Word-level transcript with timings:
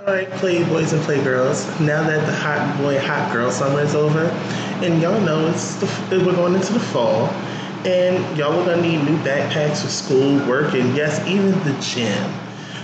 All 0.00 0.14
right, 0.14 0.30
playboys 0.30 0.94
and 0.94 1.02
playgirls. 1.02 1.78
Now 1.78 2.02
that 2.02 2.24
the 2.24 2.32
hot 2.32 2.78
boy, 2.78 2.98
hot 2.98 3.30
girl 3.34 3.50
summer 3.50 3.82
is 3.82 3.94
over, 3.94 4.28
and 4.82 4.98
y'all 5.02 5.20
know 5.20 5.46
it's 5.48 5.74
the, 5.74 6.24
we're 6.24 6.34
going 6.34 6.54
into 6.54 6.72
the 6.72 6.80
fall, 6.80 7.26
and 7.84 8.16
y'all 8.34 8.58
are 8.58 8.64
gonna 8.64 8.80
need 8.80 9.04
new 9.04 9.18
backpacks 9.18 9.82
for 9.82 9.88
school, 9.88 10.38
work, 10.48 10.72
and 10.72 10.96
yes, 10.96 11.20
even 11.28 11.50
the 11.64 11.78
gym. 11.82 12.32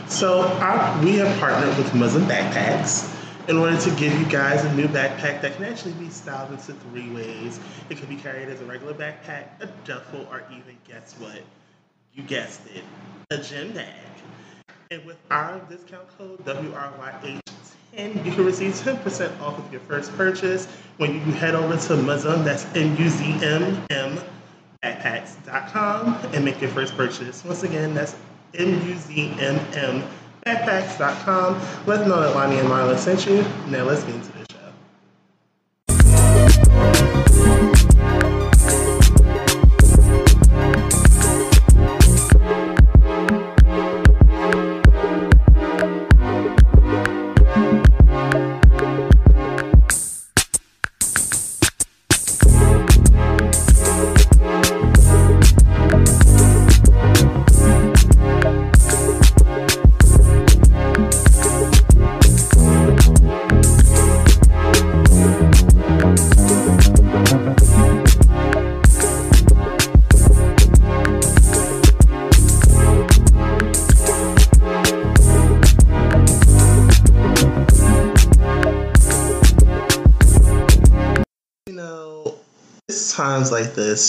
So 0.08 0.42
our, 0.60 1.02
we 1.02 1.16
have 1.16 1.40
partnered 1.40 1.74
with 1.78 1.94
Muslim 1.94 2.26
Backpacks 2.26 3.10
in 3.48 3.56
order 3.56 3.78
to 3.78 3.90
give 3.92 4.12
you 4.20 4.26
guys 4.26 4.62
a 4.66 4.74
new 4.74 4.86
backpack 4.86 5.40
that 5.40 5.56
can 5.56 5.64
actually 5.64 5.94
be 5.94 6.10
styled 6.10 6.50
into 6.50 6.74
three 6.74 7.08
ways. 7.08 7.58
It 7.88 7.96
can 7.96 8.10
be 8.10 8.16
carried 8.16 8.50
as 8.50 8.60
a 8.60 8.66
regular 8.66 8.92
backpack, 8.92 9.46
a 9.60 9.66
duffel, 9.86 10.28
or 10.30 10.44
even 10.50 10.76
guess 10.86 11.14
what? 11.18 11.40
You 12.12 12.24
guessed 12.24 12.60
it, 12.74 12.84
a 13.30 13.38
gym 13.38 13.72
bag. 13.72 13.94
And 14.88 15.04
with 15.04 15.16
our 15.32 15.58
discount 15.68 16.06
code 16.16 16.44
WRYH10, 16.44 18.24
you 18.24 18.32
can 18.32 18.44
receive 18.44 18.72
10% 18.72 19.40
off 19.40 19.58
of 19.58 19.72
your 19.72 19.80
first 19.80 20.16
purchase 20.16 20.66
when 20.98 21.14
you 21.14 21.20
head 21.32 21.56
over 21.56 21.74
to 21.74 21.94
Muzum, 21.94 22.44
that's 22.44 22.64
M-U-Z-M-M, 22.76 24.20
backpacks.com, 24.84 26.14
and 26.32 26.44
make 26.44 26.60
your 26.60 26.70
first 26.70 26.96
purchase. 26.96 27.44
Once 27.44 27.64
again, 27.64 27.94
that's 27.94 28.14
M-U-Z-M-M, 28.54 30.04
backpacks.com. 30.46 31.60
Let 31.86 32.00
them 32.00 32.08
know 32.08 32.20
that 32.20 32.36
Lonnie 32.36 32.58
and 32.58 32.68
Marlon 32.68 32.96
sent 32.96 33.26
you. 33.26 33.44
Now 33.68 33.82
let's 33.82 34.04
get 34.04 34.14
into 34.14 34.30
the 34.30 34.35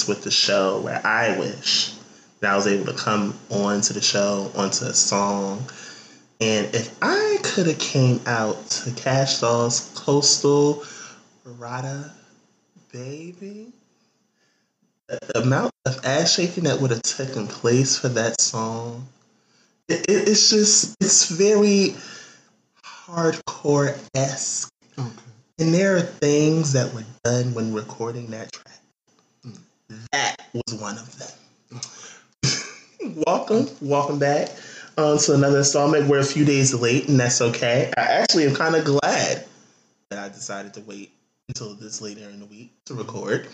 with 0.08 0.24
the 0.24 0.32
show 0.32 0.80
where 0.82 1.06
I 1.06 1.38
wish 1.38 1.94
that 2.40 2.52
I 2.52 2.56
was 2.56 2.68
able 2.68 2.86
to 2.86 2.98
come 2.98 3.38
on 3.50 3.82
to 3.82 3.94
the 3.94 4.02
show, 4.02 4.52
onto 4.56 4.86
a 4.86 4.94
song, 4.94 5.68
and 6.40 6.68
if 6.76 6.96
I 7.02 7.38
could 7.44 7.66
have 7.66 7.80
came 7.80 8.22
out 8.28 8.70
to 8.70 8.92
Cash 8.92 9.40
Doll's 9.40 9.92
Coastal 9.96 10.84
Rada 11.44 12.14
Baby, 12.92 13.72
the 15.08 15.42
amount 15.42 15.74
of 15.86 16.06
ass 16.06 16.34
shaking 16.36 16.66
that 16.66 16.80
would 16.80 16.92
have 16.92 17.02
taken 17.02 17.48
place 17.48 17.98
for 17.98 18.10
that 18.10 18.40
song, 18.40 19.08
it, 19.88 20.02
it, 20.02 20.30
it's 20.30 20.50
just, 20.50 20.96
it's 21.02 21.30
very 21.30 21.96
hardcore 22.84 23.98
esque. 24.14 24.72
Okay. 25.00 25.10
And 25.60 25.74
there 25.74 25.96
are 25.98 26.02
things 26.02 26.74
that 26.74 26.94
were 26.94 27.06
done 27.24 27.56
when 27.56 27.74
recording 27.74 28.28
that 28.28 28.52
track. 28.52 28.77
That 30.12 30.36
was 30.54 30.80
one 30.80 30.98
of 30.98 31.18
them. 31.18 31.82
welcome, 33.26 33.68
welcome 33.82 34.20
back 34.20 34.50
um, 34.98 35.18
to 35.20 35.34
another 35.34 35.60
installment. 35.60 36.08
We're 36.08 36.20
a 36.20 36.26
few 36.26 36.44
days 36.44 36.74
late, 36.74 37.08
and 37.08 37.20
that's 37.20 37.42
okay. 37.42 37.92
I 37.96 38.02
actually 38.02 38.46
am 38.46 38.56
kind 38.56 38.76
of 38.76 38.84
glad 38.84 39.46
that 40.10 40.20
I 40.20 40.30
decided 40.30 40.74
to 40.76 40.82
wait 40.82 41.12
until 41.48 41.74
this 41.76 42.02
later 42.02 42.28
in 42.30 42.40
the 42.40 42.46
week 42.46 42.72
to 42.86 42.96
record. 42.96 43.48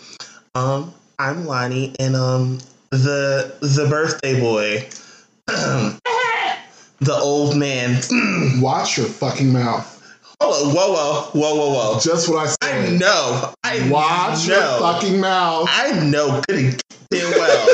Um, 0.56 0.92
I'm 1.18 1.46
Lonnie, 1.46 1.94
and 2.00 2.16
um, 2.16 2.58
the 2.90 3.54
the 3.60 3.86
birthday 3.88 4.40
boy, 4.40 4.88
the 5.46 7.12
old 7.12 7.56
man. 7.56 8.00
Watch 8.60 8.98
your 8.98 9.06
fucking 9.06 9.52
mouth. 9.52 9.92
Hold 10.40 10.68
on, 10.68 10.74
whoa, 10.74 10.92
whoa, 10.92 11.30
whoa, 11.32 11.54
whoa, 11.54 11.74
whoa. 11.74 12.00
Just 12.00 12.28
what 12.28 12.48
I 12.48 12.54
said. 12.60 12.94
I 12.94 12.96
know. 12.96 13.54
I 13.82 13.88
Watch 13.90 14.48
know. 14.48 14.54
your 14.54 14.78
fucking 14.80 15.20
mouth. 15.20 15.68
I 15.70 15.92
know 16.04 16.40
good 16.48 16.80
damn 17.10 17.30
well 17.32 17.66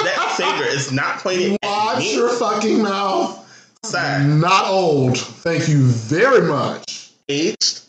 that 0.00 0.34
finger 0.36 0.64
is 0.64 0.90
not 0.92 1.18
pointing 1.18 1.54
at 1.62 1.68
Watch 1.68 2.12
your 2.14 2.30
fucking 2.30 2.82
mouth. 2.82 3.38
Sir, 3.84 4.22
Not 4.22 4.66
old. 4.68 5.18
Thank 5.18 5.68
you 5.68 5.86
very 5.88 6.40
much. 6.46 7.10
aged, 7.28 7.80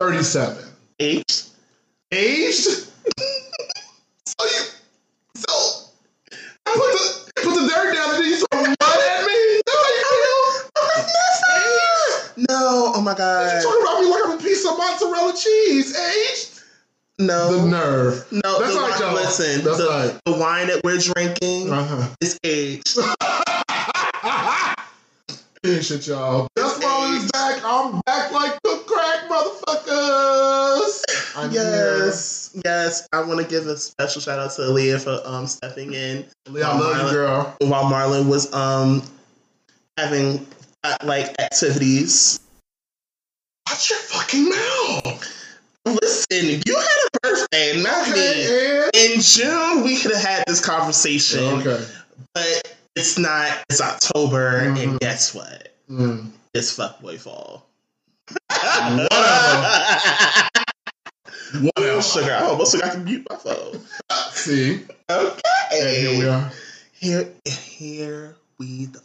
37. 0.00 0.62
aged. 1.00 1.44
Aged? 2.12 2.64
so 4.26 4.44
you. 4.44 4.60
So. 5.34 5.88
I 6.66 6.72
put 6.74 6.76
the, 6.76 7.32
put 7.42 7.54
the 7.54 7.68
dirt 7.68 7.94
down 7.94 8.14
and 8.14 8.22
then 8.22 8.30
you 8.30 8.36
throw 8.36 8.60
mud 8.62 8.76
at 8.80 9.24
me? 9.26 9.60
That's 9.66 11.42
how 11.42 11.56
you 11.56 11.78
feel? 12.36 12.44
No, 12.48 12.92
oh 12.94 13.00
my 13.02 13.14
god. 13.14 13.56
You 13.56 13.62
talking 13.62 13.82
about 13.82 14.00
me 14.02 14.06
like 14.10 14.22
I'm 14.26 14.38
a 14.38 14.42
piece 14.42 14.64
of 14.66 14.76
mozzarella 14.78 15.32
cheese. 15.36 15.96
Aged? 15.96 16.41
The 17.26 17.66
nerve. 17.68 18.26
no. 18.32 18.60
That's 18.60 18.74
right, 18.76 19.00
y'all. 19.00 19.14
listen, 19.14 19.64
That's 19.64 19.78
the, 19.78 19.88
right. 19.88 20.20
the 20.24 20.32
wine 20.32 20.66
that 20.68 20.80
we're 20.84 20.98
drinking 20.98 21.70
Uh-huh. 21.72 22.08
is 22.20 22.38
aged. 22.44 22.98
Shit, 25.64 26.08
y'all. 26.08 26.48
Just 26.58 26.80
Molly 26.82 27.18
is 27.18 27.30
back. 27.30 27.60
I'm 27.64 28.00
back 28.04 28.32
like 28.32 28.60
the 28.64 28.82
crack, 28.84 29.28
motherfuckers. 29.30 31.02
I'm 31.36 31.52
Yes, 31.52 32.50
yes. 32.64 33.06
I 33.12 33.22
want 33.22 33.40
to 33.40 33.46
give 33.46 33.68
a 33.68 33.76
special 33.76 34.20
shout 34.20 34.40
out 34.40 34.50
to 34.56 34.62
Leah 34.68 34.98
for 34.98 35.20
um 35.24 35.46
stepping 35.46 35.94
in. 35.94 36.24
Leah, 36.48 36.66
I 36.66 36.78
love 36.78 37.06
you, 37.06 37.12
girl. 37.16 37.56
while 37.60 37.84
Marlon 37.84 38.28
was 38.28 38.52
um 38.52 39.02
having 39.96 40.44
uh, 40.82 40.96
like 41.04 41.40
activities. 41.40 42.40
Watch 43.68 43.88
your 43.90 43.98
fucking 44.00 44.48
mouth. 44.48 45.28
Listen, 45.86 46.60
you 46.66 46.76
had 46.76 46.98
a 47.01 47.01
birthday, 47.22 47.82
not 47.82 48.08
me. 48.10 48.44
And 48.86 49.14
In 49.14 49.20
June, 49.20 49.84
we 49.84 49.96
could 49.98 50.12
have 50.12 50.22
had 50.24 50.44
this 50.46 50.64
conversation, 50.64 51.44
okay. 51.60 51.84
but 52.34 52.74
it's 52.96 53.18
not. 53.18 53.58
It's 53.70 53.80
October, 53.80 54.58
and 54.58 54.76
Mhm. 54.76 55.00
guess 55.00 55.34
what? 55.34 55.68
Mm. 55.90 56.30
It's 56.54 56.76
fuckboy 56.76 57.20
fall. 57.20 57.66
Whatever. 58.48 59.08
Oh, 61.76 62.00
sugar, 62.00 62.32
I 62.32 62.44
almost 62.44 62.74
forgot 62.74 62.92
to 62.92 62.98
mute 63.00 63.26
my 63.28 63.36
phone. 63.36 63.78
See, 64.30 64.80
Okay, 65.10 65.40
and 65.72 65.96
here 65.96 66.18
we 66.18 66.26
are. 66.26 66.50
Here, 66.92 67.28
here 67.44 68.36
we 68.58 68.86
the 68.86 69.02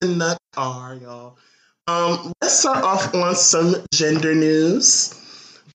in 0.00 0.16
the 0.16 0.38
car, 0.54 0.94
y'all. 0.94 1.36
Um, 1.88 2.32
let's 2.40 2.58
start 2.58 2.82
off 2.84 3.14
on 3.14 3.34
some 3.36 3.74
gender 3.92 4.34
news. 4.34 5.14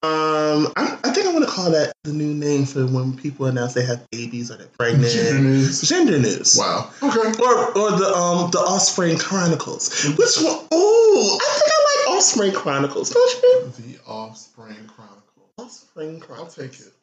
Um, 0.05 0.71
I, 0.75 0.97
I 1.03 1.11
think 1.11 1.25
I 1.27 1.33
want 1.33 1.45
to 1.45 1.51
call 1.51 1.71
that 1.71 1.93
the 2.03 2.13
new 2.13 2.33
name 2.33 2.65
for 2.65 2.85
when 2.85 3.17
people 3.17 3.45
announce 3.47 3.73
they 3.73 3.83
have 3.85 4.07
babies 4.11 4.51
or 4.51 4.57
they're 4.57 4.67
pregnant. 4.67 5.11
Gender 5.11 5.39
news. 5.41 5.81
Gender 5.81 6.19
news. 6.19 6.55
Wow. 6.59 6.91
Okay. 7.01 7.41
Or, 7.41 7.77
or 7.77 7.91
the 7.97 8.13
um 8.15 8.51
the 8.51 8.59
Offspring 8.59 9.17
Chronicles. 9.17 9.89
Which 10.17 10.37
one? 10.37 10.67
Oh, 10.71 11.39
I 11.41 11.59
think 11.59 11.71
I 11.71 12.07
like 12.09 12.17
Offspring 12.17 12.51
Chronicles. 12.53 13.09
Don't 13.09 13.43
you? 13.43 13.71
The 13.77 13.99
Offspring 14.07 14.87
Chronicles. 14.87 15.21
Offspring 15.57 16.19
Chronicles. 16.19 16.57
I'll 16.59 16.63
take 16.67 16.79
it. 16.79 16.93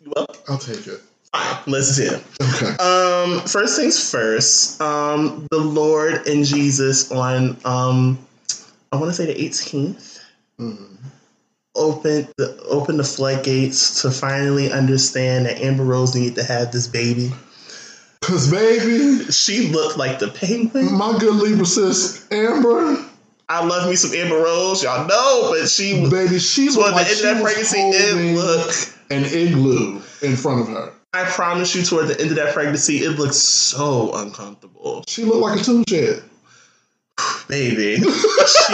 You 0.00 0.12
will? 0.16 0.26
I'll 0.48 0.58
take 0.58 0.86
it. 0.86 1.00
Fine. 1.32 1.58
Let's 1.66 1.96
do. 1.96 2.04
it. 2.14 2.24
Okay. 2.42 2.74
Um, 2.82 3.40
first 3.46 3.78
things 3.78 4.10
first. 4.10 4.80
Um, 4.80 5.46
the 5.50 5.58
Lord 5.58 6.26
and 6.26 6.44
Jesus 6.44 7.12
on 7.12 7.56
um, 7.64 8.18
I 8.90 8.96
want 8.96 9.10
to 9.10 9.14
say 9.14 9.32
the 9.32 9.34
18th 9.48 10.16
Mm. 10.58 10.96
Opened 11.78 12.28
the 12.36 12.58
open 12.68 12.96
the 12.98 13.04
floodgates 13.04 14.02
to 14.02 14.10
finally 14.10 14.70
understand 14.70 15.46
that 15.46 15.60
Amber 15.60 15.84
Rose 15.84 16.14
needed 16.14 16.34
to 16.36 16.44
have 16.44 16.72
this 16.72 16.86
baby. 16.86 17.32
Cause 18.20 18.50
baby, 18.50 19.24
She 19.30 19.68
looked 19.68 19.96
like 19.96 20.18
the 20.18 20.28
penguin. 20.28 20.92
my 20.92 21.16
good 21.18 21.34
Libra 21.36 21.64
sis 21.64 22.26
Amber, 22.32 23.02
I 23.48 23.64
love 23.64 23.88
me 23.88 23.96
some 23.96 24.12
Amber 24.12 24.36
Rose, 24.36 24.82
y'all 24.82 25.06
know, 25.06 25.54
but 25.56 25.68
she 25.68 26.08
baby, 26.10 26.38
she 26.38 26.68
looked 26.68 26.88
the 26.88 26.92
like 26.96 27.06
end 27.06 27.16
she 27.16 27.28
of 27.28 27.34
that 27.36 27.42
pregnancy. 27.42 27.78
It 27.78 28.34
looked. 28.36 28.94
an 29.10 29.24
igloo 29.24 30.02
in 30.22 30.36
front 30.36 30.60
of 30.62 30.68
her. 30.68 30.92
I 31.14 31.24
promise 31.24 31.74
you, 31.74 31.82
toward 31.82 32.08
the 32.08 32.20
end 32.20 32.30
of 32.30 32.36
that 32.36 32.52
pregnancy, 32.52 32.98
it 32.98 33.18
looked 33.18 33.34
so 33.34 34.12
uncomfortable, 34.14 35.04
She 35.08 35.24
looked 35.24 35.40
like 35.40 35.60
a 35.60 35.64
tomb 35.64 35.84
shed. 35.88 36.22
baby. 37.48 37.96
she 38.02 38.72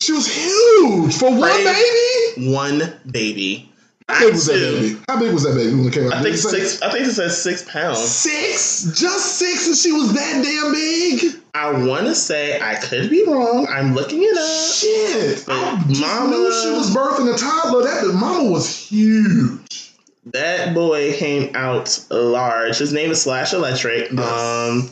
She 0.00 0.12
was 0.12 0.26
huge 0.26 1.16
for 1.16 1.30
one 1.30 1.64
baby. 1.64 2.50
One 2.50 2.82
baby. 3.10 3.64
How 4.08 4.20
big 4.20 4.32
was 4.32 4.46
that 4.46 4.54
baby? 4.54 5.00
How 5.08 5.18
big 5.20 5.34
was 5.34 5.42
that 5.42 5.54
baby 5.54 5.74
when 5.74 5.86
it 5.88 5.92
came 5.92 6.06
out? 6.06 6.14
I 6.14 6.22
think 6.22 6.36
six. 6.36 6.80
I 6.80 6.90
think 6.90 7.06
it 7.08 7.12
says 7.12 7.42
six 7.42 7.62
pounds. 7.70 7.98
Six, 7.98 8.84
just 8.98 9.36
six, 9.38 9.66
and 9.66 9.76
she 9.76 9.92
was 9.92 10.14
that 10.14 10.42
damn 10.42 10.72
big. 10.72 11.42
I 11.54 11.72
want 11.86 12.06
to 12.06 12.14
say 12.14 12.58
I 12.60 12.76
could 12.76 13.10
be 13.10 13.24
wrong. 13.26 13.66
I'm 13.68 13.94
looking 13.94 14.22
it 14.22 14.38
up. 14.38 14.72
Shit, 14.74 15.44
I 15.48 15.84
just 15.88 16.00
Mama- 16.00 16.30
knew 16.30 16.62
she 16.62 16.70
was 16.70 16.94
birthing 16.94 17.34
a 17.34 17.36
toddler. 17.36 17.82
That 17.82 18.14
mama 18.14 18.48
was 18.50 18.74
huge. 18.74 19.92
That 20.26 20.72
boy 20.74 21.14
came 21.14 21.54
out 21.56 21.98
large. 22.10 22.78
His 22.78 22.92
name 22.92 23.10
is 23.10 23.20
Slash 23.22 23.52
Electric. 23.52 24.10
Yes. 24.12 24.20
Um, 24.20 24.90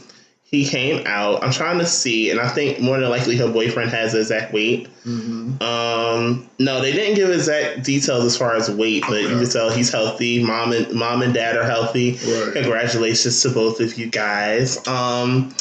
he 0.56 0.66
came 0.66 1.06
out. 1.06 1.44
I'm 1.44 1.52
trying 1.52 1.78
to 1.78 1.86
see, 1.86 2.30
and 2.30 2.40
I 2.40 2.48
think 2.48 2.80
more 2.80 2.98
than 2.98 3.10
likely 3.10 3.36
her 3.36 3.50
boyfriend 3.50 3.90
has 3.90 4.14
exact 4.14 4.52
weight. 4.52 4.88
Mm-hmm. 5.04 5.62
Um, 5.62 6.48
no, 6.58 6.80
they 6.80 6.92
didn't 6.92 7.16
give 7.16 7.30
exact 7.30 7.84
details 7.84 8.24
as 8.24 8.36
far 8.36 8.54
as 8.56 8.70
weight, 8.70 9.04
but 9.06 9.20
you 9.20 9.28
can 9.28 9.48
tell 9.48 9.70
he's 9.70 9.92
healthy. 9.92 10.42
Mom 10.42 10.72
and 10.72 10.90
mom 10.92 11.22
and 11.22 11.34
dad 11.34 11.56
are 11.56 11.64
healthy. 11.64 12.12
Right. 12.12 12.54
Congratulations 12.54 13.42
to 13.42 13.50
both 13.50 13.80
of 13.80 13.98
you 13.98 14.06
guys. 14.06 14.86
Um, 14.86 15.54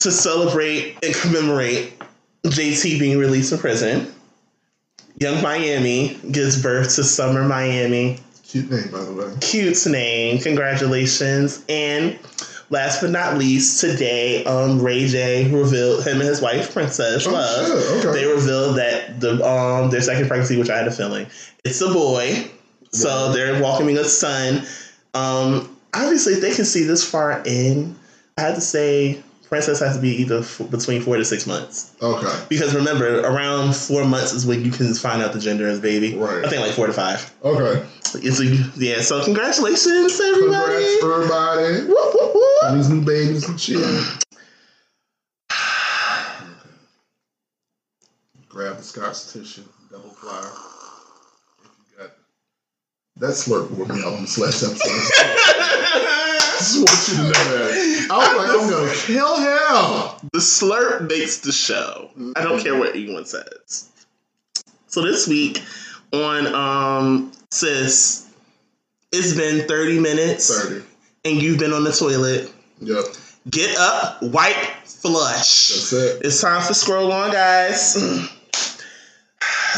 to 0.00 0.12
celebrate 0.12 0.98
and 1.04 1.14
commemorate 1.14 1.94
JT 2.44 3.00
being 3.00 3.18
released 3.18 3.50
from 3.50 3.58
prison, 3.58 4.14
Yung 5.18 5.42
Miami 5.42 6.18
gives 6.30 6.60
birth 6.62 6.94
to 6.96 7.04
Summer 7.04 7.44
Miami. 7.44 8.18
Cute 8.44 8.70
name, 8.70 8.90
by 8.92 9.02
the 9.02 9.12
way. 9.12 9.36
Cute 9.40 9.86
name. 9.86 10.38
Congratulations. 10.38 11.64
And 11.68 12.18
last 12.70 13.00
but 13.00 13.10
not 13.10 13.36
least, 13.38 13.80
today, 13.80 14.44
um, 14.44 14.80
Ray 14.82 15.06
J 15.06 15.50
revealed 15.50 16.04
him 16.06 16.20
and 16.20 16.28
his 16.28 16.40
wife, 16.40 16.72
Princess 16.72 17.26
Oh, 17.26 17.32
Love. 17.32 17.66
shit, 17.66 18.04
okay. 18.06 18.20
They 18.20 18.26
revealed 18.26 18.76
that 18.78 19.20
the 19.20 19.44
um 19.46 19.90
their 19.90 20.00
second 20.02 20.28
pregnancy, 20.28 20.56
which 20.56 20.70
I 20.70 20.76
had 20.78 20.88
a 20.88 20.92
feeling, 20.92 21.26
it's 21.64 21.80
a 21.80 21.92
boy. 21.92 22.48
So 22.92 23.08
Wow. 23.08 23.32
they're 23.32 23.60
welcoming 23.62 23.98
a 23.98 24.04
son. 24.04 24.62
Um, 25.14 25.76
obviously, 25.94 26.34
if 26.34 26.40
they 26.40 26.54
can 26.54 26.64
see 26.64 26.84
this 26.84 27.02
far 27.08 27.42
in, 27.44 27.96
I 28.38 28.42
have 28.42 28.54
to 28.54 28.60
say 28.60 29.20
Princess 29.48 29.78
has 29.80 29.96
to 29.96 30.02
be 30.02 30.10
either 30.22 30.38
f- 30.38 30.60
between 30.70 31.02
four 31.02 31.16
to 31.16 31.24
six 31.24 31.46
months. 31.46 31.92
Okay. 32.02 32.44
Because 32.48 32.74
remember, 32.74 33.20
around 33.20 33.74
four 33.76 34.04
months 34.04 34.32
is 34.32 34.46
when 34.46 34.64
you 34.64 34.70
can 34.72 34.92
find 34.94 35.22
out 35.22 35.32
the 35.32 35.38
gender 35.38 35.68
of 35.68 35.76
the 35.76 35.80
baby. 35.82 36.16
Right. 36.16 36.44
I 36.44 36.48
think 36.48 36.62
like 36.62 36.72
four 36.72 36.86
to 36.88 36.92
five. 36.92 37.32
Okay. 37.44 37.84
It's 38.22 38.40
a, 38.40 38.44
yeah. 38.80 39.00
So 39.00 39.22
congratulations, 39.24 40.20
everybody. 40.20 40.98
Congrats, 41.00 41.30
everybody. 41.30 42.76
These 42.76 42.88
new 42.88 43.04
babies 43.04 43.48
and 43.48 43.60
shit. 43.60 43.78
Grab 48.48 48.76
the 48.76 48.82
scotch 48.82 49.32
tissue, 49.32 49.64
double 49.90 50.10
flour. 50.10 50.50
If 51.64 51.70
you 51.90 51.98
got 51.98 52.10
that 53.16 53.30
slurp 53.30 53.70
wore 53.72 53.86
me 53.86 54.00
out 54.00 54.14
on 54.14 54.20
this 54.22 54.38
last 54.38 54.62
episode. 54.62 54.90
I 55.18 56.38
just 56.58 56.78
want 56.78 57.08
you 57.08 57.16
to 57.16 57.22
know 57.22 57.30
that. 57.30 58.08
I 58.10 58.16
was 58.18 58.36
like, 58.36 58.50
I'm 58.50 58.70
gonna 58.70 58.94
kill 58.94 59.36
him. 59.38 60.30
The 60.32 60.38
slurp 60.38 61.08
makes 61.08 61.38
the 61.38 61.52
show. 61.52 62.10
I 62.36 62.42
don't 62.42 62.62
care 62.62 62.78
what 62.78 62.94
anyone 62.94 63.24
says. 63.24 63.90
So 64.86 65.02
this 65.02 65.26
week 65.26 65.60
on 66.12 66.46
um 66.54 67.32
sis, 67.54 68.28
it's 69.12 69.34
been 69.34 69.66
30 69.68 70.00
minutes 70.00 70.62
Thirty. 70.62 70.84
and 71.24 71.40
you've 71.40 71.58
been 71.58 71.72
on 71.72 71.84
the 71.84 71.92
toilet. 71.92 72.50
Yep. 72.80 73.04
Get 73.50 73.76
up, 73.76 74.22
wipe, 74.22 74.54
flush. 74.84 75.68
That's 75.68 75.92
it. 75.92 76.22
It's 76.24 76.40
time 76.40 76.62
for 76.62 76.74
scroll 76.74 77.12
on, 77.12 77.30
guys. 77.32 77.96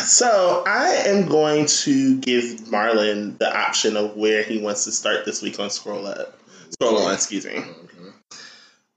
So 0.05 0.63
I 0.67 0.89
am 1.07 1.27
going 1.27 1.65
to 1.67 2.19
give 2.21 2.45
Marlon 2.69 3.39
the 3.39 3.51
option 3.59 3.97
of 3.97 4.15
where 4.15 4.43
he 4.43 4.59
wants 4.59 4.85
to 4.85 4.93
start 4.93 5.25
this 5.25 5.41
week 5.41 5.59
on 5.59 5.71
scroll 5.71 6.07
up. 6.07 6.39
Scroll 6.71 6.99
on, 6.99 7.15
excuse 7.15 7.47
me. 7.47 7.65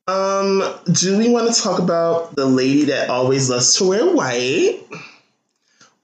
Um, 0.08 0.62
do 0.92 1.18
we 1.18 1.30
want 1.30 1.54
to 1.54 1.62
talk 1.62 1.80
about 1.80 2.36
the 2.36 2.46
lady 2.46 2.84
that 2.86 3.10
always 3.10 3.50
loves 3.50 3.76
to 3.76 3.88
wear 3.88 4.14
white? 4.14 4.82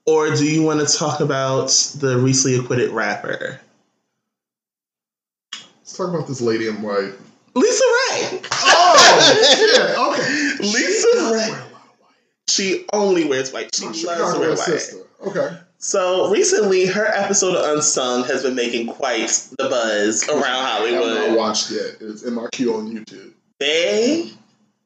Or 0.06 0.34
do 0.34 0.44
you 0.44 0.62
want 0.62 0.86
to 0.86 0.96
talk 0.96 1.20
about 1.20 1.68
the 1.96 2.16
recently 2.18 2.58
acquitted 2.58 2.90
rapper? 2.90 3.60
Let's 5.52 5.96
talk 5.96 6.08
about 6.14 6.28
this 6.28 6.40
lady 6.40 6.68
in 6.68 6.80
white. 6.82 7.12
LisaRaye. 7.54 8.46
Oh, 8.52 9.54
shit. 9.56 9.80
Okay. 9.98 10.68
LisaRaye. 10.68 11.32
wear 11.32 11.46
a 11.48 11.50
lot 11.50 11.92
of 11.92 12.00
white. 12.00 12.12
She 12.48 12.84
only 12.92 13.24
wears 13.24 13.52
white. 13.52 13.74
She 13.74 13.84
My 13.84 14.16
loves 14.16 14.34
to 14.34 14.40
wear 14.40 14.48
white. 14.50 14.58
sister. 14.58 14.98
Okay. 15.26 15.56
So 15.78 16.30
recently, 16.30 16.86
her 16.86 17.06
episode 17.06 17.54
of 17.56 17.76
Unsung 17.76 18.24
has 18.24 18.42
been 18.42 18.54
making 18.54 18.86
quite 18.88 19.28
the 19.58 19.68
buzz 19.68 20.28
around 20.28 20.42
Hollywood. 20.42 21.02
I 21.02 21.20
have 21.20 21.28
not 21.30 21.38
watched 21.38 21.70
yet. 21.70 21.96
It's 22.00 22.22
queue 22.52 22.74
on 22.74 22.92
YouTube. 22.92 23.32
Bay 23.58 24.30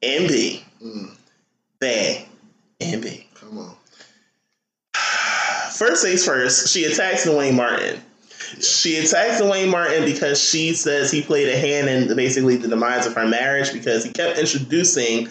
and 0.03 0.27
B. 0.27 0.63
Mm, 0.83 1.15
Bay 1.79 2.25
and 2.79 3.01
B. 3.01 3.20
First 5.73 6.03
things 6.03 6.25
first, 6.25 6.69
she 6.69 6.85
attacks 6.85 7.23
Duane 7.25 7.55
Martin. 7.55 8.01
She 8.61 8.97
attacks 8.97 9.39
Duane 9.39 9.69
Martin 9.69 10.03
because 10.05 10.41
she 10.41 10.73
says 10.73 11.09
he 11.11 11.21
played 11.21 11.47
a 11.49 11.57
hand 11.57 11.87
in 11.89 12.15
basically 12.15 12.57
the 12.57 12.67
demise 12.67 13.05
of 13.05 13.13
her 13.15 13.27
marriage 13.27 13.71
because 13.71 14.03
he 14.03 14.11
kept 14.11 14.37
introducing 14.37 15.29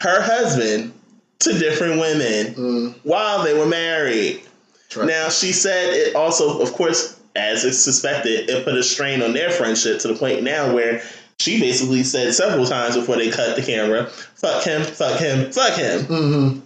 her 0.00 0.22
husband 0.22 0.92
to 1.40 1.58
different 1.58 2.00
women 2.00 2.54
Mm, 2.54 2.94
while 3.04 3.42
they 3.42 3.54
were 3.58 3.66
married. 3.66 4.42
try. 4.88 5.04
Now 5.06 5.28
she 5.28 5.52
said 5.52 5.92
it 5.94 6.14
also, 6.14 6.60
of 6.60 6.72
course, 6.72 7.18
as 7.36 7.64
it's 7.64 7.78
suspected, 7.78 8.48
it 8.50 8.64
put 8.64 8.74
a 8.74 8.82
strain 8.82 9.22
on 9.22 9.32
their 9.32 9.50
friendship 9.50 10.00
to 10.00 10.08
the 10.08 10.14
point 10.14 10.42
now 10.42 10.72
where 10.74 11.02
she 11.38 11.60
basically 11.60 12.02
said 12.02 12.34
several 12.34 12.66
times 12.66 12.96
before 12.96 13.16
they 13.16 13.30
cut 13.30 13.54
the 13.56 13.62
camera, 13.62 14.06
"Fuck 14.36 14.64
him, 14.64 14.82
fuck 14.82 15.18
him, 15.20 15.52
fuck 15.52 15.74
him." 15.74 16.04
hmm 16.04 16.58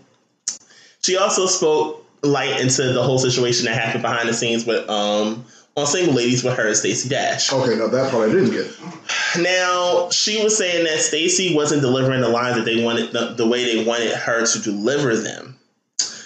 She 1.02 1.16
also 1.16 1.46
spoke 1.46 2.01
light 2.22 2.60
into 2.60 2.92
the 2.92 3.02
whole 3.02 3.18
situation 3.18 3.66
that 3.66 3.74
happened 3.80 4.02
behind 4.02 4.28
the 4.28 4.34
scenes 4.34 4.64
with 4.64 4.88
um 4.88 5.44
on 5.76 5.86
Single 5.86 6.14
Ladies 6.14 6.44
with 6.44 6.54
her 6.54 6.68
and 6.68 6.76
Stacey 6.76 7.08
Dash. 7.08 7.52
Okay, 7.52 7.76
now 7.76 7.86
that 7.88 8.10
part 8.10 8.28
I 8.28 8.32
didn't 8.32 8.50
get. 8.50 8.70
Now 9.40 10.10
she 10.10 10.42
was 10.42 10.56
saying 10.56 10.84
that 10.84 11.00
Stacey 11.00 11.54
wasn't 11.54 11.82
delivering 11.82 12.20
the 12.20 12.28
lines 12.28 12.56
that 12.56 12.64
they 12.64 12.84
wanted 12.84 13.12
the, 13.12 13.34
the 13.34 13.46
way 13.46 13.64
they 13.64 13.84
wanted 13.84 14.12
her 14.12 14.44
to 14.44 14.58
deliver 14.62 15.16
them. 15.16 15.58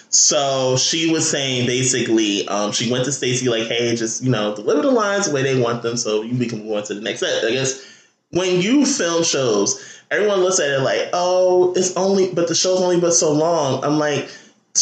So 0.08 0.76
she 0.76 1.12
was 1.12 1.28
saying 1.30 1.66
basically, 1.66 2.48
um, 2.48 2.72
she 2.72 2.90
went 2.90 3.04
to 3.04 3.12
Stacey 3.12 3.48
like, 3.48 3.68
"Hey, 3.68 3.94
just 3.94 4.22
you 4.22 4.30
know, 4.30 4.54
deliver 4.54 4.82
the 4.82 4.90
lines 4.90 5.26
the 5.26 5.34
way 5.34 5.42
they 5.42 5.60
want 5.60 5.82
them, 5.82 5.96
so 5.96 6.22
we 6.22 6.46
can 6.46 6.64
move 6.64 6.76
on 6.76 6.82
to 6.84 6.94
the 6.94 7.00
next 7.00 7.20
set." 7.20 7.44
I 7.44 7.52
guess 7.52 7.84
when 8.30 8.60
you 8.60 8.86
film 8.86 9.22
shows, 9.22 10.00
everyone 10.10 10.40
looks 10.40 10.58
at 10.58 10.70
it 10.70 10.80
like, 10.80 11.10
"Oh, 11.12 11.74
it's 11.76 11.96
only," 11.96 12.32
but 12.32 12.48
the 12.48 12.54
show's 12.54 12.80
only 12.80 12.98
but 12.98 13.12
so 13.12 13.32
long. 13.32 13.84
I'm 13.84 13.98
like, 13.98 14.28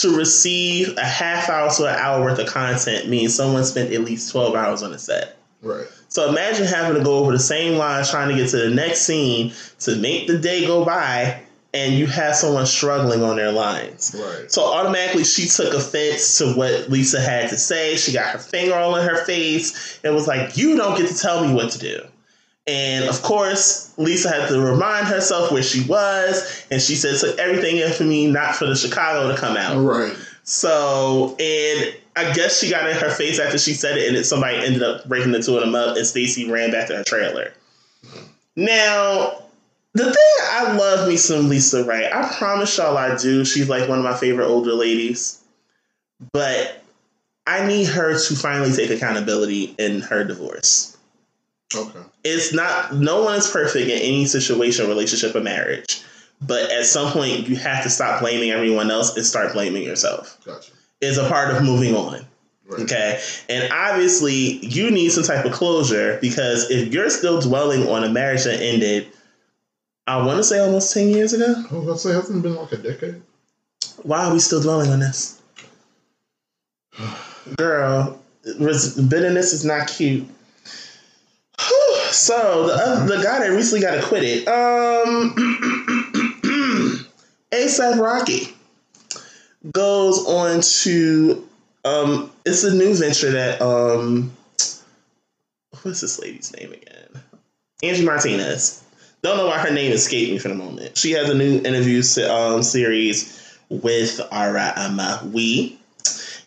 to 0.01 0.17
receive 0.17 0.97
a 0.97 1.05
half 1.05 1.49
hour 1.49 1.71
to 1.71 1.87
an 1.87 1.99
hour 1.99 2.23
worth 2.23 2.39
of 2.39 2.47
content 2.47 3.09
means 3.09 3.35
someone 3.35 3.65
spent 3.65 3.93
at 3.93 4.01
least 4.01 4.31
twelve 4.31 4.55
hours 4.55 4.83
on 4.83 4.93
the 4.93 4.99
set. 4.99 5.37
Right. 5.63 5.87
So 6.09 6.29
imagine 6.29 6.67
having 6.67 6.97
to 6.97 7.05
go 7.05 7.19
over 7.19 7.33
the 7.33 7.39
same 7.39 7.79
lines 7.79 8.11
trying 8.11 8.29
to 8.29 8.35
get 8.35 8.51
to 8.51 8.57
the 8.59 8.71
next 8.71 9.01
scene 9.01 9.53
to 9.81 9.97
make 9.97 10.27
the 10.27 10.39
day 10.39 10.67
go 10.67 10.85
by, 10.85 11.43
and 11.73 11.95
you 11.95 12.07
have 12.07 12.37
someone 12.37 12.67
struggling 12.67 13.23
on 13.23 13.37
their 13.37 13.51
lines. 13.51 14.15
Right. 14.17 14.51
So 14.51 14.65
automatically 14.65 15.25
she 15.25 15.47
took 15.49 15.75
offense 15.75 16.39
to 16.39 16.53
what 16.53 16.89
Lisa 16.91 17.21
had 17.21 17.51
to 17.51 17.57
say. 17.57 17.97
She 17.97 18.13
got 18.13 18.31
her 18.31 18.39
finger 18.39 18.75
all 18.75 18.95
in 18.97 19.09
her 19.09 19.25
face 19.25 19.99
and 20.05 20.15
was 20.15 20.29
like, 20.29 20.57
You 20.57 20.77
don't 20.77 20.97
get 20.97 21.09
to 21.09 21.17
tell 21.17 21.47
me 21.47 21.53
what 21.53 21.73
to 21.73 21.79
do. 21.79 22.01
And 22.67 23.05
of 23.05 23.21
course, 23.23 23.93
Lisa 23.99 24.31
had 24.31 24.49
to 24.49 24.61
remind 24.61 25.07
herself 25.07 25.53
where 25.53 25.63
she 25.63 25.87
was, 25.87 26.65
and 26.71 26.81
she 26.81 26.95
said, 26.95 27.19
took 27.19 27.39
everything 27.39 27.77
in 27.77 27.93
for 27.93 28.05
me, 28.05 28.27
not 28.31 28.57
for 28.57 28.67
the 28.67 28.75
Chicago 28.75 29.31
to 29.31 29.39
come 29.39 29.57
out. 29.57 29.77
Right. 29.85 30.17
So, 30.45 31.37
and 31.39 31.95
I 32.17 32.33
guess 32.33 32.59
she 32.59 32.71
got 32.71 32.89
in 32.89 32.97
her 32.97 33.11
face 33.11 33.39
after 33.39 33.59
she 33.59 33.75
said 33.75 33.99
it, 33.99 34.09
and 34.09 34.17
then 34.17 34.25
somebody 34.25 34.57
ended 34.57 34.83
up 34.83 35.07
breaking 35.07 35.33
the 35.33 35.43
two 35.43 35.57
of 35.57 35.61
them 35.61 35.75
up, 35.75 35.97
and 35.97 36.07
Stacy 36.07 36.51
ran 36.51 36.71
back 36.71 36.89
to 36.89 36.97
her 36.97 37.05
trailer. 37.05 37.53
Now, 38.57 39.43
the 39.93 40.05
thing 40.05 40.49
I 40.51 40.75
love 40.77 41.09
me 41.09 41.17
some 41.17 41.51
LisaRaye. 41.51 42.13
I 42.13 42.35
promise 42.37 42.77
y'all 42.79 42.97
I 42.97 43.17
do. 43.17 43.45
She's 43.45 43.69
like 43.69 43.89
one 43.89 43.99
of 43.99 44.05
my 44.05 44.17
favorite 44.17 44.47
older 44.47 44.73
ladies, 44.73 45.43
but 46.33 46.83
I 47.47 47.67
need 47.67 47.89
her 47.89 48.19
to 48.19 48.37
finally 48.37 48.73
take 48.73 48.91
accountability 48.91 49.75
in 49.79 50.01
her 50.01 50.25
divorce. 50.25 50.94
Okay. 51.77 51.99
It's 52.25 52.53
not. 52.53 52.95
No 52.95 53.23
one 53.23 53.37
is 53.37 53.51
perfect 53.51 53.89
in 53.89 53.99
any 53.99 54.27
situation, 54.27 54.89
relationship, 54.89 55.35
or 55.35 55.41
marriage. 55.41 56.03
But 56.41 56.71
at 56.71 56.87
some 56.87 57.13
point, 57.13 57.49
you 57.49 57.57
have 57.57 57.83
to 57.85 57.91
stop 57.91 58.21
blaming 58.21 58.51
everyone 58.51 58.91
else 58.91 59.17
and 59.17 59.25
start 59.25 59.53
blaming 59.53 59.83
yourself 59.83 60.39
Gotcha. 60.45 60.73
is 61.01 61.17
a 61.17 61.29
part 61.29 61.55
of 61.55 61.63
moving 61.63 61.95
on. 61.95 62.25
Right. 62.67 62.81
Okay. 62.83 63.21
And 63.49 63.73
obviously, 63.73 64.59
you 64.65 64.91
need 64.91 65.11
some 65.11 65.25
type 65.25 65.45
of 65.45 65.53
closure 65.53 66.19
because 66.21 66.71
if 66.71 66.93
you're 66.93 67.11
still 67.11 67.41
dwelling 67.41 67.89
on 67.89 68.05
a 68.05 68.11
marriage 68.11 68.45
that 68.45 68.61
ended, 68.61 69.09
I 70.07 70.25
want 70.25 70.39
to 70.39 70.45
say 70.45 70.59
almost 70.59 70.93
10 70.93 71.09
years 71.09 71.33
ago. 71.33 71.55
I 71.71 71.75
was 71.75 71.85
about 71.85 71.93
to 71.93 71.99
say, 71.99 72.13
hasn't 72.13 72.43
been 72.43 72.55
like 72.57 72.73
a 72.73 72.77
decade? 72.79 73.23
Why 74.03 74.27
are 74.27 74.33
we 74.33 74.39
still 74.39 74.61
dwelling 74.61 74.91
on 74.91 75.01
this? 75.01 75.41
Girl, 77.57 78.19
bitterness 78.45 79.53
is 79.53 79.65
not 79.65 79.89
cute. 79.89 80.27
So 82.25 82.69
the 82.69 82.73
other, 82.73 83.17
the 83.19 83.23
guy 83.23 83.41
that 83.41 83.51
recently 83.51 83.83
got 83.83 83.99
acquitted, 83.99 84.49
um, 84.49 85.35
ASAP 87.53 88.01
Rocky 88.01 88.49
goes 89.71 90.27
on 90.27 90.63
to 90.63 91.47
um, 91.85 92.31
it's 92.47 92.65
a 92.65 92.75
new 92.75 92.95
venture 92.95 93.31
that 93.33 93.61
um, 93.61 94.35
what's 95.83 96.01
this 96.01 96.19
lady's 96.19 96.51
name 96.59 96.73
again? 96.73 97.23
Angie 97.83 98.07
Martinez. 98.07 98.83
Don't 99.21 99.37
know 99.37 99.49
why 99.49 99.59
her 99.59 99.71
name 99.71 99.93
escaped 99.93 100.33
me 100.33 100.39
for 100.39 100.49
the 100.49 100.55
moment. 100.55 100.97
She 100.97 101.11
has 101.13 101.29
a 101.29 101.35
new 101.35 101.59
interview 101.59 102.03
um, 102.27 102.63
series 102.63 103.55
with 103.69 104.19
Ara 104.33 104.73
Amawi, 104.79 105.77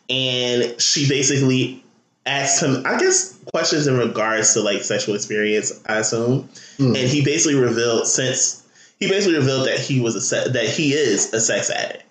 and 0.10 0.82
she 0.82 1.08
basically 1.08 1.84
asked 2.26 2.64
him, 2.64 2.84
I 2.84 2.98
guess, 2.98 3.37
questions 3.58 3.88
in 3.88 3.98
regards 3.98 4.54
to 4.54 4.62
like 4.62 4.84
sexual 4.84 5.16
experience. 5.16 5.80
I 5.88 5.98
assume, 5.98 6.48
Hmm. 6.78 6.96
and 6.96 7.08
he 7.10 7.24
basically 7.24 7.60
revealed 7.60 8.08
since 8.08 8.64
he 9.00 9.08
basically 9.08 9.38
revealed 9.38 9.68
that 9.68 9.80
he 9.80 10.00
was 10.00 10.16
a 10.16 10.22
se- 10.22 10.50
that 10.50 10.66
he 10.70 10.94
is 10.94 11.34
a 11.34 11.40
sex 11.40 11.70
addict. 11.70 12.04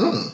Hmm. 0.00 0.28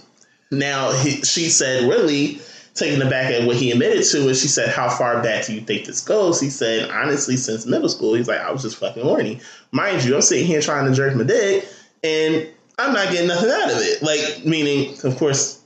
Now 0.51 0.93
he, 0.93 1.23
she 1.23 1.49
said, 1.49 1.89
really 1.89 2.41
taking 2.75 3.01
aback 3.03 3.31
at 3.33 3.47
what 3.47 3.57
he 3.57 3.71
admitted 3.71 4.03
to, 4.05 4.27
and 4.29 4.37
she 4.37 4.49
said, 4.49 4.69
"How 4.69 4.89
far 4.91 5.23
back 5.23 5.47
do 5.47 5.55
you 5.55 5.61
think 5.63 5.87
this 5.87 6.01
goes?" 6.01 6.41
He 6.41 6.51
said, 6.51 6.91
"Honestly, 6.91 7.37
since 7.37 7.65
middle 7.67 7.89
school." 7.89 8.15
He's 8.15 8.29
like, 8.29 8.41
"I 8.41 8.51
was 8.53 8.63
just 8.63 8.77
fucking 8.77 9.03
horny." 9.03 9.41
Mind 9.73 10.05
you, 10.05 10.15
I'm 10.15 10.23
sitting 10.23 10.47
here 10.47 10.61
trying 10.61 10.87
to 10.89 10.95
jerk 10.95 11.15
my 11.15 11.25
dick, 11.25 11.67
and 12.05 12.47
I'm 12.79 12.93
not 12.93 13.11
getting 13.11 13.29
nothing 13.29 13.51
out 13.51 13.71
of 13.71 13.79
it. 13.79 14.03
Like, 14.03 14.45
meaning, 14.45 14.97
of 15.05 15.17
course, 15.17 15.59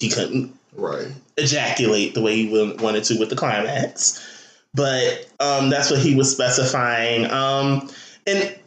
he 0.00 0.08
couldn't 0.10 0.52
Right. 0.74 1.08
Ejaculate 1.36 2.14
the 2.14 2.22
way 2.22 2.36
he 2.36 2.48
wanted 2.80 3.04
to 3.04 3.18
with 3.18 3.30
the 3.30 3.36
climax. 3.36 4.22
But 4.74 5.26
um, 5.40 5.70
that's 5.70 5.90
what 5.90 6.00
he 6.00 6.14
was 6.14 6.30
specifying. 6.30 7.30
Um, 7.30 7.90
and 8.26 8.58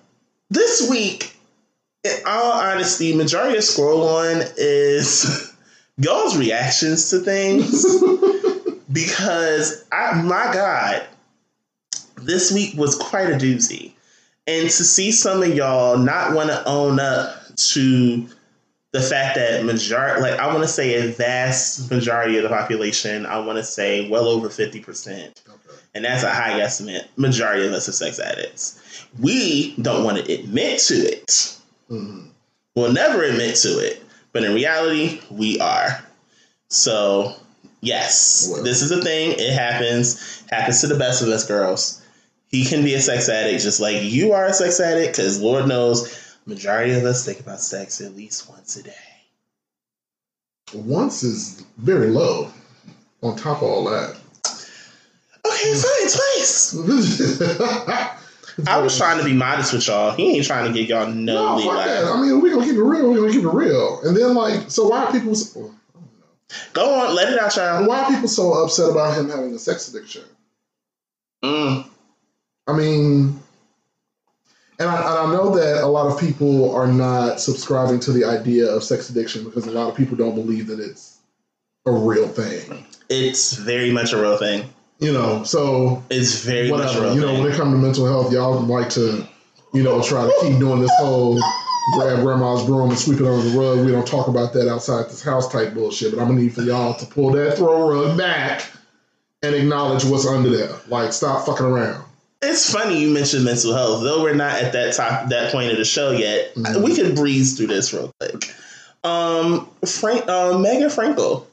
this 0.50 0.90
week, 0.90 1.36
in 2.04 2.12
all 2.26 2.54
honesty, 2.54 3.16
majority 3.16 3.58
of 3.58 3.64
scroll 3.64 4.08
on 4.08 4.42
is 4.58 5.54
y'all's 5.98 6.38
reactions 6.38 7.10
to 7.12 7.20
things 7.20 7.86
because 8.92 9.86
I, 9.92 10.22
my 10.22 10.52
God, 10.54 11.06
this 12.18 12.52
week 12.52 12.76
was 12.76 12.96
quite 12.96 13.30
a 13.30 13.36
doozy. 13.36 13.94
And 14.48 14.68
to 14.68 14.84
see 14.84 15.12
some 15.12 15.44
of 15.44 15.54
y'all 15.54 15.98
not 15.98 16.34
want 16.34 16.50
to 16.50 16.68
own 16.68 17.00
up 17.00 17.56
to 17.56 18.28
the 18.91 19.01
fact 19.01 19.36
that 19.36 19.63
majority, 19.65 20.22
like 20.22 20.39
I 20.39 20.48
want 20.48 20.62
to 20.62 20.67
say 20.67 20.96
a 20.96 21.12
vast 21.12 21.91
majority 21.91 22.38
of 22.38 22.43
the 22.43 22.50
population, 22.50 23.25
I 23.25 23.39
want 23.39 23.58
to 23.58 23.63
say 23.63 24.10
well 24.10 24.27
over 24.27 24.50
50%, 24.50 25.41
Okay. 25.48 25.77
and 25.93 26.03
that's 26.05 26.24
a 26.24 26.31
high 26.31 26.60
estimate, 26.60 27.08
majority 27.15 27.67
of 27.67 27.74
us 27.74 27.88
are 27.88 27.91
sex 27.91 28.19
addicts. 28.19 28.79
We 29.19 29.75
don't 29.81 30.03
want 30.03 30.25
to 30.25 30.34
admit 30.34 30.79
to 30.81 30.96
it. 30.96 31.55
Mhm. 31.91 32.29
We'll 32.75 32.91
never 32.91 33.24
admit 33.24 33.55
to 33.58 33.79
it, 33.79 34.01
but 34.34 34.43
in 34.43 34.53
reality, 34.53 35.22
we 35.29 35.60
are. 35.60 36.03
So, 36.69 37.36
yes, 37.81 38.48
Well. 38.51 38.63
this 38.63 38.81
is 38.81 38.91
a 38.91 39.01
thing. 39.01 39.34
It 39.38 39.53
happens. 39.53 40.41
Happens 40.50 40.81
to 40.81 40.88
the 40.88 40.96
best 40.96 41.22
of 41.22 41.29
us, 41.29 41.46
girls. 41.46 42.01
He 42.48 42.65
can 42.65 42.84
be 42.84 42.96
a 42.96 43.01
sex 43.01 43.29
addict 43.29 43.62
just 43.62 43.79
like 43.79 44.01
you 44.01 44.34
are 44.34 44.46
a 44.46 44.53
sex 44.53 44.79
addict, 44.79 45.17
because 45.17 45.39
Lord 45.39 45.67
knows, 45.67 46.12
majority 46.50 46.94
of 46.94 47.03
us 47.06 47.25
think 47.25 47.39
about 47.39 47.62
sex 47.62 48.01
at 48.01 48.15
least 48.15 48.50
once 48.50 48.75
a 48.75 48.84
day. 48.84 48.94
Once 50.74 51.24
is 51.24 51.63
very 51.77 52.08
low. 52.08 52.51
On 53.22 53.36
top 53.36 53.58
of 53.58 53.63
all 53.63 53.86
that. 53.86 54.15
Okay, 55.46 55.74
fine, 55.74 56.10
twice. 56.10 56.75
I 58.68 58.77
was 58.77 58.98
trying 58.98 59.20
to 59.20 59.24
be 59.24 59.34
modest 59.34 59.74
with 59.74 59.88
y'all. 59.88 60.12
He 60.12 60.36
ain't 60.36 60.46
trying 60.46 60.72
to 60.72 60.77
get 60.77 60.89
y'all 60.89 61.08
no, 61.08 61.58
No, 61.58 61.63
fuck 61.63 61.86
that. 61.86 62.06
I 62.06 62.22
mean, 62.22 62.41
we're 62.41 62.53
gonna 62.53 62.65
keep 62.65 62.75
it 62.75 62.84
real. 62.84 63.10
We're 63.10 63.18
gonna 63.18 63.32
keep 63.32 63.44
it 63.44 63.53
real. 63.53 64.01
And 64.03 64.15
then, 64.15 64.34
like, 64.36 64.70
so 64.70 64.88
why 64.88 65.06
are 65.06 65.12
people? 65.12 65.36
So, 65.36 65.74
Go 66.74 66.94
on, 66.94 67.15
let 67.15 67.32
it 67.32 67.39
out, 67.39 67.56
y'all. 67.56 67.88
why 67.88 68.01
are 68.01 68.10
people 68.10 68.27
so 68.27 68.63
upset 68.63 68.89
about 68.89 69.18
him 69.18 69.29
having 69.29 69.53
a 69.53 69.60
sex 69.60 69.88
addiction? 69.88 70.24
Mm. 71.44 71.86
I 72.68 72.74
mean, 72.74 73.39
and 74.79 74.89
I, 74.89 74.95
and 74.98 75.31
I 75.31 75.33
know 75.33 75.55
that 75.55 75.83
a 75.83 75.88
lot 75.88 76.07
of 76.07 76.19
people 76.19 76.74
are 76.74 76.88
not 76.88 77.39
subscribing 77.39 78.00
to 78.01 78.12
the 78.12 78.24
idea 78.25 78.67
of 78.69 78.83
sex 78.83 79.09
addiction 79.09 79.43
because 79.43 79.67
a 79.67 79.71
lot 79.71 79.89
of 79.89 79.95
people 79.95 80.15
don't 80.17 80.36
believe 80.36 80.67
that 80.67 80.79
it's 80.79 81.17
a 81.86 81.91
real 81.91 82.27
thing. 82.27 82.86
It's 83.09 83.53
very 83.53 83.91
much 83.91 84.13
a 84.13 84.17
real 84.21 84.38
thing. 84.38 84.69
You 85.00 85.13
know, 85.13 85.43
so 85.43 86.03
It's 86.09 86.43
very 86.43 86.69
much 86.69 86.81
a 86.95 87.00
whatever. 87.00 87.01
real 87.05 87.15
You 87.15 87.21
know, 87.21 87.27
thing. 87.27 87.43
when 87.43 87.51
it 87.51 87.55
comes 87.55 87.74
to 87.74 87.77
mental 87.77 88.05
health, 88.05 88.33
y'all 88.33 88.59
like 88.59 88.89
to, 88.91 89.27
you 89.74 89.83
know, 89.83 90.01
try 90.01 90.24
to 90.25 90.33
keep 90.41 90.59
doing 90.59 90.81
this 90.81 90.91
whole 91.00 91.39
grab 91.93 92.19
grandma's 92.19 92.65
broom 92.65 92.89
and 92.89 93.00
sweep 93.00 93.19
it 93.21 93.25
under 93.25 93.50
the 93.50 93.57
rug. 93.57 93.86
We 93.86 93.91
don't 93.91 94.05
talk 94.05 94.27
about 94.27 94.51
that 94.53 94.69
outside 94.69 95.05
this 95.05 95.24
house 95.24 95.50
type 95.51 95.74
bullshit. 95.74 96.13
But 96.13 96.21
I'm 96.21 96.27
gonna 96.27 96.41
need 96.41 96.53
for 96.53 96.62
y'all 96.63 96.93
to 96.95 97.05
pull 97.05 97.31
that 97.31 97.57
throw 97.57 97.89
rug 97.89 98.17
back 98.17 98.69
and 99.41 99.55
acknowledge 99.55 100.03
what's 100.03 100.27
under 100.27 100.50
there. 100.50 100.75
Like, 100.89 101.13
stop 101.13 101.45
fucking 101.45 101.65
around. 101.65 102.03
It's 102.41 102.72
funny 102.72 103.00
you 103.01 103.10
mentioned 103.10 103.43
mental 103.43 103.74
health, 103.74 104.03
though 104.03 104.24
we're 104.24 104.34
not 104.34 104.62
at 104.62 104.72
that 104.72 104.93
top 104.93 105.29
that 105.29 105.51
point 105.51 105.72
of 105.72 105.77
the 105.77 105.86
show 105.86 106.12
yet. 106.12 106.55
Mhm. 106.55 106.81
We 106.84 106.96
can 106.96 107.13
breeze 107.13 107.58
through 107.58 107.67
this 107.67 107.93
real 107.93 108.13
quick. 108.19 108.53
Um, 109.03 109.67
Frank, 109.86 110.24
uh, 110.27 110.53
Meghan 110.53 110.93
Frankel 110.93 111.46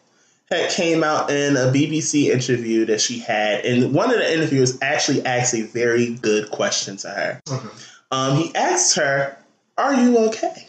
had 0.51 0.71
came 0.71 1.03
out 1.03 1.31
in 1.31 1.57
a 1.57 1.73
BBC 1.73 2.31
interview 2.31 2.85
that 2.87 3.01
she 3.01 3.19
had, 3.19 3.65
and 3.65 3.93
one 3.93 4.13
of 4.13 4.19
the 4.19 4.33
interviewers 4.33 4.79
actually 4.81 5.25
asked 5.27 5.55
a 5.55 5.63
very 5.63 6.15
good 6.15 6.51
question 6.53 6.97
to 6.99 7.09
her. 7.09 7.41
Okay. 7.51 7.67
Um, 8.13 8.37
he 8.37 8.55
asked 8.55 8.95
her, 8.95 9.37
"Are 9.77 9.95
you 9.95 10.19
okay?" 10.27 10.69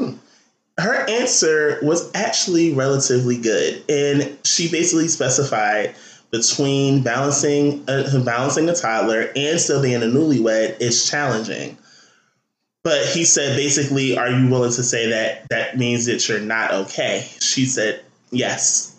Hmm. 0.00 0.14
Her 0.78 1.08
answer 1.08 1.78
was 1.82 2.10
actually 2.14 2.72
relatively 2.72 3.36
good, 3.36 3.84
and 3.88 4.36
she 4.42 4.68
basically 4.68 5.06
specified 5.06 5.94
between 6.34 7.00
balancing 7.00 7.84
a, 7.86 8.20
balancing 8.24 8.68
a 8.68 8.74
toddler 8.74 9.30
and 9.36 9.60
still 9.60 9.80
being 9.80 10.02
a 10.02 10.06
newlywed 10.06 10.80
is 10.80 11.08
challenging. 11.08 11.78
But 12.82 13.06
he 13.06 13.24
said, 13.24 13.56
basically, 13.56 14.18
are 14.18 14.28
you 14.28 14.48
willing 14.48 14.72
to 14.72 14.82
say 14.82 15.08
that 15.10 15.48
that 15.50 15.78
means 15.78 16.06
that 16.06 16.28
you're 16.28 16.40
not 16.40 16.72
okay? 16.72 17.26
She 17.40 17.66
said, 17.66 18.02
yes. 18.30 18.98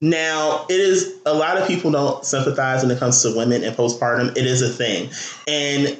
Now, 0.00 0.66
it 0.70 0.78
is 0.78 1.14
a 1.26 1.34
lot 1.34 1.58
of 1.58 1.66
people 1.66 1.90
don't 1.90 2.24
sympathize 2.24 2.82
when 2.82 2.92
it 2.92 3.00
comes 3.00 3.20
to 3.22 3.36
women 3.36 3.64
and 3.64 3.76
postpartum. 3.76 4.30
It 4.36 4.46
is 4.46 4.62
a 4.62 4.68
thing. 4.68 5.10
And 5.48 5.98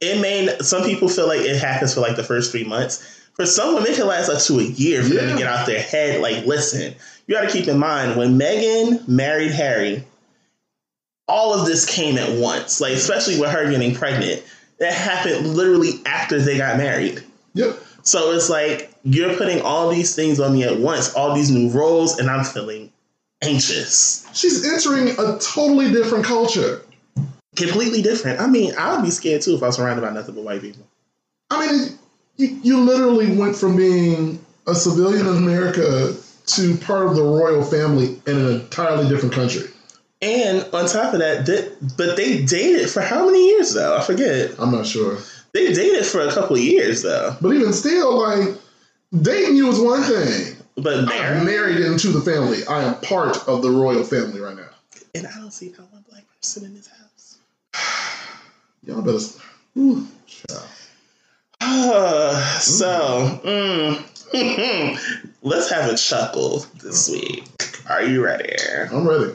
it 0.00 0.20
may, 0.20 0.56
some 0.60 0.84
people 0.84 1.08
feel 1.08 1.26
like 1.26 1.40
it 1.40 1.60
happens 1.60 1.94
for 1.94 2.00
like 2.00 2.16
the 2.16 2.24
first 2.24 2.52
three 2.52 2.64
months. 2.64 3.18
For 3.34 3.44
some 3.44 3.74
women, 3.74 3.90
it 3.90 3.96
can 3.96 4.06
last 4.06 4.28
up 4.28 4.40
to 4.42 4.60
a 4.60 4.64
year 4.64 5.02
for 5.02 5.08
them 5.10 5.26
Yeah. 5.28 5.32
to 5.32 5.38
get 5.38 5.46
out 5.46 5.66
their 5.66 5.82
head. 5.82 6.20
Like, 6.20 6.46
listen, 6.46 6.94
you 7.30 7.36
got 7.36 7.48
to 7.48 7.52
keep 7.56 7.68
in 7.68 7.78
mind 7.78 8.16
when 8.16 8.36
Meghan 8.36 9.06
married 9.06 9.52
Harry, 9.52 10.04
all 11.28 11.54
of 11.54 11.64
this 11.64 11.86
came 11.86 12.18
at 12.18 12.40
once. 12.40 12.80
Like, 12.80 12.94
especially 12.94 13.38
with 13.38 13.50
her 13.50 13.70
getting 13.70 13.94
pregnant, 13.94 14.42
that 14.80 14.92
happened 14.92 15.46
literally 15.54 15.92
after 16.04 16.40
they 16.40 16.58
got 16.58 16.76
married. 16.76 17.22
Yep. 17.54 17.78
So 18.02 18.32
it's 18.32 18.50
like 18.50 18.92
you're 19.04 19.36
putting 19.36 19.60
all 19.60 19.90
these 19.90 20.16
things 20.16 20.40
on 20.40 20.54
me 20.54 20.64
at 20.64 20.80
once, 20.80 21.14
all 21.14 21.32
these 21.32 21.52
new 21.52 21.70
roles, 21.70 22.18
and 22.18 22.28
I'm 22.28 22.44
feeling 22.44 22.90
anxious. 23.42 24.26
She's 24.34 24.66
entering 24.66 25.10
a 25.10 25.38
totally 25.38 25.92
different 25.92 26.24
culture. 26.24 26.82
Completely 27.54 28.02
different. 28.02 28.40
I 28.40 28.48
mean, 28.48 28.74
I 28.74 28.96
would 28.96 29.04
be 29.04 29.12
scared 29.12 29.42
too 29.42 29.54
if 29.54 29.62
I 29.62 29.66
was 29.66 29.76
surrounded 29.76 30.02
by 30.02 30.10
nothing 30.10 30.34
but 30.34 30.42
white 30.42 30.62
people. 30.62 30.84
I 31.48 31.64
mean, 31.64 31.98
you, 32.38 32.60
you 32.64 32.80
literally 32.80 33.36
went 33.36 33.54
from 33.54 33.76
being 33.76 34.44
a 34.66 34.74
civilian 34.74 35.28
in 35.28 35.36
America 35.36 36.16
to 36.54 36.76
part 36.78 37.06
of 37.06 37.16
the 37.16 37.22
royal 37.22 37.62
family 37.64 38.20
in 38.26 38.36
an 38.36 38.60
entirely 38.60 39.08
different 39.08 39.34
country. 39.34 39.68
And 40.22 40.62
on 40.74 40.86
top 40.86 41.14
of 41.14 41.20
that, 41.20 41.46
they, 41.46 41.68
but 41.96 42.16
they 42.16 42.44
dated 42.44 42.90
for 42.90 43.00
how 43.00 43.24
many 43.26 43.48
years 43.48 43.72
though? 43.72 43.96
I 43.96 44.02
forget. 44.02 44.54
I'm 44.58 44.70
not 44.70 44.86
sure. 44.86 45.18
They 45.52 45.72
dated 45.72 46.04
for 46.06 46.20
a 46.20 46.32
couple 46.32 46.56
of 46.56 46.62
years 46.62 47.02
though. 47.02 47.36
But 47.40 47.50
even 47.50 47.72
still, 47.72 48.18
like, 48.18 48.56
dating 49.22 49.56
you 49.56 49.68
is 49.68 49.80
one 49.80 50.02
thing. 50.02 50.56
But 50.76 51.10
I 51.10 51.16
am 51.16 51.44
married, 51.44 51.78
married 51.78 51.80
into 51.80 52.08
the 52.08 52.20
family. 52.20 52.64
I 52.66 52.82
am 52.82 53.00
part 53.00 53.48
of 53.48 53.62
the 53.62 53.70
royal 53.70 54.04
family 54.04 54.40
right 54.40 54.56
now. 54.56 54.68
and 55.14 55.26
I 55.26 55.34
don't 55.36 55.50
see 55.52 55.70
not 55.70 55.90
one 55.92 56.04
black 56.08 56.24
person 56.36 56.64
in 56.66 56.74
this 56.74 56.88
house. 56.88 57.38
Y'all 58.86 59.02
better. 59.02 59.18
Ooh, 59.78 60.06
child. 60.26 60.68
so, 62.60 63.40
mm, 63.44 64.02
let's 65.42 65.70
have 65.70 65.90
a 65.92 65.96
chuckle 65.96 66.64
this 66.82 67.08
week. 67.08 67.44
Are 67.88 68.02
you 68.02 68.24
ready? 68.24 68.54
I'm 68.92 69.06
ready. 69.08 69.32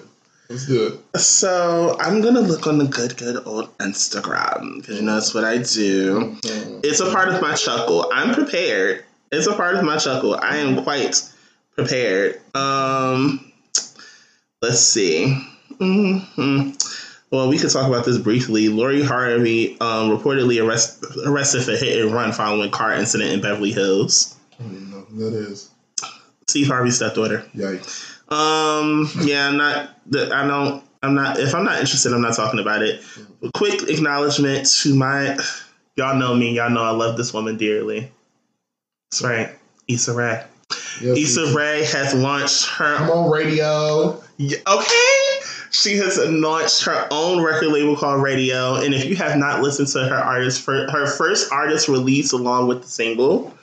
Let's 0.50 0.68
do 0.68 1.00
it. 1.14 1.20
So 1.20 1.98
I'm 2.00 2.22
gonna 2.22 2.42
look 2.42 2.68
on 2.68 2.78
the 2.78 2.86
good, 2.86 3.18
good 3.18 3.46
old 3.48 3.76
Instagram 3.80 4.76
because 4.80 4.98
you 4.98 5.02
know 5.06 5.16
that's 5.16 5.34
what 5.34 5.44
I 5.44 5.58
do. 5.58 6.38
Mhm. 6.44 6.82
It's 6.86 7.00
a 7.00 7.12
part 7.12 7.30
of 7.30 7.42
my 7.42 7.56
chuckle. 7.56 8.10
I'm 8.14 8.34
prepared. 8.34 9.04
It's 9.32 9.48
a 9.48 9.54
part 9.56 9.76
of 9.76 9.84
my 9.84 9.98
chuckle. 9.98 10.36
I 10.40 10.58
am 10.58 10.84
quite 10.84 11.22
prepared. 11.76 12.40
Um, 12.56 13.52
let's 14.62 14.80
see. 14.82 15.34
hmm 15.80 16.72
Well, 17.32 17.50
we 17.50 17.58
could 17.58 17.72
talk 17.72 17.88
about 17.88 18.06
this 18.06 18.20
briefly. 18.20 18.70
Lori 18.70 19.02
Harvey 19.04 19.78
um, 19.82 20.16
reportedly 20.16 20.64
arrest, 20.64 21.04
arrested 21.26 21.64
for 21.64 21.72
hit 21.72 22.06
and 22.06 22.14
run 22.14 22.32
following 22.32 22.70
car 22.72 22.94
incident 22.94 23.32
in 23.34 23.42
Beverly 23.42 23.72
Hills. 23.74 24.36
I 24.60 24.64
don't 24.64 24.72
even 24.76 24.92
know 24.92 25.00
who 25.10 25.32
that 25.32 25.34
is. 25.52 25.70
Steve 26.48 26.68
Harvey's 26.68 26.96
stepdaughter. 26.98 27.46
Yikes. 27.56 28.12
Um, 28.32 29.10
yeah, 29.24 29.48
I'm 29.48 29.58
not. 29.58 29.90
the- 30.10 30.34
I 30.34 30.48
don't. 30.48 30.84
I'm 31.04 31.14
not. 31.16 31.40
If 31.40 31.54
I'm 31.54 31.64
not 31.64 31.80
interested, 31.80 32.14
I'm 32.14 32.22
not 32.22 32.36
talking 32.36 32.60
about 32.60 32.82
it. 32.82 33.02
But 33.42 33.54
quick 33.54 33.90
acknowledgement 33.90 34.68
to 34.82 34.96
my. 34.96 35.38
Y'all 35.96 36.16
know 36.18 36.36
me. 36.36 36.56
Y'all 36.56 36.70
know 36.70 36.84
I 36.84 36.90
love 36.92 37.18
this 37.18 37.34
woman 37.34 37.58
dearly. 37.58 38.12
That's 39.12 39.22
right, 39.22 39.50
Issa 39.88 40.14
Rae. 40.14 40.44
Yes, 41.02 41.18
Issa 41.18 41.54
Rae 41.56 41.84
has 41.86 42.14
launched 42.14 42.66
her. 42.70 42.96
Come 42.98 43.10
on, 43.12 43.30
Raedio. 43.32 44.22
Okay. 44.40 45.48
She 45.72 45.98
has 45.98 46.18
launched 46.18 46.84
her 46.86 47.08
own 47.12 47.44
record 47.44 47.68
label 47.70 47.96
called 47.98 48.22
Raedio, 48.22 48.84
and 48.84 48.94
if 48.94 49.06
you 49.06 49.16
have 49.18 49.38
not 49.38 49.62
listened 49.62 49.90
to 49.90 50.08
her 50.08 50.16
artist, 50.16 50.62
for 50.62 50.90
her 50.90 51.06
first 51.06 51.52
artist 51.52 51.88
release 51.90 52.32
along 52.32 52.68
with 52.68 52.82
the 52.84 52.88
single, 52.88 53.54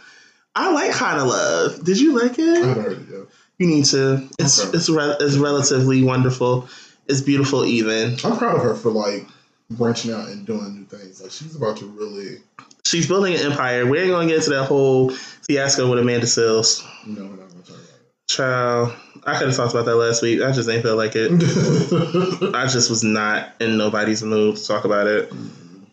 I 0.54 0.72
like 0.72 0.92
Kind 0.92 1.18
of 1.20 1.28
Love. 1.28 1.84
Did 1.84 1.98
you 2.00 2.18
like 2.20 2.38
it? 2.38 2.64
haven't 2.64 2.82
heard 2.84 2.92
it. 3.10 3.28
You 3.58 3.66
need 3.66 3.84
to. 3.86 4.28
It's 4.38 4.60
Okay. 4.64 4.76
it's 4.76 4.88
re- 4.90 5.16
it's 5.20 5.36
relatively 5.36 6.02
wonderful. 6.02 6.68
It's 7.06 7.20
beautiful, 7.20 7.64
even. 7.64 8.16
I'm 8.24 8.36
proud 8.36 8.56
of 8.56 8.62
her 8.62 8.74
for 8.74 8.90
like 8.90 9.26
branching 9.70 10.12
out 10.12 10.28
and 10.28 10.44
doing 10.46 10.74
new 10.74 10.84
things. 10.84 11.22
Like 11.22 11.30
she's 11.30 11.56
about 11.56 11.76
to 11.78 11.86
really, 11.86 12.38
She's 12.84 13.06
building 13.08 13.34
an 13.34 13.40
empire. 13.52 13.86
We 13.86 13.98
ain't 14.00 14.10
gonna 14.10 14.26
get 14.26 14.36
into 14.38 14.50
that 14.50 14.64
whole 14.64 15.10
fiasco 15.10 15.88
with 15.88 15.98
Amanda 16.00 16.26
Seales. 16.26 16.82
you 17.06 17.14
know, 17.14 17.22
we're 17.22 17.36
not 17.36 17.48
gonna 17.48 17.62
talk 17.62 17.68
about 17.76 17.78
it. 17.78 18.28
Child, 18.28 18.92
I 19.24 19.38
could 19.38 19.48
have 19.48 19.56
talked 19.56 19.72
about 19.72 19.86
that 19.86 19.96
last 19.96 20.22
week. 20.22 20.42
I 20.42 20.52
just 20.52 20.68
ain't 20.68 20.82
feel 20.82 20.96
like 20.96 21.14
it. 21.16 21.30
it. 21.32 22.54
I 22.54 22.66
just 22.66 22.90
was 22.90 23.02
not 23.04 23.50
in 23.60 23.78
nobody's 23.78 24.22
mood 24.22 24.56
to 24.56 24.66
talk 24.66 24.84
about 24.84 25.06
it. 25.06 25.32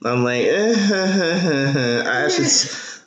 I'm 0.03 0.23
like, 0.23 0.45
eh, 0.45 0.73
I 2.05 2.23
actually, 2.25 2.45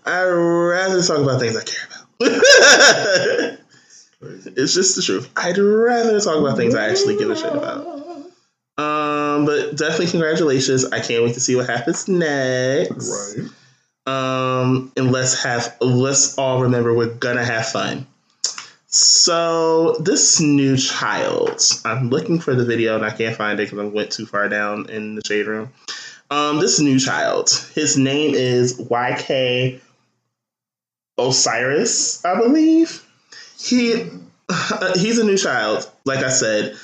I'd 0.04 0.24
rather 0.24 1.02
talk 1.02 1.18
about 1.18 1.40
things 1.40 1.56
I 1.56 1.64
care 1.64 1.88
about. 1.88 3.58
It's 4.22 4.74
just 4.74 4.96
the 4.96 5.02
truth. 5.02 5.28
I'd 5.36 5.58
rather 5.58 6.20
talk 6.20 6.38
about 6.38 6.56
things 6.56 6.74
I 6.74 6.88
actually 6.88 7.16
give 7.16 7.30
a 7.30 7.36
shit 7.36 7.52
about. 7.52 7.86
Um, 8.78 9.44
but 9.44 9.76
definitely 9.76 10.06
congratulations. 10.06 10.84
I 10.84 11.00
can't 11.00 11.24
wait 11.24 11.34
to 11.34 11.40
see 11.40 11.56
what 11.56 11.68
happens 11.68 12.08
next. 12.08 13.36
Right. 13.36 13.50
Um, 14.06 14.92
and 14.96 15.12
let's 15.12 15.42
have 15.42 15.76
let's 15.80 16.36
all 16.38 16.62
remember 16.62 16.94
we're 16.94 17.14
gonna 17.14 17.44
have 17.44 17.68
fun. 17.68 18.06
So 18.86 19.96
this 20.00 20.40
new 20.40 20.76
child, 20.76 21.60
I'm 21.84 22.10
looking 22.10 22.38
for 22.38 22.54
the 22.54 22.64
video 22.64 22.94
and 22.94 23.04
I 23.04 23.10
can't 23.10 23.36
find 23.36 23.58
it 23.58 23.70
because 23.70 23.78
I 23.78 23.84
went 23.84 24.10
too 24.10 24.26
far 24.26 24.48
down 24.48 24.88
in 24.90 25.14
the 25.14 25.22
shade 25.24 25.46
room. 25.46 25.72
Um, 26.30 26.58
this 26.60 26.80
new 26.80 26.98
child, 26.98 27.50
his 27.74 27.96
name 27.96 28.34
is 28.34 28.78
YK 28.78 29.80
Osiris, 31.18 32.24
I 32.24 32.36
believe. 32.36 33.06
He 33.58 34.04
he's 34.96 35.18
a 35.18 35.24
new 35.24 35.36
child, 35.38 35.90
like 36.04 36.18
I 36.24 36.30
said. 36.30 36.74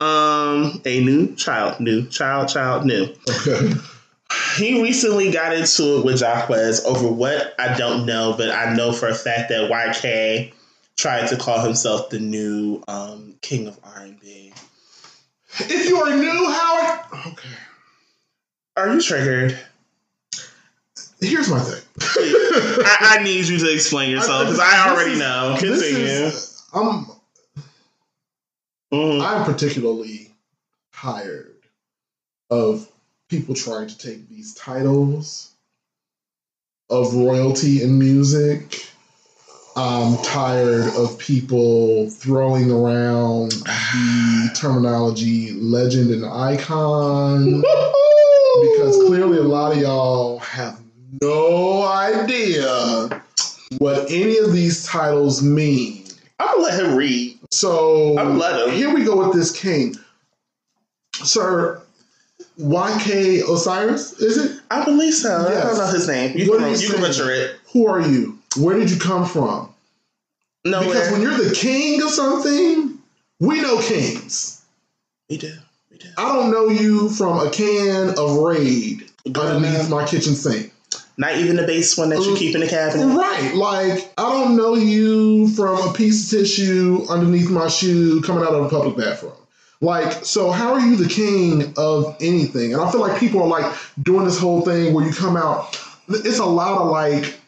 Um, 0.00 0.80
a 0.84 1.02
new 1.02 1.34
child, 1.34 1.80
new 1.80 2.06
child, 2.08 2.48
child, 2.48 2.84
new 2.84 3.14
Okay. 3.28 3.72
he 4.58 4.82
recently 4.82 5.30
got 5.30 5.52
into 5.54 5.98
it 5.98 6.04
with 6.04 6.20
Jacquees 6.20 6.84
over 6.84 7.08
what 7.08 7.54
I 7.58 7.76
don't 7.76 8.06
know, 8.06 8.34
but 8.36 8.50
I 8.50 8.74
know 8.74 8.92
for 8.92 9.08
a 9.08 9.14
fact 9.14 9.48
that 9.48 9.70
YK 9.70 10.52
tried 10.96 11.28
to 11.28 11.36
call 11.36 11.60
himself 11.64 12.10
the 12.10 12.18
new 12.18 12.82
um, 12.88 13.34
king 13.40 13.66
of 13.66 13.78
R 13.82 14.02
and 14.02 14.20
B. 14.20 14.52
If 15.58 15.88
you 15.88 15.96
are 15.96 16.14
new, 16.16 16.50
Howard. 16.50 17.26
Okay. 17.28 17.48
Are 18.76 18.92
you 18.92 19.00
triggered? 19.00 19.58
Here's 21.20 21.48
my 21.50 21.60
thing. 21.60 21.82
I, 22.00 23.16
I 23.18 23.22
need 23.24 23.46
you 23.46 23.58
to 23.58 23.72
explain 23.72 24.10
yourself 24.10 24.44
because 24.44 24.60
I 24.60 24.90
already 24.90 25.12
is- 25.12 25.18
know. 25.18 25.56
this 25.60 25.82
Continue. 25.82 26.06
is- 26.06 26.62
I'm 26.74 27.06
Mhm. 28.92 29.20
I'm 29.22 29.44
particularly 29.44 30.30
tired 30.94 31.54
of 32.50 32.88
people 33.28 33.54
trying 33.54 33.88
to 33.88 33.98
take 33.98 34.28
these 34.28 34.54
titles 34.54 35.50
of 36.88 37.12
royalty 37.14 37.82
in 37.82 37.98
music. 37.98 38.86
I'm 39.74 40.16
tired 40.22 40.86
of 40.96 41.18
people 41.18 42.08
throwing 42.10 42.70
around 42.70 43.50
the 43.52 44.50
terminology 44.56 45.52
legend 45.52 46.12
and 46.12 46.24
icon 46.24 47.60
because 48.62 48.96
clearly 49.06 49.38
a 49.38 49.42
lot 49.42 49.72
of 49.72 49.78
y'all 49.78 50.38
have 50.38 50.80
no 51.20 51.84
idea 51.86 53.22
what 53.78 54.10
any 54.10 54.38
of 54.38 54.52
these 54.52 54.84
titles 54.86 55.42
mean. 55.42 56.04
I'm 56.38 56.46
gonna 56.46 56.62
let 56.62 56.80
him 56.84 56.96
read. 56.96 57.38
So 57.50 58.18
I'm 58.18 58.38
let 58.38 58.68
him. 58.68 58.74
here 58.74 58.92
we 58.92 59.04
go 59.04 59.16
with 59.16 59.34
this 59.34 59.58
king. 59.58 59.96
Sir, 61.14 61.80
YK 62.58 63.48
Osiris, 63.48 64.20
is 64.20 64.36
it? 64.38 64.60
I 64.70 64.84
believe 64.84 65.14
so. 65.14 65.46
I 65.46 65.62
don't 65.64 65.78
know 65.78 65.86
his 65.86 66.08
name. 66.08 66.36
You 66.36 66.50
What 66.50 66.60
can, 66.60 66.78
you 66.78 66.90
can 66.90 67.00
butcher 67.00 67.30
it. 67.30 67.56
Who 67.72 67.86
are 67.86 68.00
you? 68.00 68.38
Where 68.56 68.78
did 68.78 68.90
you 68.90 68.98
come 68.98 69.26
from? 69.26 69.72
No, 70.64 70.80
because 70.80 71.12
when 71.12 71.22
you're 71.22 71.36
the 71.36 71.54
king 71.54 72.02
of 72.02 72.10
something, 72.10 72.98
we 73.40 73.60
know 73.60 73.80
kings. 73.80 74.64
we 75.30 75.38
do. 75.38 75.54
We 75.90 75.98
do. 75.98 76.08
I 76.18 76.32
don't 76.34 76.50
know 76.50 76.68
you 76.68 77.08
from 77.10 77.46
a 77.46 77.50
can 77.50 78.10
of 78.18 78.36
Raid 78.38 79.10
underneath 79.26 79.86
uh, 79.86 79.88
my 79.88 80.06
kitchen 80.06 80.34
sink. 80.34 80.72
Not 81.18 81.36
even 81.36 81.56
the 81.56 81.62
base 81.66 81.96
one 81.96 82.10
that 82.10 82.18
you 82.20 82.32
Mm. 82.34 82.36
keep 82.36 82.54
in 82.54 82.60
the 82.60 82.66
cabinet. 82.68 83.06
Right. 83.06 83.54
Like, 83.54 84.12
I 84.18 84.22
don't 84.30 84.54
know 84.56 84.74
you 84.74 85.48
from 85.48 85.88
a 85.88 85.92
piece 85.92 86.30
of 86.32 86.38
tissue 86.40 87.06
underneath 87.08 87.48
my 87.48 87.68
shoe 87.68 88.20
coming 88.20 88.44
out 88.44 88.52
of 88.52 88.66
a 88.66 88.68
public 88.68 88.96
bathroom. 88.98 89.32
Like, 89.80 90.24
so 90.24 90.50
how 90.50 90.74
are 90.74 90.80
you 90.80 90.96
the 90.96 91.08
king 91.08 91.72
of 91.78 92.16
anything? 92.20 92.72
And 92.74 92.82
I 92.82 92.90
feel 92.90 93.00
like 93.00 93.18
people 93.18 93.42
are 93.42 93.48
like 93.48 93.72
doing 94.02 94.24
this 94.26 94.38
whole 94.38 94.60
thing 94.62 94.92
where 94.94 95.06
you 95.06 95.12
come 95.12 95.36
out, 95.36 95.78
it's 96.08 96.38
a 96.38 96.44
lot 96.44 96.80
of 96.82 96.88
like 96.90 97.38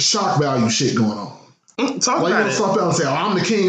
shock 0.00 0.40
value 0.40 0.68
shit 0.70 0.96
going 0.96 1.10
on. 1.18 1.36
Mm, 1.78 2.04
Talk 2.04 2.20
Like, 2.22 2.30
you 2.30 2.34
about 2.36 2.58
know, 2.58 2.72
it. 2.74 2.78
out 2.80 2.86
and 2.88 2.94
say, 2.96 3.04
oh, 3.06 3.14
I'm 3.14 3.38
the 3.38 3.44
king. 3.44 3.68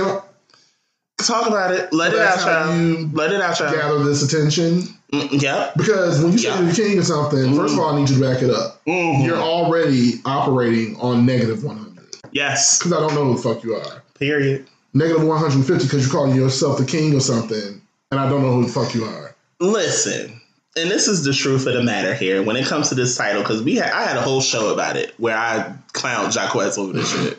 Talk 1.17 1.47
about 1.47 1.71
it. 1.73 1.91
Let 1.93 2.13
it 2.13 2.19
out, 2.19 2.37
child. 2.39 3.13
Let 3.13 3.31
it 3.31 3.41
out, 3.41 3.55
child. 3.57 3.73
gather 3.75 4.03
this 4.03 4.21
attention. 4.21 4.83
Mm, 5.21 5.41
yep. 5.41 5.73
Because 5.77 6.21
when 6.21 6.31
you 6.31 6.37
say 6.37 6.49
Yeah. 6.49 6.59
you're 6.61 6.69
the 6.71 6.75
king 6.75 6.97
of 6.99 7.05
something, 7.05 7.55
first 7.55 7.73
of 7.73 7.79
all, 7.79 7.93
I 7.95 7.99
need 7.99 8.09
you 8.09 8.15
to 8.15 8.21
back 8.21 8.41
it 8.41 8.49
up. 8.49 8.81
Mhm. 8.87 9.25
You're 9.25 9.37
already 9.41 10.21
operating 10.25 10.97
on 10.99 11.25
negative 11.25 11.63
100. 11.63 12.15
Yes. 12.31 12.77
Because 12.77 12.93
I 12.93 12.99
don't 12.99 13.13
know 13.15 13.25
who 13.25 13.35
the 13.35 13.41
fuck 13.41 13.63
you 13.63 13.75
are. 13.75 14.03
Period. 14.19 14.67
negative 14.93 15.23
150 15.23 15.87
because 15.87 16.03
you're 16.05 16.11
calling 16.13 16.33
yourself 16.33 16.77
the 16.77 16.85
king 16.85 17.13
or 17.13 17.19
something, 17.19 17.81
and 18.11 18.19
I 18.19 18.29
don't 18.29 18.41
know 18.41 18.53
who 18.53 18.65
the 18.65 18.71
fuck 18.71 18.95
you 18.95 19.03
are. 19.03 19.35
Listen, 19.59 20.39
and 20.77 20.89
this 20.89 21.09
is 21.09 21.25
the 21.25 21.33
truth 21.33 21.67
of 21.67 21.73
the 21.73 21.83
matter 21.83 22.13
here 22.13 22.41
when 22.41 22.55
it 22.55 22.65
comes 22.65 22.87
to 22.89 22.95
this 22.95 23.17
title, 23.17 23.41
because 23.41 23.61
we 23.61 23.75
had 23.75 23.91
I 23.91 24.03
had 24.05 24.15
a 24.15 24.21
whole 24.21 24.39
show 24.39 24.73
about 24.73 24.95
it 24.95 25.13
where 25.17 25.35
I 25.37 25.73
clowned 25.93 26.31
Jacquees 26.33 26.77
over 26.77 26.93
this 26.93 27.09
shit. 27.11 27.37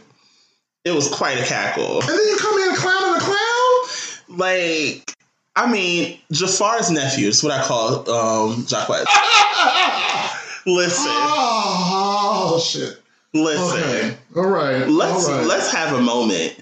It 0.85 0.91
was 0.95 1.09
quite 1.09 1.41
a 1.41 1.45
cackle. 1.47 2.01
And 2.01 2.09
then 2.11 2.19
you 2.29 2.37
come 2.39 2.59
in 2.61 2.75
a 2.75 2.77
clown 2.77 3.05
and 3.05 3.17
a 3.17 3.21
clown? 3.25 4.39
Like, 4.39 5.15
I 5.57 5.71
mean, 5.71 6.19
Jafar's 6.31 6.90
nephew 6.90 7.29
is 7.29 7.42
what 7.42 7.53
I 7.53 7.62
call 7.62 7.99
um 8.11 8.64
Jacquees. 8.66 9.07
Listen, 10.66 11.07
oh, 11.07 12.53
oh, 12.55 12.61
shit. 12.61 13.01
listen. 13.33 13.79
Okay. 13.79 14.16
All 14.35 14.49
right. 14.49 14.88
let's 14.88 15.29
All 15.29 15.38
right. 15.38 15.47
let's 15.47 15.71
have 15.73 15.97
a 15.97 16.01
moment. 16.01 16.59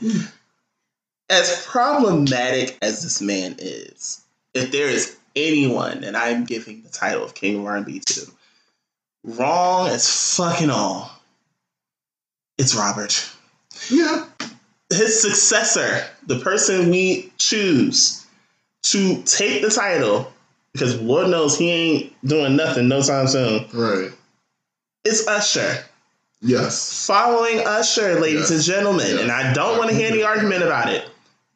As 1.31 1.65
problematic 1.67 2.77
as 2.83 3.03
this 3.03 3.23
man 3.23 3.57
is, 3.59 4.21
if 4.53 4.71
there 4.73 4.89
is 4.89 5.17
anyone 5.35 6.05
and 6.05 6.19
I'm 6.19 6.45
giving 6.45 6.83
the 6.83 6.91
title 6.91 7.25
of 7.25 7.35
King 7.35 7.61
of 7.61 7.65
R&B 7.65 8.01
to, 8.01 8.31
wrong 9.25 9.89
as 9.89 10.37
fucking 10.37 10.69
all, 10.69 11.11
it's 12.59 12.75
Robert. 12.75 13.27
Yeah. 13.91 14.27
His 14.91 15.21
successor, 15.21 16.05
the 16.27 16.41
person 16.41 16.91
we 16.91 17.33
choose 17.39 18.24
to 18.85 19.23
take 19.23 19.63
the 19.63 19.71
title, 19.71 20.33
because 20.73 21.01
Lord 21.01 21.29
knows 21.29 21.57
he 21.59 21.71
ain't 21.71 22.13
doing 22.27 22.57
nothing 22.57 22.89
no 22.89 23.03
time 23.03 23.27
soon. 23.29 23.67
Right. 23.73 24.11
It's 25.05 25.27
Usher. 25.27 25.85
Yes. 26.41 27.07
Following 27.07 27.61
Usher, 27.67 28.21
ladies 28.21 28.43
Yes. 28.43 28.51
and 28.51 28.63
gentlemen, 28.63 29.07
Yes. 29.09 29.21
and 29.23 29.33
I 29.33 29.53
don't 29.55 29.79
want 29.79 29.91
to 29.91 29.97
hear 29.97 30.09
any 30.11 30.23
argument 30.23 30.63
about 30.63 30.91
it. 30.93 31.09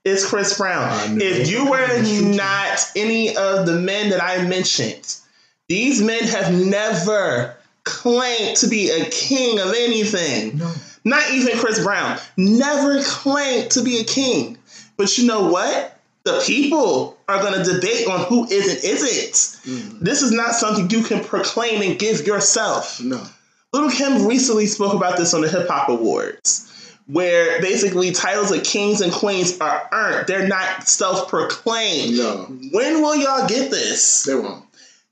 It's 0.04 0.24
Chris 0.26 0.56
Brown. 0.56 1.20
If 1.20 1.48
you 1.50 1.68
were 1.68 2.02
not 2.34 2.90
any 2.96 3.36
of 3.36 3.66
the 3.66 3.74
men 3.74 4.08
that 4.10 4.22
I 4.22 4.42
mentioned, 4.46 5.14
these 5.68 6.00
men 6.00 6.22
have 6.22 6.54
never 6.54 7.54
claimed 7.84 8.56
to 8.58 8.68
be 8.68 8.88
a 8.90 9.04
king 9.10 9.58
of 9.60 9.74
anything. 9.76 10.56
No. 10.58 10.72
not 11.04 11.30
even 11.32 11.58
Chris 11.58 11.82
Brown, 11.82 12.18
never 12.38 13.02
claimed 13.02 13.70
to 13.72 13.82
be 13.82 13.98
a 13.98 14.04
king. 14.04 14.56
But 14.96 15.18
you 15.18 15.26
know 15.26 15.48
what? 15.48 15.98
The 16.24 16.42
people 16.46 17.17
are 17.28 17.40
going 17.42 17.62
to 17.62 17.74
debate 17.74 18.06
on 18.08 18.24
who 18.24 18.46
is 18.48 18.68
and 18.74 18.84
isn't. 18.84 19.60
Mm. 19.70 20.00
This 20.00 20.22
is 20.22 20.32
not 20.32 20.52
something 20.54 20.90
you 20.90 21.04
can 21.04 21.22
proclaim 21.22 21.82
and 21.82 21.98
give 21.98 22.26
yourself. 22.26 23.00
No. 23.02 23.22
Lil' 23.74 23.90
Kim 23.90 24.26
recently 24.26 24.66
spoke 24.66 24.94
about 24.94 25.18
this 25.18 25.34
on 25.34 25.42
the 25.42 25.48
Hip 25.48 25.68
Hop 25.68 25.90
Awards, 25.90 26.72
where 27.06 27.60
basically 27.60 28.12
titles 28.12 28.50
of 28.50 28.64
kings 28.64 29.02
and 29.02 29.12
queens 29.12 29.58
are 29.60 29.88
earned. 29.92 30.26
They're 30.26 30.48
not 30.48 30.88
self 30.88 31.28
proclaimed. 31.28 32.16
No. 32.16 32.44
When 32.72 33.02
will 33.02 33.16
y'all 33.16 33.46
get 33.46 33.70
this? 33.70 34.22
They 34.24 34.34
won't. 34.34 34.64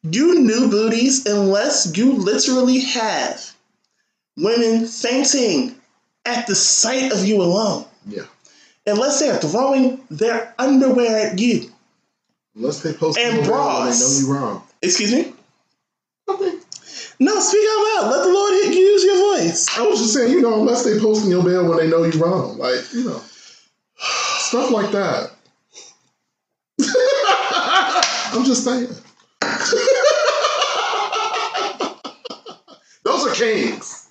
You 0.03 0.41
new 0.41 0.71
booties, 0.71 1.27
unless 1.27 1.95
you 1.97 2.13
literally 2.15 2.79
have 2.81 3.45
women 4.39 4.87
fainting 4.87 5.75
at 6.25 6.47
the 6.47 6.55
sight 6.55 7.13
of 7.13 7.25
you 7.27 7.43
alone, 7.43 7.85
Yeah. 8.07 8.23
unless 8.87 9.21
they're 9.21 9.37
throwing 9.39 10.01
their 10.11 10.55
underwear 10.59 11.29
at 11.29 11.39
you. 11.39 11.71
Unless 12.57 12.83
they 12.83 12.93
post 12.95 13.19
And 13.19 13.35
around 13.39 13.43
they 13.45 13.49
bras. 13.49 14.01
know 14.01 14.29
you 14.29 14.35
wrong. 14.35 14.63
Excuse 14.83 15.13
me? 15.13 15.33
Okay. 16.29 16.53
No, 17.21 17.39
speak 17.41 17.67
out 17.71 18.03
loud. 18.03 18.11
Let 18.11 18.25
the 18.25 18.33
Lord 18.33 18.53
hit- 18.65 18.75
use 18.75 19.05
your 19.05 19.17
voice. 19.37 19.69
I 19.79 19.83
was 19.87 19.99
just 20.01 20.15
saying, 20.15 20.33
you 20.33 20.41
know, 20.43 20.61
unless 20.61 20.83
they 20.85 20.99
post 20.99 21.25
in 21.25 21.31
your 21.31 21.45
bed 21.45 21.69
when 21.69 21.79
they 21.79 21.87
know 21.89 22.03
you're 22.05 22.23
wrong. 22.23 22.59
Like, 22.59 22.93
you 22.93 23.05
know, 23.05 23.21
stuff 23.99 24.71
like 24.71 24.91
that. 24.93 25.31
I'm 28.33 28.45
just 28.45 28.65
saying. 28.65 28.89
Those 33.05 33.27
are 33.27 33.35
kings. 33.35 34.09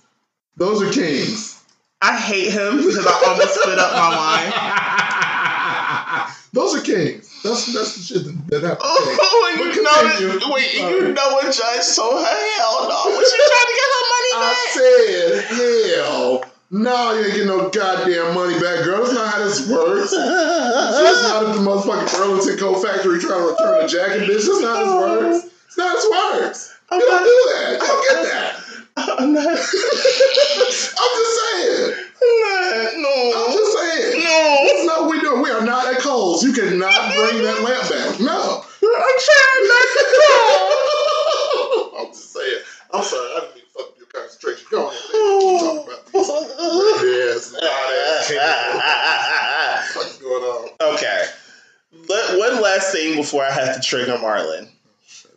Those 0.58 0.82
are 0.82 0.92
kings. 0.92 1.62
I 2.02 2.18
hate 2.18 2.52
him 2.52 2.78
because 2.78 3.06
I 3.06 3.24
almost 3.28 3.56
spit 3.62 3.78
up 3.80 3.92
my 3.94 4.16
wine. 6.24 6.32
Those 6.54 6.76
are 6.76 6.82
kings. 6.82 7.30
That's 7.46 7.70
that's 7.74 7.94
the 7.94 8.02
shit 8.02 8.24
that, 8.26 8.34
that 8.50 8.62
happens. 8.66 8.82
Oh, 8.90 9.54
and 9.54 9.60
you 9.76 9.84
know, 9.86 9.94
continue. 10.02 10.50
wait, 10.50 10.74
you 10.74 11.14
know 11.14 11.30
what 11.38 11.46
Judge 11.54 11.86
told 11.96 12.18
her? 12.18 12.26
Hell 12.26 12.90
no. 12.90 13.14
Was 13.14 13.30
she 13.30 13.38
trying 13.38 13.70
to 13.70 13.76
get 13.78 13.90
her 13.94 14.06
money 14.10 14.32
back? 14.34 14.58
I 14.58 14.74
said, 14.74 15.46
hell, 15.54 16.46
no, 16.72 17.14
you 17.14 17.22
ain't 17.22 17.34
getting 17.34 17.48
no 17.48 17.70
goddamn 17.70 18.34
money 18.34 18.58
back, 18.60 18.84
girl. 18.84 19.06
That's 19.06 19.14
not 19.14 19.30
how 19.30 19.46
this 19.46 19.70
works. 19.70 20.14
It's 20.76 21.22
not 21.22 21.46
at 21.46 21.54
the 21.54 21.62
motherfucking 21.62 22.18
Burlington 22.18 22.58
Coat 22.58 22.82
Factory 22.82 23.20
trying 23.20 23.46
to 23.46 23.52
return 23.52 23.86
a 23.86 23.88
jacket, 23.88 24.22
bitch. 24.24 24.46
That's 24.46 24.62
not 24.62 24.76
how 24.76 25.00
this 25.22 25.44
works. 25.44 25.54
It's 25.68 25.78
not 25.78 25.88
how 25.88 25.96
this 25.96 26.10
works. 26.10 26.78
You 26.92 27.00
don't 27.00 27.24
do 27.24 27.38
that. 27.54 27.72
You 27.72 27.88
don't 27.88 28.04
get 28.10 28.32
that. 28.32 28.55
I'm 29.20 29.34
not. 29.34 29.46
I'm 29.48 29.56
just 29.58 30.96
saying. 30.96 31.96
I'm 32.22 32.36
not. 32.42 32.94
I'm 32.94 33.02
No. 33.02 33.52
just 33.52 33.74
saying. 33.78 34.24
No. 34.24 34.40
That's 34.68 34.86
not 34.86 35.02
what 35.02 35.10
we 35.12 35.20
doing. 35.22 35.42
We 35.42 35.50
are 35.52 35.66
not 35.66 35.94
at 35.94 36.00
Kohl's. 36.02 36.44
You 36.44 36.54
cannot 36.54 37.14
bring 37.16 37.42
that 37.44 37.62
lamp 37.62 37.90
back. 37.90 38.20
No. 38.22 38.64
I'm 38.64 39.20
trying 39.28 39.68
not 39.68 39.88
to 39.96 40.04
go. 40.16 42.00
I'm 42.00 42.08
just 42.14 42.32
saying. 42.34 42.62
I'm 42.94 43.04
sorry. 43.04 43.30
I 43.36 43.40
didn't 43.42 43.56
mean 43.56 43.64
to 43.66 43.70
fuck 43.78 43.90
your 43.98 44.08
concentration. 44.08 44.66
Go 44.72 44.88
ahead. 44.88 45.00
Oh. 45.14 45.84
Keep 45.88 46.26
talking 46.26 46.52
about 46.52 47.02
these 47.02 47.54
ass, 47.56 48.32
ass. 48.32 49.96
What's 49.96 50.18
going 50.20 50.44
on? 50.44 50.70
Okay. 50.94 51.26
Let, 52.10 52.38
one 52.40 52.62
last 52.62 52.92
thing 52.94 53.16
before 53.18 53.44
I 53.44 53.52
have 53.52 53.76
to 53.76 53.82
trigger 53.82 54.14
Marlon. 54.14 54.70
Oh, 54.70 55.30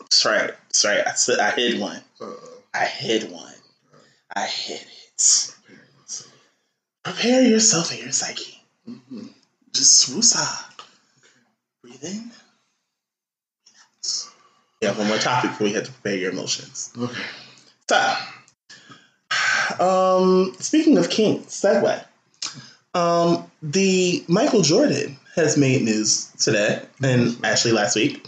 That's 0.00 0.24
right. 0.24 0.50
That's 0.68 0.84
right. 0.84 1.06
I, 1.06 1.12
said, 1.14 1.38
I 1.38 1.50
hid 1.50 1.78
one. 1.80 2.00
Uh-oh. 2.20 2.50
I 2.74 2.86
hid 2.86 3.30
one. 3.30 3.54
I 4.34 4.46
hid 4.46 4.80
it. 4.80 5.54
Prepare 7.04 7.42
yourself 7.42 7.92
and 7.92 8.00
your 8.00 8.12
psyche. 8.12 8.60
Just 9.72 10.10
woosah. 10.10 10.64
Breathe 11.82 12.02
in. 12.02 12.30
Yeah, 14.80 14.98
one 14.98 15.06
more 15.06 15.18
topic 15.18 15.50
before 15.50 15.68
you 15.68 15.74
have 15.74 15.84
to 15.84 15.92
prepare 15.92 16.16
your 16.16 16.32
emotions. 16.32 16.92
Okay. 16.98 17.22
So, 17.88 18.16
um, 19.80 20.54
speaking 20.58 20.98
of 20.98 21.08
kings, 21.10 21.46
segue. 21.46 22.04
Um, 22.94 23.50
the 23.62 24.24
Michael 24.28 24.62
Jordan 24.62 25.16
has 25.34 25.56
made 25.56 25.82
news 25.82 26.30
today 26.38 26.82
and 27.02 27.36
actually 27.44 27.72
last 27.72 27.96
week. 27.96 28.26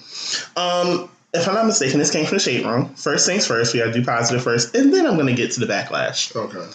Um, 0.56 1.08
if 1.36 1.48
I'm 1.48 1.54
not 1.54 1.66
mistaken, 1.66 1.98
this 1.98 2.10
came 2.10 2.26
from 2.26 2.36
the 2.36 2.42
Shade 2.42 2.64
Room. 2.64 2.94
First 2.94 3.26
things 3.26 3.46
first, 3.46 3.72
we 3.72 3.80
gotta 3.80 3.92
do 3.92 4.04
positive 4.04 4.42
first, 4.42 4.74
and 4.74 4.92
then 4.92 5.06
I'm 5.06 5.16
gonna 5.16 5.34
get 5.34 5.52
to 5.52 5.60
the 5.60 5.66
backlash. 5.66 6.34
Okay. 6.34 6.66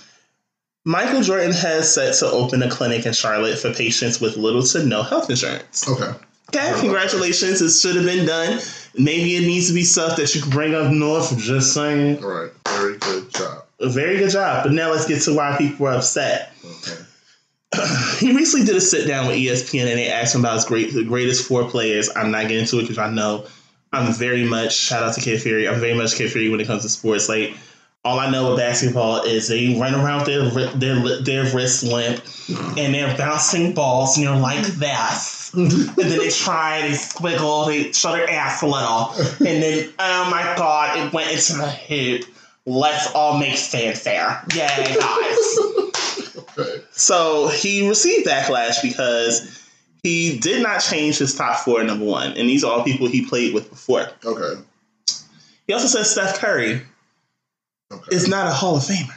Michael 0.84 1.22
Jordan 1.22 1.52
has 1.52 1.94
set 1.94 2.16
to 2.16 2.26
open 2.32 2.64
a 2.64 2.70
clinic 2.70 3.06
in 3.06 3.14
Charlotte 3.14 3.60
for 3.60 3.72
patients 3.72 4.20
with 4.20 4.36
little 4.36 4.64
to 4.64 4.84
no 4.84 5.04
health 5.04 5.30
insurance. 5.30 5.88
Okay. 5.88 6.14
Okay, 6.54 6.80
congratulations. 6.80 7.62
It 7.62 7.72
should 7.72 7.96
have 7.96 8.06
been 8.06 8.26
done. 8.26 8.60
Maybe 8.98 9.38
it 9.38 9.42
needs 9.42 9.68
to 9.70 9.74
be 9.74 9.84
stuff 9.84 10.18
that 10.18 10.36
you 10.36 10.42
can 10.42 10.50
bring 10.50 10.76
up 10.76 10.92
north. 10.92 11.38
Just 11.38 11.74
saying. 11.74 12.22
All 12.24 12.30
right. 12.30 12.52
Very 12.68 12.98
good 12.98 13.34
job. 13.34 13.64
A 13.80 13.90
very 13.90 14.18
good 14.18 14.32
job. 14.32 14.64
But 14.64 14.74
now 14.74 14.92
let's 14.92 15.08
get 15.08 15.22
to 15.24 15.36
why 15.36 15.56
people 15.58 15.88
are 15.88 15.94
upset. 15.94 16.54
Okay. 16.66 17.02
he 18.20 18.36
recently 18.36 18.66
did 18.66 18.76
a 18.76 18.82
sit 18.82 19.08
down 19.08 19.28
with 19.28 19.38
ESPN 19.38 19.88
and 19.88 19.98
they 19.98 20.10
asked 20.10 20.36
him 20.36 20.42
about 20.42 20.56
his 20.56 20.66
great, 20.66 20.94
the 20.94 21.06
greatest 21.06 21.48
four 21.48 21.70
players. 21.70 22.10
I'm 22.16 22.32
not 22.32 22.44
getting 22.44 22.60
into 22.60 22.80
it 22.80 22.82
because 22.82 22.98
I 22.98 23.10
know 23.10 23.46
I'm 23.94 24.14
very 24.14 24.46
much, 24.46 24.76
shout 24.76 25.04
out 25.04 25.16
to 25.16 25.22
Kid 25.22 25.42
Fury, 25.42 25.68
I'm 25.68 25.80
very 25.80 25.94
much 25.94 26.16
Kid 26.16 26.32
Fury 26.32 26.50
when 26.50 26.60
it 26.60 26.68
comes 26.68 26.84
to 26.84 26.90
sports. 26.90 27.28
Like, 27.28 27.56
all 28.04 28.20
I 28.20 28.32
know 28.32 28.50
with 28.50 28.58
basketball 28.58 29.24
is 29.24 29.48
they 29.48 29.78
run 29.80 29.94
around 29.94 30.26
their, 30.26 30.50
their, 30.50 31.22
their 31.22 31.56
wrist 31.56 31.84
limp 31.84 32.24
and 32.50 32.94
they're 32.96 33.16
bouncing 33.16 33.74
balls 33.74 34.18
and 34.18 34.26
they're 34.26 34.36
like 34.36 34.66
this. 34.66 35.54
and 35.54 35.70
then 35.70 36.18
they 36.18 36.30
try, 36.30 36.82
they 36.82 36.94
squiggle, 36.94 37.68
they 37.68 37.92
show 37.92 38.14
their 38.14 38.30
ass 38.30 38.62
a 38.64 38.66
little. 38.66 39.12
And 39.48 39.62
then, 39.62 39.90
oh 40.00 40.30
my 40.32 40.42
god, 40.58 40.98
it 40.98 41.14
went 41.14 41.32
into 41.32 41.54
the 41.54 41.70
hoop. 41.70 42.24
Let's 42.66 43.12
all 43.14 43.38
make 43.38 43.58
fanfare. 43.58 44.44
Yay, 44.54 44.96
guys. 45.00 45.58
Okay. 46.58 46.82
So 46.92 47.48
he 47.48 47.88
received 47.88 48.28
backlash 48.28 48.82
because 48.82 49.61
he 50.04 50.38
did 50.40 50.64
not 50.64 50.80
change 50.80 51.18
his 51.20 51.36
top 51.36 51.60
four 51.60 51.84
number 51.84 52.06
one, 52.06 52.32
and 52.34 52.50
these 52.50 52.64
are 52.64 52.72
all 52.72 52.84
people 52.84 53.08
he 53.08 53.26
played 53.26 53.54
with 53.54 53.70
before. 53.70 54.08
Okay. 54.26 54.62
He 55.68 55.74
also 55.74 55.88
said 55.88 56.04
Steph 56.06 56.40
Curry 56.40 56.82
Okay. 57.92 58.16
is 58.16 58.28
not 58.28 58.48
a 58.48 58.52
Hall 58.52 58.78
of 58.78 58.84
Famer. 58.84 59.14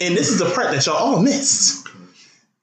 And 0.00 0.16
this 0.16 0.28
is 0.30 0.38
the 0.38 0.46
part 0.50 0.70
that 0.70 0.86
y'all 0.86 0.96
all 0.96 1.22
missed. 1.22 1.86
Okay. 1.86 1.96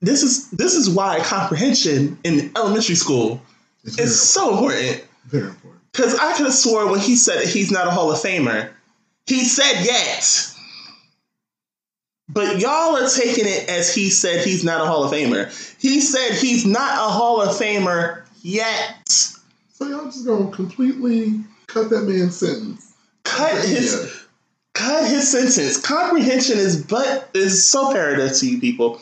This 0.01 0.23
is 0.23 0.49
this 0.51 0.75
is 0.75 0.89
why 0.89 1.19
comprehension 1.19 2.17
in 2.23 2.51
elementary 2.55 2.95
school 2.95 3.41
It's 3.84 3.99
is 3.99 4.21
so 4.21 4.53
important. 4.53 4.81
very, 4.81 5.01
very 5.25 5.43
important. 5.49 5.81
Because 5.91 6.15
I 6.19 6.34
could 6.36 6.45
have 6.45 6.53
swore 6.55 6.89
when 6.91 6.99
he 6.99 7.15
said 7.15 7.39
that 7.39 7.47
he's 7.47 7.71
not 7.71 7.88
a 7.88 7.91
Hall 7.91 8.12
of 8.12 8.19
Famer, 8.19 8.69
he 9.27 9.43
said 9.45 9.84
yet. 9.84 10.51
But 12.36 12.60
y'all 12.60 12.98
are 12.98 13.08
taking 13.08 13.45
it 13.48 13.69
as 13.69 13.95
he 13.95 14.10
said 14.10 14.45
he's 14.45 14.62
not 14.62 14.82
a 14.82 14.86
Hall 14.86 15.06
of 15.06 15.12
Famer. 15.13 15.48
He 15.82 16.02
said 16.02 16.38
he's 16.38 16.65
not 16.65 16.91
a 16.98 17.10
Hall 17.10 17.41
of 17.41 17.56
Famer 17.56 18.24
yet. 18.41 19.08
So 19.08 19.88
y'all 19.88 20.04
just 20.04 20.26
gonna 20.26 20.52
completely 20.52 21.39
cut 21.67 21.89
that 21.91 22.02
man's 22.02 22.36
sentence. 22.36 22.93
Cut 23.24 23.54
his 23.65 24.26
cut 24.74 25.10
his 25.10 25.32
sentence. 25.32 25.78
Comprehension 25.78 26.58
is 26.58 26.84
but 26.84 27.30
is 27.34 27.65
so 27.65 27.88
imperative 27.88 28.38
to 28.39 28.50
you 28.50 28.60
people. 28.60 29.00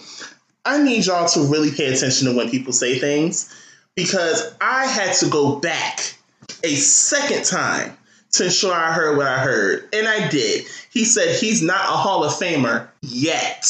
I 0.63 0.83
need 0.83 1.07
y'all 1.07 1.27
to 1.29 1.41
really 1.41 1.71
pay 1.71 1.91
attention 1.91 2.27
to 2.27 2.37
when 2.37 2.51
people 2.51 2.71
say 2.71 2.99
things 2.99 3.51
because 3.95 4.55
I 4.61 4.85
had 4.85 5.15
to 5.15 5.29
go 5.29 5.55
back 5.55 6.15
a 6.63 6.75
second 6.75 7.45
time 7.45 7.97
to 8.33 8.45
ensure 8.45 8.73
I 8.73 8.91
heard 8.91 9.17
what 9.17 9.25
I 9.25 9.39
heard. 9.39 9.89
And 9.91 10.07
I 10.07 10.27
did. 10.29 10.65
He 10.91 11.03
said 11.03 11.35
he's 11.35 11.63
not 11.63 11.81
a 11.81 11.97
Hall 11.97 12.23
of 12.23 12.31
Famer 12.33 12.89
yet. 13.03 13.65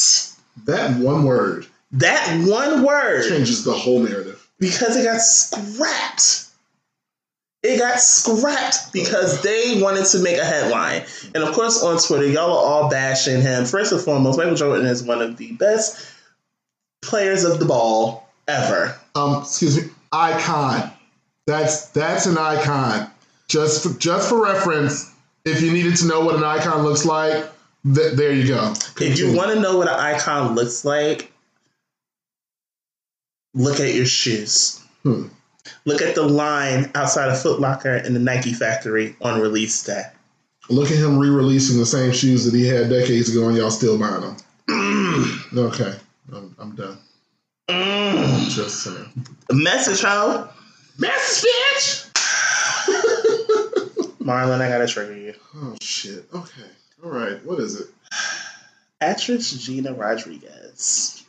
That 0.66 0.96
one 0.98 1.24
word 1.24 1.66
That 1.92 2.44
one 2.48 2.82
word, 2.84 3.28
changes 3.28 3.64
the 3.64 3.72
whole 3.72 4.00
narrative. 4.00 4.48
because 4.58 4.96
it 4.96 5.04
got 5.04 5.20
scrapped. 5.20 6.46
It 7.62 7.78
got 7.78 7.98
scrapped 7.98 8.92
because 8.92 9.42
they 9.42 9.80
wanted 9.82 10.04
to 10.06 10.18
make 10.20 10.36
a 10.38 10.44
headline. 10.44 11.04
And 11.34 11.42
of 11.42 11.54
course, 11.54 11.82
on 11.82 11.98
Twitter, 11.98 12.26
y'all 12.28 12.50
are 12.58 12.64
all 12.84 12.90
bashing 12.90 13.40
him. 13.40 13.64
First 13.64 13.90
and 13.92 14.00
foremost, 14.00 14.38
Michael 14.38 14.54
Jordan 14.54 14.86
is 14.86 15.02
one 15.02 15.22
of 15.22 15.36
the 15.38 15.52
best 15.52 16.06
players 17.02 17.44
of 17.44 17.58
the 17.58 17.64
ball 17.64 18.28
ever. 18.48 18.94
Um, 19.14 19.42
excuse 19.42 19.82
me, 19.82 19.90
icon. 20.12 20.90
That's 21.46 21.86
that's 21.90 22.26
an 22.26 22.36
icon. 22.38 23.10
Just 23.48 23.82
for, 23.82 23.98
just 23.98 24.28
for 24.28 24.42
reference, 24.42 25.10
if 25.44 25.60
you 25.62 25.72
needed 25.72 25.96
to 25.96 26.06
know 26.06 26.20
what 26.24 26.36
an 26.36 26.44
icon 26.44 26.82
looks 26.82 27.04
like, 27.04 27.46
th- 27.84 28.14
there 28.14 28.32
you 28.32 28.46
go. 28.46 28.74
If 29.00 29.18
you 29.18 29.36
want 29.36 29.52
to 29.52 29.60
know 29.60 29.78
what 29.78 29.88
an 29.88 29.98
icon 29.98 30.54
looks 30.54 30.84
like, 30.84 31.32
look 33.54 33.80
at 33.80 33.94
your 33.94 34.06
shoes. 34.06 34.82
Hmm. 35.02 35.26
Look 35.84 36.02
at 36.02 36.14
the 36.14 36.22
line 36.22 36.90
outside 36.94 37.30
of 37.30 37.40
Foot 37.40 37.60
Locker 37.60 37.94
and 37.94 38.14
the 38.14 38.20
Nike 38.20 38.52
factory 38.52 39.16
on 39.22 39.40
release 39.40 39.82
day. 39.82 40.02
Look 40.68 40.90
at 40.90 40.96
him 40.96 41.18
re-releasing 41.18 41.78
the 41.78 41.86
same 41.86 42.12
shoes 42.12 42.44
that 42.44 42.56
he 42.56 42.66
had 42.66 42.88
decades 42.88 43.30
ago, 43.30 43.48
and 43.48 43.56
y'all 43.56 43.70
still 43.70 43.98
buying 43.98 44.22
them. 44.22 44.36
okay, 45.56 45.94
I'm, 46.32 46.54
I'm 46.58 46.74
done. 46.74 46.98
Mm. 47.68 48.48
Just 48.50 48.82
saying. 48.82 49.26
Message, 49.52 50.00
ho. 50.00 50.48
Message, 50.98 51.50
bitch. 51.50 52.10
Marlon, 54.20 54.60
I 54.60 54.68
gotta 54.68 54.86
trigger 54.86 55.16
you. 55.16 55.34
Oh 55.56 55.76
shit. 55.80 56.24
Okay. 56.32 56.62
All 57.04 57.10
right. 57.10 57.44
What 57.44 57.58
is 57.60 57.80
it? 57.80 57.86
Actress 59.00 59.50
Gina 59.52 59.92
Rodriguez. 59.92 61.22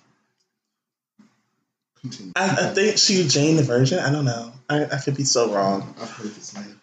Continue. 2.01 2.33
I, 2.35 2.43
I 2.69 2.73
think 2.73 2.97
she 2.97 3.27
Jane 3.27 3.57
the 3.57 3.63
Virgin. 3.63 3.99
I 3.99 4.11
don't 4.11 4.25
know. 4.25 4.53
I, 4.69 4.85
I 4.85 4.97
could 4.99 5.17
be 5.17 5.23
so 5.23 5.53
wrong. 5.53 5.93
I've 6.01 6.09
heard 6.11 6.27
this 6.33 6.55
name. 6.55 6.79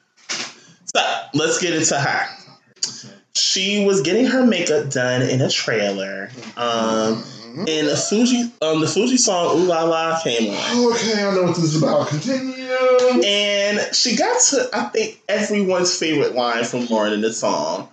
So 0.95 1.01
let's 1.35 1.61
get 1.61 1.75
into 1.75 1.99
her. 1.99 2.27
She 3.35 3.87
was 3.87 4.03
getting 4.03 4.27
her 4.27 4.45
makeup 4.45 4.91
done 4.91 5.23
in 5.23 5.41
a 5.41 5.49
trailer. 5.51 6.31
Um, 6.57 7.23
Mhm. 7.53 7.69
and 7.69 7.89
the 7.89 7.93
Fugees, 7.95 8.51
um, 8.63 8.81
the 8.81 8.87
Fugees 8.87 9.19
song 9.21 9.59
"Ooh 9.61 9.65
La 9.65 9.85
La" 9.85 10.19
came 10.23 10.55
on, 10.55 10.93
Okay, 10.93 11.23
I 11.23 11.35
know 11.35 11.43
what 11.45 11.55
this 11.57 11.65
is 11.65 11.83
about. 11.83 12.09
Continue. 12.09 13.23
and 13.25 13.95
she 13.95 14.17
got 14.17 14.41
to 14.41 14.69
I 14.73 14.85
think 14.85 15.21
everyone's 15.29 15.95
favorite 15.97 16.35
line 16.35 16.65
from 16.65 16.87
Lauryn 16.89 17.13
in 17.13 17.21
the 17.21 17.33
song. 17.33 17.89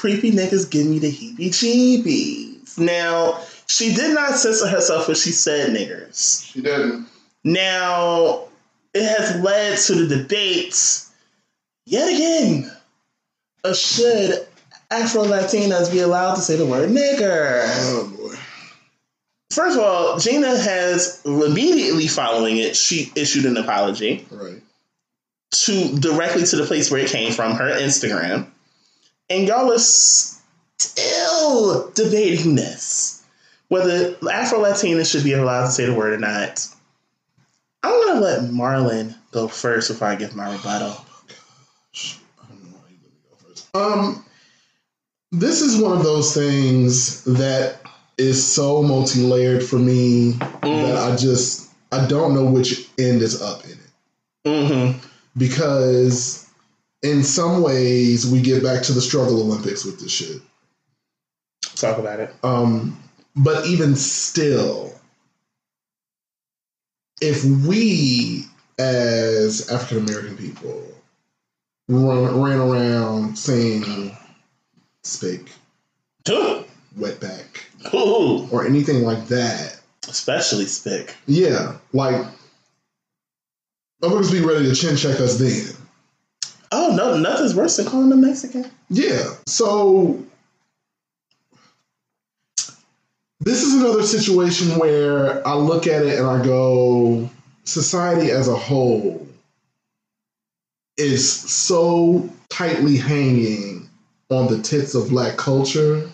Creepy 0.00 0.30
niggas 0.32 0.70
give 0.70 0.86
me 0.86 0.98
the 0.98 1.10
heebie-jeebies. 1.12 2.78
Now 2.78 3.38
she 3.66 3.94
did 3.94 4.14
not 4.14 4.36
censor 4.36 4.66
herself 4.66 5.08
when 5.08 5.14
she 5.14 5.30
said 5.30 5.76
niggers. 5.76 6.50
She 6.50 6.62
didn't. 6.62 7.06
Now, 7.44 8.44
it 8.94 9.04
has 9.04 9.40
led 9.42 9.76
to 9.78 9.94
the 9.94 10.16
debates 10.16 11.10
yet 11.84 12.08
again 12.08 12.70
of 13.62 13.76
should 13.76 14.46
Afro 14.90 15.24
Latinas 15.24 15.92
be 15.92 16.00
allowed 16.00 16.36
to 16.36 16.40
say 16.40 16.56
the 16.56 16.64
word 16.64 16.88
nigger. 16.88 17.62
Oh 17.66 18.10
boy. 18.16 18.34
First 19.52 19.76
of 19.78 19.84
all, 19.84 20.18
Gina 20.18 20.48
has 20.58 21.20
immediately 21.26 22.08
following 22.08 22.56
it, 22.56 22.74
she 22.74 23.12
issued 23.16 23.44
an 23.44 23.58
apology 23.58 24.26
Right. 24.30 24.62
to 25.52 25.98
directly 25.98 26.44
to 26.44 26.56
the 26.56 26.64
place 26.64 26.90
where 26.90 27.00
it 27.02 27.10
came 27.10 27.32
from, 27.32 27.52
her 27.56 27.68
Instagram. 27.78 28.46
And 29.30 29.46
y'all 29.48 29.72
are 29.72 29.78
still 29.78 31.90
debating 31.92 32.56
this. 32.56 33.22
Whether 33.68 34.16
Afro 34.30 34.58
Latinas 34.60 35.10
should 35.10 35.24
be 35.24 35.32
allowed 35.32 35.66
to 35.66 35.72
say 35.72 35.86
the 35.86 35.94
word 35.94 36.12
or 36.14 36.18
not. 36.18 36.66
I'm 37.84 38.06
gonna 38.08 38.20
let 38.20 38.40
Marlon 38.50 39.14
go 39.30 39.46
first 39.48 39.88
before 39.88 40.08
I 40.08 40.16
give 40.16 40.34
my 40.34 40.50
rebuttal. 40.52 40.90
I 40.90 41.04
don't 42.48 42.64
know 42.64 42.76
why 42.76 42.90
you 42.90 42.96
let 43.02 43.12
me 43.12 43.18
go 43.30 43.36
first. 43.48 43.76
Um, 43.76 44.24
this 45.32 45.60
is 45.62 45.80
one 45.80 45.96
of 45.96 46.02
those 46.02 46.34
things 46.34 47.22
that 47.24 47.80
is 48.18 48.44
so 48.44 48.82
multi-layered 48.82 49.62
for 49.62 49.78
me 49.78 50.32
that 50.32 50.60
Mm. 50.62 51.12
I 51.12 51.16
just 51.16 51.70
I 51.92 52.04
don't 52.06 52.34
know 52.34 52.44
which 52.44 52.88
end 52.98 53.22
is 53.22 53.40
up 53.40 53.64
in 53.64 53.70
it 53.70 53.78
Mm-hmm. 54.46 54.98
because 55.38 56.46
in 57.02 57.22
some 57.24 57.62
ways 57.62 58.26
we 58.30 58.40
get 58.42 58.62
back 58.62 58.82
to 58.84 58.92
the 58.92 59.00
struggle 59.00 59.40
Olympics 59.42 59.84
with 59.84 60.00
this 60.00 60.12
shit. 60.12 60.40
Talk 61.76 61.98
about 61.98 62.20
it. 62.20 62.34
Um, 62.42 63.02
but 63.36 63.66
even 63.66 63.96
still, 63.96 64.92
if 67.20 67.44
we 67.44 68.44
as 68.78 69.68
African 69.70 69.98
American 70.08 70.36
people 70.36 70.82
run, 71.88 72.40
ran 72.42 72.58
around 72.58 73.36
saying 73.38 74.16
"spick," 75.04 75.50
Ooh. 76.28 76.64
"wetback," 76.98 77.46
Ooh. 77.94 78.48
or 78.50 78.66
anything 78.66 79.02
like 79.02 79.28
that, 79.28 79.80
Especially 80.08 80.64
Spick. 80.66 81.14
yeah, 81.26 81.76
like 81.92 82.26
motherfuckers 84.02 84.32
be 84.32 84.40
ready 84.40 84.64
to 84.68 84.74
chin 84.74 84.96
check 84.96 85.20
us 85.20 85.38
then. 85.38 85.79
Oh 86.72 86.94
no, 86.94 87.16
nothing's 87.18 87.54
worse 87.54 87.76
than 87.76 87.86
calling 87.86 88.10
them 88.10 88.20
Mexican. 88.20 88.66
Yeah. 88.88 89.34
So 89.46 90.22
this 93.40 93.62
is 93.62 93.74
another 93.74 94.02
situation 94.02 94.78
where 94.78 95.46
I 95.46 95.54
look 95.54 95.86
at 95.86 96.04
it 96.04 96.18
and 96.18 96.26
I 96.28 96.44
go, 96.44 97.28
society 97.64 98.30
as 98.30 98.48
a 98.48 98.54
whole 98.56 99.26
is 100.96 101.30
so 101.32 102.28
tightly 102.50 102.96
hanging 102.96 103.88
on 104.28 104.48
the 104.48 104.60
tits 104.62 104.94
of 104.94 105.08
black 105.08 105.36
culture. 105.36 106.08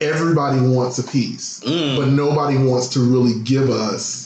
Everybody 0.00 0.60
wants 0.60 0.98
a 0.98 1.02
piece, 1.04 1.60
Mm. 1.60 1.96
but 1.96 2.08
nobody 2.08 2.58
wants 2.58 2.88
to 2.88 3.00
really 3.00 3.38
give 3.44 3.70
us 3.70 4.25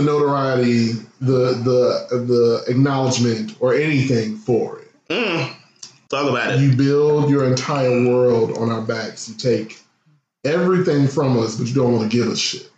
the 0.00 0.06
notoriety, 0.06 0.92
the 1.20 1.54
the 1.62 2.16
the 2.16 2.64
acknowledgement, 2.68 3.56
or 3.60 3.74
anything 3.74 4.36
for 4.36 4.80
it. 4.80 4.88
Mm. 5.08 5.54
Talk 6.08 6.28
about 6.28 6.54
it. 6.54 6.60
You 6.60 6.74
build 6.74 7.30
your 7.30 7.44
entire 7.44 8.08
world 8.08 8.58
on 8.58 8.70
our 8.70 8.82
backs. 8.82 9.28
You 9.28 9.36
take 9.36 9.80
everything 10.44 11.06
from 11.06 11.38
us, 11.38 11.56
but 11.56 11.68
you 11.68 11.74
don't 11.74 11.92
want 11.92 12.10
to 12.10 12.16
give 12.16 12.28
us 12.28 12.38
shit. 12.38 12.70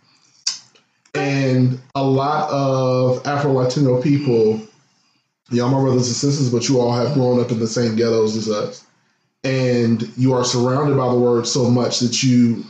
And 1.15 1.79
a 1.95 2.03
lot 2.03 2.49
of 2.49 3.25
Afro 3.25 3.51
Latino 3.53 4.01
people, 4.01 4.61
y'all 5.49 5.69
my 5.69 5.79
brothers 5.79 6.07
and 6.07 6.15
sisters, 6.15 6.51
but 6.51 6.67
you 6.67 6.79
all 6.79 6.93
have 6.93 7.13
grown 7.13 7.39
up 7.39 7.51
in 7.51 7.59
the 7.59 7.67
same 7.67 7.95
ghettos 7.95 8.35
as 8.35 8.49
us. 8.49 8.85
And 9.43 10.09
you 10.15 10.33
are 10.33 10.45
surrounded 10.45 10.95
by 10.97 11.09
the 11.09 11.19
word 11.19 11.45
so 11.45 11.69
much 11.69 11.99
that 11.99 12.23
you, 12.23 12.63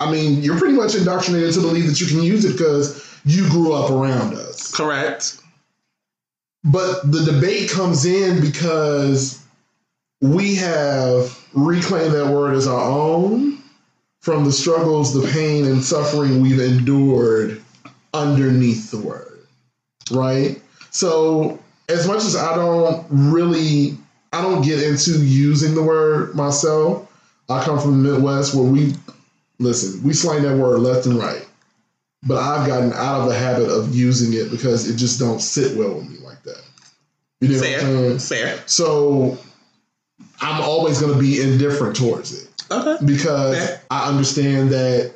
I 0.00 0.10
mean, 0.10 0.42
you're 0.42 0.58
pretty 0.58 0.76
much 0.76 0.94
indoctrinated 0.94 1.54
to 1.54 1.60
believe 1.60 1.86
that 1.86 2.00
you 2.00 2.06
can 2.06 2.22
use 2.22 2.44
it 2.44 2.52
because 2.52 3.13
you 3.24 3.48
grew 3.48 3.72
up 3.72 3.90
around 3.90 4.34
us. 4.34 4.72
Correct. 4.72 5.40
But 6.64 7.10
the 7.10 7.20
debate 7.24 7.70
comes 7.70 8.04
in 8.06 8.40
because 8.40 9.42
we 10.20 10.54
have 10.56 11.38
reclaimed 11.52 12.14
that 12.14 12.32
word 12.32 12.54
as 12.54 12.66
our 12.66 12.80
own 12.80 13.62
from 14.20 14.44
the 14.44 14.52
struggles, 14.52 15.12
the 15.12 15.30
pain, 15.32 15.66
and 15.66 15.84
suffering 15.84 16.40
we've 16.40 16.60
endured 16.60 17.62
underneath 18.14 18.90
the 18.90 18.98
word, 18.98 19.46
right? 20.10 20.62
So, 20.90 21.58
as 21.90 22.06
much 22.06 22.24
as 22.24 22.34
I 22.34 22.54
don't 22.54 23.06
really, 23.10 23.98
I 24.32 24.40
don't 24.40 24.62
get 24.62 24.82
into 24.82 25.22
using 25.22 25.74
the 25.74 25.82
word 25.82 26.34
myself. 26.34 27.06
I 27.50 27.62
come 27.62 27.78
from 27.78 28.02
the 28.02 28.12
Midwest 28.12 28.54
where 28.54 28.64
we, 28.64 28.94
listen, 29.58 30.02
we 30.02 30.14
slang 30.14 30.42
that 30.44 30.56
word 30.56 30.78
left 30.78 31.04
and 31.04 31.18
right. 31.18 31.46
But 32.26 32.38
I've 32.38 32.66
gotten 32.66 32.92
out 32.94 33.20
of 33.22 33.28
the 33.28 33.34
habit 33.34 33.68
of 33.68 33.94
using 33.94 34.32
it 34.32 34.50
because 34.50 34.88
it 34.88 34.96
just 34.96 35.18
don't 35.20 35.40
sit 35.40 35.76
well 35.76 35.94
with 35.96 36.08
me 36.08 36.16
like 36.24 36.42
that. 36.44 36.62
You 37.40 37.48
know 37.48 37.60
Fair. 37.60 37.80
saying? 37.80 38.18
Fair. 38.18 38.62
So 38.66 39.38
I'm 40.40 40.62
always 40.62 41.00
going 41.00 41.12
to 41.12 41.18
be 41.18 41.40
indifferent 41.42 41.96
towards 41.96 42.32
it 42.42 42.48
Okay. 42.70 43.04
because 43.04 43.58
Fair. 43.58 43.82
I 43.90 44.08
understand 44.08 44.70
that 44.70 45.12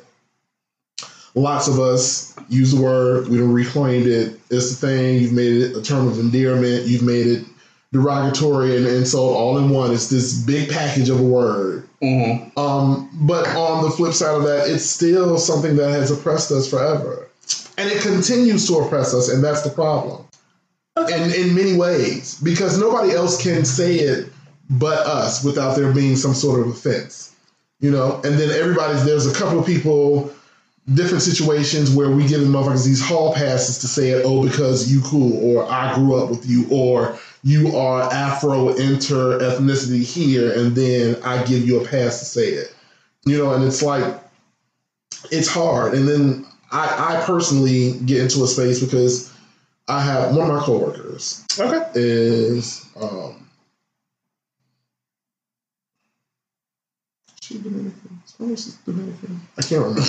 lots 1.35 1.67
of 1.67 1.79
us 1.79 2.35
use 2.49 2.73
the 2.73 2.81
word, 2.81 3.27
we 3.27 3.37
don't 3.37 3.51
reclaimed 3.53 4.07
it. 4.07 4.39
It's 4.49 4.75
the 4.75 4.87
thing. 4.87 5.19
You've 5.21 5.33
made 5.33 5.53
it 5.61 5.75
a 5.77 5.81
term 5.81 6.07
of 6.07 6.19
endearment. 6.19 6.85
You've 6.85 7.03
made 7.03 7.25
it 7.27 7.45
derogatory 7.91 8.77
and 8.77 8.85
insult 8.85 9.35
all 9.35 9.57
in 9.57 9.69
one. 9.69 9.91
It's 9.91 10.09
this 10.09 10.33
big 10.33 10.69
package 10.69 11.09
of 11.09 11.19
a 11.19 11.23
word. 11.23 11.87
Mm-hmm. 12.01 12.57
Um, 12.59 13.09
but 13.13 13.47
on 13.55 13.83
the 13.83 13.89
flip 13.89 14.13
side 14.13 14.35
of 14.35 14.43
that, 14.43 14.69
it's 14.69 14.85
still 14.85 15.37
something 15.37 15.75
that 15.75 15.89
has 15.89 16.11
oppressed 16.11 16.51
us 16.51 16.69
forever. 16.69 17.27
And 17.77 17.89
it 17.89 18.01
continues 18.01 18.67
to 18.67 18.75
oppress 18.75 19.13
us, 19.13 19.29
and 19.29 19.43
that's 19.43 19.61
the 19.61 19.69
problem. 19.69 20.25
And 20.97 21.33
in 21.33 21.55
many 21.55 21.77
ways, 21.77 22.39
because 22.41 22.77
nobody 22.77 23.13
else 23.13 23.41
can 23.41 23.63
say 23.63 23.95
it 23.95 24.31
but 24.69 24.99
us 25.07 25.43
without 25.43 25.75
there 25.75 25.91
being 25.91 26.15
some 26.15 26.33
sort 26.33 26.59
of 26.59 26.67
offense. 26.67 27.35
You 27.79 27.91
know, 27.91 28.15
and 28.25 28.37
then 28.37 28.49
everybody's 28.49 29.05
there's 29.05 29.25
a 29.25 29.33
couple 29.33 29.57
of 29.59 29.65
people, 29.65 30.33
different 30.93 31.23
situations 31.23 31.95
where 31.95 32.11
we 32.11 32.27
give 32.27 32.41
the 32.41 32.47
motherfuckers 32.47 32.85
these 32.85 33.01
hall 33.01 33.33
passes 33.33 33.77
to 33.79 33.87
say 33.87 34.09
it, 34.09 34.23
oh, 34.25 34.43
because 34.45 34.91
you 34.91 35.01
cool, 35.01 35.41
or 35.41 35.65
I 35.71 35.95
grew 35.95 36.21
up 36.21 36.29
with 36.29 36.45
you, 36.45 36.67
or 36.69 37.17
you 37.43 37.75
are 37.75 38.01
Afro 38.11 38.69
inter 38.69 39.39
ethnicity 39.39 40.03
here, 40.03 40.51
and 40.53 40.75
then 40.75 41.21
I 41.23 41.43
give 41.43 41.65
you 41.67 41.79
a 41.81 41.87
pass 41.87 42.19
to 42.19 42.25
say 42.25 42.47
it. 42.49 42.73
You 43.25 43.37
know, 43.37 43.53
and 43.53 43.63
it's 43.63 43.81
like 43.81 44.21
it's 45.31 45.47
hard. 45.49 45.93
And 45.93 46.07
then 46.07 46.45
I, 46.71 47.15
I 47.17 47.23
personally 47.25 47.93
get 48.05 48.21
into 48.21 48.43
a 48.43 48.47
space 48.47 48.83
because 48.83 49.31
I 49.87 50.01
have 50.01 50.35
one 50.35 50.49
of 50.49 50.55
my 50.55 50.61
coworkers 50.63 51.43
Okay. 51.59 51.83
is 51.95 52.85
um 52.99 53.47
she 57.41 57.57
Dominican? 57.59 58.21
Spanish 58.25 58.67
is 58.67 58.75
Dominican. 58.85 59.41
I 59.57 59.61
can't 59.61 59.81
remember. 59.81 60.01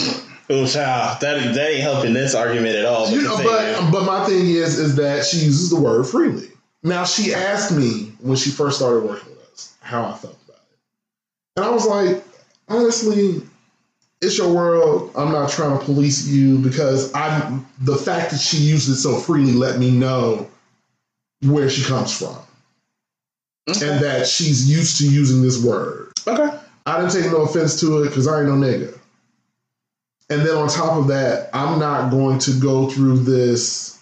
Oh, 0.50 0.66
child, 0.66 1.20
that 1.20 1.54
that 1.54 1.70
ain't 1.70 1.80
helping 1.80 2.12
this 2.12 2.34
argument 2.34 2.74
at 2.76 2.84
all. 2.84 3.08
you 3.10 3.22
know, 3.22 3.36
but 3.38 3.90
but 3.92 4.04
my 4.04 4.24
thing 4.26 4.50
is 4.50 4.78
is 4.78 4.96
that 4.96 5.24
she 5.24 5.38
uses 5.38 5.70
the 5.70 5.80
word 5.80 6.04
freely. 6.06 6.49
Now 6.82 7.04
she 7.04 7.34
asked 7.34 7.72
me 7.72 8.12
when 8.20 8.36
she 8.36 8.50
first 8.50 8.78
started 8.78 9.04
working 9.04 9.30
with 9.30 9.50
us 9.52 9.74
how 9.80 10.04
I 10.04 10.14
felt 10.16 10.36
about 10.46 10.60
it. 10.70 10.78
And 11.56 11.64
I 11.64 11.70
was 11.70 11.86
like, 11.86 12.24
honestly, 12.68 13.42
it's 14.22 14.38
your 14.38 14.52
world. 14.54 15.12
I'm 15.16 15.32
not 15.32 15.50
trying 15.50 15.78
to 15.78 15.84
police 15.84 16.26
you 16.26 16.58
because 16.58 17.12
I'm 17.14 17.66
the 17.80 17.96
fact 17.96 18.30
that 18.30 18.40
she 18.40 18.58
used 18.58 18.88
it 18.88 18.96
so 18.96 19.18
freely 19.18 19.52
let 19.52 19.78
me 19.78 19.90
know 19.90 20.48
where 21.42 21.68
she 21.68 21.84
comes 21.84 22.16
from. 22.16 22.36
And 23.66 24.00
that 24.02 24.26
she's 24.26 24.68
used 24.68 24.98
to 24.98 25.08
using 25.08 25.42
this 25.42 25.62
word. 25.62 26.12
Okay. 26.26 26.58
I 26.86 27.00
didn't 27.00 27.12
take 27.12 27.30
no 27.30 27.42
offense 27.42 27.78
to 27.80 28.02
it 28.02 28.08
because 28.08 28.26
I 28.26 28.40
ain't 28.40 28.48
no 28.48 28.54
nigga. 28.54 28.98
And 30.28 30.42
then 30.42 30.56
on 30.56 30.68
top 30.68 30.96
of 30.96 31.08
that, 31.08 31.50
I'm 31.52 31.78
not 31.78 32.10
going 32.10 32.38
to 32.40 32.52
go 32.58 32.88
through 32.88 33.18
this 33.18 33.99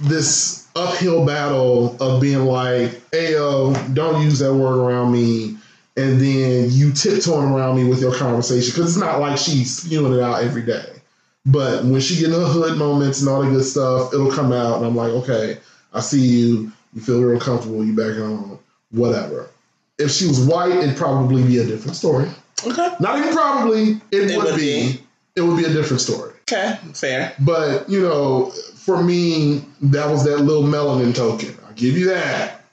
this 0.00 0.66
uphill 0.76 1.24
battle 1.24 1.96
of 2.00 2.20
being 2.20 2.44
like, 2.44 2.90
"Ayo, 3.10 3.94
don't 3.94 4.22
use 4.22 4.38
that 4.40 4.54
word 4.54 4.78
around 4.78 5.12
me," 5.12 5.56
and 5.96 6.20
then 6.20 6.70
you 6.70 6.92
tiptoeing 6.92 7.50
around 7.50 7.76
me 7.76 7.84
with 7.88 8.00
your 8.00 8.14
conversation 8.14 8.72
because 8.72 8.90
it's 8.96 9.04
not 9.04 9.20
like 9.20 9.36
she's 9.38 9.78
spewing 9.78 10.12
it 10.14 10.20
out 10.20 10.42
every 10.42 10.62
day. 10.62 10.86
But 11.46 11.84
when 11.84 12.00
she 12.00 12.16
get 12.16 12.26
in 12.26 12.32
her 12.32 12.46
hood 12.46 12.76
moments 12.78 13.20
and 13.20 13.28
all 13.28 13.42
the 13.42 13.50
good 13.50 13.64
stuff, 13.64 14.12
it'll 14.12 14.30
come 14.32 14.52
out, 14.52 14.76
and 14.78 14.86
I'm 14.86 14.94
like, 14.96 15.10
"Okay, 15.12 15.58
I 15.92 16.00
see 16.00 16.20
you. 16.20 16.72
You 16.94 17.00
feel 17.02 17.20
real 17.22 17.40
comfortable. 17.40 17.84
You 17.84 17.94
back 17.94 18.16
home. 18.16 18.58
Whatever." 18.90 19.46
If 19.98 20.12
she 20.12 20.28
was 20.28 20.40
white, 20.40 20.70
it'd 20.76 20.96
probably 20.96 21.42
be 21.42 21.58
a 21.58 21.64
different 21.66 21.96
story. 21.96 22.28
Okay. 22.64 22.88
Not 23.00 23.18
even 23.18 23.32
probably, 23.32 24.00
it, 24.12 24.30
It 24.30 24.36
would, 24.36 24.46
would 24.46 24.56
be. 24.56 24.92
be. 24.92 25.00
It 25.36 25.40
would 25.42 25.56
be 25.56 25.64
a 25.64 25.72
different 25.72 26.00
story. 26.00 26.32
Okay. 26.42 26.78
Fair. 26.94 27.32
But 27.40 27.88
you 27.88 28.00
know, 28.02 28.52
for 28.88 29.02
me, 29.02 29.62
that 29.82 30.10
was 30.10 30.24
that 30.24 30.38
little 30.38 30.62
melanin 30.62 31.14
token. 31.14 31.54
I'll 31.66 31.74
give 31.74 31.94
you 31.98 32.06
that. 32.06 32.64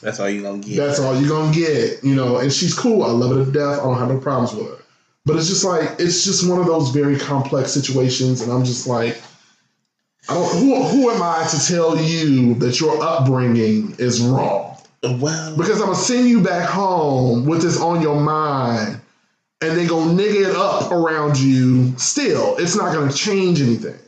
That's 0.00 0.18
all 0.18 0.30
you're 0.30 0.42
gonna 0.42 0.62
get. 0.62 0.78
That's 0.78 0.98
all 0.98 1.14
you're 1.20 1.28
gonna 1.28 1.54
get. 1.54 2.02
You 2.02 2.14
know, 2.14 2.38
and 2.38 2.50
she's 2.50 2.72
cool. 2.72 3.02
I 3.02 3.10
love 3.10 3.36
her 3.36 3.44
to 3.44 3.52
death. 3.52 3.78
I 3.78 3.82
don't 3.82 3.98
have 3.98 4.08
no 4.08 4.18
problems 4.18 4.54
with 4.54 4.70
her. 4.70 4.82
But 5.26 5.36
it's 5.36 5.48
just 5.48 5.62
like 5.62 5.96
it's 5.98 6.24
just 6.24 6.48
one 6.48 6.60
of 6.60 6.64
those 6.64 6.88
very 6.92 7.18
complex 7.18 7.72
situations, 7.72 8.40
and 8.40 8.50
I'm 8.50 8.64
just 8.64 8.86
like, 8.86 9.20
I 10.30 10.34
don't. 10.34 10.50
Who, 10.50 10.82
who 10.82 11.10
am 11.10 11.20
I 11.22 11.46
to 11.50 11.66
tell 11.66 11.94
you 11.98 12.54
that 12.54 12.80
your 12.80 12.98
upbringing 13.02 13.96
is 13.98 14.22
wrong? 14.22 14.78
well, 15.02 15.56
Because 15.58 15.78
I'm 15.78 15.88
gonna 15.88 15.94
send 15.96 16.26
you 16.26 16.42
back 16.42 16.70
home 16.70 17.44
with 17.44 17.60
this 17.60 17.78
on 17.78 18.00
your 18.00 18.18
mind, 18.18 18.98
and 19.60 19.76
they 19.76 19.86
gonna 19.86 20.14
nigga 20.14 20.48
it 20.48 20.56
up 20.56 20.90
around 20.90 21.38
you. 21.38 21.98
Still, 21.98 22.56
it's 22.56 22.76
not 22.76 22.94
gonna 22.94 23.12
change 23.12 23.60
anything. 23.60 23.98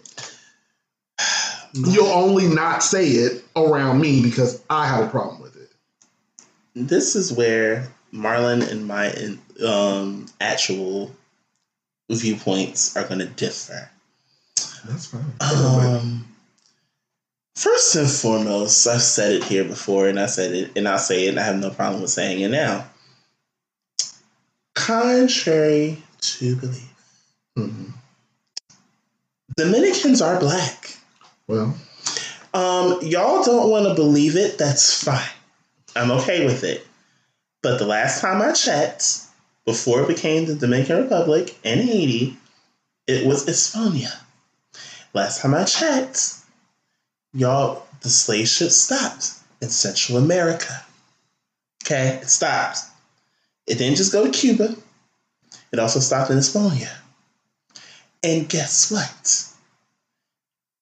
You'll 1.74 2.06
only 2.08 2.46
not 2.48 2.82
say 2.82 3.06
it 3.08 3.44
around 3.56 4.00
me 4.00 4.22
because 4.22 4.62
I 4.68 4.86
have 4.86 5.06
a 5.06 5.10
problem 5.10 5.40
with 5.40 5.56
it. 5.56 5.70
this 6.74 7.16
is 7.16 7.32
where 7.32 7.88
Marlon 8.12 8.70
and 8.70 8.86
my 8.86 9.12
um, 9.66 10.26
actual 10.40 11.10
viewpoints 12.10 12.94
are 12.96 13.08
gonna 13.08 13.24
differ. 13.26 13.88
That's 14.84 15.06
fine. 15.06 15.24
Um, 15.40 16.26
first 17.56 17.94
and 17.96 18.10
foremost, 18.10 18.86
I've 18.86 19.00
said 19.00 19.32
it 19.32 19.44
here 19.44 19.64
before, 19.64 20.08
and 20.08 20.20
I 20.20 20.26
said 20.26 20.52
it, 20.52 20.72
and 20.76 20.86
I'll 20.86 20.98
say 20.98 21.26
it, 21.26 21.30
and 21.30 21.40
I 21.40 21.44
have 21.44 21.56
no 21.58 21.70
problem 21.70 22.02
with 22.02 22.10
saying 22.10 22.40
it 22.40 22.50
now. 22.50 22.86
Contrary 24.74 26.02
to 26.20 26.56
belief, 26.56 26.90
Mhm. 27.58 27.92
Dominicans 29.56 30.20
are 30.22 30.38
black. 30.40 30.96
Well, 31.52 31.74
Um, 32.54 33.02
y'all 33.02 33.44
don't 33.44 33.68
want 33.68 33.86
to 33.86 33.94
believe 33.94 34.36
it. 34.36 34.56
That's 34.56 35.04
fine. 35.04 35.20
I'm 35.94 36.10
okay 36.12 36.46
with 36.46 36.64
it. 36.64 36.86
But 37.62 37.78
the 37.78 37.86
last 37.86 38.22
time 38.22 38.40
I 38.40 38.52
checked, 38.52 39.20
before 39.66 40.00
it 40.00 40.08
became 40.08 40.46
the 40.46 40.54
Dominican 40.54 41.02
Republic 41.02 41.54
in 41.62 41.78
Haiti, 41.80 42.38
it 43.06 43.26
was 43.26 43.44
España. 43.44 44.10
Last 45.12 45.42
time 45.42 45.52
I 45.52 45.64
checked, 45.64 46.36
y'all, 47.34 47.86
the 48.00 48.08
slave 48.08 48.48
ship 48.48 48.70
stopped 48.70 49.32
in 49.60 49.68
Central 49.68 50.16
America. 50.16 50.82
Okay, 51.84 52.18
it 52.22 52.30
stopped. 52.30 52.78
It 53.66 53.76
didn't 53.76 53.98
just 53.98 54.12
go 54.12 54.24
to 54.24 54.30
Cuba. 54.30 54.74
It 55.70 55.78
also 55.78 56.00
stopped 56.00 56.30
in 56.30 56.38
España. 56.38 56.90
And 58.22 58.48
guess 58.48 58.90
what? 58.90 59.51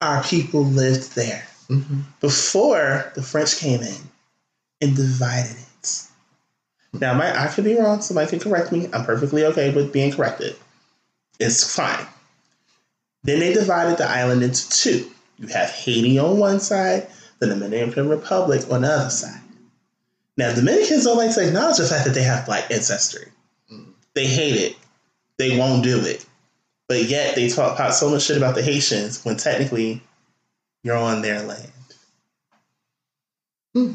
Our 0.01 0.23
people 0.23 0.63
lived 0.63 1.15
there 1.15 1.43
mhm. 1.69 2.03
before 2.19 3.11
the 3.15 3.21
French 3.21 3.57
came 3.57 3.81
in 3.81 3.97
and 4.81 4.95
divided 4.95 5.55
it. 5.55 6.07
Now, 6.93 7.13
my, 7.13 7.45
I 7.45 7.47
could 7.47 7.63
be 7.63 7.77
wrong. 7.77 8.01
Somebody 8.01 8.29
can 8.29 8.39
correct 8.39 8.71
me. 8.71 8.89
I'm 8.91 9.05
perfectly 9.05 9.45
okay 9.45 9.73
with 9.73 9.93
being 9.93 10.11
corrected. 10.11 10.55
It's 11.39 11.75
fine. 11.75 12.05
Then 13.23 13.39
they 13.39 13.53
divided 13.53 13.97
the 13.97 14.09
island 14.09 14.43
into 14.43 14.69
two. 14.69 15.09
You 15.37 15.47
have 15.47 15.69
Haiti 15.69 16.19
on 16.19 16.37
one 16.37 16.59
side, 16.59 17.07
the 17.39 17.47
Dominican 17.47 18.09
Republic 18.09 18.63
on 18.69 18.81
the 18.81 18.89
other 18.89 19.09
side. 19.09 19.41
Now, 20.37 20.53
Dominicans 20.53 21.03
don't 21.03 21.17
like 21.17 21.33
to 21.35 21.47
acknowledge 21.47 21.77
the 21.77 21.85
fact 21.85 22.05
that 22.05 22.13
they 22.13 22.23
have 22.23 22.45
black 22.45 22.71
ancestry. 22.71 23.27
They 24.13 24.27
hate 24.27 24.55
it. 24.55 24.75
They 25.37 25.57
won't 25.57 25.83
do 25.83 25.99
it. 25.99 26.25
But 26.91 27.05
yet 27.05 27.35
they 27.35 27.47
talk 27.47 27.75
about 27.75 27.93
so 27.93 28.09
much 28.09 28.23
shit 28.23 28.35
about 28.35 28.53
the 28.53 28.61
Haitians 28.61 29.23
when 29.23 29.37
technically 29.37 30.01
you're 30.83 30.97
on 30.97 31.21
their 31.21 31.41
land. 31.41 31.71
Hmm. 33.73 33.93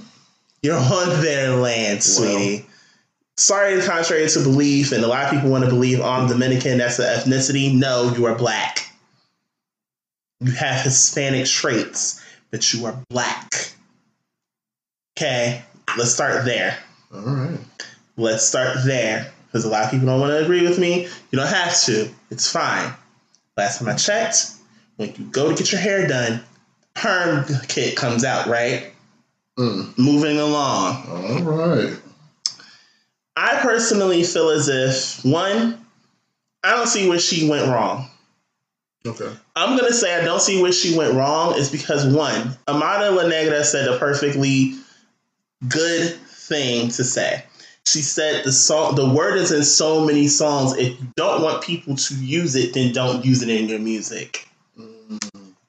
You're 0.62 0.78
on 0.78 1.20
their 1.20 1.56
land, 1.56 2.02
sweetie. 2.02 2.64
Sorry, 3.36 3.82
contrary 3.82 4.26
to 4.26 4.40
belief, 4.40 4.92
and 4.92 5.04
a 5.04 5.08
lot 5.08 5.26
of 5.26 5.30
people 5.30 5.50
want 5.50 5.64
to 5.64 5.68
believe 5.68 6.00
I'm 6.00 6.26
Dominican, 6.26 6.78
that's 6.78 6.96
the 6.96 7.02
ethnicity. 7.02 7.74
No, 7.74 8.14
you 8.16 8.24
are 8.24 8.34
black. 8.34 8.90
You 10.40 10.52
have 10.52 10.80
Hispanic 10.80 11.44
traits, 11.44 12.24
but 12.50 12.72
you 12.72 12.86
are 12.86 12.98
black. 13.10 13.74
Okay, 15.18 15.62
let's 15.98 16.14
start 16.14 16.46
there. 16.46 16.78
All 17.14 17.20
right. 17.20 17.58
Let's 18.16 18.46
start 18.46 18.78
there. 18.86 19.34
Because 19.56 19.64
a 19.64 19.70
lot 19.70 19.84
of 19.84 19.90
people 19.90 20.06
don't 20.06 20.20
want 20.20 20.32
to 20.32 20.44
agree 20.44 20.60
with 20.60 20.78
me. 20.78 21.04
You 21.30 21.38
don't 21.38 21.48
have 21.48 21.74
to. 21.84 22.10
It's 22.30 22.52
fine. 22.52 22.92
Last 23.56 23.78
time 23.78 23.88
I 23.88 23.94
checked, 23.94 24.50
when 24.96 25.14
you 25.16 25.24
go 25.30 25.48
to 25.48 25.54
get 25.54 25.72
your 25.72 25.80
hair 25.80 26.06
done, 26.06 26.42
perm 26.92 27.46
kit 27.66 27.96
comes 27.96 28.22
out, 28.22 28.48
right? 28.48 28.92
Mm. 29.58 29.96
Moving 29.96 30.38
along. 30.38 31.06
All 31.08 31.42
right. 31.42 31.96
I 33.34 33.56
personally 33.62 34.24
feel 34.24 34.50
as 34.50 34.68
if, 34.68 35.24
one, 35.24 35.86
I 36.62 36.72
don't 36.72 36.86
see 36.86 37.08
where 37.08 37.18
she 37.18 37.48
went 37.48 37.66
wrong. 37.68 38.10
Okay. 39.06 39.32
I'm 39.54 39.78
gonna 39.78 39.94
say 39.94 40.20
I 40.20 40.22
don't 40.22 40.42
see 40.42 40.60
where 40.60 40.72
she 40.72 40.98
went 40.98 41.14
wrong 41.14 41.54
is 41.56 41.70
because 41.70 42.06
one, 42.06 42.58
Amara 42.68 43.10
La 43.10 43.26
Negra 43.26 43.64
said 43.64 43.88
a 43.88 43.96
perfectly 43.96 44.74
good 45.66 46.14
thing 46.16 46.90
to 46.90 47.04
say. 47.04 47.42
She 47.86 48.02
said 48.02 48.44
the 48.44 48.52
song 48.52 48.96
the 48.96 49.08
word 49.08 49.36
is 49.38 49.52
in 49.52 49.62
so 49.62 50.04
many 50.04 50.26
songs. 50.26 50.74
If 50.76 51.00
you 51.00 51.06
don't 51.14 51.42
want 51.42 51.62
people 51.62 51.94
to 51.96 52.14
use 52.16 52.56
it, 52.56 52.74
then 52.74 52.92
don't 52.92 53.24
use 53.24 53.42
it 53.42 53.48
in 53.48 53.68
your 53.68 53.78
music. 53.78 54.48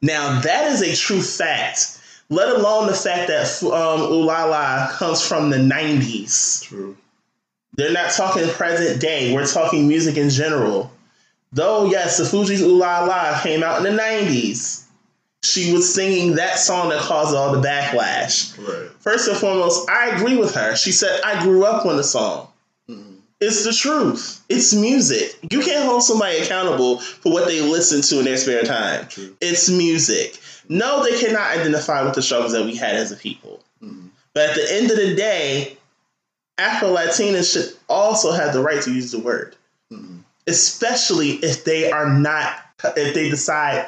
Now 0.01 0.41
that 0.41 0.71
is 0.71 0.82
a 0.82 0.95
true 0.95 1.21
fact. 1.21 1.99
Let 2.30 2.49
alone 2.49 2.88
the 2.88 2.93
fact 2.93 3.27
that 3.27 3.63
um, 3.63 4.01
Ooh 4.12 4.23
La 4.23 4.45
La 4.45 4.89
comes 4.91 5.25
from 5.25 5.49
the 5.49 5.58
'90s. 5.58 6.63
True. 6.63 6.97
They're 7.75 7.93
not 7.93 8.12
talking 8.12 8.49
present 8.49 8.99
day. 8.99 9.34
We're 9.34 9.45
talking 9.45 9.88
music 9.88 10.17
in 10.17 10.30
general. 10.30 10.91
Though, 11.53 11.86
yes, 11.86 12.17
the 12.17 12.23
Fugees' 12.23 12.62
Ooh 12.62 12.77
La 12.77 13.06
La 13.06 13.39
came 13.41 13.63
out 13.63 13.86
in 13.86 13.95
the 13.95 14.01
90s. 14.01 14.87
She 15.48 15.72
was 15.72 15.94
singing 15.94 16.36
that 16.36 16.60
song 16.60 16.89
that 16.89 17.00
caused 17.00 17.36
all 17.36 17.54
the 17.54 17.66
backlash. 17.66 18.58
Right. 18.58 18.89
First 19.00 19.28
and 19.30 19.38
foremost, 19.38 19.89
I 19.89 20.10
agree 20.10 20.36
with 20.36 20.54
her. 20.56 20.76
She 20.76 20.91
said, 20.91 21.22
I 21.24 21.41
grew 21.43 21.64
up 21.64 21.86
on 21.86 21.95
the 21.95 22.04
song. 22.04 22.50
Mhm. 22.89 23.16
It's 23.39 23.64
the 23.64 23.72
truth. 23.72 24.41
It's 24.50 24.74
music. 24.74 25.38
You 25.50 25.62
can't 25.62 25.86
hold 25.86 26.04
somebody 26.04 26.38
accountable 26.39 27.00
for 27.00 27.32
what 27.32 27.48
they 27.48 27.62
listen 27.62 28.02
to 28.02 28.20
in 28.20 28.26
their 28.26 28.36
spare 28.38 28.64
time. 28.64 29.08
True. 29.08 29.36
It's 29.39 29.70
music. 29.70 30.38
No, 30.68 31.04
they 31.04 31.18
cannot 31.18 31.52
identify 31.58 32.04
with 32.04 32.16
the 32.16 32.22
struggles 32.22 32.52
that 32.52 32.66
we 32.66 32.76
had 32.76 32.95
as 32.95 33.12
a 33.12 33.16
people. 33.16 33.64
Mhm. 33.84 34.10
But 34.34 34.50
at 34.50 34.56
the 34.56 34.74
end 34.76 34.91
of 34.91 34.98
the 34.98 35.16
day, 35.16 35.78
Afro 36.58 36.89
Latinas 36.93 37.54
should 37.54 37.74
also 37.88 38.32
have 38.32 38.52
the 38.52 38.62
right 38.62 38.82
to 38.82 38.91
use 38.91 39.12
the 39.12 39.20
word, 39.20 39.56
Mhm. 39.93 40.24
especially 40.48 41.34
if 41.43 41.64
they 41.64 41.89
are 41.91 42.10
not, 42.10 42.54
if 42.98 43.14
they 43.14 43.30
decide 43.30 43.86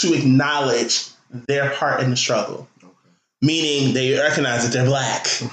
to 0.00 0.14
acknowledge 0.14 1.06
their 1.30 1.70
part 1.70 2.00
in 2.02 2.10
the 2.10 2.16
struggle, 2.16 2.68
Okay. 2.82 2.92
meaning 3.42 3.94
they 3.94 4.18
recognize 4.18 4.64
that 4.64 4.72
they're 4.72 4.86
black. 4.86 5.26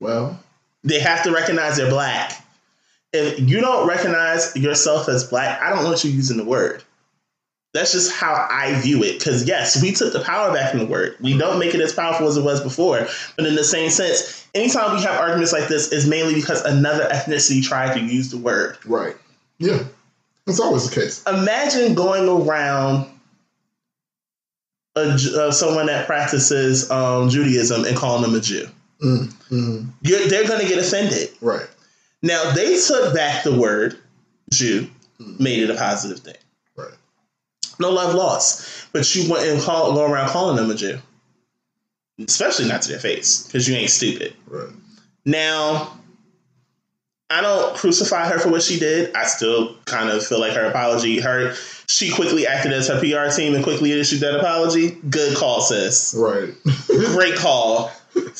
Well, 0.00 0.38
They 0.82 1.00
have 1.00 1.22
to 1.22 1.32
recognize 1.32 1.76
they're 1.76 1.88
black. 1.88 2.32
If 3.12 3.40
you 3.40 3.60
don't 3.60 3.86
recognize 3.88 4.54
yourself 4.56 5.08
as 5.08 5.24
black, 5.24 5.62
I 5.62 5.70
don't 5.70 5.84
want 5.84 6.04
you 6.04 6.10
using 6.10 6.36
the 6.36 6.44
word. 6.44 6.82
That's 7.72 7.92
just 7.92 8.12
how 8.12 8.46
I 8.50 8.78
view 8.80 9.02
it. 9.02 9.18
Because 9.18 9.48
yes, 9.48 9.80
we 9.82 9.92
took 9.92 10.12
the 10.12 10.20
power 10.20 10.52
back 10.52 10.70
from 10.70 10.80
the 10.80 10.86
word. 10.86 11.16
We 11.20 11.38
don't 11.38 11.58
make 11.58 11.74
it 11.74 11.80
as 11.80 11.92
powerful 11.92 12.28
as 12.28 12.36
it 12.36 12.44
was 12.44 12.60
before. 12.60 13.06
But 13.36 13.46
in 13.46 13.54
the 13.54 13.64
same 13.64 13.88
sense, 13.90 14.46
anytime 14.54 14.94
we 14.94 15.02
have 15.02 15.18
arguments 15.18 15.52
like 15.52 15.68
this, 15.68 15.90
is 15.90 16.06
mainly 16.06 16.34
because 16.34 16.60
another 16.62 17.08
ethnicity 17.08 17.64
tried 17.64 17.94
to 17.94 18.00
use 18.00 18.30
the 18.30 18.36
word. 18.38 18.76
Right. 18.84 19.16
Yeah. 19.58 19.84
That's 20.46 20.60
always 20.60 20.88
the 20.88 21.00
case. 21.00 21.22
Imagine 21.26 21.94
going 21.94 22.28
around 22.28 23.06
a, 24.96 25.00
uh, 25.00 25.50
someone 25.50 25.86
that 25.86 26.06
practices 26.06 26.90
um, 26.90 27.28
Judaism 27.28 27.84
and 27.84 27.96
calling 27.96 28.22
them 28.22 28.34
a 28.34 28.40
Jew. 28.40 28.68
Mm, 29.02 29.32
mm, 29.50 29.88
they're 30.02 30.46
going 30.46 30.60
to 30.60 30.68
get 30.68 30.78
offended. 30.78 31.30
right. 31.40 31.66
Now 32.22 32.52
they 32.52 32.78
took 32.80 33.14
back 33.14 33.44
the 33.44 33.54
word 33.54 33.98
Jew, 34.50 34.88
made 35.38 35.62
it 35.62 35.70
a 35.70 35.74
positive 35.74 36.20
thing. 36.20 36.36
Right. 36.76 36.94
No 37.78 37.90
love 37.90 38.14
lost, 38.14 38.92
but 38.92 39.14
you 39.14 39.30
went 39.30 39.46
and 39.46 39.60
call, 39.60 39.94
go 39.94 40.10
around 40.10 40.30
calling 40.30 40.56
them 40.56 40.70
a 40.70 40.74
Jew, 40.74 40.98
especially 42.26 42.68
not 42.68 42.82
to 42.82 42.88
their 42.90 42.98
face 42.98 43.44
because 43.44 43.68
you 43.68 43.74
ain't 43.74 43.90
stupid. 43.90 44.34
Right. 44.46 44.70
Now, 45.26 45.98
I 47.30 47.40
don't 47.40 47.74
crucify 47.76 48.28
her 48.28 48.38
for 48.38 48.50
what 48.50 48.62
she 48.62 48.78
did. 48.78 49.14
I 49.14 49.24
still 49.24 49.74
kind 49.86 50.10
of 50.10 50.24
feel 50.24 50.40
like 50.40 50.52
her 50.52 50.64
apology. 50.66 51.20
Her 51.20 51.54
she 51.88 52.10
quickly 52.12 52.46
acted 52.46 52.72
as 52.72 52.88
her 52.88 52.98
PR 53.00 53.34
team 53.34 53.54
and 53.54 53.64
quickly 53.64 53.92
issued 53.92 54.20
that 54.20 54.36
apology. 54.38 54.90
Good 55.08 55.36
call, 55.36 55.60
sis. 55.60 56.14
Right. 56.16 56.50
Great 56.86 57.36
call. 57.36 57.88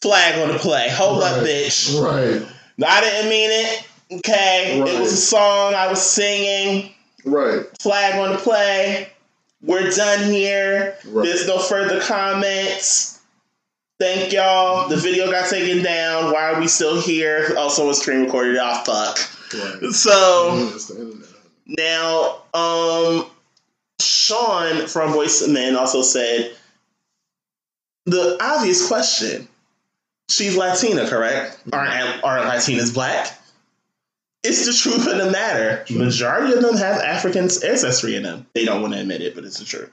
Flag 0.02 0.38
on 0.40 0.52
the 0.52 0.58
play. 0.58 0.88
Hold 0.90 1.22
up, 1.22 1.42
bitch. 1.44 2.00
right. 2.00 2.46
I 2.86 3.00
didn't 3.00 3.28
mean 3.30 3.50
it. 3.50 3.86
Okay, 4.18 4.80
Right. 4.80 4.94
it 4.94 5.00
was 5.00 5.12
a 5.12 5.16
song 5.16 5.74
I 5.74 5.88
was 5.88 6.00
singing. 6.02 6.92
Right. 7.24 7.64
Flag 7.80 8.14
on 8.16 8.32
the 8.32 8.38
play. 8.38 9.08
We're 9.62 9.90
done 9.90 10.30
here. 10.30 10.96
Right. 11.06 11.24
There's 11.24 11.46
no 11.46 11.58
further 11.58 12.00
comments. 12.00 13.13
Thank 14.00 14.32
y'all. 14.32 14.88
The 14.88 14.96
video 14.96 15.30
got 15.30 15.48
taken 15.48 15.82
down. 15.82 16.32
Why 16.32 16.52
are 16.52 16.60
we 16.60 16.66
still 16.66 17.00
here? 17.00 17.54
Oh, 17.56 17.68
someone 17.68 17.94
screen 17.94 18.24
recorded 18.24 18.56
it. 18.56 18.60
Oh, 18.62 18.82
fuck. 18.84 19.18
Right. 19.82 19.92
So 19.92 20.72
internet. 20.90 21.28
now, 21.66 22.42
um, 22.52 23.26
Sean 24.00 24.88
from 24.88 25.12
Voice 25.12 25.42
of 25.42 25.50
Men 25.50 25.76
also 25.76 26.02
said 26.02 26.56
the 28.06 28.36
obvious 28.40 28.86
question. 28.88 29.48
She's 30.28 30.56
Latina, 30.56 31.06
correct? 31.08 31.58
Aren't 31.72 32.24
aren't 32.24 32.46
Latinas 32.46 32.92
black? 32.92 33.38
It's 34.42 34.66
the 34.66 34.72
truth 34.72 35.06
of 35.06 35.18
the 35.18 35.30
matter. 35.30 35.84
Majority 35.90 36.52
of 36.52 36.60
them 36.62 36.76
have 36.76 37.00
African 37.00 37.44
ancestry 37.44 38.16
in 38.16 38.24
them. 38.24 38.46
They 38.54 38.64
don't 38.64 38.82
want 38.82 38.92
to 38.94 39.00
admit 39.00 39.22
it, 39.22 39.34
but 39.34 39.44
it's 39.44 39.58
the 39.58 39.64
truth. 39.64 39.90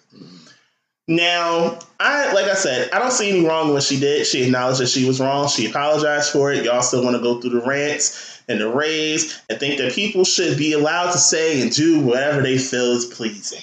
Now, 1.08 1.80
I 1.99 2.32
like 2.34 2.45
I 2.45 2.54
said, 2.54 2.91
I 2.91 2.99
don't 2.99 3.12
see 3.12 3.30
any 3.30 3.45
wrong 3.45 3.68
with 3.68 3.76
what 3.76 3.84
she 3.84 3.99
did. 3.99 4.26
She 4.26 4.43
acknowledged 4.43 4.80
that 4.82 4.88
she 4.88 5.06
was 5.06 5.20
wrong. 5.20 5.47
She 5.47 5.70
apologized 5.70 6.32
for 6.32 6.52
it. 6.52 6.64
Y'all 6.64 6.82
still 6.82 7.04
want 7.04 7.16
to 7.16 7.22
go 7.22 7.41
through 7.41 7.60
the 7.60 7.66
rants 7.66 8.41
and 8.47 8.62
the 8.62 8.70
raves 8.70 9.41
and 9.49 9.60
think 9.60 9.80
that 9.80 9.93
people 9.93 10.24
should 10.24 10.58
be 10.58 10.74
allowed 10.74 11.12
to 11.12 11.18
say 11.18 11.62
and 11.62 11.72
do 11.72 12.02
whatever 12.02 12.41
they 12.41 12.58
feel 12.58 12.93
is 12.93 13.06
pleasing. 13.06 13.62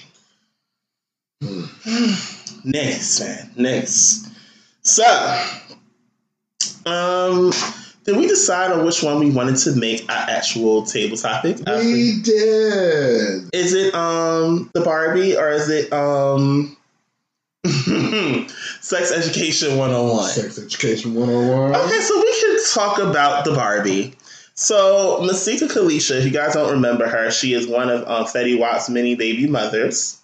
Next, 2.65 3.21
man. 3.21 3.51
Next. 3.57 4.29
So, 4.83 5.05
um, 6.87 7.53
did 8.05 8.17
we 8.17 8.27
decide 8.27 8.73
on 8.73 8.85
which 8.85 9.03
one 9.03 9.21
we 9.21 9.31
wanted 9.31 9.57
to 9.59 9.77
make 9.77 10.11
our 10.11 10.29
actual 10.29 10.83
table 10.85 11.17
topic? 11.17 11.59
We 11.67 12.21
did. 12.23 13.51
Is 13.53 13.75
it 13.75 13.95
um 13.95 14.71
the 14.73 14.81
Barbie 14.81 15.37
or 15.37 15.51
is 15.51 15.69
it 15.69 15.93
um 15.93 16.77
sex 18.81 19.13
education 19.13 19.77
101? 19.77 20.31
Sex 20.31 20.59
education 20.59 21.15
101. 21.15 21.75
Okay, 21.75 22.01
so 22.01 22.17
we 22.21 22.41
can 22.41 22.65
talk 22.73 22.99
about 22.99 23.45
the 23.45 23.53
Barbie. 23.53 24.15
So 24.55 25.21
Masika 25.23 25.67
Kalisha, 25.67 26.19
if 26.19 26.25
you 26.25 26.31
guys 26.31 26.55
don't 26.55 26.73
remember 26.73 27.09
her, 27.09 27.31
she 27.31 27.53
is 27.55 27.67
one 27.67 27.91
of 27.91 28.07
um, 28.09 28.25
Fetty 28.25 28.59
Wap's 28.59 28.89
many 28.89 29.15
baby 29.15 29.47
mothers. 29.47 30.21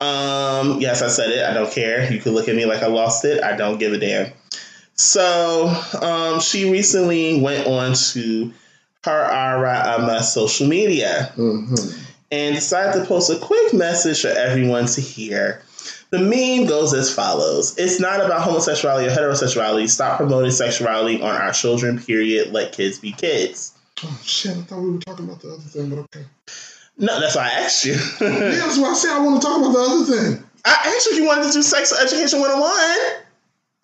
Um, 0.00 0.80
yes, 0.80 1.00
I 1.02 1.08
said 1.08 1.30
it. 1.30 1.44
I 1.44 1.54
don't 1.54 1.70
care. 1.70 2.12
You 2.12 2.20
could 2.20 2.32
look 2.32 2.48
at 2.48 2.56
me 2.56 2.66
like 2.66 2.82
I 2.82 2.86
lost 2.86 3.24
it. 3.24 3.42
I 3.42 3.56
don't 3.56 3.78
give 3.78 3.92
a 3.92 3.98
damn. 3.98 4.32
So 4.94 5.68
um, 6.00 6.40
she 6.40 6.70
recently 6.70 7.40
went 7.40 7.66
on 7.66 7.94
to 7.94 8.52
her 9.04 9.24
Ara 9.24 10.22
social 10.22 10.66
media 10.68 11.32
hmm 11.34 11.74
and 12.32 12.54
decided 12.54 12.98
to 12.98 13.06
post 13.06 13.30
a 13.30 13.36
quick 13.36 13.74
message 13.74 14.22
for 14.22 14.28
everyone 14.28 14.86
to 14.86 15.02
hear. 15.02 15.62
The 16.12 16.18
meme 16.18 16.68
goes 16.68 16.92
as 16.92 17.12
follows 17.12 17.78
It's 17.78 17.98
not 17.98 18.20
about 18.20 18.42
homosexuality 18.42 19.06
or 19.06 19.10
heterosexuality. 19.10 19.88
Stop 19.88 20.18
promoting 20.18 20.50
sexuality 20.50 21.22
on 21.22 21.34
our 21.34 21.52
children, 21.52 21.98
period. 21.98 22.52
Let 22.52 22.72
kids 22.72 22.98
be 22.98 23.12
kids. 23.12 23.72
Oh, 24.04 24.20
shit. 24.22 24.54
I 24.54 24.60
thought 24.60 24.80
we 24.80 24.90
were 24.90 24.98
talking 24.98 25.24
about 25.24 25.40
the 25.40 25.54
other 25.54 25.62
thing, 25.62 25.88
but 25.88 25.98
okay. 26.00 26.26
No, 26.98 27.18
that's 27.18 27.34
why 27.34 27.44
I 27.44 27.60
asked 27.64 27.86
you. 27.86 27.94
Yeah, 28.20 28.28
that's 28.28 28.78
why 28.78 28.90
I 28.90 28.94
said 28.94 29.12
I 29.12 29.20
want 29.20 29.40
to 29.40 29.46
talk 29.46 29.58
about 29.58 29.72
the 29.72 29.78
other 29.78 30.04
thing. 30.04 30.44
I 30.66 30.94
asked 30.94 31.06
you 31.06 31.12
if 31.12 31.18
you 31.18 31.26
wanted 31.26 31.46
to 31.46 31.52
do 31.52 31.62
sex 31.62 31.98
education 31.98 32.40
101. 32.40 33.24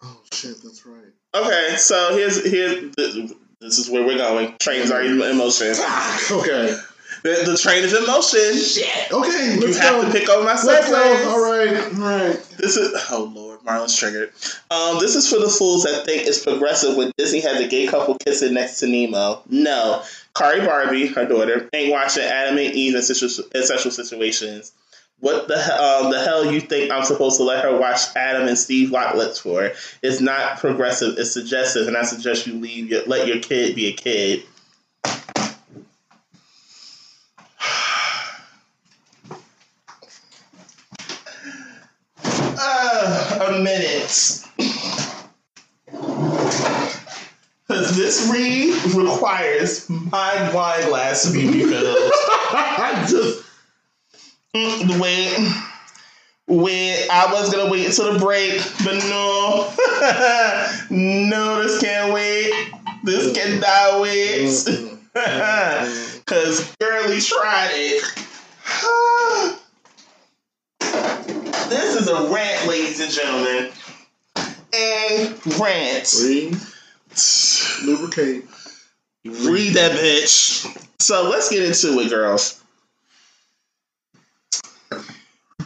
Oh, 0.03 0.21
shit. 0.31 0.63
That's 0.63 0.85
right. 0.85 1.13
Okay, 1.35 1.77
so 1.77 2.15
here's 2.15 2.45
here's 2.45 2.95
this 3.61 3.79
is 3.79 3.89
where 3.89 4.07
we're 4.07 4.19
going. 4.19 4.55
Trains 4.61 4.91
are 4.91 5.03
in 5.03 5.19
motion. 5.39 5.73
Ah, 5.77 6.33
okay. 6.33 6.79
The, 7.29 7.51
the 7.51 7.59
train 7.59 7.85
is 7.85 7.93
in 7.93 8.07
motion. 8.07 8.57
Shit. 8.57 9.13
Okay. 9.13 9.55
You 9.55 9.61
Let's 9.61 9.79
have 9.79 10.01
go. 10.01 10.07
to 10.11 10.19
pick 10.19 10.29
over 10.31 10.45
my 10.45 10.59
Let's 10.63 10.91
All 11.27 11.41
right. 11.43 11.77
All 11.95 12.01
right. 12.01 12.49
This 12.57 12.77
is 12.77 13.07
oh 13.11 13.31
lord, 13.35 13.63
Marlon's 13.65 13.95
triggered. 13.95 14.33
Um, 14.71 14.99
this 14.99 15.15
is 15.15 15.29
for 15.29 15.39
the 15.39 15.49
fools 15.49 15.85
that 15.85 16.07
think 16.07 16.27
it's 16.27 16.43
progressive 16.43 16.97
when 16.97 17.13
Disney 17.19 17.41
has 17.41 17.61
a 17.61 17.69
gay 17.69 17.87
couple 17.87 18.15
kissing 18.15 18.55
next 18.55 18.81
to 18.81 18.87
Nemo. 18.87 19.43
No, 19.49 20.03
Khari 20.35 20.65
Barbie, 20.65 21.09
her 21.09 21.27
daughter, 21.27 21.69
ain't 21.75 21.93
watching 21.93 22.23
Adam 22.23 22.57
and 22.57 22.75
Eve 22.75 22.95
in 22.95 23.03
sexual, 23.03 23.47
in 23.55 23.63
sexual 23.63 23.93
situations. 23.93 24.73
What 25.21 25.49
the 25.49 25.57
um, 25.57 26.11
the 26.11 26.21
hell 26.21 26.51
you 26.51 26.61
think 26.61 26.91
I'm 26.91 27.05
supposed 27.05 27.37
to 27.39 27.43
let 27.43 27.63
her 27.63 27.77
watch 27.77 28.01
Adam 28.17 28.49
and 28.49 28.57
Steve 28.57 28.89
Lotlets 28.89 29.39
for? 29.39 29.73
It's 30.03 30.21
not 30.23 30.61
progressive. 30.61 31.19
It's 31.19 31.33
suggestive, 31.33 31.89
and 31.89 31.97
I 31.97 32.03
suggest 32.05 32.47
you 32.47 32.55
leave 32.55 32.89
your 32.89 33.05
let 33.05 33.27
your 33.27 33.41
kid 33.41 33.77
be 33.77 33.89
a 33.89 33.93
kid. 33.93 34.45
Uh, 43.59 43.61
a 43.61 43.65
minute. 43.65 44.45
Because 47.67 47.97
this 47.97 48.31
read 48.33 48.95
requires 48.95 49.89
my 49.91 50.51
wine 50.55 50.89
glass 50.89 51.25
to 51.25 51.33
be 51.33 51.47
refilled. 51.47 52.13
I 52.51 53.07
just. 53.11 53.45
Mm, 54.55 55.01
wait. 55.01 55.55
Wait, 56.47 57.09
I 57.11 57.31
was 57.33 57.53
gonna 57.53 57.71
wait 57.71 57.87
until 57.87 58.15
the 58.15 58.19
break, 58.19 58.63
but 58.85 58.95
no. 59.11 59.71
no, 60.91 61.63
this 61.63 61.79
can't 61.81 62.13
wait. 62.15 62.73
This 63.05 63.37
cannot 63.37 64.01
wait. 64.01 64.65
Because 66.29 66.77
Girly 66.79 67.21
tried 67.21 67.71
it. 67.73 69.59
this 71.69 71.97
is 71.97 72.09
a 72.09 72.31
rant, 72.31 72.67
ladies 72.69 73.01
and 73.01 73.11
gentlemen. 73.11 73.71
A 74.75 75.35
rant. 75.59 76.15
Breathe. 76.21 76.63
Lubricate. 77.85 78.45
Read 79.25 79.75
that 79.75 79.93
bitch. 79.93 80.67
So 81.01 81.29
let's 81.29 81.51
get 81.51 81.63
into 81.63 81.99
it, 82.01 82.11
girls. 82.11 82.63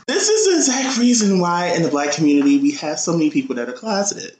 This 0.06 0.28
is 0.28 0.46
the 0.46 0.56
exact 0.56 0.98
reason 0.98 1.40
why 1.40 1.68
in 1.68 1.82
the 1.82 1.88
black 1.88 2.12
community 2.12 2.58
we 2.58 2.72
have 2.72 2.98
so 2.98 3.12
many 3.12 3.30
people 3.30 3.56
that 3.56 3.68
are 3.68 3.72
closeted. 3.72 4.36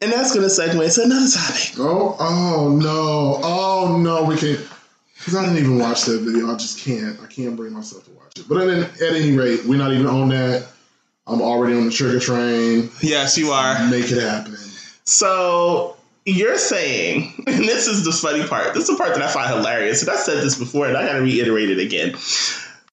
And 0.00 0.12
that's 0.12 0.34
going 0.34 0.46
to 0.46 0.54
segue 0.54 0.84
into 0.84 1.02
another 1.02 1.30
topic. 1.30 1.78
Oh, 1.78 2.16
oh 2.20 2.76
no. 2.80 3.40
Oh 3.42 3.98
no, 4.02 4.24
we 4.24 4.36
can't. 4.36 4.60
Because 5.24 5.36
I 5.36 5.46
didn't 5.46 5.58
even 5.58 5.78
watch 5.78 6.04
that 6.04 6.20
video. 6.20 6.52
I 6.52 6.56
just 6.56 6.84
can't. 6.84 7.18
I 7.20 7.26
can't 7.26 7.56
bring 7.56 7.72
myself 7.72 8.04
to 8.04 8.10
watch 8.10 8.38
it. 8.38 8.46
But 8.46 8.68
at, 8.68 9.00
at 9.00 9.14
any 9.14 9.34
rate, 9.34 9.64
we're 9.64 9.78
not 9.78 9.90
even 9.92 10.06
on 10.06 10.28
that. 10.28 10.66
I'm 11.26 11.40
already 11.40 11.74
on 11.74 11.86
the 11.86 11.90
trigger 11.90 12.20
train. 12.20 12.90
Yes, 13.00 13.38
you 13.38 13.50
are. 13.50 13.88
Make 13.88 14.10
it 14.10 14.20
happen. 14.22 14.54
So 15.04 15.96
you're 16.26 16.58
saying, 16.58 17.32
and 17.46 17.64
this 17.64 17.86
is 17.86 18.04
the 18.04 18.12
funny 18.12 18.46
part. 18.46 18.74
This 18.74 18.86
is 18.86 18.96
the 18.96 19.02
part 19.02 19.14
that 19.14 19.22
I 19.22 19.32
find 19.32 19.48
hilarious. 19.50 20.02
And 20.02 20.10
I 20.10 20.16
said 20.16 20.42
this 20.42 20.58
before, 20.58 20.88
and 20.88 20.96
I 20.96 21.06
got 21.06 21.14
to 21.14 21.22
reiterate 21.22 21.70
it 21.70 21.78
again. 21.78 22.14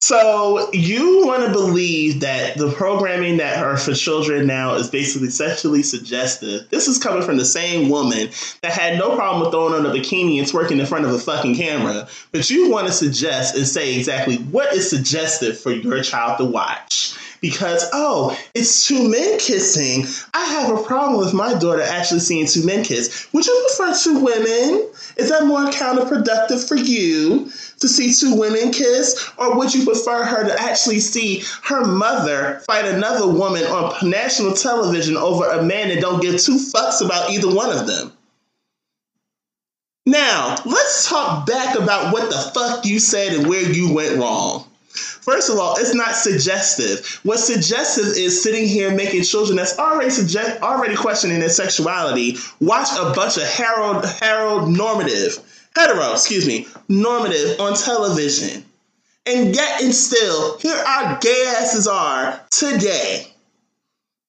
So 0.03 0.71
you 0.73 1.27
want 1.27 1.45
to 1.45 1.51
believe 1.51 2.21
that 2.21 2.57
the 2.57 2.71
programming 2.71 3.37
that 3.37 3.63
are 3.63 3.77
for 3.77 3.93
children 3.93 4.47
now 4.47 4.73
is 4.73 4.89
basically 4.89 5.29
sexually 5.29 5.83
suggestive. 5.83 6.67
This 6.71 6.87
is 6.87 6.97
coming 6.97 7.21
from 7.21 7.37
the 7.37 7.45
same 7.45 7.87
woman 7.87 8.29
that 8.63 8.71
had 8.71 8.97
no 8.97 9.15
problem 9.15 9.43
with 9.43 9.51
throwing 9.51 9.75
on 9.75 9.85
a 9.85 9.89
bikini 9.89 10.39
and 10.39 10.47
twerking 10.47 10.79
in 10.79 10.87
front 10.87 11.05
of 11.05 11.13
a 11.13 11.19
fucking 11.19 11.55
camera. 11.55 12.07
But 12.31 12.49
you 12.49 12.71
want 12.71 12.87
to 12.87 12.93
suggest 12.93 13.55
and 13.55 13.67
say 13.67 13.95
exactly 13.95 14.37
what 14.37 14.73
is 14.73 14.89
suggestive 14.89 15.59
for 15.59 15.71
your 15.71 16.01
child 16.01 16.39
to 16.39 16.45
watch. 16.45 17.15
Because, 17.39 17.87
oh, 17.91 18.37
it's 18.53 18.87
two 18.87 19.09
men 19.09 19.39
kissing. 19.39 20.05
I 20.33 20.45
have 20.45 20.77
a 20.77 20.83
problem 20.83 21.19
with 21.19 21.33
my 21.33 21.53
daughter 21.55 21.81
actually 21.81 22.19
seeing 22.19 22.45
two 22.45 22.65
men 22.65 22.83
kiss. 22.83 23.27
Would 23.33 23.45
you 23.45 23.67
prefer 23.67 23.95
two 23.95 24.19
women? 24.19 24.89
Is 25.17 25.29
that 25.29 25.45
more 25.45 25.65
counterproductive 25.71 26.67
for 26.67 26.75
you 26.75 27.51
to 27.81 27.87
see 27.87 28.13
two 28.13 28.35
women 28.35 28.71
kiss? 28.71 29.29
Or 29.37 29.57
would 29.57 29.73
you 29.73 29.85
prefer 29.85 30.23
her 30.23 30.47
to 30.47 30.61
actually 30.61 30.99
see 30.99 31.43
her 31.63 31.85
mother 31.85 32.61
fight 32.65 32.85
another 32.85 33.27
woman 33.27 33.63
on 33.65 34.09
national 34.09 34.53
television 34.53 35.17
over 35.17 35.49
a 35.49 35.63
man 35.63 35.89
that 35.89 36.01
don't 36.01 36.21
give 36.21 36.39
two 36.39 36.57
fucks 36.57 37.03
about 37.03 37.29
either 37.29 37.53
one 37.53 37.75
of 37.75 37.87
them? 37.87 38.11
Now, 40.05 40.55
let's 40.65 41.07
talk 41.07 41.45
back 41.45 41.77
about 41.77 42.11
what 42.11 42.29
the 42.29 42.51
fuck 42.53 42.85
you 42.85 42.99
said 42.99 43.33
and 43.33 43.47
where 43.47 43.61
you 43.61 43.93
went 43.93 44.17
wrong. 44.17 44.65
First 45.21 45.51
of 45.51 45.59
all, 45.59 45.75
it's 45.77 45.93
not 45.93 46.15
suggestive. 46.15 47.19
What's 47.23 47.45
suggestive 47.45 48.07
is 48.07 48.41
sitting 48.41 48.67
here 48.67 48.93
making 48.93 49.23
children 49.23 49.55
that's 49.55 49.77
already 49.77 50.09
suggest 50.09 50.61
already 50.61 50.95
questioning 50.95 51.39
their 51.39 51.49
sexuality 51.49 52.37
watch 52.59 52.89
a 52.97 53.13
bunch 53.13 53.37
of 53.37 53.43
Harold 53.43 54.03
Harold 54.05 54.71
normative 54.71 55.37
hetero, 55.75 56.13
excuse 56.13 56.47
me, 56.47 56.67
normative 56.87 57.59
on 57.59 57.75
television. 57.75 58.65
And 59.25 59.55
yet 59.55 59.81
and 59.81 59.93
still, 59.93 60.57
here 60.57 60.75
our 60.75 61.19
gay 61.19 61.53
asses 61.57 61.87
are 61.87 62.41
today 62.49 63.27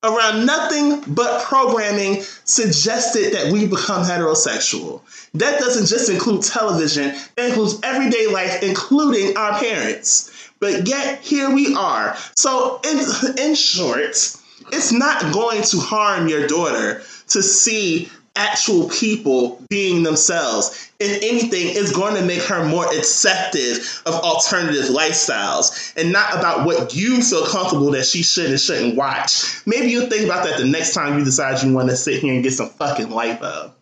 around 0.04 0.44
nothing 0.44 1.00
but 1.14 1.44
programming 1.44 2.22
suggested 2.44 3.32
that 3.32 3.52
we 3.52 3.66
become 3.66 4.04
heterosexual. 4.04 5.00
That 5.34 5.58
doesn't 5.60 5.86
just 5.86 6.10
include 6.10 6.42
television, 6.42 7.14
that 7.36 7.48
includes 7.48 7.78
everyday 7.82 8.26
life, 8.26 8.62
including 8.62 9.36
our 9.36 9.58
parents. 9.58 10.50
But 10.58 10.88
yet, 10.88 11.20
here 11.20 11.50
we 11.50 11.74
are. 11.74 12.16
So, 12.36 12.80
in, 12.84 12.98
in 13.38 13.54
short, 13.54 14.00
it's 14.00 14.92
not 14.92 15.32
going 15.32 15.62
to 15.62 15.78
harm 15.78 16.28
your 16.28 16.46
daughter 16.46 17.02
to 17.28 17.42
see 17.42 18.10
actual 18.36 18.88
people 18.88 19.60
being 19.68 20.02
themselves. 20.02 20.90
If 21.04 21.20
anything, 21.24 21.74
is 21.74 21.90
going 21.90 22.14
to 22.14 22.24
make 22.24 22.42
her 22.44 22.64
more 22.64 22.86
acceptive 22.86 24.02
of 24.06 24.14
alternative 24.14 24.84
lifestyles 24.84 25.92
and 25.96 26.12
not 26.12 26.38
about 26.38 26.64
what 26.64 26.94
you 26.94 27.20
feel 27.22 27.44
comfortable 27.44 27.90
that 27.90 28.06
she 28.06 28.22
should 28.22 28.50
and 28.50 28.60
shouldn't 28.60 28.94
watch. 28.94 29.66
Maybe 29.66 29.88
you'll 29.88 30.08
think 30.08 30.26
about 30.26 30.44
that 30.44 30.58
the 30.58 30.64
next 30.64 30.94
time 30.94 31.18
you 31.18 31.24
decide 31.24 31.60
you 31.60 31.74
want 31.74 31.90
to 31.90 31.96
sit 31.96 32.20
here 32.20 32.32
and 32.32 32.44
get 32.44 32.52
some 32.52 32.68
fucking 32.68 33.08
lipo. 33.08 33.72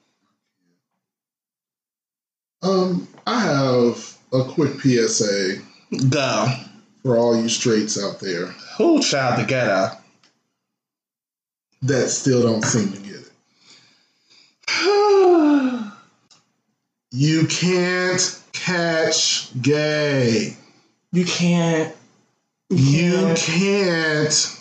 Um, 2.62 3.06
I 3.26 3.40
have 3.40 4.16
a 4.32 4.44
quick 4.44 4.80
PSA. 4.80 5.56
Go 6.08 6.46
for 7.02 7.18
all 7.18 7.36
you 7.36 7.50
straights 7.50 8.02
out 8.02 8.18
there. 8.20 8.46
Who 8.78 9.02
child 9.02 9.38
together? 9.38 9.92
That 11.82 12.08
still 12.08 12.42
don't 12.42 12.64
seem 12.64 12.92
to 12.92 12.98
get 12.98 13.16
it. 13.16 13.30
you 17.10 17.46
can't 17.46 18.42
catch 18.52 19.50
gay. 19.60 20.56
You 21.12 21.24
can't. 21.24 21.94
You 22.68 23.34
can't, 23.36 24.56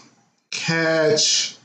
catch 0.51 1.55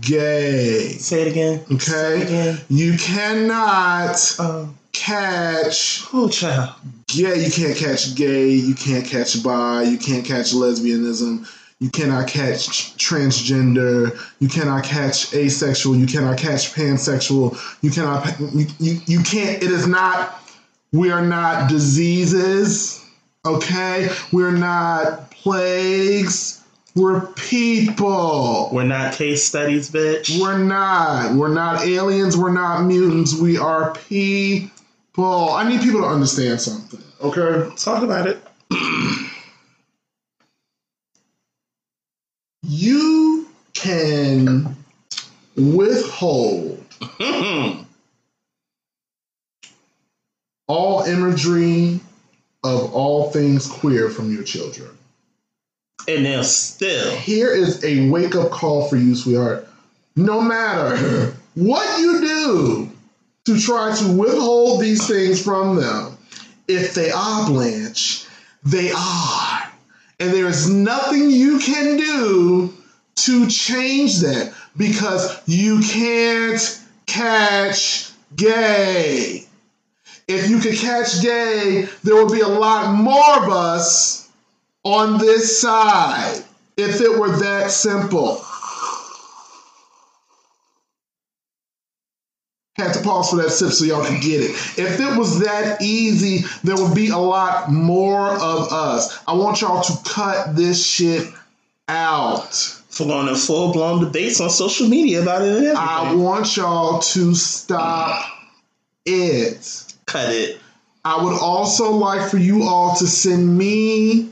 gay. 0.00 0.96
Say 0.98 1.22
it 1.22 1.28
again. 1.28 1.64
Okay. 1.70 2.20
It 2.20 2.22
again. 2.24 2.60
You 2.68 2.98
cannot 2.98 4.36
uh, 4.38 4.66
catch. 4.92 6.04
Oh, 6.12 6.28
child? 6.28 6.74
yeah, 7.14 7.34
you 7.34 7.50
can't 7.50 7.76
catch 7.76 8.14
gay, 8.14 8.50
you 8.50 8.74
can't 8.74 9.04
catch 9.04 9.42
bi, 9.42 9.82
you 9.82 9.98
can't 9.98 10.24
catch 10.24 10.52
lesbianism, 10.52 11.48
you 11.80 11.90
cannot 11.90 12.28
catch 12.28 12.96
transgender, 12.96 14.18
you 14.38 14.48
cannot 14.48 14.84
catch 14.84 15.32
asexual, 15.34 15.96
you 15.96 16.06
cannot 16.06 16.38
catch 16.38 16.74
pansexual, 16.74 17.58
you 17.82 17.90
cannot, 17.90 18.38
you, 18.54 18.66
you, 18.78 19.00
you 19.06 19.22
can't, 19.22 19.62
it 19.62 19.70
is 19.70 19.86
not, 19.86 20.42
we 20.92 21.10
are 21.10 21.24
not 21.24 21.70
diseases, 21.70 23.04
okay? 23.46 24.10
We're 24.30 24.50
not 24.50 25.30
plagues, 25.30 26.60
we're 26.94 27.26
people. 27.32 28.68
We're 28.72 28.84
not 28.84 29.14
case 29.14 29.44
studies, 29.44 29.90
bitch. 29.90 30.40
We're 30.40 30.58
not. 30.58 31.36
We're 31.36 31.54
not 31.54 31.82
aliens, 31.86 32.36
we're 32.36 32.52
not 32.52 32.84
mutants, 32.84 33.34
we 33.34 33.56
are 33.58 33.94
people. 33.94 34.70
I 35.50 35.68
need 35.68 35.80
people 35.80 36.00
to 36.00 36.06
understand 36.06 36.60
something. 36.60 37.00
Okay, 37.22 37.74
talk 37.76 38.02
about 38.02 38.26
it. 38.26 38.42
you 42.62 43.48
can 43.90 44.76
withhold 45.56 46.82
all 50.68 51.02
imagery 51.02 52.00
of 52.62 52.92
all 52.94 53.30
things 53.30 53.66
queer 53.66 54.08
from 54.10 54.32
your 54.32 54.44
children. 54.44 54.90
And 56.08 56.24
they'll 56.24 56.44
still. 56.44 57.14
Here 57.16 57.52
is 57.52 57.84
a 57.84 58.08
wake 58.08 58.34
up 58.34 58.50
call 58.50 58.88
for 58.88 58.96
you, 58.96 59.14
sweetheart. 59.14 59.68
No 60.16 60.40
matter 60.40 61.34
what 61.54 62.00
you 62.00 62.20
do, 62.20 62.90
to 63.46 63.58
try 63.58 63.94
to 63.96 64.12
withhold 64.12 64.80
these 64.80 65.08
things 65.08 65.42
from 65.42 65.76
them. 65.76 66.16
If 66.68 66.94
they 66.94 67.10
are 67.10 67.46
Blanche, 67.46 68.26
they 68.62 68.92
are. 68.92 69.72
And 70.20 70.32
there 70.32 70.46
is 70.46 70.70
nothing 70.70 71.30
you 71.30 71.58
can 71.58 71.96
do 71.96 72.74
to 73.16 73.48
change 73.48 74.20
that 74.20 74.54
because 74.76 75.40
you 75.46 75.80
can't 75.80 76.80
catch 77.06 78.10
gay. 78.36 79.46
If 80.28 80.48
you 80.48 80.60
could 80.60 80.76
catch 80.76 81.20
gay, 81.22 81.88
there 82.04 82.14
would 82.14 82.32
be 82.32 82.40
a 82.40 82.48
lot 82.48 82.94
more 82.94 83.44
of 83.44 83.50
us 83.50 84.28
on 84.84 85.18
this 85.18 85.60
side 85.60 86.42
if 86.76 87.00
it 87.00 87.18
were 87.18 87.36
that 87.38 87.70
simple. 87.70 88.42
Had 92.76 92.94
to 92.94 93.02
pause 93.02 93.30
for 93.30 93.36
that 93.36 93.50
sip 93.50 93.72
so 93.72 93.84
y'all 93.84 94.04
can 94.04 94.20
get 94.20 94.40
it. 94.40 94.50
If 94.78 95.00
it 95.00 95.18
was 95.18 95.40
that 95.40 95.82
easy, 95.82 96.46
there 96.64 96.76
would 96.76 96.94
be 96.94 97.08
a 97.08 97.18
lot 97.18 97.70
more 97.70 98.30
of 98.30 98.72
us. 98.72 99.18
I 99.26 99.34
want 99.34 99.60
y'all 99.60 99.82
to 99.82 100.10
cut 100.10 100.56
this 100.56 100.86
shit 100.86 101.30
out. 101.88 102.79
For 102.90 103.06
going 103.06 103.26
to 103.28 103.36
full 103.36 103.72
blown 103.72 104.04
debates 104.04 104.40
on 104.40 104.50
social 104.50 104.88
media 104.88 105.22
about 105.22 105.42
it. 105.42 105.76
I 105.76 106.12
want 106.14 106.56
y'all 106.56 106.98
to 106.98 107.34
stop 107.34 108.26
it. 109.06 109.84
Cut 110.06 110.30
it. 110.30 110.60
I 111.04 111.22
would 111.22 111.38
also 111.38 111.92
like 111.92 112.28
for 112.30 112.36
you 112.36 112.64
all 112.64 112.96
to 112.96 113.06
send 113.06 113.56
me 113.56 114.30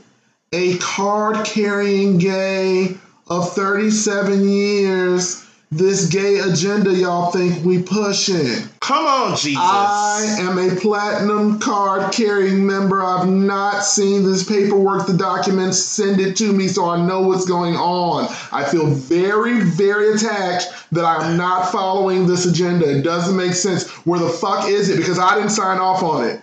a 0.51 0.77
card 0.77 1.45
carrying 1.45 2.17
gay 2.17 2.97
of 3.27 3.53
37 3.53 4.47
years 4.47 5.45
this 5.71 6.07
gay 6.07 6.39
agenda 6.39 6.91
y'all 6.91 7.31
think 7.31 7.63
we 7.63 7.81
pushing. 7.81 8.67
Come 8.79 9.05
on, 9.05 9.37
Jesus. 9.37 9.61
I 9.61 10.37
am 10.39 10.57
a 10.57 10.75
platinum 10.75 11.59
card 11.59 12.11
carrying 12.11 12.65
member. 12.65 13.03
I've 13.03 13.29
not 13.29 13.83
seen 13.83 14.23
this 14.23 14.43
paperwork, 14.43 15.05
the 15.05 15.13
documents, 15.15 15.77
send 15.77 16.19
it 16.19 16.35
to 16.37 16.51
me 16.51 16.67
so 16.67 16.89
I 16.89 17.05
know 17.05 17.21
what's 17.21 17.45
going 17.45 17.75
on. 17.75 18.27
I 18.51 18.63
feel 18.63 18.87
very, 18.87 19.61
very 19.61 20.15
attacked 20.15 20.73
that 20.91 21.05
I'm 21.05 21.37
not 21.37 21.71
following 21.71 22.25
this 22.25 22.47
agenda. 22.47 22.97
It 22.97 23.03
doesn't 23.03 23.37
make 23.37 23.53
sense. 23.53 23.87
Where 24.07 24.19
the 24.19 24.29
fuck 24.29 24.67
is 24.67 24.89
it? 24.89 24.97
Because 24.97 25.19
I 25.19 25.35
didn't 25.35 25.51
sign 25.51 25.77
off 25.77 26.01
on 26.01 26.25
it. 26.25 26.41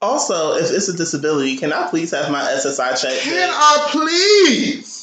Also, 0.00 0.54
if 0.54 0.70
it's 0.70 0.88
a 0.88 0.96
disability, 0.96 1.56
can 1.56 1.72
I 1.72 1.88
please 1.90 2.12
have 2.12 2.30
my 2.30 2.40
SSI 2.40 3.02
check? 3.02 3.18
Can 3.20 3.50
I 3.52 3.88
please? 3.90 4.99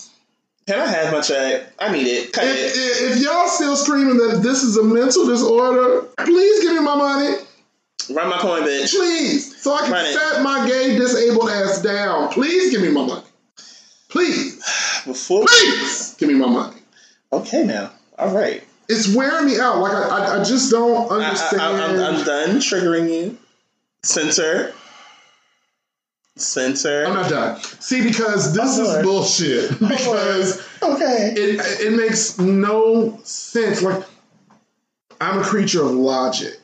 Can 0.67 0.79
I 0.79 0.85
have 0.85 1.13
my 1.13 1.21
check? 1.21 1.71
I 1.79 1.91
need 1.93 2.07
it. 2.07 2.33
Cut 2.33 2.43
if, 2.43 2.51
it. 2.51 3.11
If 3.11 3.23
y'all 3.23 3.47
still 3.47 3.77
screaming 3.77 4.17
that 4.17 4.41
this 4.43 4.63
is 4.63 4.75
a 4.75 4.83
mental 4.83 5.25
disorder, 5.25 6.01
please 6.17 6.61
give 6.61 6.73
me 6.73 6.81
my 6.81 6.95
money. 6.95 7.37
Run 8.09 8.29
my 8.29 8.37
coin, 8.37 8.63
bitch. 8.63 8.93
Please. 8.93 9.61
So 9.61 9.73
I 9.73 9.81
can 9.81 9.91
Run 9.91 10.13
set 10.13 10.39
it. 10.39 10.43
my 10.43 10.67
gay 10.67 10.97
disabled 10.97 11.49
ass 11.49 11.81
down. 11.81 12.29
Please 12.33 12.71
give 12.71 12.81
me 12.81 12.89
my 12.89 13.05
money. 13.05 13.25
Please. 14.09 14.57
Before 15.05 15.45
Please 15.45 16.15
give 16.15 16.27
me 16.27 16.35
my 16.35 16.47
money. 16.47 16.81
Okay 17.31 17.63
now. 17.63 17.91
All 18.17 18.35
right. 18.35 18.61
It's 18.89 19.15
wearing 19.15 19.45
me 19.45 19.59
out. 19.59 19.79
Like 19.79 19.93
I, 19.93 20.07
I, 20.07 20.39
I 20.41 20.43
just 20.43 20.69
don't 20.69 21.09
understand. 21.09 21.61
I, 21.61 22.09
am 22.09 22.25
done 22.25 22.57
triggering 22.57 23.09
you. 23.09 23.37
Censor. 24.03 24.73
Center. 26.41 27.05
I'm 27.05 27.13
not 27.13 27.29
done. 27.29 27.59
See, 27.79 28.03
because 28.03 28.53
this 28.53 28.77
is 28.77 29.03
bullshit. 29.03 29.71
Because 29.79 30.65
okay. 30.81 31.33
it 31.35 31.59
it 31.81 31.93
makes 31.93 32.37
no 32.39 33.19
sense. 33.23 33.81
Like 33.81 34.03
I'm 35.21 35.39
a 35.39 35.43
creature 35.43 35.83
of 35.83 35.91
logic. 35.91 36.59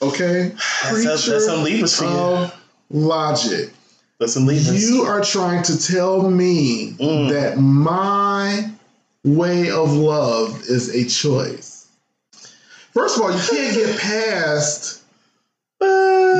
Okay, 0.00 0.48
That's, 0.82 1.04
that's, 1.04 1.26
that's 1.26 1.46
some 1.46 1.64
for 1.64 2.04
you. 2.04 2.50
logic. 2.90 3.70
That's 4.18 4.34
some 4.34 4.46
levers. 4.46 4.90
You 4.90 5.02
are 5.02 5.22
trying 5.22 5.62
to 5.64 5.78
tell 5.80 6.28
me 6.28 6.92
Mm. 6.98 7.30
that 7.30 7.58
my 7.58 8.68
way 9.24 9.70
of 9.70 9.92
love 9.92 10.60
is 10.62 10.88
a 10.92 11.04
choice. 11.08 11.86
First 12.92 13.16
of 13.16 13.22
all, 13.22 13.30
you 13.32 13.38
can't 13.48 13.74
get 13.76 13.98
past 14.00 15.02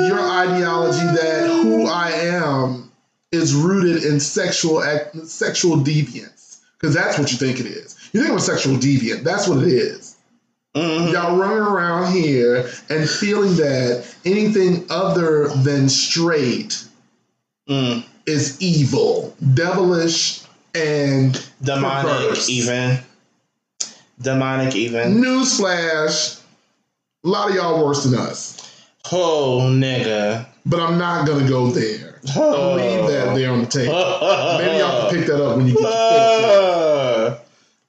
your 0.06 0.20
ideology 0.20 1.04
that 1.04 1.48
who 1.62 1.86
I 1.86 2.10
am 2.10 2.90
is 3.30 3.54
rooted 3.54 4.04
in 4.04 4.20
sexual 4.20 4.82
act, 4.82 5.16
sexual 5.26 5.76
deviance 5.78 6.58
because 6.78 6.94
that's 6.94 7.18
what 7.18 7.30
you 7.32 7.38
think 7.38 7.60
it 7.60 7.66
is. 7.66 7.96
You 8.12 8.20
think 8.20 8.32
I'm 8.32 8.38
a 8.38 8.40
sexual 8.40 8.76
deviant. 8.76 9.22
That's 9.24 9.48
what 9.48 9.62
it 9.62 9.68
is. 9.72 10.16
Mhm. 10.74 11.12
Y'all 11.12 11.36
running 11.36 11.58
around 11.58 12.12
here 12.12 12.68
and 12.88 13.08
feeling 13.08 13.56
that 13.56 14.04
anything 14.24 14.84
other 14.90 15.48
than 15.48 15.88
straight 15.88 16.82
Mm. 17.68 18.04
is 18.26 18.60
evil, 18.60 19.34
devilish, 19.54 20.40
and 20.74 21.40
Demonic, 21.62 22.10
perverse. 22.10 22.48
even. 22.48 22.98
Demonic, 24.20 24.74
even. 24.74 25.22
Newsflash: 25.22 26.38
a 27.24 27.28
lot 27.28 27.50
of 27.50 27.54
y'all 27.56 27.84
worse 27.84 28.04
than 28.04 28.14
us. 28.18 28.56
Oh, 29.12 29.68
nigga. 29.70 30.46
But 30.64 30.80
I'm 30.80 30.96
not 30.98 31.26
gonna 31.26 31.48
go 31.48 31.70
there. 31.70 32.20
I'll 32.36 32.74
leave 32.76 33.06
that 33.08 33.34
there 33.34 33.50
on 33.50 33.60
the 33.60 33.66
table. 33.66 33.92
Maybe 34.58 34.78
y'all 34.78 35.10
can 35.10 35.18
pick 35.18 35.26
that 35.26 35.44
up 35.44 35.56
when 35.56 35.66
you 35.66 35.74
get 35.74 35.82
your. 35.82 35.90
Uh, 35.90 37.38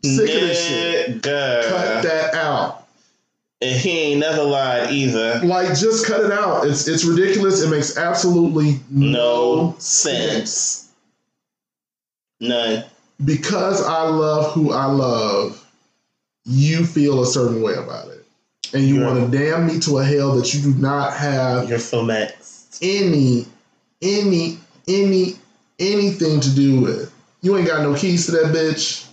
Sick 0.04 0.22
of 0.22 0.42
this 0.42 0.68
shit. 0.68 1.22
nigga. 1.22 1.70
Cut 1.70 2.04
that 2.04 2.34
out. 2.36 2.86
And 3.62 3.80
he 3.80 3.92
ain't 4.00 4.20
never 4.20 4.44
lied 4.44 4.92
either. 4.92 5.40
Like, 5.46 5.70
just 5.70 6.06
cut 6.06 6.20
it 6.26 6.32
out. 6.34 6.68
It's 6.68 6.88
it's 6.90 7.06
ridiculous. 7.06 7.62
It 7.62 7.70
makes 7.70 7.96
absolutely 7.98 8.82
No 8.90 9.12
no 9.12 9.76
sense. 9.80 10.92
None. 12.42 12.84
Because 13.24 13.82
I 13.86 14.04
love 14.04 14.52
who 14.52 14.74
I 14.74 14.86
love, 14.88 15.66
you 16.44 16.86
feel 16.86 17.22
a 17.22 17.26
certain 17.26 17.62
way 17.62 17.76
about 17.76 18.10
it, 18.10 18.13
and 18.74 18.84
you 18.84 19.02
want 19.02 19.32
to 19.32 19.38
damn 19.38 19.68
me 19.68 19.80
to 19.82 20.00
a 20.00 20.04
hell 20.04 20.36
that 20.36 20.54
you 20.54 20.62
do 20.62 20.74
not 20.80 21.14
have 21.14 21.70
You're 21.70 21.80
flummoxed. 21.80 22.80
any, 22.82 23.46
any, 24.02 24.58
any, 24.88 25.36
anything 25.80 26.40
to 26.40 26.50
do 26.56 26.82
with. 26.82 27.14
You 27.42 27.58
ain't 27.58 27.68
got 27.68 27.82
no 27.84 27.96
keys 27.96 28.26
to 28.28 28.32
that 28.34 28.46
bitch. 28.56 29.08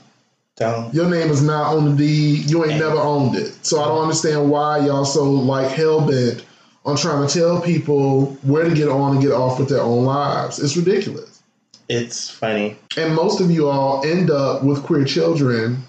Don't. 0.56 0.92
Your 0.94 1.08
name 1.08 1.30
is 1.30 1.42
not 1.42 1.74
on 1.74 1.84
the 1.90 1.96
deed. 1.96 2.50
You 2.50 2.62
ain't 2.64 2.72
And- 2.72 2.80
never 2.80 2.96
owned 2.98 3.36
it. 3.36 3.54
So 3.64 3.80
I 3.82 3.88
don't 3.88 4.02
understand 4.02 4.50
why 4.50 4.78
y'all 4.86 5.04
so 5.04 5.24
like 5.30 5.68
hell 5.70 6.00
bent 6.06 6.44
on 6.84 6.96
trying 6.96 7.26
to 7.26 7.32
tell 7.32 7.60
people 7.60 8.26
where 8.42 8.64
to 8.64 8.74
get 8.74 8.88
on 8.88 9.12
and 9.12 9.22
get 9.22 9.32
off 9.32 9.58
with 9.58 9.68
their 9.68 9.82
own 9.82 10.04
lives. 10.04 10.58
It's 10.58 10.76
ridiculous. 10.76 11.42
It's 11.88 12.30
funny. 12.30 12.76
And 12.96 13.14
most 13.14 13.40
of 13.40 13.50
you 13.50 13.68
all 13.68 14.04
end 14.06 14.30
up 14.30 14.62
with 14.62 14.82
queer 14.84 15.04
children, 15.04 15.82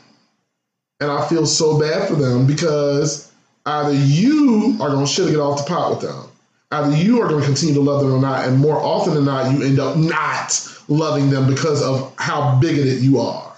and 1.00 1.12
I 1.12 1.28
feel 1.28 1.46
so 1.46 1.80
bad 1.80 2.08
for 2.08 2.16
them 2.16 2.48
because 2.48 3.31
either 3.66 3.94
you 3.94 4.78
are 4.82 4.90
going 4.90 5.06
to 5.06 5.12
shit 5.12 5.28
or 5.28 5.32
get 5.32 5.40
off 5.40 5.66
the 5.66 5.70
pot 5.70 5.92
with 5.92 6.02
them, 6.02 6.26
either 6.72 6.96
you 6.96 7.22
are 7.22 7.28
going 7.28 7.42
to 7.42 7.46
continue 7.46 7.76
to 7.76 7.82
love 7.82 8.02
them 8.02 8.14
or 8.14 8.22
not, 8.22 8.48
and 8.48 8.58
more 8.58 8.78
often 8.78 9.14
than 9.14 9.26
not, 9.26 9.52
you 9.52 9.64
end 9.64 9.80
up 9.80 9.98
not 9.98 10.68
loving 10.88 11.30
them 11.30 11.48
because 11.48 11.84
of 11.84 12.14
how 12.18 12.60
bigoted 12.60 13.02
you 13.02 13.20
are. 13.20 13.54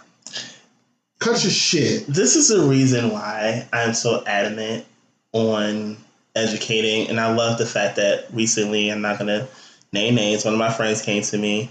Cut 1.19 1.41
your 1.43 1.51
shit. 1.51 2.05
This 2.07 2.35
is 2.35 2.49
the 2.49 2.67
reason 2.67 3.11
why 3.11 3.67
I'm 3.71 3.93
so 3.93 4.23
adamant 4.25 4.85
on 5.31 5.97
educating. 6.35 7.09
And 7.09 7.19
I 7.19 7.33
love 7.33 7.57
the 7.57 7.65
fact 7.65 7.95
that 7.95 8.25
recently, 8.33 8.89
I'm 8.89 9.01
not 9.01 9.19
going 9.19 9.27
to 9.27 9.47
name 9.93 10.15
names, 10.15 10.43
one 10.43 10.53
of 10.53 10.59
my 10.59 10.71
friends 10.71 11.01
came 11.01 11.23
to 11.23 11.37
me. 11.37 11.69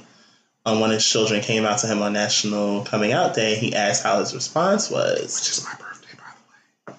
Um, 0.65 0.79
when 0.79 0.91
his 0.91 1.05
children 1.05 1.41
came 1.41 1.65
out 1.65 1.81
to 1.81 1.89
him 1.89 2.03
on 2.03 2.13
National 2.13 2.85
Coming 2.85 3.13
Out 3.13 3.35
Day, 3.35 3.57
he 3.57 3.75
asked 3.75 4.05
how 4.05 4.21
his 4.21 4.33
response 4.33 4.89
was. 4.89 5.41
Which 5.41 5.51
is 5.51 5.65
my 5.65 5.75
birthday, 5.75 6.17
by 6.87 6.95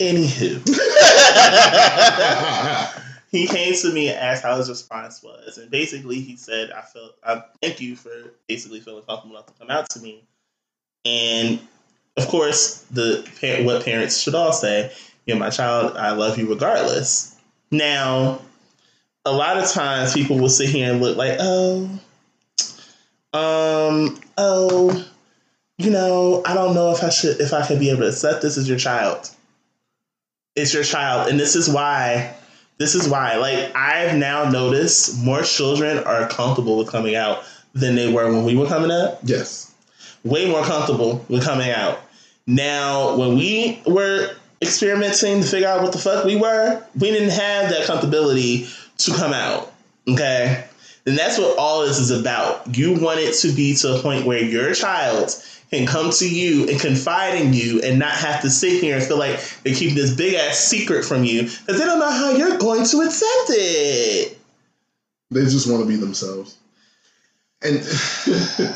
Anywho, 0.00 0.66
he 3.30 3.46
came 3.46 3.74
to 3.74 3.92
me 3.92 4.08
and 4.08 4.18
asked 4.18 4.42
how 4.42 4.56
his 4.56 4.70
response 4.70 5.22
was, 5.22 5.58
and 5.58 5.70
basically 5.70 6.20
he 6.20 6.36
said, 6.36 6.70
"I 6.70 6.80
felt 6.80 7.16
I 7.22 7.42
thank 7.60 7.82
you 7.82 7.96
for 7.96 8.10
basically 8.48 8.80
feeling 8.80 9.02
comfortable 9.02 9.36
enough 9.36 9.48
to 9.48 9.52
come 9.58 9.68
out 9.68 9.90
to 9.90 10.00
me." 10.00 10.24
And 11.04 11.60
of 12.16 12.28
course, 12.28 12.78
the 12.90 13.28
what 13.62 13.84
parents 13.84 14.22
should 14.22 14.34
all 14.34 14.54
say, 14.54 14.90
"You're 15.26 15.36
my 15.36 15.50
child. 15.50 15.98
I 15.98 16.12
love 16.12 16.38
you 16.38 16.48
regardless." 16.48 17.36
Now, 17.70 18.40
a 19.26 19.32
lot 19.32 19.58
of 19.58 19.70
times 19.70 20.14
people 20.14 20.38
will 20.38 20.48
sit 20.48 20.70
here 20.70 20.90
and 20.90 21.02
look 21.02 21.18
like, 21.18 21.36
"Oh, 21.40 21.90
um, 23.34 24.18
oh." 24.38 25.06
You 25.76 25.90
know, 25.90 26.42
I 26.44 26.54
don't 26.54 26.74
know 26.74 26.90
if 26.90 27.02
I 27.02 27.10
should, 27.10 27.40
if 27.40 27.54
I 27.54 27.66
could 27.66 27.78
be 27.78 27.90
able 27.90 28.02
to 28.02 28.08
accept 28.08 28.42
this 28.42 28.56
as 28.56 28.68
your 28.68 28.78
child 28.78 29.30
it's 30.56 30.74
your 30.74 30.84
child. 30.84 31.28
And 31.28 31.38
this 31.38 31.56
is 31.56 31.68
why 31.68 32.34
this 32.78 32.94
is 32.94 33.08
why 33.08 33.36
like 33.36 33.76
i've 33.76 34.16
now 34.16 34.48
noticed 34.48 35.22
more 35.22 35.42
children 35.42 35.98
are 35.98 36.26
comfortable 36.28 36.78
with 36.78 36.88
coming 36.88 37.14
out 37.14 37.44
than 37.74 37.94
they 37.94 38.10
were 38.10 38.32
when 38.32 38.44
we 38.44 38.56
were 38.56 38.66
coming 38.66 38.90
up. 38.90 39.20
Yes. 39.22 39.72
way 40.24 40.50
more 40.50 40.62
comfortable 40.64 41.24
with 41.28 41.44
coming 41.44 41.70
out. 41.70 42.00
Now 42.46 43.16
when 43.16 43.36
we 43.36 43.82
were 43.86 44.34
experimenting 44.62 45.42
to 45.42 45.46
figure 45.46 45.68
out 45.68 45.82
what 45.82 45.92
the 45.92 45.98
fuck 45.98 46.24
we 46.24 46.36
were 46.36 46.82
we 46.98 47.10
didn't 47.10 47.30
have 47.30 47.70
that 47.70 47.86
comfortability 47.86 48.68
to 48.98 49.14
come 49.14 49.32
out 49.32 49.70
okay? 50.08 50.64
And 51.06 51.16
that's 51.16 51.38
what 51.38 51.58
all 51.58 51.82
this 51.86 51.98
is 51.98 52.10
about. 52.10 52.76
You 52.76 52.94
want 53.00 53.20
it 53.20 53.34
to 53.36 53.52
be 53.52 53.74
to 53.76 53.96
a 53.96 54.02
point 54.02 54.26
where 54.26 54.42
your 54.42 54.74
child 54.74 55.30
can 55.70 55.86
come 55.86 56.10
to 56.10 56.28
you 56.28 56.68
and 56.68 56.80
confide 56.80 57.40
in 57.40 57.52
you 57.52 57.80
and 57.82 57.98
not 57.98 58.12
have 58.12 58.42
to 58.42 58.50
sit 58.50 58.82
here 58.82 58.96
and 58.96 59.04
feel 59.04 59.18
like 59.18 59.40
they're 59.62 59.74
keeping 59.74 59.94
this 59.94 60.14
big 60.14 60.34
ass 60.34 60.58
secret 60.58 61.04
from 61.04 61.24
you 61.24 61.42
because 61.42 61.78
they 61.78 61.84
don't 61.84 62.00
know 62.00 62.10
how 62.10 62.30
you're 62.32 62.58
going 62.58 62.84
to 62.84 63.00
accept 63.02 63.50
it. 63.50 64.38
They 65.30 65.42
just 65.42 65.70
want 65.70 65.82
to 65.82 65.88
be 65.88 65.96
themselves. 65.96 66.56
And 67.62 67.78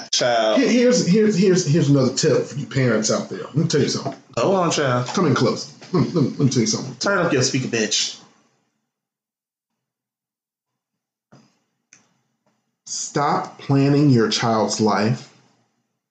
Child. 0.13 0.61
Here's 0.61 1.07
here's 1.07 1.37
here's 1.37 1.67
here's 1.67 1.89
another 1.89 2.15
tip 2.15 2.45
for 2.45 2.57
you 2.57 2.67
parents 2.67 3.11
out 3.11 3.29
there. 3.29 3.41
Let 3.41 3.57
me 3.57 3.67
tell 3.67 3.81
you 3.81 3.89
something. 3.89 4.15
Hold 4.37 4.55
on, 4.55 4.71
child. 4.71 5.07
Come 5.09 5.27
in 5.27 5.35
close. 5.35 5.73
Let 5.93 6.03
me, 6.03 6.11
let 6.11 6.25
me, 6.25 6.31
let 6.31 6.39
me 6.41 6.49
tell 6.51 6.61
you 6.61 6.67
something. 6.67 6.95
Turn 6.97 7.19
up 7.19 7.33
your 7.33 7.43
speaker, 7.43 7.69
bitch. 7.69 8.21
Stop 12.87 13.59
planning 13.59 14.11
your 14.11 14.29
child's 14.29 14.81
life 14.81 15.34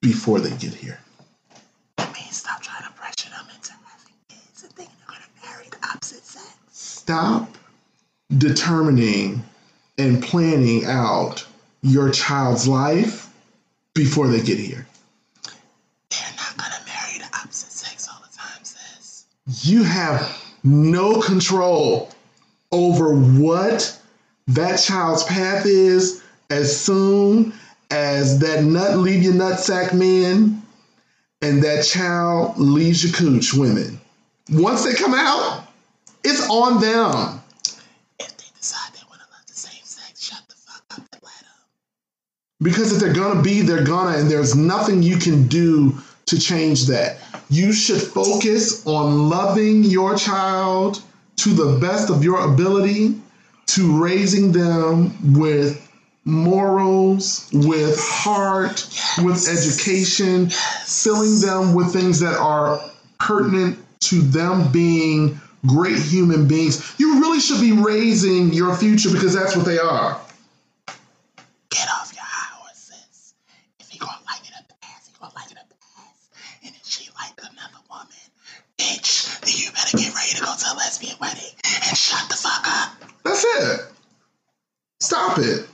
before 0.04 0.39
they 0.39 0.51
get 0.58 0.74
here. 0.74 0.99
I 1.97 2.06
mean, 2.08 2.30
stop 2.30 2.62
trying 2.62 2.84
to 2.84 2.91
pressure 2.91 3.30
them 3.30 3.45
into 3.56 3.72
having 3.72 4.14
kids 4.28 4.64
and 4.64 4.72
thinking 4.74 4.93
they're 4.99 5.18
going 5.18 5.22
to 5.22 5.49
marry 5.49 5.68
the 5.70 5.88
opposite 5.88 6.26
sex. 6.26 6.54
Stop 6.72 7.49
determining 8.38 9.41
and 9.97 10.22
planning 10.22 10.86
out 10.86 11.45
your 11.82 12.12
child's 12.12 12.68
life 12.68 13.34
before 13.93 14.28
they 14.28 14.41
get 14.41 14.60
here. 14.60 14.86
They're 16.10 16.36
not 16.36 16.58
going 16.58 16.72
to 16.72 16.86
marry 16.86 17.20
the 17.20 17.36
opposite 17.38 17.72
sex 17.72 18.08
all 18.10 18.22
the 18.30 18.38
time, 18.38 18.64
sis. 18.64 19.26
You 19.62 19.84
have 19.84 20.38
no 20.64 21.22
control 21.22 22.12
over 22.74 23.16
what 23.16 23.97
that 24.47 24.78
child's 24.78 25.24
path 25.24 25.66
is 25.66 26.22
as 26.49 26.78
soon 26.78 27.54
as 27.92 28.40
that 28.40 28.64
nut 28.64 28.98
leave 28.98 29.24
your 29.24 29.34
nutsack 29.34 29.94
men 29.94 30.62
and 31.42 31.62
that 31.64 31.84
child 31.84 32.58
leaves 32.58 33.04
your 33.04 33.14
cooch 33.14 33.54
women. 33.54 34.00
Once 34.50 34.84
they 34.84 34.94
come 34.94 35.14
out, 35.14 35.68
it's 36.24 36.48
on 36.50 36.80
them. 36.82 37.42
If 38.20 38.38
they 38.38 38.46
decide 38.58 38.94
they 38.94 39.02
want 39.10 39.22
to 39.22 39.28
love 39.32 39.46
the 39.48 39.54
same 39.54 39.84
sex, 39.84 40.24
shut 40.24 40.42
the 40.48 40.56
fuck 40.56 40.84
up 40.92 40.98
and 41.00 41.22
let 41.22 41.22
them. 41.22 41.50
Because 42.62 42.94
if 42.94 43.00
they're 43.00 43.14
gonna 43.14 43.42
be, 43.42 43.62
they're 43.62 43.84
gonna, 43.84 44.18
and 44.18 44.30
there's 44.30 44.56
nothing 44.56 45.04
you 45.04 45.18
can 45.18 45.48
do 45.48 45.96
to 46.28 46.40
change 46.40 46.86
that. 46.88 47.18
You 47.50 47.74
should 47.74 48.02
focus 48.02 48.86
on 48.88 49.30
loving 49.30 49.84
your 49.84 50.16
child 50.16 51.02
to 51.38 51.50
the 51.50 51.78
best 51.80 52.10
of 52.10 52.24
your 52.24 52.40
ability, 52.54 53.20
to 53.66 54.02
raising 54.02 54.52
them 54.52 55.34
with 55.34 55.83
morals, 56.26 57.50
with 57.54 58.00
heart, 58.00 58.88
with 59.24 59.48
education, 59.48 60.50
filling 60.86 61.40
them 61.40 61.74
with 61.74 61.92
things 61.92 62.20
that 62.22 62.36
are 62.36 62.80
pertinent 63.20 63.78
to 64.02 64.22
them 64.22 64.72
being 64.72 65.40
great 65.66 65.98
human 65.98 66.48
beings. 66.48 66.96
You 66.98 67.20
really 67.22 67.40
should 67.40 67.62
be 67.62 67.72
raising 67.72 68.54
your 68.54 68.76
future 68.76 69.12
because 69.12 69.34
that's 69.34 69.56
what 69.56 69.66
they 69.66 69.80
are. 69.80 70.20
Get 71.70 71.88
off 71.90 72.12
your 72.14 72.24
high 72.24 72.56
horses. 72.60 73.34
If 73.80 73.90
he 73.90 73.98
gonna 73.98 74.12
like 74.26 74.48
it 74.48 74.54
up 74.58 74.68
the 74.68 74.76
ass, 74.86 75.08
he 75.08 75.14
gonna 75.20 75.34
like 75.36 75.52
it 75.52 75.58
up 75.58 75.70
the 75.70 75.76
ass. 76.00 76.30
And 76.66 76.76
if 76.76 76.86
she 76.86 77.10
like 77.20 77.40
another 77.40 77.84
woman, 77.90 78.08
bitch, 78.78 79.40
then 79.42 79.54
you 79.56 79.72
better 79.72 79.98
get 79.98 80.14
ready 80.14 80.32
to 80.36 80.42
go 80.42 80.54
to 80.56 80.66
a 80.72 80.76
lesbian 80.76 81.16
wedding 81.20 81.56
and 81.64 81.98
shut 81.98 82.30
the 82.30 82.36
fuck 82.36 82.68
up. 82.68 82.94
That's 83.24 83.44
it. 83.46 83.82
Stop 85.00 85.38
it. 85.40 85.68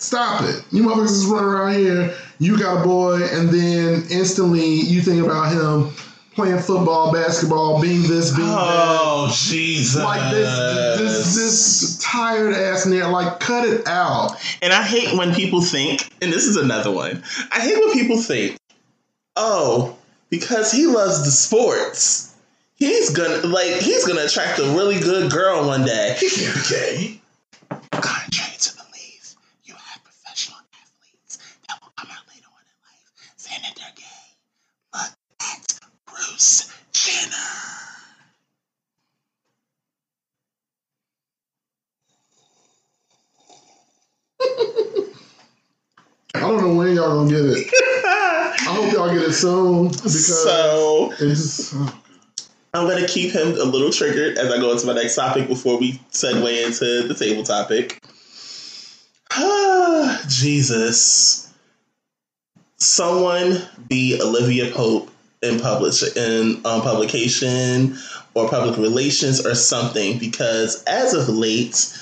Stop 0.00 0.42
it. 0.42 0.64
You 0.72 0.82
motherfuckers 0.82 1.12
is 1.12 1.26
running 1.26 1.48
around 1.48 1.74
here. 1.74 2.14
You 2.38 2.58
got 2.58 2.80
a 2.80 2.84
boy, 2.84 3.22
and 3.22 3.48
then 3.50 4.04
instantly 4.10 4.80
you 4.80 5.00
think 5.02 5.24
about 5.24 5.52
him 5.52 5.92
playing 6.34 6.58
football, 6.60 7.12
basketball, 7.12 7.80
being 7.82 8.02
this, 8.02 8.34
being 8.34 8.48
oh, 8.48 8.54
that. 8.54 8.98
Oh 9.00 9.36
Jesus! 9.36 10.02
Like 10.02 10.30
this, 10.32 10.98
this, 10.98 11.34
this 11.34 11.98
tired 11.98 12.54
ass 12.54 12.86
nigga. 12.86 13.10
Like, 13.12 13.40
cut 13.40 13.68
it 13.68 13.86
out. 13.86 14.36
And 14.62 14.72
I 14.72 14.82
hate 14.82 15.16
when 15.16 15.34
people 15.34 15.60
think, 15.60 16.10
and 16.22 16.32
this 16.32 16.46
is 16.46 16.56
another 16.56 16.90
one. 16.90 17.22
I 17.52 17.60
hate 17.60 17.78
when 17.78 17.92
people 17.92 18.18
think, 18.18 18.56
oh, 19.36 19.96
because 20.30 20.72
he 20.72 20.86
loves 20.86 21.24
the 21.24 21.30
sports, 21.30 22.34
he's 22.76 23.10
gonna 23.10 23.46
like 23.46 23.74
he's 23.74 24.06
gonna 24.06 24.24
attract 24.24 24.58
a 24.60 24.64
really 24.74 24.98
good 24.98 25.30
girl 25.30 25.66
one 25.66 25.84
day. 25.84 26.16
He 26.18 26.30
can't 26.30 26.54
be 26.54 26.60
gay. 26.70 27.20
Contrary 27.90 28.56
to 28.58 28.74
belief, 28.76 29.34
you 29.64 29.74
have 29.74 30.02
professional 30.02 30.58
athletes 30.72 31.38
that 31.68 31.78
will 31.82 31.92
come 31.96 32.10
out 32.10 32.24
later 32.28 32.48
on 32.48 32.62
in 32.64 32.76
life 32.86 33.12
saying 33.36 33.60
that 33.62 33.74
they're 33.76 33.94
gay. 33.96 34.04
Look 34.94 35.12
at 35.42 35.80
Jenner. 37.02 37.36
I 46.34 46.40
don't 46.40 46.60
know 46.60 46.74
when 46.74 46.94
y'all 46.94 47.24
gonna 47.24 47.30
get 47.30 47.40
it. 47.40 47.70
I 48.04 48.56
hope 48.66 48.92
y'all 48.92 49.08
get 49.08 49.22
it 49.22 49.32
soon 49.32 49.88
because 49.88 50.44
so 50.44 51.14
it's. 51.20 51.74
Uh, 51.74 51.90
I'm 52.74 52.86
gonna 52.86 53.06
keep 53.06 53.32
him 53.32 53.48
a 53.52 53.64
little 53.64 53.90
triggered 53.90 54.36
as 54.36 54.52
I 54.52 54.58
go 54.58 54.70
into 54.72 54.86
my 54.86 54.92
next 54.92 55.16
topic 55.16 55.48
before 55.48 55.78
we 55.78 55.92
segue 56.12 56.66
into 56.66 57.08
the 57.08 57.14
table 57.14 57.42
topic. 57.42 57.98
Jesus. 60.28 61.50
Someone 62.76 63.62
be 63.88 64.20
Olivia 64.20 64.70
Pope 64.70 65.10
in 65.42 65.58
publish 65.58 66.02
in 66.16 66.60
um, 66.66 66.82
publication 66.82 67.96
or 68.34 68.48
public 68.48 68.76
relations 68.76 69.44
or 69.44 69.54
something 69.54 70.18
because 70.18 70.84
as 70.84 71.14
of 71.14 71.28
late, 71.28 71.96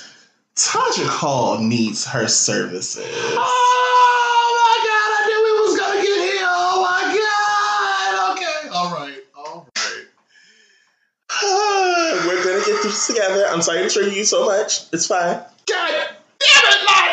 Todrick 0.55 1.07
Hall 1.07 1.59
needs 1.59 2.05
her 2.05 2.27
services. 2.27 3.05
Oh 3.05 4.51
my 4.59 4.77
god! 4.85 5.09
I 5.15 5.21
knew 5.27 5.39
we 5.45 5.51
was 5.61 5.79
gonna 5.79 6.01
get 6.01 6.19
here. 6.33 6.43
Oh 6.43 6.81
my 6.83 7.01
god! 7.15 8.37
Okay, 8.37 8.69
all 8.75 8.91
right, 8.93 9.23
all 9.37 9.67
right. 9.77 10.05
We're 12.27 12.43
gonna 12.43 12.65
get 12.65 12.81
through 12.81 12.91
this 12.91 13.07
together. 13.07 13.45
I'm 13.47 13.61
sorry 13.61 13.83
to 13.83 13.89
trigger 13.89 14.11
you 14.11 14.25
so 14.25 14.45
much. 14.45 14.91
It's 14.91 15.07
fine. 15.07 15.37
God 15.65 16.09
damn 16.39 16.63
it, 16.65 16.85
Lonnie! 16.85 17.08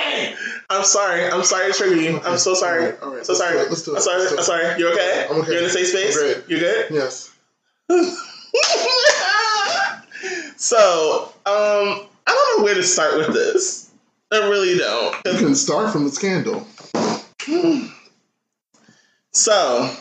I'm 0.69 0.85
sorry. 0.85 1.27
I'm 1.27 1.45
sorry 1.45 1.73
to 1.73 1.79
trigger 1.79 1.97
you. 1.97 2.21
I'm 2.25 2.39
so 2.39 2.55
sorry. 2.55 2.85
All 2.85 2.91
right, 2.91 3.03
all 3.03 3.15
right. 3.15 3.27
So 3.27 3.33
Let's 3.33 3.45
sorry. 3.45 3.59
Let's 3.69 3.83
do 3.83 3.93
it. 3.93 3.97
I'm 3.97 4.03
sorry. 4.03 4.19
Let's 4.19 4.31
do 4.31 4.37
it. 4.37 4.39
I'm 4.39 4.45
sorry. 4.45 4.79
You 4.79 4.93
okay? 4.93 5.27
I'm 5.31 5.41
okay. 5.41 5.53
You're 5.53 5.61
in 5.61 5.67
a 5.67 5.71
safe 5.71 5.89
space. 5.89 6.17
I'm 6.17 6.23
great. 6.23 6.45
You 6.49 6.59
good? 6.59 6.87
Yes. 6.91 7.33
so, 10.57 11.33
um, 11.47 12.07
I 12.27 12.27
don't 12.27 12.59
know 12.59 12.65
where 12.65 12.75
to 12.75 12.83
start 12.83 13.17
with 13.17 13.33
this. 13.33 13.91
I 14.33 14.39
really 14.49 14.77
don't. 14.77 15.15
You 15.25 15.39
can 15.39 15.55
start 15.55 15.93
from 15.93 16.05
the 16.05 16.11
scandal. 16.11 16.67
So, 19.33 19.95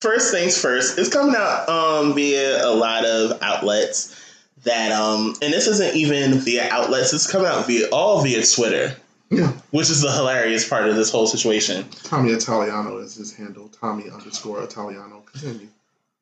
first 0.00 0.30
things 0.30 0.56
first, 0.56 0.98
it's 1.00 1.08
coming 1.08 1.34
out 1.36 1.68
um, 1.68 2.14
via 2.14 2.64
a 2.64 2.70
lot 2.70 3.04
of 3.04 3.42
outlets 3.42 4.14
that, 4.62 4.92
um, 4.92 5.34
and 5.42 5.52
this 5.52 5.66
isn't 5.66 5.96
even 5.96 6.34
via 6.34 6.68
outlets. 6.70 7.12
It's 7.12 7.28
coming 7.30 7.48
out 7.48 7.66
via 7.66 7.88
all 7.88 8.22
via 8.22 8.46
Twitter, 8.46 8.94
Yeah. 9.30 9.52
which 9.70 9.90
is 9.90 10.02
the 10.02 10.10
hilarious 10.10 10.68
part 10.68 10.88
of 10.88 10.96
this 10.96 11.10
whole 11.10 11.26
situation. 11.26 11.88
Tommy 12.02 12.32
Italiano 12.32 12.98
is 12.98 13.14
his 13.14 13.32
handle. 13.32 13.68
Tommy 13.68 14.10
underscore 14.10 14.62
Italiano. 14.62 15.22
Continue. 15.32 15.68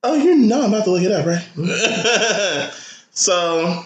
Oh, 0.03 0.15
you 0.15 0.37
know 0.37 0.63
I'm 0.63 0.73
about 0.73 0.85
to 0.85 0.91
look 0.91 1.03
it 1.03 1.11
up, 1.11 1.27
right? 1.27 2.71
so 3.11 3.83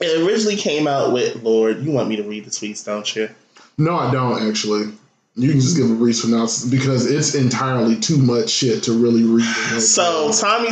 it 0.00 0.26
originally 0.26 0.56
came 0.56 0.86
out 0.86 1.12
with 1.12 1.42
Lord. 1.42 1.80
You 1.80 1.90
want 1.90 2.08
me 2.08 2.16
to 2.16 2.22
read 2.22 2.44
the 2.44 2.50
tweets, 2.50 2.84
don't 2.84 3.16
you? 3.16 3.30
No, 3.78 3.96
I 3.96 4.10
don't 4.10 4.46
actually. 4.48 4.92
You 5.34 5.50
can 5.50 5.60
just 5.60 5.76
give 5.76 5.90
a 5.90 5.94
brief 5.94 6.16
synopsis 6.16 6.68
because 6.68 7.08
it's 7.10 7.34
entirely 7.36 7.96
too 7.96 8.18
much 8.18 8.50
shit 8.50 8.82
to 8.84 8.92
really 8.92 9.22
read. 9.22 9.80
So. 9.80 10.32
Tommy 10.32 10.68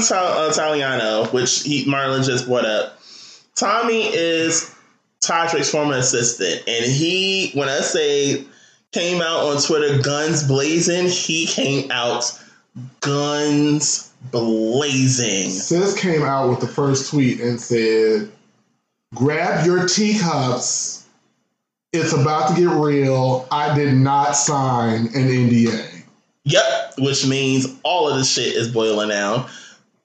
uh, 0.82 1.28
which 1.28 1.62
he, 1.62 1.84
Marlon 1.86 2.24
just 2.24 2.46
brought 2.46 2.64
up, 2.64 2.98
Tommy 3.54 4.02
is 4.02 4.75
Todrick's 5.26 5.70
former 5.70 5.96
assistant, 5.96 6.62
and 6.66 6.84
he, 6.84 7.50
when 7.54 7.68
I 7.68 7.80
say 7.80 8.44
came 8.92 9.20
out 9.20 9.40
on 9.40 9.60
Twitter, 9.60 10.00
guns 10.00 10.42
blazing, 10.42 11.08
he 11.08 11.46
came 11.46 11.90
out 11.90 12.24
guns 13.00 14.12
blazing. 14.30 15.50
Sis 15.50 15.98
came 15.98 16.22
out 16.22 16.48
with 16.48 16.60
the 16.60 16.68
first 16.68 17.10
tweet 17.10 17.40
and 17.40 17.60
said, 17.60 18.30
"Grab 19.14 19.66
your 19.66 19.86
teacups. 19.86 21.04
It's 21.92 22.12
about 22.12 22.48
to 22.48 22.60
get 22.60 22.68
real. 22.68 23.46
I 23.50 23.74
did 23.74 23.94
not 23.94 24.36
sign 24.36 25.06
an 25.14 25.28
NDA." 25.28 26.04
Yep, 26.44 26.94
which 26.98 27.26
means 27.26 27.66
all 27.82 28.08
of 28.08 28.16
this 28.16 28.32
shit 28.32 28.54
is 28.54 28.68
boiling 28.68 29.08
down. 29.08 29.48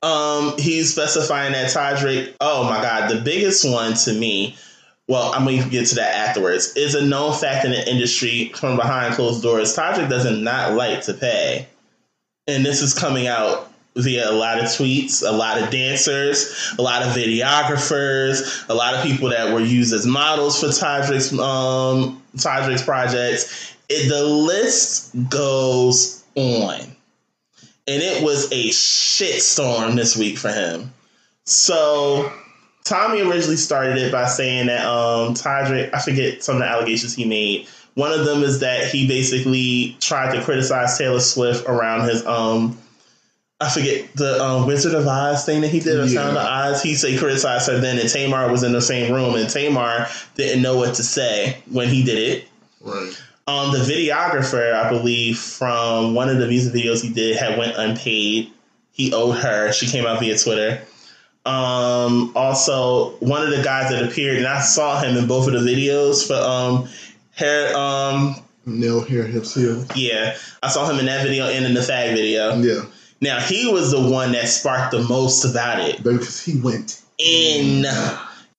Um, 0.04 0.58
he's 0.58 0.92
specifying 0.92 1.54
that 1.54 1.70
Todrick, 1.70 2.34
oh 2.42 2.64
my 2.64 2.82
god, 2.82 3.12
the 3.12 3.22
biggest 3.22 3.64
one 3.64 3.94
to 3.94 4.14
me, 4.14 4.56
well, 5.08 5.34
I'm 5.34 5.46
gonna 5.46 5.68
get 5.70 5.88
to 5.88 5.96
that 5.96 6.16
afterwards, 6.30 6.74
It's 6.76 6.94
a 6.94 7.06
known 7.06 7.34
fact 7.34 7.66
in 7.66 7.72
the 7.72 7.90
industry 7.90 8.52
from 8.56 8.78
behind 8.78 9.16
closed 9.16 9.44
doors. 9.44 9.76
Todrick 9.76 10.10
does 10.10 10.30
not 10.30 10.74
like 10.74 11.02
to 11.04 11.14
pay. 11.14 11.68
And 12.48 12.66
this 12.66 12.82
is 12.82 12.94
coming 12.94 13.28
out 13.28 13.72
via 13.96 14.30
a 14.30 14.32
lot 14.32 14.60
of 14.60 14.66
tweets, 14.66 15.28
a 15.28 15.32
lot 15.32 15.62
of 15.62 15.70
dancers, 15.70 16.74
a 16.78 16.82
lot 16.82 17.02
of 17.02 17.10
videographers, 17.10 18.68
a 18.70 18.74
lot 18.74 18.94
of 18.94 19.04
people 19.04 19.30
that 19.30 19.54
were 19.54 19.60
used 19.60 19.94
as 19.94 20.06
models 20.06 20.60
for 20.60 20.68
Todrick's 20.68 21.38
um 21.38 22.22
projects. 22.86 23.76
It, 23.90 24.08
the 24.08 24.24
list 24.24 25.12
goes 25.30 26.24
on. 26.36 26.80
And 27.88 28.02
it 28.02 28.24
was 28.24 28.50
a 28.52 28.70
shitstorm 28.70 29.96
this 29.96 30.16
week 30.16 30.38
for 30.38 30.50
him. 30.50 30.94
So 31.46 32.32
Tommy 32.84 33.22
originally 33.22 33.58
started 33.58 33.98
it 33.98 34.12
by 34.12 34.28
saying 34.28 34.68
that 34.68 34.86
um 34.86 35.34
Todrick, 35.34 35.94
I 35.94 36.02
forget 36.02 36.44
some 36.44 36.56
of 36.56 36.62
the 36.62 36.68
allegations 36.68 37.16
he 37.16 37.26
made. 37.26 37.68
One 37.96 38.18
of 38.18 38.26
them 38.26 38.42
is 38.44 38.60
that 38.62 38.86
he 38.86 39.08
basically 39.08 39.98
tried 40.00 40.34
to 40.36 40.44
criticize 40.44 40.98
Taylor 40.98 41.20
Swift 41.20 41.68
around 41.68 42.08
his 42.10 42.26
um 42.26 42.78
I 43.62 43.70
forget 43.70 44.12
the 44.16 44.44
um, 44.44 44.66
Wizard 44.66 44.96
of 44.96 45.06
Oz 45.06 45.46
thing 45.46 45.62
that 45.62 45.68
he 45.68 45.80
did, 45.80 46.00
or 46.00 46.06
Yeah. 46.06 46.24
Sound 46.24 46.36
of 46.36 46.44
Oz. 46.44 46.82
He 46.82 46.96
said 46.96 47.20
criticized 47.20 47.70
her 47.70 47.78
then, 47.78 48.00
and 48.00 48.10
Tamar 48.10 48.52
was 48.52 48.64
in 48.64 48.72
the 48.72 48.82
same 48.82 49.14
room, 49.14 49.36
and 49.36 49.48
Tamar 49.48 50.08
didn't 50.36 50.64
know 50.64 50.78
what 50.78 50.96
to 50.96 51.04
say 51.04 51.62
when 51.70 51.88
he 51.88 52.04
did 52.04 52.18
it. 52.18 52.48
Right. 52.82 53.22
Um, 53.48 53.72
the 53.72 53.80
videographer, 53.80 54.74
I 54.74 54.90
believe, 54.90 55.38
from 55.38 56.16
one 56.16 56.28
of 56.28 56.40
the 56.40 56.48
music 56.48 56.74
videos 56.74 57.04
he 57.04 57.10
did 57.10 57.38
had 57.38 57.58
went 57.60 57.78
unpaid. 57.78 58.50
He 58.94 59.14
owed 59.14 59.38
her. 59.38 59.72
She 59.72 59.88
came 59.88 60.08
out 60.08 60.20
via 60.20 60.38
Twitter. 60.40 60.82
Um, 61.46 62.32
also, 62.36 63.12
one 63.18 63.42
of 63.42 63.50
the 63.56 63.64
guys 63.64 63.90
that 63.92 64.04
appeared, 64.04 64.38
and 64.38 64.48
I 64.48 64.62
saw 64.62 65.02
him 65.02 65.18
in 65.18 65.28
both 65.28 65.48
of 65.48 65.54
the 65.54 65.60
videos 65.60 66.26
for 66.28 66.36
um, 66.36 66.88
hair. 67.32 67.76
Um, 67.76 68.36
Nail 68.68 69.02
hair 69.04 69.24
hips 69.24 69.56
heels. 69.56 69.88
yeah, 69.96 70.38
I 70.62 70.70
saw 70.70 70.88
him 70.88 71.00
in 71.00 71.08
that 71.08 71.24
video 71.24 71.46
and 71.48 71.66
in 71.66 71.74
the 71.74 71.80
fag 71.80 72.14
video. 72.14 72.56
Yeah, 72.58 72.84
Now 73.20 73.40
he 73.40 73.68
was 73.72 73.90
the 73.90 74.08
one 74.08 74.34
that 74.34 74.48
sparked 74.50 74.92
the 74.92 75.02
most 75.02 75.44
about 75.46 75.80
it. 75.80 76.04
because 76.04 76.40
he 76.46 76.60
went. 76.60 77.02
In 77.18 77.86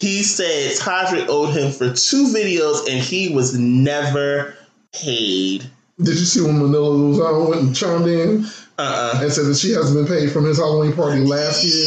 he 0.01 0.25
said 0.25 0.77
Todrick 0.79 1.29
owed 1.29 1.55
him 1.57 1.71
for 1.71 1.93
two 1.95 2.27
videos 2.35 2.89
and 2.91 3.01
he 3.01 3.33
was 3.33 3.57
never 3.57 4.57
paid. 4.93 5.63
Did 5.99 6.19
you 6.19 6.25
see 6.25 6.41
when 6.43 6.59
Manila 6.59 6.89
Luzon 6.89 7.49
went 7.49 7.63
and 7.63 7.77
chimed 7.77 8.07
in 8.09 8.45
Uh 8.79 9.13
uh 9.17 9.21
and 9.23 9.33
said 9.33 9.47
that 9.47 9.57
she 9.57 9.71
hasn't 9.73 9.97
been 10.05 10.13
paid 10.19 10.33
from 10.33 10.45
his 10.47 10.59
Halloween 10.59 10.93
party 10.95 11.21
last 11.21 11.63
year? 11.63 11.87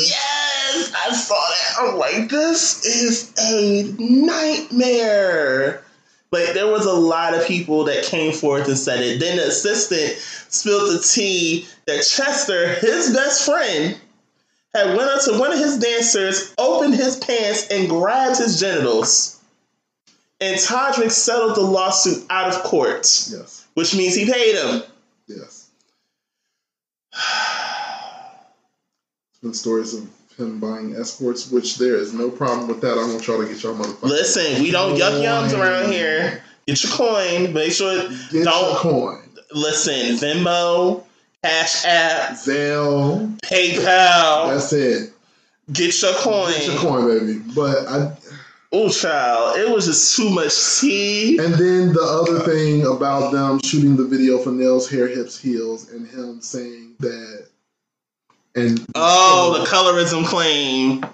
I 1.07 1.13
saw 1.13 1.35
that. 1.35 1.75
I'm 1.79 1.97
like, 1.97 2.29
this 2.29 2.85
is 2.85 3.31
a 3.51 3.83
nightmare. 4.01 5.83
Like, 6.31 6.53
there 6.53 6.67
was 6.67 6.85
a 6.85 6.93
lot 6.93 7.33
of 7.33 7.45
people 7.45 7.83
that 7.85 8.03
came 8.03 8.33
forth 8.33 8.67
and 8.67 8.77
said 8.77 9.01
it. 9.01 9.19
Then 9.19 9.37
the 9.37 9.47
assistant 9.47 10.17
spilled 10.49 10.91
the 10.91 10.99
tea 11.01 11.67
that 11.85 12.03
Chester, 12.03 12.75
his 12.75 13.13
best 13.13 13.45
friend, 13.45 13.97
had 14.73 14.97
went 14.97 15.09
up 15.09 15.23
to 15.25 15.39
one 15.39 15.53
of 15.53 15.59
his 15.59 15.77
dancers, 15.77 16.53
opened 16.57 16.95
his 16.95 17.17
pants, 17.17 17.67
and 17.69 17.87
grabbed 17.87 18.37
his 18.37 18.59
genitals. 18.59 19.39
And 20.41 20.57
Todrick 20.57 21.11
settled 21.11 21.55
the 21.55 21.61
lawsuit 21.61 22.25
out 22.29 22.53
of 22.53 22.61
court, 22.63 23.03
Yes. 23.31 23.65
which 23.75 23.95
means 23.95 24.15
he 24.15 24.29
paid 24.29 24.55
him. 24.55 24.83
Yes. 25.27 25.69
It's 29.43 29.59
stories 29.59 29.93
of 29.93 30.09
him 30.37 30.59
buying 30.59 30.95
escorts, 30.95 31.49
which 31.51 31.77
there 31.77 31.95
is 31.95 32.13
no 32.13 32.29
problem 32.29 32.67
with 32.67 32.81
that. 32.81 32.97
I 32.97 33.05
want 33.11 33.25
y'all 33.27 33.41
to 33.41 33.47
get 33.47 33.61
y'all 33.63 33.75
motherfuckers. 33.75 34.03
Listen, 34.03 34.61
we 34.61 34.71
don't 34.71 34.97
yuck 34.97 35.21
yums 35.23 35.57
around 35.57 35.91
here. 35.91 36.41
Get 36.67 36.83
your 36.83 36.91
coin. 36.93 37.53
Make 37.53 37.71
sure. 37.71 38.09
Get 38.31 38.43
don't 38.45 38.71
your 38.71 38.75
coin. 38.77 39.29
listen. 39.53 40.17
Venmo, 40.17 41.03
Cash 41.43 41.85
App, 41.85 42.31
Zelle. 42.31 43.37
PayPal. 43.41 44.49
That's 44.49 44.73
it. 44.73 45.13
Get 45.71 45.99
your 46.01 46.13
coin. 46.15 46.51
Get 46.51 46.67
your 46.67 46.77
coin, 46.77 47.07
baby. 47.07 47.41
But 47.55 47.87
I 47.87 48.17
Oh, 48.71 48.89
child, 48.89 49.57
it 49.57 49.69
was 49.69 49.85
just 49.85 50.17
too 50.17 50.29
much 50.31 50.79
tea. 50.81 51.37
and 51.37 51.53
then 51.53 51.93
the 51.93 52.01
other 52.01 52.39
thing 52.39 52.85
about 52.85 53.31
them 53.31 53.59
shooting 53.63 53.95
the 53.95 54.03
video 54.03 54.37
for 54.37 54.51
Nails 54.51 54.89
Hair 54.89 55.07
Hips 55.07 55.39
Heels 55.39 55.91
and 55.91 56.05
him 56.05 56.41
saying 56.41 56.95
that 56.99 57.47
and 58.55 58.85
Oh, 58.95 59.57
the 59.59 59.65
colorism 59.69 60.25
claim. 60.25 61.05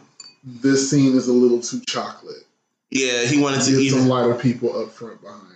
this 0.43 0.89
scene 0.89 1.15
is 1.15 1.27
a 1.27 1.33
little 1.33 1.59
too 1.61 1.81
chocolate. 1.87 2.45
Yeah, 2.89 3.23
he 3.25 3.41
wanted 3.41 3.61
to 3.63 3.81
Get 3.83 3.91
some 3.93 4.07
lighter 4.07 4.35
people 4.35 4.77
up 4.81 4.91
front 4.91 5.21
behind 5.21 5.43
me. 5.49 5.55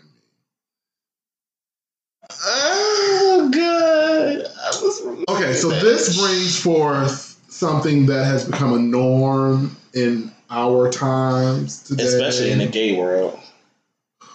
Oh, 2.47 3.49
good. 3.51 4.45
I 4.45 4.67
was 4.81 5.01
Okay, 5.29 5.53
so 5.53 5.69
this 5.69 6.17
brings 6.19 6.59
forth 6.59 7.39
something 7.49 8.05
that 8.07 8.25
has 8.25 8.45
become 8.45 8.73
a 8.73 8.79
norm 8.79 9.75
in 9.93 10.31
our 10.49 10.91
times 10.91 11.83
today. 11.83 12.03
especially 12.03 12.51
in 12.51 12.59
the 12.59 12.67
gay 12.67 12.97
world. 12.97 13.39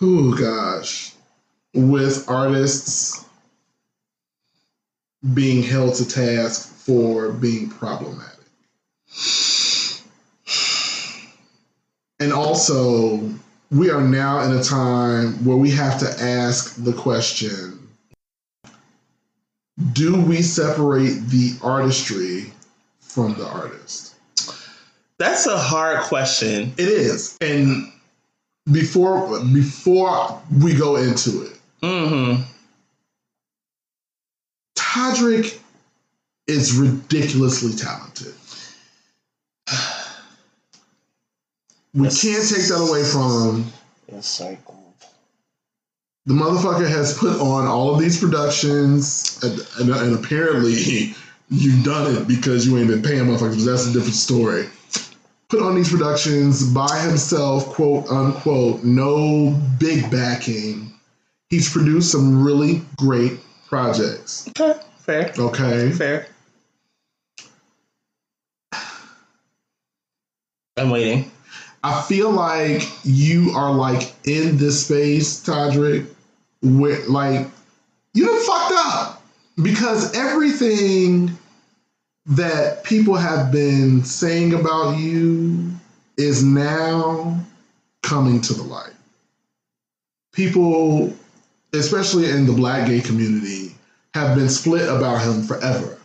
Oh 0.03 0.35
gosh. 0.37 1.13
With 1.75 2.29
artists 2.29 3.25
being 5.35 5.63
held 5.63 5.95
to 5.97 6.09
task 6.09 6.75
for 6.91 7.31
being 7.31 7.71
problematic. 7.71 8.35
And 12.19 12.33
also, 12.33 13.31
we 13.71 13.91
are 13.91 14.03
now 14.03 14.41
in 14.41 14.51
a 14.57 14.61
time 14.61 15.45
where 15.45 15.57
we 15.57 15.71
have 15.71 16.01
to 16.01 16.09
ask 16.21 16.83
the 16.83 16.93
question 16.93 17.77
do 19.93 20.21
we 20.21 20.43
separate 20.43 21.15
the 21.29 21.57
artistry 21.63 22.53
from 22.99 23.35
the 23.35 23.47
artist? 23.47 24.17
That's 25.19 25.47
a 25.47 25.57
hard 25.57 26.01
question. 26.01 26.75
It 26.77 26.89
is. 26.89 27.39
And 27.41 27.93
before 28.73 29.41
before 29.45 30.43
we 30.61 30.75
go 30.75 30.97
into 30.97 31.43
it, 31.45 31.61
Mm-hmm. 31.83 32.43
Todrick 34.77 35.60
is 36.51 36.77
ridiculously 36.77 37.73
talented. 37.77 38.35
We 41.95 42.09
can't 42.09 42.49
take 42.49 42.67
that 42.69 42.87
away 42.89 43.03
from 43.05 43.65
him. 43.65 43.73
Like 44.13 44.65
The 46.27 46.35
motherfucker 46.35 46.89
has 46.89 47.17
put 47.19 47.41
on 47.41 47.67
all 47.67 47.95
of 47.95 48.01
these 48.01 48.21
productions, 48.21 49.39
and, 49.43 49.61
and, 49.81 49.91
and 49.91 50.25
apparently 50.25 51.15
you've 51.49 51.85
done 51.85 52.15
it 52.15 52.29
because 52.29 52.67
you 52.67 52.79
ain't 52.79 52.89
been 52.89 53.03
paying 53.03 53.25
motherfuckers, 53.25 53.65
but 53.65 53.71
that's 53.71 53.87
a 53.87 53.93
different 53.93 54.15
story. 54.15 54.69
Put 55.49 55.63
on 55.63 55.75
these 55.75 55.91
productions 55.91 56.73
by 56.73 57.01
himself, 57.01 57.67
quote 57.67 58.09
unquote, 58.09 58.85
no 58.85 59.61
big 59.81 60.09
backing. 60.11 60.93
He's 61.49 61.69
produced 61.73 62.13
some 62.13 62.45
really 62.45 62.83
great 62.97 63.41
projects. 63.69 64.49
okay, 64.49 64.81
fair, 64.99 65.33
Okay. 65.37 65.91
fair. 65.91 66.27
I'm 70.81 70.89
waiting. 70.89 71.31
I 71.85 72.01
feel 72.03 72.31
like 72.31 72.83
you 73.05 73.51
are 73.55 73.71
like 73.71 74.15
in 74.25 74.57
this 74.57 74.87
space, 74.87 75.45
Todrick, 75.45 76.07
where 76.63 77.07
like 77.07 77.49
you 78.15 78.25
done 78.25 78.43
fucked 78.43 78.73
up 78.77 79.23
because 79.63 80.17
everything 80.17 81.37
that 82.27 82.83
people 82.85 83.15
have 83.15 83.53
been 83.53 84.05
saying 84.05 84.55
about 84.55 84.99
you 84.99 85.71
is 86.17 86.43
now 86.43 87.39
coming 88.03 88.41
to 88.41 88.55
the 88.55 88.63
light. 88.63 88.95
People, 90.33 91.13
especially 91.75 92.31
in 92.31 92.47
the 92.47 92.55
black 92.55 92.89
gay 92.89 93.01
community, 93.01 93.75
have 94.15 94.35
been 94.35 94.49
split 94.49 94.89
about 94.89 95.21
him 95.21 95.43
forever. 95.43 96.00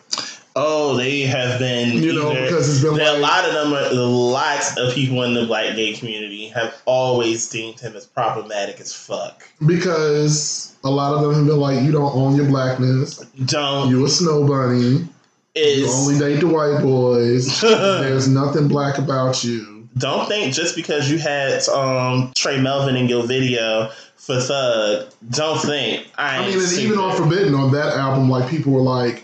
Oh, 0.86 0.96
they 0.96 1.22
have 1.22 1.60
been. 1.60 1.98
You 1.98 2.14
know, 2.14 2.30
because 2.30 2.70
it's 2.70 2.84
been 2.84 3.06
a 3.06 3.20
lot 3.20 3.46
of 3.46 3.54
them, 3.54 3.74
are, 3.74 3.92
lots 3.94 4.78
of 4.78 4.94
people 4.94 5.24
in 5.24 5.34
the 5.34 5.46
black 5.46 5.76
gay 5.76 5.94
community 5.94 6.50
have 6.50 6.80
always 6.86 7.50
deemed 7.50 7.80
him 7.80 7.96
as 7.96 8.06
problematic 8.06 8.80
as 8.80 8.94
fuck. 8.94 9.50
because 9.66 10.76
a 10.84 10.90
lot 10.90 11.16
of 11.16 11.22
them 11.22 11.34
have 11.34 11.46
been 11.48 11.60
like, 11.60 11.84
you 11.84 11.92
don't 11.92 12.16
own 12.16 12.36
your 12.36 12.46
blackness. 12.46 13.18
Don't 13.46 13.90
You 13.90 14.06
a 14.06 14.10
snow 14.10 14.46
bunny. 14.48 15.08
You 15.56 15.90
only 15.90 16.20
date 16.20 16.42
the 16.42 16.48
white 16.48 16.82
boys. 16.82 17.62
There's 17.62 18.28
nothing 18.28 18.68
black 18.68 18.98
about 19.00 19.44
you. 19.44 19.88
don't 19.98 20.28
think 20.28 20.54
just 20.54 20.76
because 20.76 21.10
you 21.10 21.18
had 21.18 21.68
um, 21.70 22.32
Tre 22.36 22.62
Melvin 22.62 22.96
in 22.96 23.08
your 23.08 23.26
video 23.26 23.90
for 24.18 24.40
Thug, 24.40 25.08
don't 25.32 25.60
think 25.62 26.08
I. 26.18 26.38
I 26.38 26.48
mean, 26.48 26.60
and 26.60 26.74
even 26.74 27.00
on 27.00 27.16
Forbidden 27.16 27.56
on 27.56 27.72
that 27.72 27.96
album, 27.96 28.30
like 28.30 28.50
people 28.50 28.74
were 28.74 28.82
like, 28.82 29.24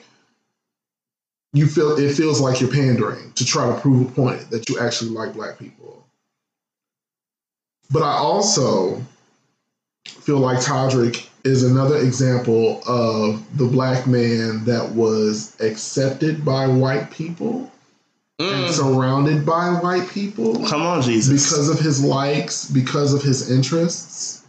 you 1.54 1.68
feel 1.68 1.98
it 1.98 2.14
feels 2.14 2.40
like 2.40 2.62
you're 2.62 2.72
pandering 2.72 3.32
to 3.34 3.46
try 3.46 3.68
to 3.74 3.80
prove 3.82 4.10
a 4.10 4.12
point 4.14 4.50
that 4.52 4.70
you 4.70 4.80
actually 4.80 5.12
like 5.12 5.34
black 5.34 5.60
people. 5.60 6.06
But 7.92 8.04
I 8.04 8.14
also 8.14 9.02
feel 10.06 10.38
like 10.40 10.60
Todrick 10.60 11.28
is 11.44 11.64
another 11.64 11.98
example 11.98 12.82
of 12.88 13.44
the 13.58 13.66
black 13.66 14.08
man 14.08 14.64
that 14.66 14.92
was 14.94 15.60
accepted 15.60 16.46
by 16.46 16.68
white 16.68 17.12
people 17.12 17.70
and 18.40 18.66
Mm, 18.66 18.70
surrounded 18.72 19.46
by 19.46 19.70
white 19.70 20.10
people. 20.10 20.66
come 20.68 20.82
on, 20.82 21.02
Jesus, 21.02 21.50
because 21.50 21.70
of 21.70 21.80
his 21.80 22.04
likes, 22.04 22.66
because 22.70 23.14
of 23.14 23.22
his 23.22 23.52
interests, 23.52 24.44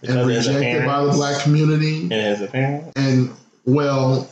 Because 0.00 0.16
and 0.16 0.26
rejected 0.26 0.84
by 0.86 1.04
the 1.04 1.12
black 1.12 1.42
community. 1.42 2.02
and 2.02 2.12
his 2.12 2.40
appearance. 2.40 2.92
And 2.96 3.30
well, 3.66 4.28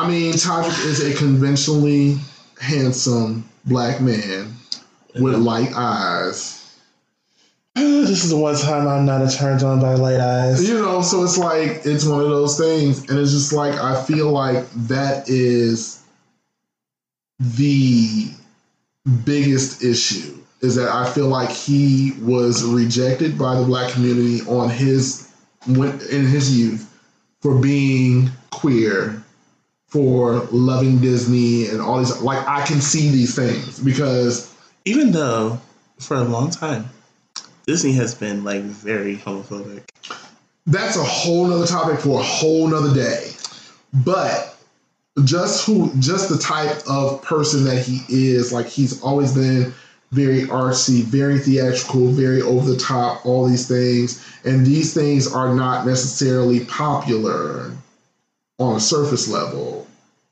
I 0.00 0.08
mean, 0.08 0.32
Todrick 0.32 0.86
is 0.86 1.04
a 1.04 1.14
conventionally 1.14 2.16
handsome 2.58 3.46
black 3.66 4.00
man 4.00 4.54
with 5.20 5.34
light 5.34 5.74
eyes. 5.74 6.74
this 7.74 8.24
is 8.24 8.30
the 8.30 8.38
one 8.38 8.56
time 8.56 8.88
I'm 8.88 9.04
not 9.04 9.30
turned 9.30 9.62
on 9.62 9.78
by 9.78 9.96
light 9.96 10.18
eyes. 10.18 10.66
You 10.66 10.80
know, 10.80 11.02
so 11.02 11.22
it's 11.22 11.36
like 11.36 11.82
it's 11.84 12.06
one 12.06 12.22
of 12.22 12.30
those 12.30 12.56
things, 12.56 13.10
and 13.10 13.18
it's 13.18 13.32
just 13.32 13.52
like 13.52 13.74
I 13.74 14.02
feel 14.02 14.30
like 14.30 14.70
that 14.88 15.28
is 15.28 16.02
the 17.38 18.30
biggest 19.26 19.84
issue 19.84 20.34
is 20.62 20.76
that 20.76 20.88
I 20.88 21.10
feel 21.10 21.28
like 21.28 21.50
he 21.50 22.12
was 22.22 22.64
rejected 22.64 23.36
by 23.36 23.54
the 23.54 23.66
black 23.66 23.92
community 23.92 24.40
on 24.48 24.70
his 24.70 25.30
in 25.66 26.26
his 26.26 26.58
youth 26.58 26.86
for 27.42 27.58
being 27.58 28.30
queer, 28.50 29.22
for 29.90 30.46
loving 30.52 30.98
Disney 31.00 31.68
and 31.68 31.80
all 31.80 31.98
these 31.98 32.20
like 32.22 32.46
I 32.48 32.64
can 32.64 32.80
see 32.80 33.10
these 33.10 33.34
things 33.34 33.78
because 33.80 34.50
Even 34.84 35.12
though 35.12 35.60
for 35.98 36.16
a 36.16 36.24
long 36.24 36.50
time, 36.50 36.88
Disney 37.66 37.92
has 37.92 38.14
been 38.14 38.44
like 38.44 38.62
very 38.62 39.16
homophobic. 39.16 39.82
that's 40.66 40.96
a 40.96 41.04
whole 41.04 41.46
nother 41.46 41.66
topic 41.66 42.00
for 42.00 42.20
a 42.20 42.22
whole 42.22 42.66
nother 42.68 42.94
day. 42.94 43.32
But 43.92 44.56
just 45.24 45.66
who 45.66 45.92
just 45.98 46.28
the 46.28 46.38
type 46.38 46.82
of 46.88 47.20
person 47.22 47.64
that 47.64 47.84
he 47.84 48.02
is, 48.08 48.52
like 48.52 48.66
he's 48.66 49.02
always 49.02 49.34
been 49.34 49.72
very 50.12 50.42
artsy, 50.42 51.02
very 51.02 51.38
theatrical, 51.38 52.08
very 52.08 52.42
over 52.42 52.68
the 52.68 52.78
top, 52.78 53.24
all 53.24 53.46
these 53.46 53.68
things. 53.68 54.24
And 54.44 54.66
these 54.66 54.94
things 54.94 55.32
are 55.32 55.54
not 55.54 55.86
necessarily 55.86 56.64
popular 56.64 57.72
on 58.60 58.76
a 58.76 58.80
surface 58.80 59.26
level 59.26 59.86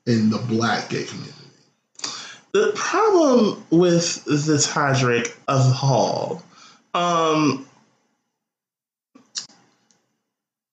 in 0.06 0.30
the 0.30 0.38
black 0.38 0.90
gay 0.90 1.04
community. 1.04 1.32
The 2.52 2.72
problem 2.74 3.64
with 3.70 4.24
the 4.24 4.56
Todrick 4.56 5.34
of 5.48 5.72
Hall, 5.72 6.42
um, 6.94 7.66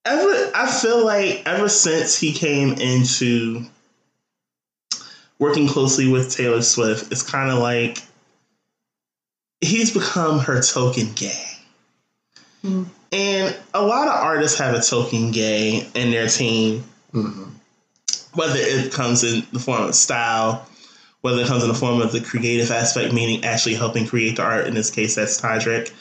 ever 0.05 0.51
I 0.53 0.71
feel 0.71 1.03
like 1.03 1.43
ever 1.45 1.67
since 1.67 2.17
he 2.17 2.33
came 2.33 2.73
into 2.73 3.65
working 5.39 5.67
closely 5.67 6.07
with 6.07 6.35
Taylor 6.35 6.61
Swift, 6.61 7.11
it's 7.11 7.23
kind 7.23 7.51
of 7.51 7.59
like 7.59 7.99
he's 9.61 9.93
become 9.93 10.39
her 10.39 10.61
token 10.61 11.11
gay. 11.13 11.43
Mm. 12.63 12.87
And 13.11 13.55
a 13.73 13.81
lot 13.81 14.07
of 14.07 14.13
artists 14.15 14.57
have 14.59 14.75
a 14.75 14.81
token 14.81 15.31
gay 15.31 15.87
in 15.93 16.11
their 16.11 16.27
team, 16.27 16.83
mm-hmm. 17.15 17.43
whether 18.33 18.57
it 18.57 18.91
comes 18.91 19.23
in 19.23 19.45
the 19.51 19.59
form 19.59 19.83
of 19.83 19.95
style, 19.95 20.67
whether 21.21 21.41
it 21.41 21.47
comes 21.47 21.63
in 21.63 21.69
the 21.69 21.75
form 21.75 22.01
of 22.01 22.11
the 22.11 22.21
creative 22.21 22.69
aspect, 22.71 23.13
meaning 23.13 23.43
actually 23.45 23.75
helping 23.75 24.05
create 24.05 24.35
the 24.35 24.43
art. 24.43 24.67
In 24.67 24.73
this 24.73 24.91
case, 24.91 25.15
that's 25.15 25.41
Todrick. 25.41 25.91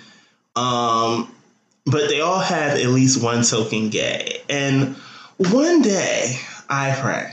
Um, 0.57 1.35
but 1.87 2.09
they 2.09 2.21
all 2.21 2.41
have 2.41 2.79
at 2.79 2.87
least 2.87 3.23
one 3.23 3.43
token 3.43 3.91
gay. 3.91 4.43
And 4.49 4.97
one 5.37 5.83
day, 5.83 6.39
I 6.69 6.97
pray, 7.01 7.31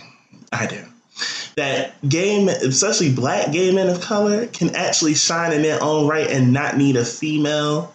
I 0.52 0.68
do, 0.68 0.84
that 1.56 1.94
gay 2.08 2.44
men, 2.44 2.56
especially 2.64 3.14
black 3.14 3.52
gay 3.52 3.74
men 3.74 3.90
of 3.90 4.02
color, 4.02 4.48
can 4.48 4.76
actually 4.76 5.16
shine 5.16 5.54
in 5.54 5.62
their 5.62 5.82
own 5.82 6.08
right 6.08 6.30
and 6.30 6.54
not 6.54 6.78
need 6.78 6.96
a 6.96 7.06
female 7.06 7.94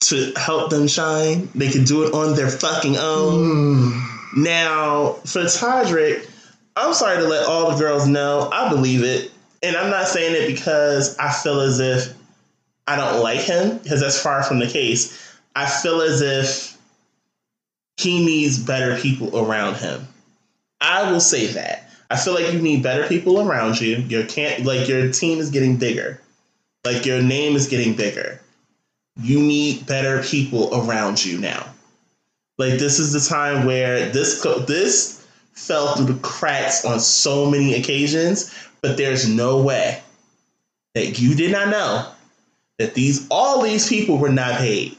to 0.00 0.32
help 0.36 0.70
them 0.70 0.88
shine. 0.88 1.48
They 1.54 1.70
can 1.70 1.84
do 1.84 2.04
it 2.04 2.12
on 2.12 2.34
their 2.34 2.50
fucking 2.50 2.96
own. 2.96 3.34
Mm. 3.34 4.11
Now, 4.34 5.14
for 5.24 5.42
Todrick, 5.42 6.28
I'm 6.76 6.94
sorry 6.94 7.18
to 7.18 7.28
let 7.28 7.46
all 7.46 7.70
the 7.70 7.78
girls 7.78 8.06
know, 8.06 8.48
I 8.52 8.68
believe 8.68 9.02
it. 9.02 9.30
And 9.62 9.76
I'm 9.76 9.90
not 9.90 10.08
saying 10.08 10.34
it 10.34 10.46
because 10.46 11.16
I 11.18 11.32
feel 11.32 11.60
as 11.60 11.78
if 11.78 12.14
I 12.86 12.96
don't 12.96 13.22
like 13.22 13.40
him, 13.40 13.78
because 13.78 14.00
that's 14.00 14.20
far 14.20 14.42
from 14.42 14.58
the 14.58 14.66
case. 14.66 15.38
I 15.54 15.66
feel 15.66 16.00
as 16.00 16.20
if 16.20 16.76
he 17.96 18.24
needs 18.24 18.58
better 18.58 18.96
people 18.98 19.38
around 19.38 19.76
him. 19.76 20.08
I 20.80 21.10
will 21.10 21.20
say 21.20 21.46
that. 21.48 21.88
I 22.10 22.16
feel 22.16 22.34
like 22.34 22.52
you 22.52 22.60
need 22.60 22.82
better 22.82 23.06
people 23.06 23.40
around 23.40 23.80
you. 23.80 23.96
Your 23.96 24.24
can't 24.24 24.64
like 24.64 24.88
your 24.88 25.10
team 25.12 25.38
is 25.38 25.50
getting 25.50 25.76
bigger. 25.76 26.20
Like 26.84 27.06
your 27.06 27.22
name 27.22 27.54
is 27.54 27.68
getting 27.68 27.94
bigger. 27.94 28.40
You 29.16 29.40
need 29.40 29.86
better 29.86 30.22
people 30.22 30.74
around 30.74 31.24
you 31.24 31.38
now. 31.38 31.71
Like 32.58 32.78
this 32.78 32.98
is 32.98 33.12
the 33.12 33.34
time 33.34 33.66
where 33.66 34.10
this 34.10 34.42
this 34.66 35.26
fell 35.52 35.96
through 35.96 36.06
the 36.06 36.20
cracks 36.20 36.84
on 36.84 37.00
so 37.00 37.50
many 37.50 37.74
occasions, 37.74 38.54
but 38.80 38.96
there's 38.96 39.28
no 39.28 39.62
way 39.62 40.02
that 40.94 41.18
you 41.18 41.34
did 41.34 41.52
not 41.52 41.68
know 41.68 42.08
that 42.78 42.94
these 42.94 43.26
all 43.30 43.62
these 43.62 43.88
people 43.88 44.18
were 44.18 44.28
not 44.28 44.58
paid. 44.58 44.96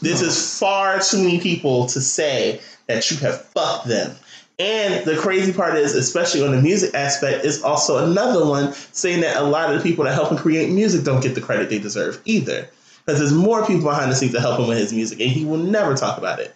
This 0.00 0.20
no. 0.20 0.28
is 0.28 0.58
far 0.58 1.00
too 1.00 1.18
many 1.18 1.40
people 1.40 1.86
to 1.86 2.00
say 2.00 2.60
that 2.86 3.10
you 3.10 3.16
have 3.18 3.44
fucked 3.46 3.88
them. 3.88 4.14
And 4.58 5.04
the 5.04 5.16
crazy 5.16 5.52
part 5.52 5.74
is, 5.74 5.94
especially 5.94 6.44
on 6.44 6.52
the 6.52 6.62
music 6.62 6.94
aspect, 6.94 7.44
is 7.44 7.62
also 7.62 8.06
another 8.06 8.46
one 8.46 8.72
saying 8.92 9.22
that 9.22 9.36
a 9.36 9.42
lot 9.42 9.72
of 9.72 9.76
the 9.76 9.82
people 9.82 10.04
that 10.04 10.14
help 10.14 10.30
him 10.30 10.38
create 10.38 10.70
music 10.70 11.04
don't 11.04 11.22
get 11.22 11.34
the 11.34 11.40
credit 11.40 11.70
they 11.70 11.80
deserve 11.80 12.20
either. 12.24 12.68
Because 13.04 13.20
there's 13.20 13.32
more 13.32 13.66
people 13.66 13.84
behind 13.84 14.10
the 14.10 14.16
scenes 14.16 14.32
that 14.32 14.40
help 14.40 14.58
him 14.60 14.68
with 14.68 14.78
his 14.78 14.92
music, 14.92 15.20
and 15.20 15.30
he 15.30 15.44
will 15.44 15.58
never 15.58 15.94
talk 15.94 16.18
about 16.18 16.40
it. 16.40 16.54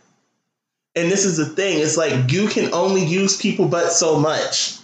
And 0.97 1.11
this 1.13 1.25
is 1.25 1.37
the 1.37 1.47
thing: 1.47 1.81
it's 1.81 1.97
like 1.97 2.33
you 2.33 2.49
can 2.49 2.73
only 2.73 3.05
use 3.05 3.37
people 3.37 3.69
but 3.69 3.93
so 3.93 4.19
much. 4.19 4.79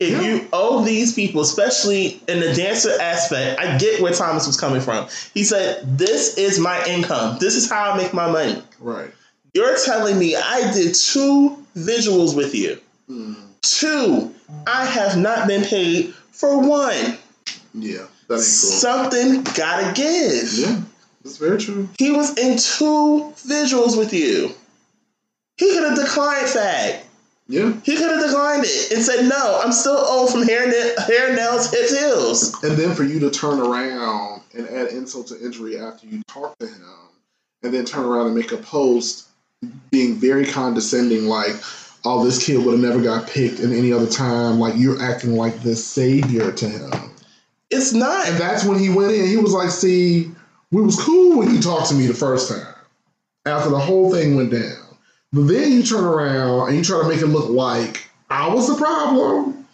If 0.00 0.12
yeah. 0.12 0.22
you 0.22 0.48
owe 0.54 0.82
these 0.82 1.14
people, 1.14 1.42
especially 1.42 2.22
in 2.26 2.40
the 2.40 2.54
dancer 2.54 2.98
aspect, 2.98 3.60
I 3.60 3.76
get 3.76 4.00
where 4.00 4.14
Thomas 4.14 4.46
was 4.46 4.58
coming 4.58 4.80
from. 4.80 5.08
He 5.34 5.44
said, 5.44 5.98
"This 5.98 6.38
is 6.38 6.58
my 6.58 6.82
income. 6.86 7.36
This 7.38 7.54
is 7.54 7.70
how 7.70 7.92
I 7.92 7.96
make 7.98 8.14
my 8.14 8.30
money." 8.30 8.62
Right. 8.80 9.10
You're 9.52 9.76
telling 9.84 10.18
me 10.18 10.36
I 10.36 10.72
did 10.72 10.94
two 10.94 11.64
visuals 11.76 12.34
with 12.36 12.54
you. 12.54 12.80
Mm. 13.10 13.36
Two, 13.62 14.34
I 14.66 14.86
have 14.86 15.18
not 15.18 15.46
been 15.46 15.64
paid 15.64 16.14
for 16.32 16.66
one. 16.66 17.18
Yeah, 17.74 18.06
that 18.28 18.34
ain't 18.34 18.38
cool. 18.38 18.38
Something 18.38 19.42
gotta 19.54 19.92
give. 19.94 20.52
Yeah, 20.54 20.80
that's 21.22 21.36
very 21.36 21.58
true. 21.58 21.88
He 21.98 22.12
was 22.12 22.36
in 22.38 22.56
two 22.56 23.32
visuals 23.36 23.96
with 23.98 24.12
you. 24.12 24.52
He 25.56 25.72
could 25.72 25.84
have 25.84 25.98
declined 25.98 26.46
fag. 26.46 27.02
Yeah. 27.46 27.72
He 27.82 27.96
could 27.96 28.10
have 28.10 28.24
declined 28.24 28.64
it 28.64 28.92
and 28.92 29.02
said, 29.02 29.28
no, 29.28 29.60
I'm 29.62 29.72
still 29.72 29.96
old 29.96 30.30
from 30.30 30.44
hair, 30.44 30.70
hair 31.00 31.34
nails, 31.34 31.70
hips, 31.70 31.98
heels. 31.98 32.62
And 32.62 32.76
then 32.76 32.94
for 32.94 33.02
you 33.02 33.18
to 33.20 33.30
turn 33.30 33.58
around 33.58 34.42
and 34.56 34.68
add 34.68 34.88
insult 34.88 35.26
to 35.28 35.44
injury 35.44 35.76
after 35.78 36.06
you 36.06 36.22
talk 36.28 36.56
to 36.58 36.66
him 36.66 37.08
and 37.62 37.74
then 37.74 37.84
turn 37.84 38.04
around 38.04 38.26
and 38.26 38.36
make 38.36 38.52
a 38.52 38.56
post 38.56 39.26
being 39.90 40.14
very 40.14 40.46
condescending, 40.46 41.26
like, 41.26 41.52
oh, 42.04 42.24
this 42.24 42.46
kid 42.46 42.64
would 42.64 42.72
have 42.72 42.80
never 42.80 43.02
got 43.02 43.28
picked 43.28 43.60
in 43.60 43.74
any 43.74 43.92
other 43.92 44.06
time. 44.06 44.58
Like, 44.58 44.74
you're 44.76 45.02
acting 45.02 45.32
like 45.32 45.60
this 45.60 45.84
savior 45.84 46.52
to 46.52 46.68
him. 46.68 46.92
It's 47.70 47.92
not. 47.92 48.28
And 48.28 48.38
that's 48.38 48.64
when 48.64 48.78
he 48.78 48.88
went 48.88 49.12
in. 49.12 49.26
He 49.26 49.36
was 49.36 49.52
like, 49.52 49.70
see, 49.70 50.30
we 50.70 50.82
was 50.82 50.98
cool 51.00 51.38
when 51.38 51.54
you 51.54 51.60
talked 51.60 51.88
to 51.88 51.94
me 51.94 52.06
the 52.06 52.14
first 52.14 52.50
time 52.50 52.74
after 53.46 53.70
the 53.70 53.78
whole 53.78 54.12
thing 54.12 54.36
went 54.36 54.52
down. 54.52 54.76
But 55.32 55.42
then 55.42 55.72
you 55.72 55.82
turn 55.82 56.04
around 56.04 56.68
and 56.68 56.78
you 56.78 56.84
try 56.84 57.02
to 57.02 57.08
make 57.08 57.20
it 57.20 57.26
look 57.26 57.48
like 57.48 58.08
I 58.30 58.52
was 58.52 58.68
the 58.68 58.76
problem. 58.76 59.66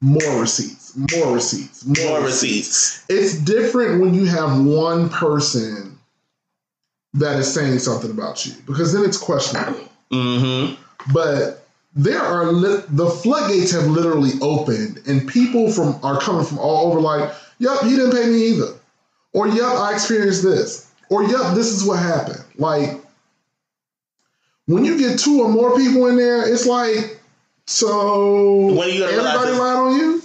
More 0.00 0.40
receipts, 0.40 0.96
more 1.14 1.32
receipts, 1.32 1.84
more, 1.84 2.08
more 2.08 2.20
receipts. 2.22 3.04
receipts. 3.04 3.04
It's 3.08 3.38
different 3.38 4.00
when 4.00 4.14
you 4.14 4.24
have 4.24 4.64
one 4.64 5.08
person 5.08 5.96
that 7.14 7.38
is 7.38 7.52
saying 7.52 7.78
something 7.78 8.10
about 8.10 8.44
you 8.44 8.54
because 8.66 8.92
then 8.92 9.04
it's 9.04 9.18
questionable. 9.18 9.88
Mm-hmm. 10.10 10.74
But 11.12 11.66
there 11.94 12.20
are 12.20 12.50
li- 12.52 12.82
the 12.88 13.08
floodgates 13.08 13.70
have 13.72 13.86
literally 13.86 14.32
opened, 14.40 15.00
and 15.06 15.28
people 15.28 15.70
from 15.70 15.98
are 16.02 16.18
coming 16.20 16.44
from 16.44 16.58
all 16.58 16.90
over. 16.90 17.00
Like, 17.00 17.32
yep, 17.58 17.80
he 17.82 17.90
didn't 17.90 18.12
pay 18.12 18.26
me 18.28 18.46
either, 18.48 18.72
or 19.32 19.48
yep, 19.48 19.64
I 19.64 19.92
experienced 19.94 20.42
this, 20.42 20.90
or 21.08 21.24
yep, 21.24 21.54
this 21.54 21.68
is 21.72 21.84
what 21.84 21.98
happened. 21.98 22.44
Like, 22.56 23.00
when 24.66 24.84
you 24.84 24.98
get 24.98 25.18
two 25.18 25.42
or 25.42 25.48
more 25.48 25.76
people 25.76 26.06
in 26.06 26.16
there, 26.16 26.50
it's 26.50 26.66
like, 26.66 27.20
so 27.66 28.66
when 28.74 28.90
you 28.90 29.04
everybody 29.04 29.52
lied 29.52 29.76
on 29.76 29.96
you. 29.96 30.22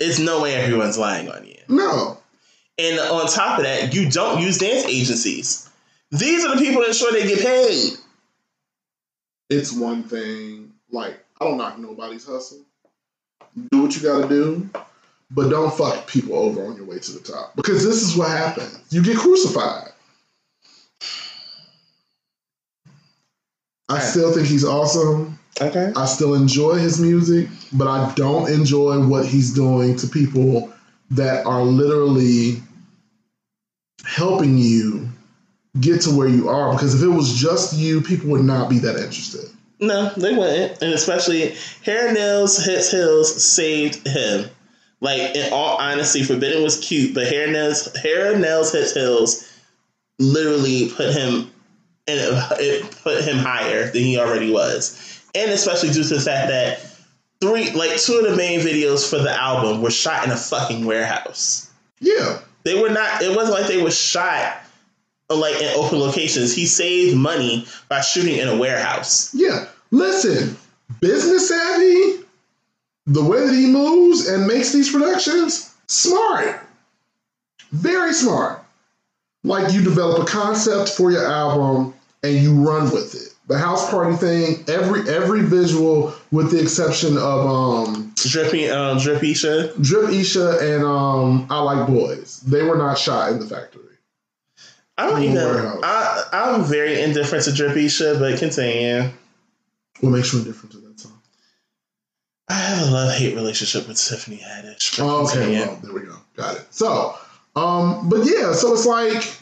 It's 0.00 0.20
no 0.20 0.42
way 0.42 0.54
everyone's 0.54 0.96
lying 0.96 1.28
on 1.28 1.44
you. 1.44 1.56
No. 1.68 2.18
And 2.78 3.00
on 3.00 3.26
top 3.26 3.58
of 3.58 3.64
that, 3.64 3.92
you 3.92 4.08
don't 4.08 4.40
use 4.40 4.58
dance 4.58 4.84
agencies. 4.84 5.68
These 6.12 6.44
are 6.44 6.54
the 6.54 6.62
people 6.62 6.82
that 6.82 6.88
ensure 6.88 7.12
they 7.12 7.26
get 7.26 7.44
paid. 7.44 7.94
It's 9.50 9.72
one 9.72 10.04
thing. 10.04 10.72
Like 10.90 11.18
I 11.40 11.44
don't 11.44 11.58
knock 11.58 11.78
nobody's 11.78 12.24
hustle. 12.24 12.60
Do 13.70 13.82
what 13.82 13.96
you 13.96 14.02
got 14.02 14.22
to 14.22 14.28
do, 14.28 14.70
but 15.30 15.50
don't 15.50 15.74
fuck 15.74 16.06
people 16.06 16.36
over 16.36 16.64
on 16.64 16.76
your 16.76 16.86
way 16.86 16.98
to 16.98 17.12
the 17.12 17.20
top 17.20 17.54
because 17.56 17.84
this 17.84 18.02
is 18.02 18.16
what 18.16 18.30
happens. 18.30 18.80
You 18.90 19.02
get 19.02 19.16
crucified. 19.16 19.92
I 23.88 24.00
still 24.00 24.32
think 24.32 24.46
he's 24.46 24.64
awesome. 24.64 25.38
Okay. 25.60 25.92
I 25.96 26.06
still 26.06 26.34
enjoy 26.34 26.74
his 26.74 27.00
music, 27.00 27.48
but 27.72 27.88
I 27.88 28.12
don't 28.14 28.50
enjoy 28.50 29.04
what 29.06 29.26
he's 29.26 29.52
doing 29.52 29.96
to 29.96 30.06
people 30.06 30.72
that 31.10 31.46
are 31.46 31.62
literally 31.62 32.62
helping 34.04 34.58
you 34.58 35.08
get 35.80 36.02
to 36.02 36.10
where 36.10 36.28
you 36.28 36.48
are 36.48 36.72
because 36.72 36.94
if 36.94 37.02
it 37.02 37.12
was 37.12 37.34
just 37.34 37.76
you, 37.76 38.00
people 38.00 38.30
would 38.30 38.44
not 38.44 38.68
be 38.68 38.78
that 38.78 38.96
interested. 38.96 39.50
No, 39.80 40.10
they 40.16 40.34
wouldn't. 40.34 40.82
And 40.82 40.92
especially 40.92 41.54
hair 41.84 42.12
nails, 42.12 42.64
hips 42.64 42.90
heels 42.90 43.42
saved 43.42 44.06
him. 44.06 44.50
Like 45.00 45.36
in 45.36 45.52
all 45.52 45.76
honesty, 45.76 46.22
Forbidden 46.22 46.62
was 46.62 46.78
cute, 46.80 47.14
but 47.14 47.28
hair 47.28 47.50
nails, 47.50 47.94
hair 47.96 48.36
nails, 48.38 48.72
hips 48.72 48.94
heels, 48.94 49.48
literally 50.18 50.90
put 50.90 51.14
him 51.14 51.50
and 52.08 52.20
it 52.58 52.90
put 53.02 53.22
him 53.22 53.36
higher 53.36 53.90
than 53.90 54.02
he 54.02 54.18
already 54.18 54.50
was. 54.50 55.20
And 55.34 55.50
especially 55.50 55.90
due 55.90 56.02
to 56.02 56.14
the 56.14 56.20
fact 56.20 56.48
that 56.48 56.80
three, 57.40 57.70
like 57.72 58.00
two 58.00 58.14
of 58.14 58.30
the 58.30 58.36
main 58.36 58.60
videos 58.60 59.08
for 59.08 59.18
the 59.18 59.30
album 59.30 59.82
were 59.82 59.90
shot 59.90 60.24
in 60.24 60.32
a 60.32 60.36
fucking 60.36 60.84
warehouse. 60.84 61.70
Yeah, 62.00 62.40
they 62.64 62.80
were 62.80 62.88
not. 62.88 63.22
It 63.22 63.36
wasn't 63.36 63.58
like 63.58 63.68
they 63.68 63.82
were 63.82 63.90
shot 63.90 64.62
like 65.28 65.60
in 65.60 65.68
open 65.76 65.98
locations. 65.98 66.54
He 66.54 66.66
saved 66.66 67.16
money 67.16 67.66
by 67.88 68.00
shooting 68.00 68.38
in 68.38 68.48
a 68.48 68.56
warehouse. 68.56 69.34
Yeah. 69.34 69.66
Listen, 69.90 70.56
business 71.00 71.48
savvy, 71.48 72.24
the 73.08 73.24
way 73.24 73.44
that 73.46 73.54
he 73.54 73.66
moves 73.66 74.28
and 74.28 74.46
makes 74.46 74.72
these 74.72 74.92
productions, 74.92 75.74
smart. 75.86 76.60
Very 77.72 78.12
smart. 78.12 78.62
Like 79.44 79.72
you 79.72 79.82
develop 79.82 80.22
a 80.22 80.26
concept 80.26 80.90
for 80.90 81.10
your 81.10 81.26
album 81.26 81.94
and 82.22 82.36
you 82.36 82.54
run 82.54 82.90
with 82.90 83.14
it. 83.14 83.34
The 83.46 83.58
house 83.58 83.90
party 83.90 84.14
thing, 84.16 84.64
every 84.68 85.08
every 85.08 85.42
visual, 85.42 86.12
with 86.30 86.50
the 86.50 86.60
exception 86.60 87.16
of 87.16 87.46
um 87.46 88.12
Drippy 88.16 88.68
um 88.68 88.98
Dripeesha. 88.98 89.82
Drip 89.82 90.10
Isha 90.10 90.58
and 90.60 90.84
um 90.84 91.46
I 91.48 91.58
Like 91.60 91.86
Boys. 91.86 92.40
They 92.40 92.62
were 92.62 92.76
not 92.76 92.98
shot 92.98 93.32
in 93.32 93.38
the 93.38 93.46
factory. 93.46 93.84
I 94.98 95.08
don't 95.08 95.22
even. 95.22 95.38
I 95.82 96.24
I'm 96.32 96.64
very 96.64 97.00
indifferent 97.00 97.44
to 97.44 97.52
Dripeesha, 97.52 98.18
but 98.18 98.38
continue. 98.38 99.10
What 100.00 100.10
makes 100.10 100.32
you 100.34 100.40
indifferent 100.40 100.72
to 100.72 100.77
that 100.77 100.77
song? 100.77 100.77
I 102.50 102.54
have 102.54 102.88
a 102.88 102.90
love 102.90 103.14
hate 103.14 103.34
relationship 103.34 103.86
with 103.88 103.98
Tiffany 103.98 104.38
Haddish. 104.38 104.98
Oh, 105.00 105.26
okay, 105.26 105.60
well, 105.60 105.78
there 105.82 105.92
we 105.92 106.00
go. 106.00 106.16
Got 106.36 106.56
it. 106.56 106.66
So, 106.70 107.14
um, 107.56 108.08
but 108.08 108.24
yeah, 108.24 108.52
so 108.52 108.72
it's 108.72 108.86
like 108.86 109.36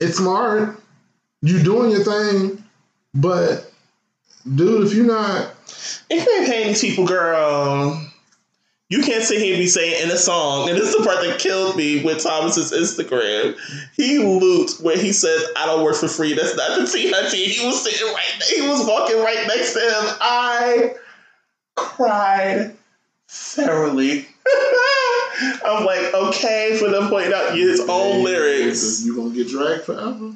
it's 0.00 0.18
smart. 0.18 0.80
You're 1.42 1.62
doing 1.62 1.90
your 1.92 2.02
thing, 2.02 2.64
but 3.14 3.70
dude, 4.56 4.86
if 4.86 4.94
you're 4.94 5.06
not 5.06 5.54
If 6.10 6.26
you 6.26 6.38
ain't 6.38 6.46
paying 6.46 6.68
these 6.68 6.80
people, 6.80 7.06
girl, 7.06 8.02
you 8.88 9.02
can't 9.02 9.22
sit 9.22 9.40
here 9.40 9.54
and 9.54 9.60
be 9.62 9.66
saying 9.66 10.02
in 10.02 10.10
a 10.10 10.16
song, 10.16 10.68
and 10.68 10.78
this 10.78 10.88
is 10.88 10.96
the 10.96 11.04
part 11.04 11.22
that 11.22 11.38
killed 11.38 11.76
me 11.76 12.02
with 12.02 12.22
Thomas's 12.22 12.72
Instagram. 12.72 13.56
He 13.96 14.18
looped 14.18 14.80
where 14.80 14.96
he 14.96 15.12
says, 15.12 15.44
I 15.56 15.66
don't 15.66 15.84
work 15.84 15.96
for 15.96 16.08
free. 16.08 16.32
That's 16.34 16.56
not 16.56 16.78
the 16.78 16.86
T 16.86 17.12
Hunty. 17.12 17.44
He 17.44 17.66
was 17.66 17.84
sitting 17.84 18.08
right 18.08 18.42
he 18.48 18.66
was 18.66 18.86
walking 18.86 19.18
right 19.18 19.46
next 19.46 19.74
to 19.74 19.80
him. 19.80 20.16
I 20.20 20.94
cried 21.78 22.76
thoroughly. 23.28 24.26
I'm 25.64 25.84
like, 25.84 26.12
okay, 26.14 26.76
for 26.78 26.88
them 26.88 27.08
pointing 27.08 27.32
out 27.32 27.54
his 27.56 27.80
own 27.88 28.24
lyrics. 28.24 29.04
you 29.04 29.14
gonna 29.14 29.30
get 29.34 29.48
dragged 29.48 29.84
forever. 29.84 30.32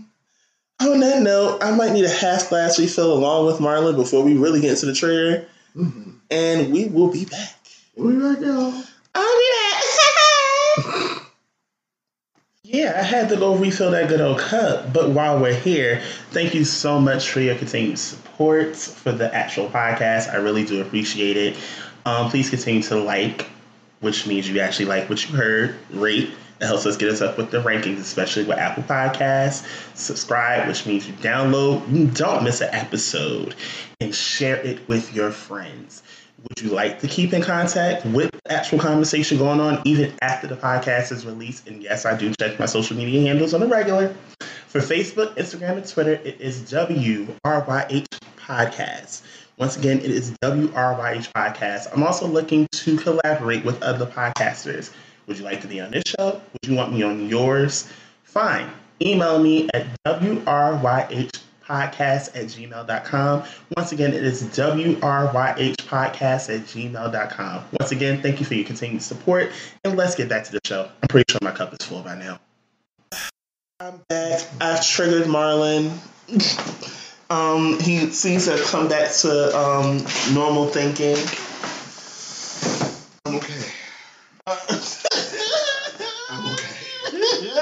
On 0.80 1.00
that 1.00 1.22
note, 1.22 1.58
I 1.62 1.74
might 1.74 1.92
need 1.92 2.04
a 2.04 2.08
half 2.10 2.48
glass 2.48 2.78
refill 2.78 3.12
along 3.12 3.46
with 3.46 3.58
Marlon 3.58 3.96
before 3.96 4.22
we 4.24 4.34
really 4.36 4.60
get 4.60 4.70
into 4.70 4.86
the 4.86 4.94
trailer, 4.94 5.46
Mm-hmm. 5.76 6.10
and 6.30 6.70
we 6.72 6.84
will 6.86 7.10
be 7.10 7.24
back. 7.24 7.56
We'll 7.96 8.10
be 8.14 8.20
back, 8.20 8.44
y'all. 8.44 8.74
I'll 9.14 9.38
be 9.38 9.50
back. 9.52 9.61
Yeah, 12.72 12.94
I 12.98 13.02
had 13.02 13.28
to 13.28 13.36
go 13.36 13.54
refill 13.54 13.90
that 13.90 14.08
good 14.08 14.22
old 14.22 14.38
cup. 14.38 14.94
But 14.94 15.10
while 15.10 15.38
we're 15.38 15.54
here, 15.54 16.00
thank 16.30 16.54
you 16.54 16.64
so 16.64 16.98
much 16.98 17.28
for 17.28 17.40
your 17.40 17.54
continued 17.54 17.98
support 17.98 18.74
for 18.74 19.12
the 19.12 19.32
actual 19.32 19.68
podcast. 19.68 20.32
I 20.32 20.36
really 20.36 20.64
do 20.64 20.80
appreciate 20.80 21.36
it. 21.36 21.56
Um, 22.06 22.30
please 22.30 22.48
continue 22.48 22.82
to 22.84 22.96
like, 22.96 23.46
which 24.00 24.26
means 24.26 24.48
you 24.48 24.58
actually 24.60 24.86
like 24.86 25.10
what 25.10 25.28
you 25.28 25.36
heard, 25.36 25.76
rate. 25.90 26.30
It 26.62 26.66
helps 26.66 26.86
us 26.86 26.96
get 26.96 27.10
us 27.10 27.20
up 27.20 27.36
with 27.36 27.50
the 27.50 27.60
rankings, 27.60 27.98
especially 27.98 28.44
with 28.44 28.56
Apple 28.56 28.84
Podcasts. 28.84 29.66
Subscribe, 29.94 30.66
which 30.66 30.86
means 30.86 31.06
you 31.06 31.12
download, 31.14 31.86
you 31.92 32.06
don't 32.06 32.42
miss 32.42 32.62
an 32.62 32.70
episode, 32.72 33.54
and 34.00 34.14
share 34.14 34.56
it 34.56 34.88
with 34.88 35.14
your 35.14 35.30
friends. 35.30 36.02
Would 36.42 36.60
you 36.60 36.70
like 36.70 37.00
to 37.00 37.08
keep 37.08 37.32
in 37.32 37.40
contact 37.40 38.04
with 38.04 38.30
the 38.32 38.52
actual 38.52 38.80
conversation 38.80 39.38
going 39.38 39.60
on 39.60 39.80
even 39.84 40.12
after 40.20 40.48
the 40.48 40.56
podcast 40.56 41.12
is 41.12 41.24
released? 41.24 41.68
And 41.68 41.80
yes, 41.82 42.04
I 42.04 42.16
do 42.16 42.32
check 42.40 42.58
my 42.58 42.66
social 42.66 42.96
media 42.96 43.22
handles 43.22 43.54
on 43.54 43.62
a 43.62 43.66
regular. 43.66 44.14
For 44.66 44.80
Facebook, 44.80 45.36
Instagram, 45.36 45.76
and 45.76 45.88
Twitter, 45.88 46.14
it 46.14 46.40
is 46.40 46.62
WRYH 46.72 48.06
Podcast. 48.38 49.22
Once 49.56 49.76
again, 49.76 49.98
it 49.98 50.10
is 50.10 50.32
WRYH 50.42 51.32
Podcast. 51.32 51.92
I'm 51.92 52.02
also 52.02 52.26
looking 52.26 52.66
to 52.72 52.96
collaborate 52.96 53.64
with 53.64 53.80
other 53.82 54.06
podcasters. 54.06 54.92
Would 55.26 55.38
you 55.38 55.44
like 55.44 55.60
to 55.60 55.68
be 55.68 55.80
on 55.80 55.92
this 55.92 56.02
show? 56.06 56.40
Would 56.52 56.70
you 56.70 56.74
want 56.74 56.92
me 56.92 57.04
on 57.04 57.28
yours? 57.28 57.88
Fine. 58.24 58.68
Email 59.00 59.38
me 59.38 59.68
at 59.74 59.86
WRYH 60.04 61.38
podcast 61.64 62.28
at 62.36 62.46
gmail.com. 62.46 63.44
Once 63.76 63.92
again, 63.92 64.12
it 64.12 64.24
is 64.24 64.42
WRYH 64.42 65.76
podcast 65.76 66.54
at 66.54 66.66
gmail.com. 66.66 67.64
Once 67.78 67.92
again, 67.92 68.22
thank 68.22 68.40
you 68.40 68.46
for 68.46 68.54
your 68.54 68.66
continued 68.66 69.02
support. 69.02 69.50
And 69.84 69.96
let's 69.96 70.14
get 70.14 70.28
back 70.28 70.44
to 70.44 70.52
the 70.52 70.60
show. 70.64 70.88
I'm 71.02 71.08
pretty 71.08 71.30
sure 71.30 71.38
my 71.42 71.52
cup 71.52 71.72
is 71.72 71.86
full 71.86 72.02
by 72.02 72.16
now. 72.16 72.38
I'm 73.80 74.00
back. 74.08 74.42
I've 74.60 74.86
triggered 74.86 75.24
Marlon. 75.24 75.90
Um, 77.28 77.80
he 77.80 78.10
seems 78.10 78.44
to 78.44 78.62
come 78.66 78.88
back 78.88 79.10
to 79.10 79.58
um, 79.58 80.04
normal 80.34 80.66
thinking. 80.66 81.16
Okay. 83.26 83.72
I'm 84.46 84.58
okay. 86.52 86.72
you 87.42 87.54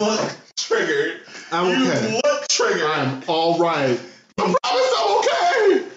look 0.00 0.36
triggered. 0.56 1.20
I'm 1.52 1.68
You 1.80 1.90
okay. 1.92 2.20
look 2.24 2.48
triggered. 2.48 2.82
I'm 2.82 3.22
all 3.28 3.58
right. 3.58 3.98
I 4.38 4.54
promise 4.66 4.94
I'm 4.98 5.18
okay. 5.18 5.88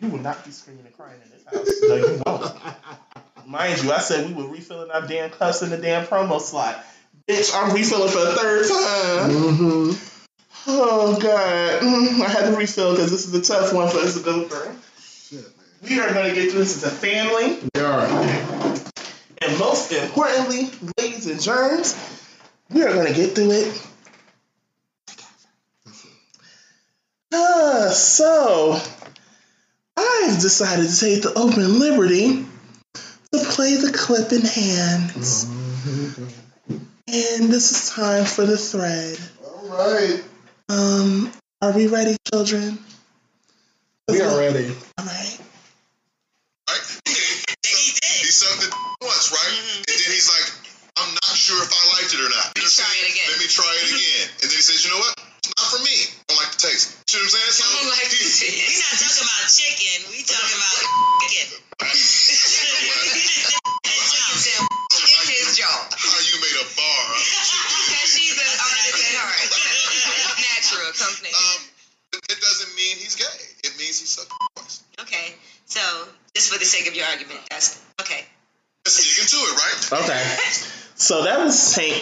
You 0.00 0.08
will 0.08 0.18
not 0.20 0.44
be 0.44 0.50
screaming 0.50 0.84
and 0.86 0.96
crying 0.96 1.20
in 1.24 1.30
this 1.30 1.44
house. 1.44 1.68
No, 1.82 1.94
you 1.96 2.22
won't. 2.26 3.46
Mind 3.46 3.82
you, 3.82 3.92
I 3.92 3.98
said 3.98 4.28
we 4.34 4.42
were 4.42 4.48
refilling 4.48 4.90
our 4.90 5.06
damn 5.06 5.30
cups 5.30 5.62
in 5.62 5.70
the 5.70 5.76
damn 5.76 6.06
promo 6.06 6.40
slot. 6.40 6.82
Bitch, 7.28 7.52
I'm 7.54 7.74
refilling 7.74 8.08
for 8.08 8.18
the 8.20 8.32
third 8.34 8.66
time. 8.68 9.30
Mm-hmm. 9.30 10.08
Oh 10.68 11.18
god, 11.20 11.82
Mm, 11.82 12.20
I 12.24 12.28
had 12.28 12.50
to 12.50 12.56
refill 12.56 12.92
because 12.92 13.10
this 13.10 13.26
is 13.26 13.34
a 13.34 13.42
tough 13.42 13.74
one 13.74 13.88
for 13.90 13.98
us 13.98 14.14
to 14.16 14.22
go 14.24 14.44
through. 14.44 14.72
Shit, 15.00 15.44
man. 15.44 15.90
We 15.90 15.98
are 16.00 16.12
going 16.14 16.28
to 16.32 16.40
get 16.40 16.50
through 16.52 16.60
this 16.60 16.82
as 16.82 16.92
a 16.92 16.94
family, 16.94 17.58
We 17.74 17.80
are. 17.80 18.06
and 19.42 19.58
most 19.58 19.90
importantly, 19.92 20.70
ladies 20.98 21.26
and 21.26 21.40
germs, 21.40 21.94
we 22.72 22.82
are 22.82 22.92
going 22.92 23.06
to 23.06 23.14
get 23.14 23.34
through 23.34 23.52
it. 23.52 23.86
Uh, 27.32 27.90
so, 27.90 28.80
I've 29.96 30.40
decided 30.40 30.88
to 30.88 31.00
take 31.00 31.22
the 31.22 31.32
open 31.34 31.78
liberty 31.78 32.44
to 33.32 33.38
play 33.38 33.76
the 33.76 33.92
clip 33.92 34.32
in 34.32 34.42
hand. 34.42 35.10
Mhm. 35.12 36.28
And 37.08 37.50
this 37.52 37.72
is 37.72 37.90
time 37.90 38.24
for 38.24 38.44
the 38.46 38.56
thread. 38.56 39.18
All 39.44 39.68
right. 39.68 40.22
Um, 40.68 41.32
are 41.60 41.72
we 41.72 41.86
ready, 41.86 42.16
children? 42.32 42.78
We 44.08 44.20
are 44.20 44.38
ready. 44.38 44.74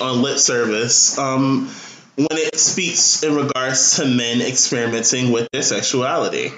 On 0.01 0.23
lip 0.23 0.39
service. 0.39 1.19
Um, 1.19 1.71
when 2.17 2.39
it 2.39 2.59
speaks 2.59 3.23
in 3.23 3.35
regards 3.35 3.97
to 3.97 4.05
men 4.05 4.43
experimenting 4.43 5.33
with 5.33 5.49
their 5.53 5.63
sexuality. 5.63 6.53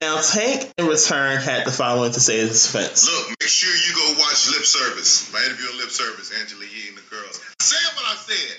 Now, 0.00 0.20
Tank 0.20 0.70
in 0.78 0.86
return 0.86 1.38
had 1.40 1.66
the 1.66 1.72
following 1.72 2.12
to 2.12 2.20
say 2.20 2.40
in 2.40 2.48
his 2.48 2.62
defense. 2.62 3.08
Look, 3.10 3.40
make 3.40 3.48
sure 3.48 3.74
you 3.74 3.94
go 3.96 4.20
watch 4.22 4.46
Lip 4.54 4.62
Service. 4.62 5.32
My 5.32 5.42
interview 5.42 5.66
on 5.66 5.78
Lip 5.78 5.90
Service, 5.90 6.30
Angela 6.38 6.62
Yee 6.62 6.88
and 6.88 6.98
the 6.98 7.06
girls. 7.10 7.40
Saying 7.58 7.94
what 7.96 8.06
I 8.06 8.16
said. 8.20 8.56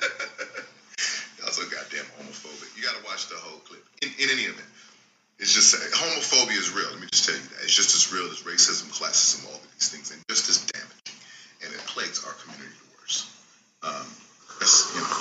Y'all 1.42 1.52
so 1.52 1.62
goddamn 1.68 2.08
homophobic. 2.16 2.72
You 2.76 2.82
gotta 2.82 3.04
watch 3.04 3.28
the 3.28 3.36
whole 3.36 3.60
clip. 3.68 3.84
In, 4.00 4.08
in 4.16 4.30
any 4.30 4.48
event, 4.48 4.64
it's 5.38 5.52
just 5.52 5.76
homophobia 5.92 6.56
is 6.56 6.72
real. 6.72 6.88
Let 6.88 7.00
me 7.00 7.08
just 7.12 7.28
tell 7.28 7.36
you 7.36 7.42
that. 7.42 7.68
It's 7.68 7.76
just 7.76 7.92
as 7.92 8.08
real 8.12 8.24
as 8.30 8.40
racism, 8.40 8.88
classism, 8.88 9.44
all 9.50 9.60
of 9.60 9.68
these 9.76 9.90
things, 9.90 10.10
and 10.10 10.22
just 10.30 10.48
as 10.48 10.64
damaging. 10.72 11.20
And 11.64 11.74
it 11.74 11.80
plagues 11.84 12.24
our 12.24 12.32
community. 12.32 12.85
Um, 13.86 14.06
that's, 14.58 14.90
you 14.94 15.00
know, 15.00 15.14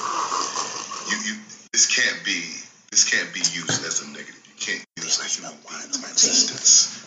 you, 1.11 1.17
you, 1.29 1.35
this 1.71 1.85
can't 1.85 2.25
be, 2.25 2.41
this 2.89 3.05
can't 3.05 3.31
be 3.31 3.39
used 3.39 3.85
as 3.85 4.01
a 4.01 4.07
negative. 4.09 4.41
You 4.49 4.57
can't 4.57 4.83
use 4.97 5.21
a 5.21 5.25
human 5.29 5.53
being's 5.61 6.01
existence 6.01 6.97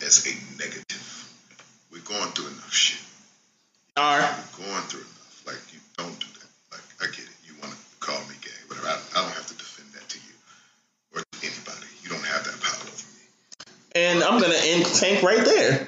as 0.00 0.24
a 0.24 0.32
negative. 0.56 1.04
We're 1.92 2.00
going 2.00 2.32
through 2.32 2.48
enough 2.48 2.72
shit. 2.72 3.00
Are 3.96 4.20
We're 4.20 4.64
going 4.64 4.82
through 4.88 5.04
enough. 5.04 5.42
Like, 5.46 5.60
you 5.74 5.80
don't 5.98 6.16
do 6.18 6.26
that. 6.32 6.48
Like, 6.72 6.86
I 7.02 7.06
get 7.12 7.28
it. 7.28 7.36
You 7.44 7.52
want 7.60 7.74
to 7.74 7.78
call 8.00 8.18
me 8.24 8.34
gay, 8.40 8.56
whatever. 8.68 8.88
I, 8.88 8.96
I 9.12 9.20
don't 9.20 9.36
have 9.36 9.46
to 9.48 9.54
defend 9.54 9.92
that 9.92 10.08
to 10.08 10.16
you 10.16 10.34
or 11.12 11.20
to 11.20 11.38
anybody. 11.44 11.92
You 12.02 12.08
don't 12.08 12.24
have 12.24 12.44
that 12.48 12.56
power 12.56 12.88
over 12.88 13.08
me. 13.12 13.24
and 14.00 14.24
I'm 14.24 14.40
gonna 14.40 14.56
end 14.56 14.86
Tank 14.86 15.22
right 15.22 15.44
there. 15.44 15.86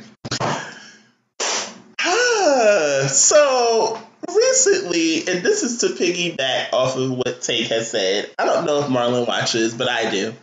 So 3.08 4.00
recently, 4.28 5.18
and 5.28 5.44
this 5.44 5.62
is 5.62 5.78
to 5.78 5.88
piggyback 5.88 6.72
off 6.72 6.96
of 6.96 7.10
what 7.12 7.42
Tank 7.42 7.68
has 7.68 7.90
said. 7.90 8.30
I 8.38 8.44
don't 8.44 8.66
know 8.66 8.80
if 8.80 8.86
Marlon 8.86 9.26
watches, 9.26 9.74
but 9.74 9.88
I 9.88 10.10
do. 10.10 10.34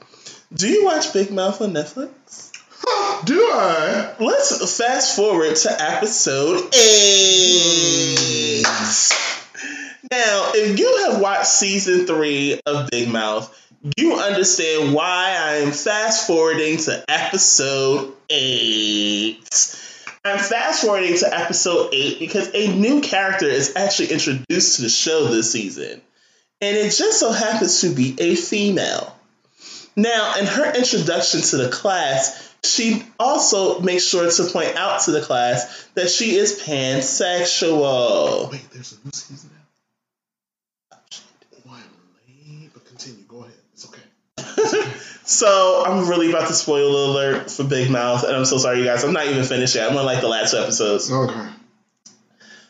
Do 0.54 0.68
you 0.68 0.86
watch 0.86 1.14
Big 1.14 1.32
Mouth 1.32 1.62
on 1.62 1.74
Netflix? 1.74 2.52
Do 3.26 3.40
I? 3.40 4.16
Let's 4.20 4.78
fast 4.78 5.16
forward 5.16 5.56
to 5.56 5.82
episode 5.82 6.74
eight. 6.76 8.66
Now, 10.12 10.52
if 10.54 10.78
you 10.78 11.06
have 11.06 11.22
watched 11.22 11.48
season 11.48 12.06
three 12.06 12.60
of 12.66 12.90
Big 12.90 13.08
Mouth, 13.08 13.58
you 13.98 14.16
understand 14.16 14.94
why 14.94 15.36
I'm 15.40 15.72
fast 15.72 16.28
forwarding 16.28 16.78
to 16.78 17.06
episode 17.08 18.14
eight. 18.30 19.48
I'm 20.24 20.38
fast 20.38 20.84
forwarding 20.84 21.18
to 21.18 21.36
episode 21.36 21.90
eight 21.94 22.20
because 22.20 22.52
a 22.54 22.76
new 22.76 23.02
character 23.02 23.48
is 23.48 23.76
actually 23.76 24.12
introduced 24.12 24.76
to 24.76 24.84
the 24.84 24.90
show 24.90 25.26
this 25.26 25.52
season. 25.52 26.02
And 26.62 26.78
it 26.78 26.92
just 26.92 27.20
so 27.20 27.32
happens 27.32 27.82
to 27.82 27.94
be 27.94 28.16
a 28.20 28.36
female. 28.36 29.16
Now, 29.96 30.36
in 30.40 30.46
her 30.46 30.74
introduction 30.76 31.42
to 31.42 31.58
the 31.58 31.70
class, 31.70 32.54
she 32.64 33.04
also 33.20 33.80
makes 33.80 34.06
sure 34.06 34.30
to 34.30 34.44
point 34.46 34.76
out 34.76 35.02
to 35.02 35.12
the 35.12 35.22
class 35.22 35.88
that 35.96 36.10
she 36.10 36.36
is 36.36 36.62
pansexual. 36.62 38.52
Wait, 38.52 38.70
there's 38.72 38.94
a 38.94 38.98
new 39.04 39.12
season 39.12 39.50
now. 40.92 40.98
I'm 41.68 41.82
late, 42.28 42.70
but 42.72 42.86
continue. 42.86 43.24
Go 43.24 43.40
ahead. 43.40 43.54
It's 43.74 43.88
okay. 43.88 44.92
So 45.24 45.84
I'm 45.86 46.08
really 46.10 46.30
about 46.30 46.48
to 46.48 46.54
spoil 46.54 46.92
the 46.92 47.12
alert 47.12 47.52
for 47.52 47.64
Big 47.64 47.90
Mouth, 47.90 48.24
and 48.24 48.36
I'm 48.36 48.46
so 48.46 48.58
sorry, 48.58 48.80
you 48.80 48.86
guys. 48.86 49.04
I'm 49.04 49.14
not 49.14 49.28
even 49.28 49.44
finished 49.44 49.76
yet. 49.76 49.90
I'm 49.90 49.98
on 49.98 50.06
like 50.06 50.22
the 50.22 50.28
last 50.28 50.52
two 50.52 50.58
episodes. 50.58 51.12
Okay. 51.12 51.50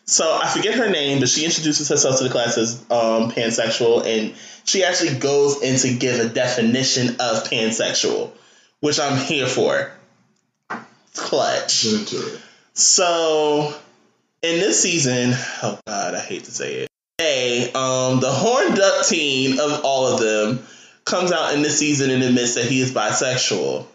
So 0.05 0.37
I 0.41 0.49
forget 0.49 0.75
her 0.75 0.89
name, 0.89 1.19
but 1.19 1.29
she 1.29 1.45
introduces 1.45 1.87
herself 1.87 2.17
to 2.17 2.25
the 2.25 2.29
class 2.29 2.57
as 2.57 2.81
um, 2.91 3.31
pansexual, 3.31 4.05
and 4.05 4.35
she 4.65 4.83
actually 4.83 5.17
goes 5.17 5.61
in 5.61 5.77
to 5.79 5.97
give 5.97 6.19
a 6.19 6.27
definition 6.27 7.09
of 7.19 7.45
pansexual, 7.45 8.31
which 8.81 8.99
I'm 8.99 9.17
here 9.17 9.47
for. 9.47 9.91
Clutch. 11.15 11.83
Get 11.83 11.93
into 11.93 12.33
it. 12.33 12.41
So 12.73 13.73
in 14.41 14.59
this 14.59 14.81
season, 14.81 15.31
oh 15.63 15.79
god, 15.85 16.15
I 16.15 16.19
hate 16.19 16.45
to 16.45 16.51
say 16.51 16.73
it. 16.75 16.89
They, 17.17 17.71
um, 17.73 18.19
the 18.19 18.31
horned 18.31 18.79
up 18.79 19.05
teen 19.05 19.59
of 19.59 19.81
all 19.83 20.13
of 20.13 20.19
them 20.19 20.65
comes 21.11 21.31
out 21.31 21.53
in 21.53 21.61
this 21.61 21.77
season 21.77 22.09
and 22.09 22.23
admits 22.23 22.55
that 22.55 22.65
he 22.65 22.81
is 22.81 22.91
bisexual. 22.91 23.85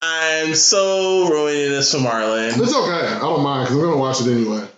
I'm 0.00 0.54
so 0.54 1.28
ruining 1.28 1.70
this 1.70 1.90
for 1.90 1.98
Marlon. 1.98 2.56
It's 2.56 2.74
okay. 2.74 3.06
I 3.08 3.18
don't 3.18 3.42
mind 3.42 3.66
because 3.66 3.76
I'm 3.76 3.84
gonna 3.84 3.96
watch 3.96 4.20
it 4.20 4.30
anyway. 4.30 4.68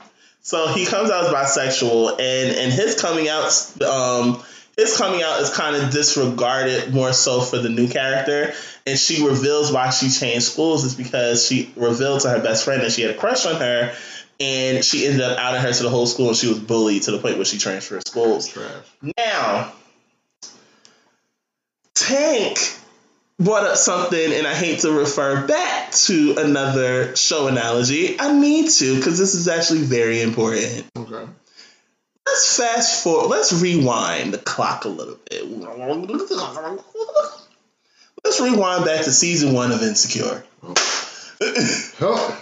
So 0.41 0.69
he 0.69 0.87
comes 0.87 1.11
out 1.11 1.27
as 1.27 1.33
bisexual, 1.33 2.13
and 2.13 2.57
and 2.57 2.73
his 2.73 2.99
coming 2.99 3.29
out, 3.29 3.83
um, 3.83 4.43
his 4.79 4.97
coming 4.97 5.23
out 5.23 5.41
is 5.41 5.51
kind 5.51 5.77
of 5.77 5.91
disregarded 5.91 6.95
more 6.95 7.13
so 7.13 7.43
for 7.43 7.59
the 7.59 7.69
new 7.69 7.89
character. 7.89 8.55
And 8.87 8.99
she 8.99 9.27
reveals 9.27 9.71
why 9.71 9.91
she 9.91 10.09
changed 10.09 10.47
schools 10.47 10.85
is 10.85 10.95
because 10.95 11.47
she 11.47 11.71
revealed 11.77 12.23
to 12.23 12.31
her 12.31 12.41
best 12.41 12.65
friend 12.65 12.83
that 12.83 12.93
she 12.93 13.03
had 13.03 13.15
a 13.15 13.19
crush 13.19 13.45
on 13.45 13.57
her, 13.57 13.93
and 14.41 14.83
she 14.83 15.07
ended 15.07 15.21
up 15.21 15.39
outing 15.39 15.61
her 15.61 15.73
to 15.73 15.83
the 15.83 15.91
whole 15.91 16.07
school, 16.07 16.29
and 16.29 16.37
she 16.37 16.49
was 16.49 16.59
bullied 16.59 17.03
to 17.03 17.11
the 17.11 17.19
point 17.19 17.37
where 17.37 17.45
she 17.45 17.59
transferred 17.59 18.07
schools. 18.07 18.49
Trash. 18.49 18.73
Now, 19.19 19.75
Tank 21.95 22.59
brought 23.39 23.65
up 23.67 23.77
something, 23.77 24.33
and 24.33 24.47
I 24.47 24.55
hate 24.55 24.81
to 24.81 24.93
refer 24.93 25.47
back 25.47 25.93
to 25.93 26.37
another 26.39 27.17
show 27.17 27.47
analogy. 27.47 28.21
I 28.21 28.33
need 28.33 28.71
to 28.71 28.97
because 28.97 29.19
this 29.19 29.35
is 29.35 29.49
actually 29.49 29.81
very 29.81 30.21
important. 30.21 30.87
Okay. 30.97 31.27
Let's 32.27 32.57
fast 32.57 33.03
forward. 33.03 33.29
Let's 33.29 33.53
rewind 33.53 34.33
the 34.33 34.39
clock 34.39 34.85
a 34.85 34.89
little 34.89 35.19
bit. 35.29 35.45
Let's 38.23 38.41
rewind 38.41 38.85
back 38.85 39.05
to 39.05 39.13
season 39.13 39.53
one 39.55 39.73
of 39.73 39.83
Insecure. 39.83 40.45
Oh. 40.63 40.75
Help. 41.99 42.35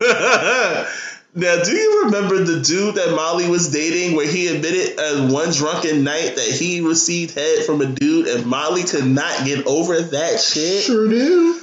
now, 1.34 1.62
do 1.62 1.72
you 1.72 2.02
remember 2.04 2.44
the 2.44 2.60
dude 2.60 2.96
that 2.96 3.14
Molly 3.14 3.48
was 3.48 3.70
dating 3.70 4.14
where 4.16 4.26
he 4.26 4.48
admitted 4.48 4.98
at 4.98 5.30
one 5.32 5.50
drunken 5.50 6.04
night 6.04 6.36
that 6.36 6.50
he 6.50 6.82
received 6.82 7.34
head 7.34 7.64
from 7.64 7.80
a 7.80 7.86
dude 7.86 8.26
and 8.26 8.44
Molly 8.44 8.82
could 8.82 9.06
not 9.06 9.46
get 9.46 9.66
over 9.66 9.98
that 9.98 10.40
shit? 10.40 10.82
Sure 10.82 11.08
do. 11.08 11.58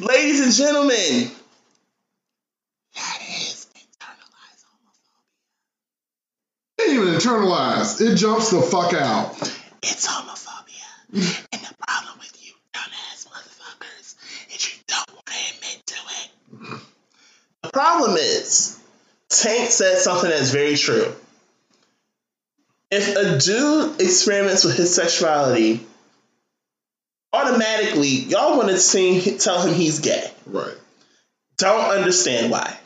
Ladies 0.00 0.40
and 0.40 0.52
gentlemen, 0.52 1.30
that 2.96 3.18
is 3.28 3.68
internalized 3.76 4.64
homophobia. 4.66 5.20
Ain't 6.80 6.90
even 6.98 7.14
internalized. 7.14 8.00
It 8.00 8.16
jumps 8.16 8.50
the 8.50 8.60
fuck 8.60 8.92
out. 8.92 9.36
It's 9.84 10.04
homophobia. 10.08 11.46
and 11.52 11.62
the 11.62 11.74
problem 11.86 12.18
with 12.18 12.36
you 12.44 12.52
dumbass 12.72 13.28
motherfuckers 13.28 14.16
is 14.52 14.66
you 14.66 14.74
don't 14.88 15.12
want 15.12 15.26
to 15.26 15.32
admit 15.54 15.86
to 15.86 15.94
it. 15.94 16.30
The 17.62 17.63
problem 17.74 18.16
is, 18.16 18.78
Tank 19.28 19.70
said 19.70 19.98
something 19.98 20.30
that's 20.30 20.50
very 20.52 20.76
true. 20.76 21.12
If 22.90 23.16
a 23.16 23.38
dude 23.38 24.00
experiments 24.00 24.64
with 24.64 24.76
his 24.76 24.94
sexuality, 24.94 25.84
automatically 27.32 28.08
y'all 28.08 28.56
want 28.56 28.70
to 28.70 28.78
see, 28.78 29.36
tell 29.38 29.60
him 29.60 29.74
he's 29.74 29.98
gay. 29.98 30.30
Right. 30.46 30.76
Don't 31.56 31.90
understand 31.90 32.52
why. 32.52 32.78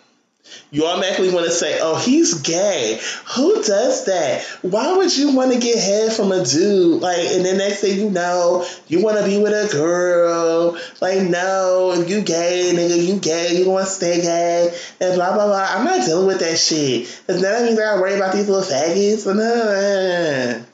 You 0.70 0.84
automatically 0.86 1.32
want 1.32 1.46
to 1.46 1.50
say, 1.50 1.78
oh, 1.80 1.96
he's 1.98 2.42
gay. 2.42 3.00
Who 3.34 3.62
does 3.62 4.04
that? 4.04 4.44
Why 4.60 4.96
would 4.96 5.16
you 5.16 5.34
want 5.34 5.52
to 5.52 5.58
get 5.58 5.78
head 5.78 6.12
from 6.12 6.30
a 6.30 6.44
dude? 6.44 7.00
Like, 7.00 7.18
and 7.18 7.44
then 7.44 7.56
next 7.56 7.80
thing 7.80 7.98
you 7.98 8.10
know, 8.10 8.66
you 8.86 9.02
want 9.02 9.18
to 9.18 9.24
be 9.24 9.38
with 9.38 9.52
a 9.52 9.72
girl. 9.74 10.78
Like, 11.00 11.22
no, 11.22 11.94
you 12.06 12.20
gay, 12.20 12.72
nigga, 12.74 13.02
you 13.02 13.18
gay, 13.18 13.56
you 13.58 13.70
want 13.70 13.86
to 13.86 13.92
stay 13.92 14.20
gay, 14.20 14.76
and 15.00 15.14
blah, 15.14 15.32
blah, 15.34 15.46
blah. 15.46 15.66
I'm 15.70 15.86
not 15.86 16.04
dealing 16.04 16.26
with 16.26 16.40
that 16.40 16.58
shit. 16.58 17.22
Because 17.26 17.40
that 17.40 17.64
means 17.64 17.78
I 17.78 17.82
gotta 17.84 18.00
worry 18.02 18.16
about 18.16 18.34
these 18.34 18.48
little 18.48 18.62
faggots. 18.62 19.26
No. 19.34 20.64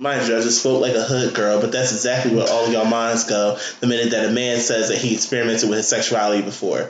Mind 0.00 0.28
you, 0.28 0.38
I 0.38 0.40
just 0.40 0.60
spoke 0.60 0.80
like 0.80 0.94
a 0.94 1.02
hood 1.02 1.34
girl, 1.34 1.60
but 1.60 1.72
that's 1.72 1.92
exactly 1.92 2.34
where 2.34 2.48
all 2.48 2.64
of 2.64 2.72
y'all 2.72 2.84
minds 2.84 3.24
go 3.24 3.58
the 3.80 3.88
minute 3.88 4.12
that 4.12 4.26
a 4.26 4.32
man 4.32 4.60
says 4.60 4.88
that 4.88 4.98
he 4.98 5.12
experimented 5.12 5.68
with 5.68 5.78
his 5.78 5.88
sexuality 5.88 6.40
before. 6.40 6.88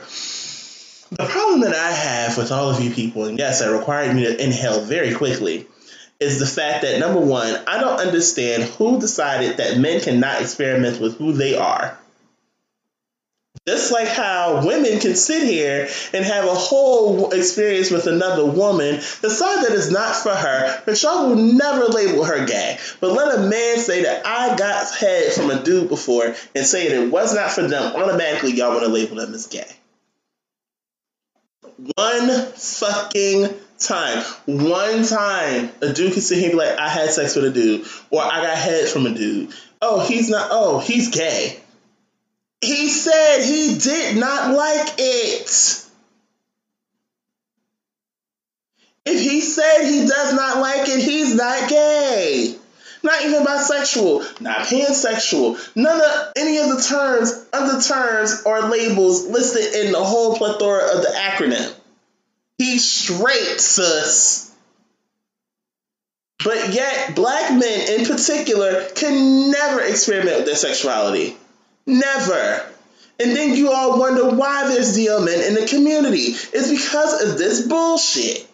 The 1.11 1.25
problem 1.25 1.61
that 1.61 1.73
I 1.73 1.91
have 1.91 2.37
with 2.37 2.51
all 2.51 2.69
of 2.69 2.79
you 2.81 2.91
people, 2.91 3.25
and 3.25 3.37
yes, 3.37 3.61
it 3.61 3.69
required 3.69 4.15
me 4.15 4.25
to 4.25 4.43
inhale 4.43 4.81
very 4.81 5.13
quickly, 5.15 5.67
is 6.19 6.39
the 6.39 6.45
fact 6.45 6.83
that 6.83 6.99
number 6.99 7.19
one, 7.19 7.55
I 7.65 7.79
don't 7.79 7.99
understand 7.99 8.63
who 8.63 8.99
decided 8.99 9.57
that 9.57 9.77
men 9.79 10.01
cannot 10.01 10.41
experiment 10.41 10.99
with 10.99 11.17
who 11.17 11.33
they 11.33 11.55
are. 11.57 11.97
Just 13.67 13.91
like 13.91 14.07
how 14.07 14.65
women 14.65 14.99
can 14.99 15.15
sit 15.15 15.43
here 15.43 15.89
and 16.13 16.25
have 16.25 16.45
a 16.45 16.53
whole 16.53 17.31
experience 17.31 17.91
with 17.91 18.07
another 18.07 18.45
woman, 18.45 18.95
decide 18.95 19.63
that 19.63 19.71
it's 19.71 19.91
not 19.91 20.15
for 20.15 20.33
her, 20.33 20.81
but 20.85 21.01
y'all 21.01 21.29
will 21.29 21.35
never 21.35 21.85
label 21.85 22.23
her 22.23 22.45
gay. 22.45 22.77
But 22.99 23.13
let 23.13 23.37
a 23.37 23.47
man 23.47 23.77
say 23.77 24.03
that 24.03 24.25
I 24.25 24.55
got 24.55 24.93
head 24.95 25.33
from 25.33 25.49
a 25.51 25.61
dude 25.63 25.89
before 25.89 26.35
and 26.55 26.65
say 26.65 26.89
that 26.89 27.03
it 27.03 27.11
was 27.11 27.33
not 27.33 27.51
for 27.51 27.63
them, 27.63 27.95
automatically 27.95 28.53
y'all 28.53 28.69
want 28.69 28.83
to 28.83 28.89
label 28.89 29.17
them 29.17 29.33
as 29.33 29.47
gay. 29.47 29.67
One 31.95 32.45
fucking 32.53 33.49
time. 33.77 34.23
One 34.45 35.05
time 35.05 35.71
a 35.81 35.93
dude 35.93 36.13
can 36.13 36.21
sit 36.21 36.39
here 36.39 36.49
and 36.49 36.59
be 36.59 36.65
like, 36.65 36.77
I 36.77 36.89
had 36.89 37.09
sex 37.11 37.35
with 37.35 37.45
a 37.45 37.51
dude, 37.51 37.87
or 38.09 38.21
I 38.21 38.41
got 38.41 38.57
head 38.57 38.89
from 38.89 39.05
a 39.05 39.11
dude. 39.11 39.53
Oh, 39.81 40.05
he's 40.05 40.29
not, 40.29 40.49
oh, 40.51 40.79
he's 40.79 41.09
gay. 41.09 41.57
He 42.61 42.89
said 42.89 43.43
he 43.43 43.77
did 43.77 44.17
not 44.17 44.53
like 44.53 44.95
it. 44.97 45.85
If 49.05 49.21
he 49.21 49.39
said 49.41 49.85
he 49.85 50.05
does 50.05 50.33
not 50.33 50.59
like 50.59 50.87
it, 50.89 50.99
he's 50.99 51.33
not 51.33 51.69
gay. 51.69 52.55
Not 53.01 53.23
even 53.23 53.45
bisexual, 53.45 54.41
not 54.41 54.67
pansexual, 54.67 55.57
none 55.75 56.01
of 56.01 56.33
any 56.35 56.57
of 56.57 56.69
the 56.69 56.81
terms, 56.81 57.45
other 57.53 57.81
terms 57.81 58.43
or 58.45 58.61
labels 58.63 59.25
listed 59.25 59.85
in 59.85 59.93
the 59.93 60.03
whole 60.03 60.37
plethora 60.37 60.97
of 60.97 61.01
the 61.01 61.09
acronym. 61.09 61.73
He's 62.57 62.83
straight, 62.83 63.61
sus. 63.61 64.51
But 66.43 66.73
yet, 66.73 67.15
black 67.15 67.51
men 67.51 67.99
in 67.99 68.05
particular 68.05 68.89
can 68.95 69.51
never 69.51 69.81
experiment 69.81 70.37
with 70.37 70.45
their 70.45 70.55
sexuality. 70.55 71.37
Never. 71.85 72.65
And 73.19 73.35
then 73.35 73.55
you 73.55 73.71
all 73.71 73.99
wonder 73.99 74.29
why 74.29 74.67
there's 74.67 74.97
DL 74.97 75.25
men 75.25 75.41
in 75.41 75.53
the 75.53 75.67
community. 75.67 76.35
It's 76.53 76.69
because 76.69 77.21
of 77.21 77.37
this 77.37 77.67
bullshit. 77.67 78.48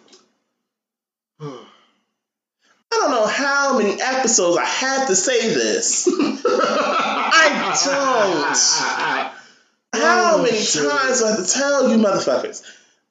I 2.92 2.96
don't 2.96 3.10
know 3.10 3.26
how 3.26 3.78
many 3.78 4.00
episodes 4.00 4.56
I 4.58 4.64
had 4.64 5.06
to 5.08 5.16
say 5.16 5.48
this. 5.52 6.06
I 6.10 7.72
don't. 7.84 8.56
How 9.92 10.36
Oh, 10.38 10.42
many 10.42 10.56
times 10.58 10.72
do 10.74 10.88
I 10.90 11.30
have 11.30 11.46
to 11.46 11.52
tell 11.52 11.88
you 11.88 11.96
motherfuckers? 11.96 12.62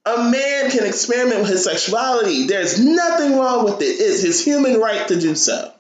A 0.06 0.30
man 0.30 0.70
can 0.70 0.86
experiment 0.86 1.42
with 1.42 1.50
his 1.50 1.64
sexuality. 1.64 2.46
There's 2.46 2.80
nothing 2.80 3.38
wrong 3.38 3.66
with 3.66 3.82
it. 3.82 3.86
It's 3.86 4.22
his 4.22 4.44
human 4.44 4.80
right 4.80 5.08
to 5.08 5.20
do 5.20 5.34
so. 5.36 5.72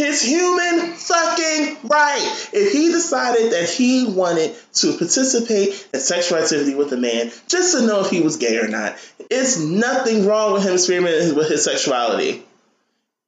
His 0.00 0.22
human 0.22 0.94
fucking 0.94 1.76
right. 1.84 2.48
If 2.54 2.72
he 2.72 2.90
decided 2.90 3.52
that 3.52 3.68
he 3.68 4.06
wanted 4.06 4.56
to 4.76 4.96
participate 4.96 5.88
in 5.92 6.00
sexual 6.00 6.38
activity 6.38 6.74
with 6.74 6.90
a 6.94 6.96
man 6.96 7.30
just 7.48 7.76
to 7.76 7.86
know 7.86 8.00
if 8.00 8.08
he 8.08 8.22
was 8.22 8.38
gay 8.38 8.56
or 8.56 8.66
not, 8.66 8.96
it's 9.28 9.58
nothing 9.58 10.24
wrong 10.24 10.54
with 10.54 10.62
him 10.62 10.72
experimenting 10.72 11.36
with 11.36 11.50
his 11.50 11.62
sexuality. 11.64 12.42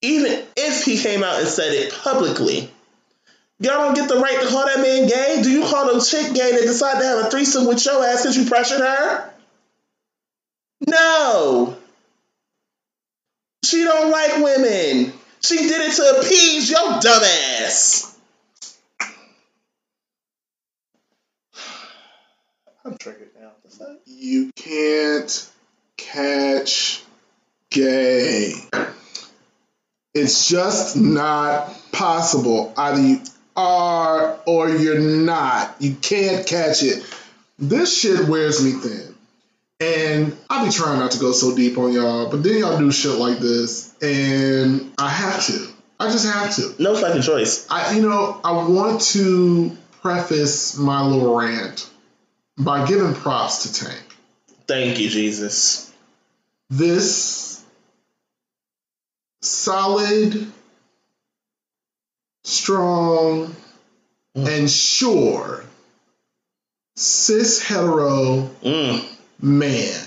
even 0.01 0.43
if 0.57 0.83
he 0.83 0.97
came 0.97 1.23
out 1.23 1.41
and 1.41 1.47
said 1.47 1.75
it 1.75 1.93
publicly, 1.93 2.71
y'all 3.61 3.85
don't 3.85 3.95
get 3.95 4.09
the 4.09 4.17
right 4.17 4.41
to 4.41 4.49
call 4.49 4.65
that 4.65 4.81
man 4.81 5.07
gay. 5.07 5.43
Do 5.43 5.51
you 5.51 5.67
call 5.67 5.95
a 5.95 6.01
chick 6.03 6.33
gay 6.33 6.53
that 6.53 6.63
decided 6.63 7.01
to 7.01 7.07
have 7.07 7.27
a 7.27 7.31
threesome 7.31 7.67
with 7.67 7.85
your 7.85 8.03
ass 8.03 8.23
because 8.23 8.39
you 8.39 8.47
pressured 8.47 8.81
her? 8.81 9.31
No. 10.87 11.77
She 13.63 13.85
don't 13.85 14.11
like 14.11 14.43
women. 14.43 15.13
She 15.45 15.57
did 15.57 15.91
it 15.91 15.95
to 15.97 16.21
appease 16.21 16.71
your 16.71 16.81
dumbass. 17.01 18.15
I'm 22.85 22.97
triggered 22.99 23.31
now. 23.41 23.51
You 24.07 24.51
can't 24.55 25.51
catch 25.97 27.03
gay. 27.71 28.55
It's 30.15 30.49
just 30.49 30.97
not 30.97 31.75
possible. 31.93 32.73
Either 32.77 33.01
you 33.01 33.21
are 33.57 34.39
or 34.47 34.69
you're 34.69 35.01
not. 35.01 35.77
You 35.81 35.95
can't 35.95 36.47
catch 36.47 36.83
it. 36.83 37.05
This 37.59 38.01
shit 38.01 38.29
wears 38.29 38.65
me 38.65 38.73
thin. 38.73 39.12
And 39.83 40.37
I 40.49 40.65
be 40.65 40.71
trying 40.71 41.01
not 41.01 41.11
to 41.13 41.19
go 41.19 41.33
so 41.33 41.57
deep 41.57 41.77
on 41.77 41.93
y'all, 41.93 42.31
but 42.31 42.45
then 42.45 42.59
y'all 42.59 42.79
do 42.79 42.93
shit 42.93 43.19
like 43.19 43.39
this, 43.39 43.93
and 44.01 44.93
I 44.97 45.09
have 45.09 45.45
to. 45.47 45.69
I 45.99 46.11
just 46.11 46.25
have 46.33 46.55
to. 46.57 46.81
No 46.81 46.95
fucking 46.95 47.23
choice. 47.23 47.67
I, 47.69 47.97
you 47.97 48.03
know, 48.03 48.41
I 48.45 48.53
want 48.69 49.01
to 49.13 49.77
preface 50.01 50.77
my 50.77 51.05
little 51.05 51.37
rant 51.37 51.91
by 52.57 52.87
giving 52.87 53.15
props 53.15 53.65
to 53.65 53.85
Tank. 53.85 54.03
Thank 54.69 55.01
you, 55.01 55.09
Jesus. 55.09 55.93
This 56.71 57.65
solid, 59.41 60.47
strong, 62.45 63.57
and 64.37 64.71
sure 64.71 65.65
cis 66.97 67.63
hetero 67.63 68.51
Mm. 68.63 69.05
Man, 69.43 70.01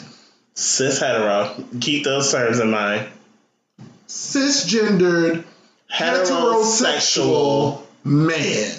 Cis 0.55 0.99
hetero. 0.99 1.53
Keep 1.81 2.05
those 2.05 2.31
terms 2.31 2.59
in 2.59 2.71
mind. 2.71 3.07
cisgendered 4.07 5.43
heterosexual 5.93 7.81
man 8.03 8.71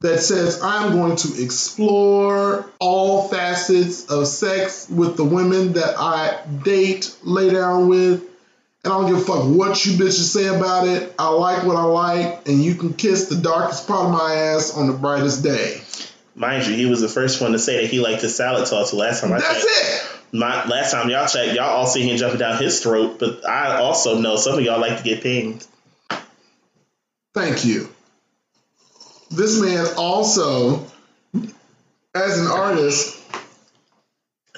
that 0.00 0.20
says 0.20 0.62
I'm 0.62 0.92
going 0.92 1.16
to 1.16 1.42
explore 1.42 2.70
all 2.78 3.28
facets 3.28 4.06
of 4.06 4.26
sex 4.28 4.88
with 4.88 5.16
the 5.16 5.24
women 5.24 5.72
that 5.72 5.98
I 5.98 6.40
date, 6.62 7.16
lay 7.24 7.50
down 7.50 7.88
with, 7.88 8.22
and 8.84 8.92
I 8.92 9.00
don't 9.00 9.10
give 9.10 9.18
a 9.18 9.24
fuck 9.24 9.44
what 9.44 9.84
you 9.84 9.92
bitches 9.94 10.30
say 10.32 10.46
about 10.46 10.86
it. 10.86 11.12
I 11.18 11.30
like 11.30 11.64
what 11.64 11.76
I 11.76 11.82
like, 11.82 12.46
and 12.46 12.62
you 12.62 12.74
can 12.74 12.94
kiss 12.94 13.28
the 13.28 13.36
darkest 13.36 13.88
part 13.88 14.06
of 14.06 14.12
my 14.12 14.34
ass 14.34 14.76
on 14.76 14.86
the 14.86 14.92
brightest 14.92 15.42
day. 15.42 15.80
Mind 16.38 16.66
you, 16.66 16.74
he 16.76 16.86
was 16.86 17.00
the 17.00 17.08
first 17.08 17.40
one 17.40 17.52
to 17.52 17.58
say 17.58 17.82
that 17.82 17.90
he 17.90 17.98
liked 18.00 18.22
the 18.22 18.28
salad 18.28 18.66
toss. 18.68 18.92
Last 18.92 19.22
time 19.22 19.32
I 19.32 19.40
That's 19.40 19.54
checked, 19.54 20.22
it. 20.32 20.34
my 20.38 20.64
last 20.66 20.92
time 20.92 21.10
y'all 21.10 21.26
checked, 21.26 21.54
y'all 21.54 21.64
all 21.70 21.86
see 21.86 22.08
him 22.08 22.16
jumping 22.16 22.38
down 22.38 22.62
his 22.62 22.80
throat. 22.80 23.18
But 23.18 23.44
I 23.44 23.78
also 23.78 24.18
know 24.20 24.36
some 24.36 24.56
of 24.58 24.60
y'all 24.64 24.80
like 24.80 24.98
to 24.98 25.02
get 25.02 25.22
pinged. 25.22 25.66
Thank 27.34 27.64
you. 27.64 27.88
This 29.30 29.60
man 29.60 29.86
also, 29.96 30.86
as 32.14 32.38
an 32.38 32.46
artist, 32.46 33.20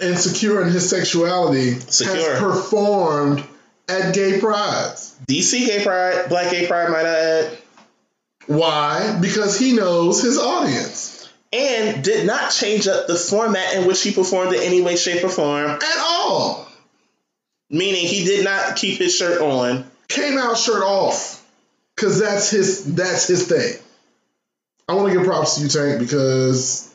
and 0.01 0.19
secure 0.19 0.63
in 0.63 0.69
his 0.73 0.89
sexuality, 0.89 1.73
Secure. 1.81 2.15
has 2.17 2.41
performed 2.41 3.43
at 3.89 4.15
gay 4.15 4.39
prides. 4.39 5.17
DC 5.27 5.67
gay 5.67 5.83
pride, 5.83 6.29
black 6.29 6.51
gay 6.51 6.67
pride, 6.67 6.91
might 6.91 7.05
I 7.07 7.19
add, 7.19 7.59
Why? 8.47 9.19
Because 9.21 9.59
he 9.59 9.73
knows 9.75 10.23
his 10.23 10.39
audience 10.39 11.10
and 11.53 12.05
did 12.05 12.27
not 12.27 12.51
change 12.53 12.87
up 12.87 13.07
the 13.07 13.17
format 13.17 13.75
in 13.75 13.87
which 13.87 14.03
he 14.03 14.13
performed 14.13 14.55
in 14.55 14.63
any 14.63 14.81
way, 14.83 14.97
shape, 14.97 15.25
or 15.25 15.29
form. 15.29 15.69
at 15.71 15.99
all. 15.99 16.67
Meaning 17.71 18.07
he 18.07 18.25
did 18.25 18.45
not 18.45 18.77
keep 18.77 18.99
his 18.99 19.15
shirt 19.15 19.41
on. 19.41 19.89
Came 20.09 20.39
out 20.39 20.57
shirt 20.59 20.83
off, 20.83 21.45
because 21.95 22.19
that's 22.19 22.51
his 22.51 22.95
that's 22.97 23.29
his 23.29 23.47
thing. 23.47 23.75
I 24.89 24.95
want 24.95 25.13
to 25.13 25.17
give 25.19 25.25
props 25.27 25.55
to 25.57 25.63
you, 25.63 25.69
Tank, 25.69 26.01
because 26.01 26.93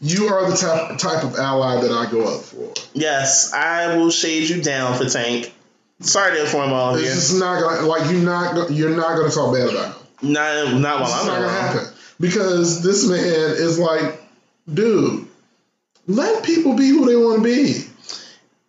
you 0.00 0.28
are 0.28 0.48
the 0.48 0.56
type 0.56 0.98
type 0.98 1.24
of 1.24 1.34
ally 1.36 1.80
that 1.80 1.90
I 1.90 2.08
go 2.10 2.36
up 2.36 2.42
for. 2.44 2.72
Yes, 2.94 3.52
I 3.52 3.96
will 3.96 4.10
shade 4.10 4.48
you 4.48 4.62
down 4.62 4.96
for 4.96 5.04
Tank. 5.06 5.52
Sorry 6.00 6.36
to 6.36 6.42
inform 6.44 6.72
all 6.72 6.94
of 6.94 7.00
It's 7.00 7.08
you. 7.08 7.14
just 7.16 7.40
not 7.40 7.60
gonna 7.60 7.86
like 7.88 8.08
you're 8.08 8.22
not 8.22 8.70
you're 8.70 8.96
not 8.96 9.16
gonna 9.16 9.30
talk 9.32 9.52
bad 9.52 9.68
about 9.68 9.96
him. 10.22 10.32
Not, 10.32 10.74
not 10.74 11.00
while 11.00 11.10
It's 11.10 11.20
I'm 11.20 11.26
not 11.26 11.34
gonna 11.34 11.46
around. 11.48 11.76
happen 11.76 11.94
because 12.20 12.82
this 12.82 13.08
man 13.08 13.20
is 13.20 13.78
like, 13.78 14.20
dude, 14.72 15.26
let 16.06 16.44
people 16.44 16.74
be 16.74 16.88
who 16.88 17.06
they 17.06 17.16
want 17.16 17.42
to 17.42 17.44
be. 17.44 17.84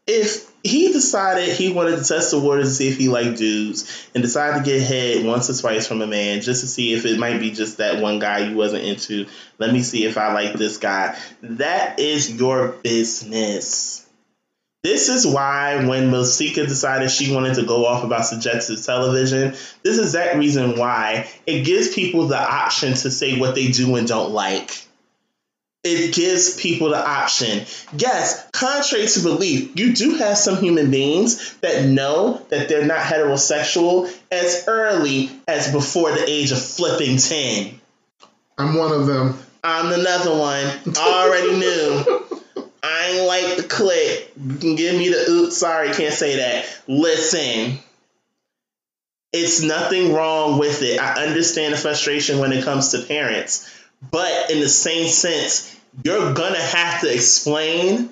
If 0.05 0.49
he 0.63 0.91
decided 0.91 1.49
he 1.49 1.71
wanted 1.71 1.97
to 1.97 2.03
test 2.03 2.31
the 2.31 2.39
waters 2.39 2.69
to 2.69 2.73
see 2.73 2.89
if 2.89 2.97
he 2.97 3.07
liked 3.07 3.38
dudes 3.38 4.09
and 4.13 4.21
decided 4.21 4.59
to 4.59 4.69
get 4.69 4.81
head 4.81 5.26
once 5.26 5.49
or 5.49 5.59
twice 5.59 5.88
from 5.88 6.01
a 6.01 6.07
man 6.07 6.41
just 6.41 6.61
to 6.61 6.67
see 6.67 6.93
if 6.93 7.05
it 7.05 7.17
might 7.17 7.39
be 7.39 7.51
just 7.51 7.77
that 7.77 8.01
one 8.01 8.19
guy 8.19 8.49
you 8.49 8.57
wasn't 8.57 8.84
into, 8.84 9.26
let 9.57 9.71
me 9.71 9.81
see 9.81 10.05
if 10.05 10.17
I 10.17 10.34
like 10.34 10.53
this 10.53 10.77
guy. 10.77 11.17
That 11.41 11.99
is 11.99 12.31
your 12.31 12.69
business. 12.84 14.05
This 14.81 15.10
is 15.10 15.27
why 15.27 15.85
when 15.85 16.10
Masika 16.10 16.65
decided 16.65 17.11
she 17.11 17.34
wanted 17.34 17.56
to 17.56 17.64
go 17.64 17.85
off 17.85 18.06
about 18.06 18.26
suggestive 18.26 18.81
television, 18.81 19.53
this 19.84 19.97
is 19.97 20.14
that 20.14 20.38
reason 20.38 20.77
why 20.77 21.27
it 21.45 21.65
gives 21.65 21.93
people 21.93 22.27
the 22.27 22.39
option 22.39 22.93
to 22.93 23.11
say 23.11 23.38
what 23.38 23.56
they 23.56 23.72
do 23.72 23.95
and 23.97 24.07
don't 24.07 24.31
like. 24.31 24.85
It 25.84 26.14
gives 26.14 26.60
people 26.60 26.89
the 26.89 26.97
option. 26.97 27.65
Yes, 27.97 28.49
contrary 28.51 29.07
to 29.07 29.19
belief, 29.22 29.77
you 29.77 29.93
do 29.93 30.15
have 30.15 30.38
some 30.38 30.57
human 30.57 30.91
beings 30.91 31.56
that 31.60 31.85
know 31.85 32.41
that 32.49 32.69
they're 32.69 32.85
not 32.85 32.99
heterosexual 32.99 34.14
as 34.31 34.65
early 34.68 35.30
as 35.47 35.72
before 35.73 36.11
the 36.11 36.30
age 36.30 36.51
of 36.51 36.61
flipping 36.61 37.18
10. 37.18 37.80
I'm 38.57 38.76
one 38.76 38.93
of 38.93 39.07
them. 39.07 39.39
I'm 39.61 39.91
another 39.91 40.31
one. 40.31 40.95
I 40.97 41.26
already 41.26 41.60
knew. 41.60 42.26
I 42.81 43.07
ain't 43.07 43.27
like 43.27 43.57
the 43.57 43.64
click. 43.64 44.31
Give 44.35 44.95
me 44.95 45.10
the 45.10 45.26
oops, 45.30 45.57
sorry, 45.57 45.91
can't 45.93 46.14
say 46.14 46.38
that. 46.38 46.65
Listen. 46.88 47.80
It's 49.31 49.61
nothing 49.61 50.14
wrong 50.14 50.57
with 50.57 50.81
it. 50.81 50.99
I 50.99 51.26
understand 51.26 51.73
the 51.73 51.77
frustration 51.77 52.39
when 52.39 52.51
it 52.51 52.64
comes 52.64 52.91
to 52.91 53.03
parents. 53.03 53.69
But 54.11 54.49
in 54.49 54.60
the 54.60 54.69
same 54.69 55.07
sense, 55.07 55.76
you're 56.03 56.34
gonna 56.34 56.61
have 56.61 57.01
to 57.01 57.14
explain 57.14 58.10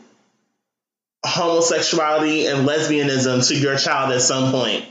homosexuality 1.25 2.47
and 2.47 2.67
lesbianism 2.67 3.47
to 3.47 3.55
your 3.55 3.77
child 3.77 4.11
at 4.11 4.21
some 4.21 4.51
point. 4.51 4.85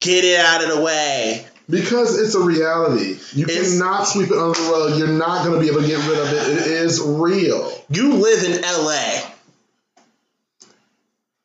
Get 0.00 0.24
it 0.24 0.38
out 0.38 0.62
of 0.62 0.76
the 0.76 0.80
way. 0.82 1.46
Because 1.70 2.18
it's 2.18 2.34
a 2.34 2.40
reality. 2.40 3.18
You 3.32 3.44
It's- 3.44 3.72
cannot 3.72 4.04
sweep 4.04 4.30
it 4.30 4.38
under 4.38 4.58
the 4.58 4.70
rug. 4.70 4.98
You're 4.98 5.08
not 5.08 5.44
going 5.44 5.54
to 5.54 5.60
be 5.60 5.70
able 5.70 5.82
to 5.82 5.86
get 5.86 5.98
rid 6.08 6.18
of 6.18 6.32
it. 6.32 6.48
It 6.48 6.66
is 6.66 7.00
real. 7.00 7.84
You 7.90 8.14
live 8.14 8.42
in 8.42 8.62
LA. 8.64 9.20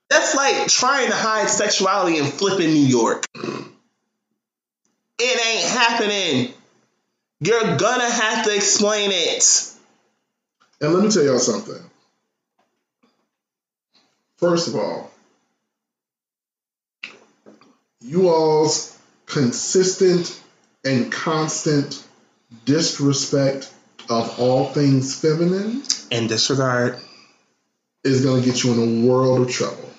That's 0.09 0.33
like 0.35 0.67
trying 0.67 1.09
to 1.09 1.15
hide 1.15 1.49
sexuality 1.49 2.17
in 2.19 2.25
flipping 2.25 2.67
New 2.69 2.85
York. 2.85 3.25
It 5.19 5.45
ain't 5.45 5.67
happening. 5.69 6.53
You're 7.39 7.77
gonna 7.77 8.09
have 8.09 8.45
to 8.45 8.55
explain 8.55 9.11
it. 9.11 9.73
And 10.79 10.93
let 10.93 11.03
me 11.03 11.09
tell 11.09 11.23
y'all 11.23 11.39
something. 11.39 11.81
First 14.37 14.67
of 14.67 14.75
all, 14.75 15.11
you 18.01 18.29
all's 18.29 18.92
consistent 19.33 20.39
and 20.85 21.11
constant 21.11 22.03
disrespect 22.65 23.71
of 24.09 24.39
all 24.39 24.65
things 24.65 25.19
feminine 25.19 25.81
and 26.11 26.29
disregard, 26.29 26.97
is 28.03 28.23
going 28.23 28.43
to 28.43 28.49
get 28.49 28.63
you 28.63 28.73
in 28.73 28.79
a 29.05 29.07
world 29.07 29.41
of 29.41 29.49
trouble. 29.49 29.89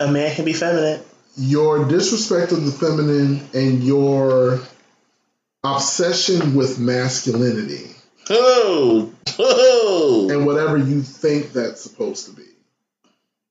a 0.00 0.10
man 0.10 0.34
can 0.34 0.44
be 0.44 0.52
feminine. 0.52 1.02
Your 1.36 1.84
disrespect 1.84 2.52
of 2.52 2.64
the 2.64 2.72
feminine 2.72 3.46
and 3.54 3.84
your 3.84 4.60
obsession 5.62 6.54
with 6.54 6.78
masculinity 6.78 7.90
Oh, 8.28 9.12
oh. 9.38 10.28
and 10.30 10.46
whatever 10.46 10.76
you 10.76 11.02
think 11.02 11.52
that's 11.52 11.80
supposed 11.82 12.26
to 12.26 12.32
be 12.32 12.48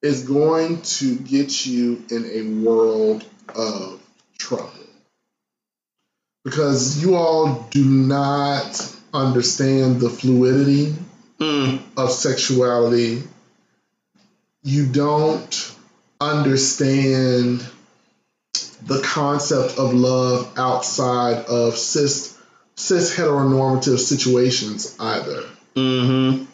is 0.02 0.27
going 0.27 0.81
to 0.81 1.15
get 1.18 1.65
you 1.65 2.03
in 2.10 2.26
a 2.26 2.64
world 2.65 3.23
of 3.56 4.02
trouble. 4.37 4.71
Because 6.43 7.01
you 7.01 7.15
all 7.15 7.67
do 7.71 7.83
not 7.83 8.95
understand 9.13 9.99
the 9.99 10.09
fluidity 10.09 10.95
Mm, 11.39 11.81
of 11.97 12.11
sexuality. 12.11 13.21
You 14.63 14.85
don't 14.85 15.75
understand 16.21 17.65
the 18.85 19.01
concept 19.01 19.77
of 19.77 19.93
love 19.93 20.53
outside 20.57 21.45
of 21.45 21.75
cis 21.77 22.37
cis 22.75 23.13
heteronormative 23.13 23.99
situations 23.99 24.95
either. 24.97 25.43
Mm-hmm. 25.75 26.45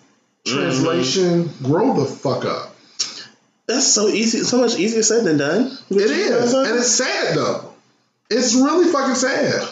Translation: 0.45 1.51
Grow 1.61 1.93
the 1.93 2.05
fuck 2.05 2.45
up. 2.45 2.75
That's 3.67 3.87
so 3.87 4.07
easy. 4.07 4.39
So 4.39 4.57
much 4.57 4.79
easier 4.79 5.03
said 5.03 5.25
than 5.25 5.37
done. 5.37 5.77
It 5.91 5.97
is, 5.97 6.53
and 6.53 6.79
it's 6.79 6.87
sad 6.87 7.37
though. 7.37 7.70
It's 8.33 8.55
really 8.55 8.89
fucking 8.91 9.15
sad. 9.15 9.67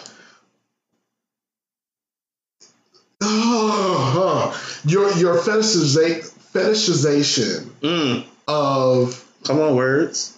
Oh, 3.21 4.81
your 4.85 5.11
your 5.13 5.37
fetishiza- 5.37 6.29
fetishization 6.53 7.69
Mm. 7.81 8.25
of 8.47 9.25
Come 9.45 9.59
on, 9.61 9.75
words. 9.75 10.37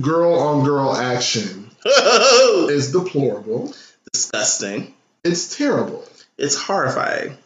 girl 0.00 0.34
on 0.34 0.64
girl 0.64 0.94
action 0.96 1.70
is 1.84 2.92
deplorable. 2.92 3.74
Disgusting. 4.12 4.94
It's 5.24 5.56
terrible. 5.56 6.04
It's 6.38 6.56
horrifying. 6.56 7.36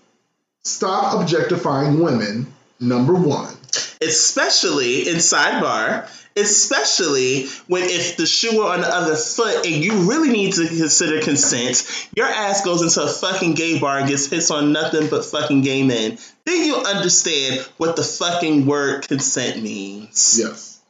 Stop 0.65 1.21
objectifying 1.21 2.01
women. 2.01 2.53
Number 2.79 3.15
one. 3.15 3.55
Especially 4.01 5.09
in 5.09 5.17
sidebar. 5.17 6.09
Especially 6.41 7.47
when 7.67 7.85
if 7.85 8.17
the 8.17 8.27
shoe 8.27 8.59
were 8.59 8.65
on 8.73 8.81
the 8.81 8.89
other 8.89 9.17
foot 9.17 9.67
and 9.67 9.85
you 9.85 10.09
really 10.11 10.31
need 10.31 10.55
to 10.55 10.67
consider 10.67 11.21
consent, 11.21 12.09
your 12.17 12.27
ass 12.27 12.65
goes 12.65 12.83
into 12.83 13.03
a 13.03 13.09
fucking 13.09 13.55
gay 13.55 13.79
bar 13.79 13.99
and 13.99 14.09
gets 14.09 14.27
hits 14.27 14.51
on 14.51 14.73
nothing 14.73 15.09
but 15.09 15.25
fucking 15.25 15.63
gay 15.63 15.83
men. 15.83 16.19
Then 16.45 16.65
you 16.65 16.77
understand 16.77 17.61
what 17.77 17.97
the 17.97 18.03
fucking 18.03 18.67
word 18.67 19.07
consent 19.07 19.63
means. 19.63 20.39
Yes, 20.43 20.81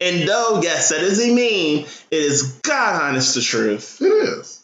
And 0.00 0.28
though, 0.28 0.60
yes, 0.62 0.90
that 0.90 1.00
is 1.02 1.20
a 1.20 1.28
meme, 1.28 1.84
it 2.10 2.22
is 2.22 2.52
God 2.62 3.02
honest 3.02 3.34
the 3.34 3.40
truth. 3.42 4.00
it 4.00 4.06
is. 4.06 4.62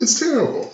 It's 0.00 0.18
terrible. 0.18 0.72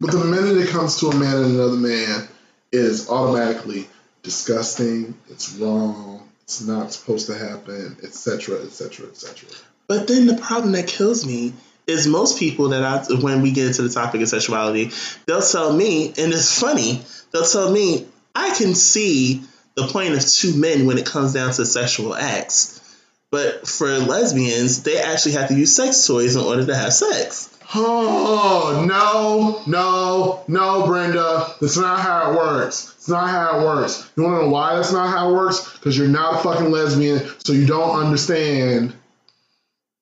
But 0.00 0.12
the 0.12 0.24
minute 0.24 0.56
it 0.56 0.68
comes 0.70 0.98
to 1.00 1.08
a 1.08 1.14
man 1.16 1.36
and 1.36 1.54
another 1.54 1.76
man, 1.76 2.26
it 2.72 2.78
is 2.80 3.08
automatically 3.10 3.86
disgusting. 4.22 5.14
It's 5.28 5.52
wrong. 5.54 6.28
It's 6.50 6.60
not 6.60 6.92
supposed 6.92 7.28
to 7.28 7.38
happen, 7.38 7.96
etc., 8.02 8.60
etc., 8.64 9.06
etc. 9.06 9.48
But 9.86 10.08
then 10.08 10.26
the 10.26 10.34
problem 10.34 10.72
that 10.72 10.88
kills 10.88 11.24
me 11.24 11.52
is 11.86 12.08
most 12.08 12.40
people 12.40 12.70
that 12.70 12.82
I, 12.82 13.14
when 13.14 13.40
we 13.40 13.52
get 13.52 13.68
into 13.68 13.82
the 13.82 13.88
topic 13.88 14.20
of 14.20 14.28
sexuality, 14.28 14.90
they'll 15.26 15.42
tell 15.42 15.72
me, 15.72 16.08
and 16.08 16.32
it's 16.32 16.58
funny, 16.58 17.02
they'll 17.30 17.44
tell 17.44 17.70
me, 17.70 18.04
I 18.34 18.52
can 18.56 18.74
see 18.74 19.44
the 19.76 19.86
point 19.86 20.14
of 20.14 20.26
two 20.26 20.56
men 20.56 20.86
when 20.86 20.98
it 20.98 21.06
comes 21.06 21.34
down 21.34 21.52
to 21.52 21.64
sexual 21.64 22.16
acts. 22.16 22.80
But 23.30 23.68
for 23.68 23.86
lesbians, 24.00 24.82
they 24.82 24.98
actually 24.98 25.32
have 25.34 25.50
to 25.50 25.54
use 25.54 25.76
sex 25.76 26.04
toys 26.04 26.34
in 26.34 26.42
order 26.42 26.66
to 26.66 26.74
have 26.74 26.92
sex. 26.92 27.56
Oh 27.72 28.84
no, 28.86 29.62
no, 29.66 30.44
no, 30.48 30.86
Brenda. 30.86 31.54
That's 31.60 31.76
not 31.76 32.00
how 32.00 32.32
it 32.32 32.36
works. 32.36 32.94
It's 32.96 33.08
not 33.08 33.28
how 33.28 33.60
it 33.60 33.64
works. 33.64 34.10
You 34.16 34.24
wanna 34.24 34.42
know 34.42 34.48
why 34.48 34.74
that's 34.74 34.92
not 34.92 35.10
how 35.10 35.30
it 35.30 35.34
works? 35.34 35.72
Because 35.74 35.96
you're 35.96 36.08
not 36.08 36.34
a 36.34 36.38
fucking 36.42 36.70
lesbian, 36.70 37.30
so 37.44 37.52
you 37.52 37.66
don't 37.66 37.98
understand 37.98 38.94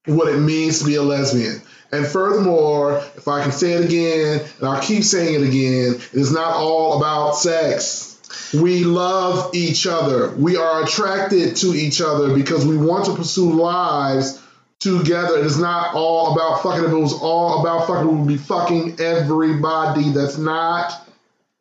what 0.06 0.28
it 0.28 0.38
means 0.38 0.78
to 0.78 0.86
be 0.86 0.94
a 0.94 1.02
lesbian. 1.02 1.60
And 1.92 2.06
furthermore, 2.06 3.02
if 3.16 3.28
I 3.28 3.42
can 3.42 3.52
say 3.52 3.72
it 3.72 3.84
again, 3.84 4.46
and 4.58 4.68
I'll 4.68 4.80
keep 4.80 5.04
saying 5.04 5.34
it 5.34 5.46
again, 5.46 5.94
it 5.94 6.14
is 6.14 6.32
not 6.32 6.54
all 6.54 6.98
about 6.98 7.36
sex. 7.36 8.18
We 8.54 8.84
love 8.84 9.54
each 9.54 9.86
other. 9.86 10.30
We 10.30 10.56
are 10.56 10.84
attracted 10.84 11.56
to 11.56 11.68
each 11.68 12.00
other 12.00 12.34
because 12.34 12.64
we 12.64 12.76
want 12.76 13.06
to 13.06 13.14
pursue 13.14 13.52
lives 13.52 14.42
together. 14.80 15.38
It 15.38 15.46
is 15.46 15.58
not 15.58 15.94
all 15.94 16.32
about 16.32 16.62
fucking. 16.62 16.84
If 16.84 16.90
it 16.90 16.96
was 16.96 17.14
all 17.14 17.60
about 17.60 17.86
fucking, 17.86 18.06
we 18.06 18.18
would 18.18 18.28
be 18.28 18.36
fucking 18.36 19.00
everybody. 19.00 20.10
That's 20.10 20.38
not 20.38 20.92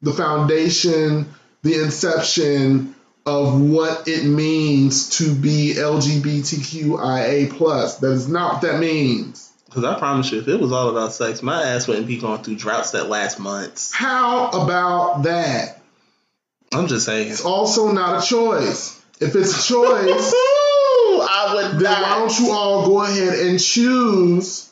the 0.02 0.14
foundation, 0.14 1.34
the 1.64 1.82
inception 1.82 2.96
of 3.26 3.60
what 3.60 4.08
it 4.08 4.26
means 4.26 5.18
to 5.18 5.36
be 5.36 5.74
LGBTQIA 5.76 7.52
plus. 7.52 7.98
That 7.98 8.12
is 8.12 8.28
not 8.28 8.54
what 8.54 8.62
that 8.62 8.80
means. 8.80 9.52
Because 9.66 9.84
I 9.84 10.00
promise 10.00 10.32
you, 10.32 10.40
if 10.40 10.48
it 10.48 10.60
was 10.60 10.72
all 10.72 10.90
about 10.90 11.12
sex, 11.12 11.44
my 11.44 11.62
ass 11.62 11.88
wouldn't 11.88 12.08
be 12.08 12.18
going 12.18 12.42
through 12.42 12.56
droughts 12.56 12.92
that 12.92 13.10
last 13.10 13.38
months. 13.38 13.94
How 13.94 14.48
about 14.50 15.24
that? 15.24 15.82
I'm 16.74 16.88
just 16.88 17.06
saying. 17.06 17.30
It's 17.30 17.44
also 17.44 17.92
not 17.92 18.24
a 18.24 18.26
choice. 18.26 19.02
If 19.20 19.36
it's 19.36 19.66
a 19.66 19.68
choice, 19.68 20.34
Then 21.74 22.02
why 22.02 22.20
don't 22.20 22.40
you 22.40 22.52
all 22.52 22.86
go 22.86 23.04
ahead 23.04 23.40
and 23.48 23.60
choose 23.60 24.72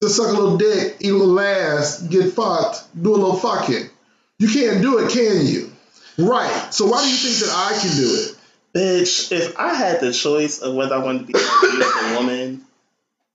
to 0.00 0.08
suck 0.08 0.28
a 0.28 0.32
little 0.32 0.56
dick, 0.56 0.96
eat 1.00 1.10
a 1.10 1.16
little 1.16 1.38
ass, 1.38 2.00
get 2.02 2.32
fucked, 2.32 2.82
do 3.00 3.14
a 3.14 3.16
little 3.16 3.36
fucking? 3.36 3.90
You 4.38 4.48
can't 4.48 4.80
do 4.80 4.98
it, 4.98 5.10
can 5.10 5.46
you? 5.46 5.70
Right. 6.18 6.72
So 6.72 6.86
why 6.86 7.02
do 7.02 7.10
you 7.10 7.16
think 7.16 7.36
that 7.38 7.54
I 7.54 7.78
can 7.78 7.96
do 7.96 8.16
it? 8.16 8.36
Bitch, 8.72 9.32
if 9.32 9.58
I 9.58 9.74
had 9.74 10.00
the 10.00 10.12
choice 10.12 10.60
of 10.60 10.74
whether 10.74 10.94
I 10.94 10.98
wanted 10.98 11.20
to 11.20 11.26
be 11.26 11.32
with 11.32 11.42
a 11.42 12.14
woman, 12.16 12.64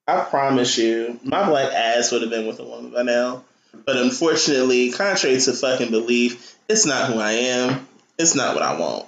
I 0.08 0.22
promise 0.22 0.78
you, 0.78 1.20
my 1.24 1.48
black 1.48 1.74
ass 1.74 2.12
would 2.12 2.22
have 2.22 2.32
been 2.32 2.48
with 2.48 2.60
a 2.60 2.64
woman 2.64 2.92
by 2.92 3.04
now. 3.04 3.44
But 3.86 3.98
unfortunately, 3.98 4.92
contrary 4.92 5.40
to 5.40 5.54
fucking 5.54 5.92
belief, 5.92 6.56
it's 6.70 6.86
not 6.86 7.12
who 7.12 7.20
I 7.20 7.32
am. 7.32 7.88
It's 8.18 8.36
not 8.36 8.56
what 8.56 8.64
I 8.64 8.80
want. 8.80 9.06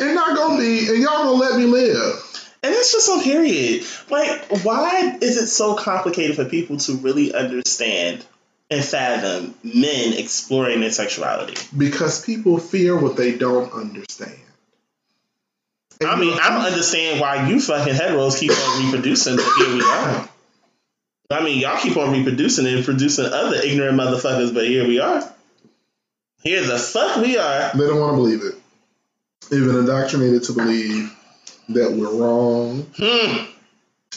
And 0.00 0.14
not 0.14 0.36
gonna 0.36 0.58
be, 0.58 0.88
and 0.88 0.98
y'all 1.02 1.24
gonna 1.24 1.32
let 1.32 1.58
me 1.58 1.64
live. 1.64 2.25
And 2.62 2.74
it's 2.74 2.92
just 2.92 3.08
on 3.10 3.22
period. 3.22 3.84
Like, 4.10 4.64
why 4.64 5.18
is 5.20 5.36
it 5.36 5.46
so 5.48 5.74
complicated 5.74 6.36
for 6.36 6.44
people 6.44 6.78
to 6.78 6.96
really 6.96 7.34
understand 7.34 8.24
and 8.70 8.84
fathom 8.84 9.54
men 9.62 10.14
exploring 10.14 10.80
their 10.80 10.90
sexuality? 10.90 11.54
Because 11.76 12.24
people 12.24 12.58
fear 12.58 12.98
what 12.98 13.16
they 13.16 13.36
don't 13.36 13.72
understand. 13.72 14.38
And 16.00 16.10
I 16.10 16.16
mean, 16.18 16.38
I 16.38 16.50
don't 16.50 16.66
understand 16.66 17.20
why 17.20 17.48
you 17.48 17.60
fucking 17.60 17.94
heteros 17.94 18.38
keep 18.38 18.50
on 18.50 18.84
reproducing, 18.84 19.36
but 19.36 19.52
here 19.58 19.74
we 19.74 19.82
are. 19.82 20.28
I 21.30 21.42
mean, 21.42 21.58
y'all 21.58 21.78
keep 21.78 21.96
on 21.96 22.12
reproducing 22.12 22.66
and 22.66 22.84
producing 22.84 23.26
other 23.26 23.56
ignorant 23.56 23.98
motherfuckers, 23.98 24.52
but 24.52 24.66
here 24.66 24.86
we 24.86 25.00
are. 25.00 25.22
Here 26.42 26.64
the 26.64 26.78
fuck 26.78 27.16
we 27.16 27.38
are. 27.38 27.72
They 27.74 27.86
don't 27.86 28.00
want 28.00 28.12
to 28.12 28.16
believe 28.16 28.42
it. 28.42 28.54
They've 29.50 29.64
been 29.64 29.78
indoctrinated 29.78 30.44
to 30.44 30.52
believe 30.52 31.12
that 31.70 31.92
we're 31.92 32.14
wrong, 32.14 32.86
Hmm. 32.96 33.44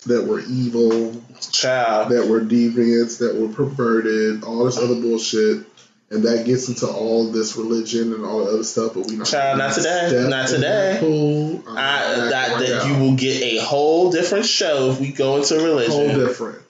that 0.06 0.24
we're 0.26 0.42
evil, 0.42 1.22
Child. 1.52 2.12
that 2.12 2.28
we're 2.28 2.42
deviants, 2.42 3.20
that 3.20 3.36
we're 3.36 3.54
perverted, 3.54 4.44
all 4.44 4.66
this 4.66 4.78
other 4.78 4.96
bullshit. 4.96 5.66
And 6.12 6.24
that 6.24 6.44
gets 6.48 6.68
into 6.70 6.88
all 6.88 7.32
this 7.32 7.56
religion 7.56 8.14
and 8.14 8.26
all 8.26 8.44
the 8.46 8.52
other 8.54 8.64
stuff, 8.64 8.96
but 8.96 9.06
we 9.06 9.16
not. 9.16 9.28
Child, 9.28 9.60
not 9.60 9.76
today. 9.76 10.26
Not 10.28 10.48
today. 10.50 10.98
pool. 11.00 11.64
I'm 11.68 11.78
I, 11.78 12.16
that, 12.32 12.60
that 12.60 12.88
you 12.88 12.98
will 12.98 13.16
get 13.16 13.44
a 13.44 13.58
whole 13.60 14.10
different 14.12 14.48
show 14.48 14.90
if 14.90 15.00
we 15.00 15.12
go 15.12 15.38
into 15.38 15.56
religion. 15.58 15.92
whole 15.92 16.08
different. 16.26 16.64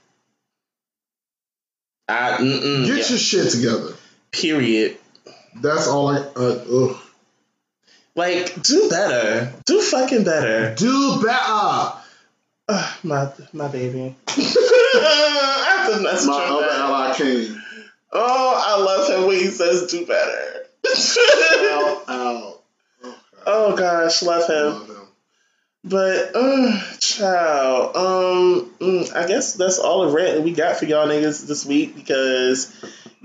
I, 2.10 2.38
Get 2.38 2.42
yeah. 2.44 2.96
your 2.96 3.04
shit 3.04 3.50
together. 3.52 3.94
Period. 4.32 4.98
That's 5.56 5.88
all 5.88 6.10
I. 6.10 6.18
Uh, 6.18 6.66
ugh. 6.74 6.98
Like, 8.20 8.62
do 8.64 8.90
better. 8.90 9.54
Do 9.66 9.82
fucking 9.82 10.26
better. 10.26 10.76
Do 10.76 11.22
better. 11.24 11.94
Ugh, 12.68 12.98
my 13.04 13.32
my 13.54 13.68
baby. 13.70 14.14
I 14.28 15.86
have 15.88 15.96
to 15.98 16.04
message 16.04 16.28
My 16.28 16.46
her 16.46 16.54
other 16.54 16.68
back. 16.68 16.76
ally 16.80 17.16
came. 17.16 17.62
Oh, 18.12 18.64
I 18.68 18.84
love 18.84 19.10
him 19.10 19.28
when 19.28 19.38
he 19.38 19.48
says 19.48 19.90
do 19.90 20.06
better. 20.06 20.66
Out, 21.72 22.04
out. 22.10 22.62
oh 23.46 23.76
gosh, 23.78 24.22
love 24.22 24.50
him. 24.50 24.66
Love 24.66 24.88
him. 24.90 24.96
But 25.86 26.32
uh 26.36 26.82
child, 27.00 27.96
um 27.96 28.72
mm, 28.80 29.16
I 29.16 29.28
guess 29.28 29.54
that's 29.54 29.80
all 29.80 30.06
the 30.08 30.14
rant 30.14 30.36
that 30.36 30.44
we 30.44 30.52
got 30.52 30.76
for 30.76 30.86
y'all 30.86 31.08
niggas 31.08 31.48
this 31.48 31.66
week 31.66 31.96
because 31.96 32.76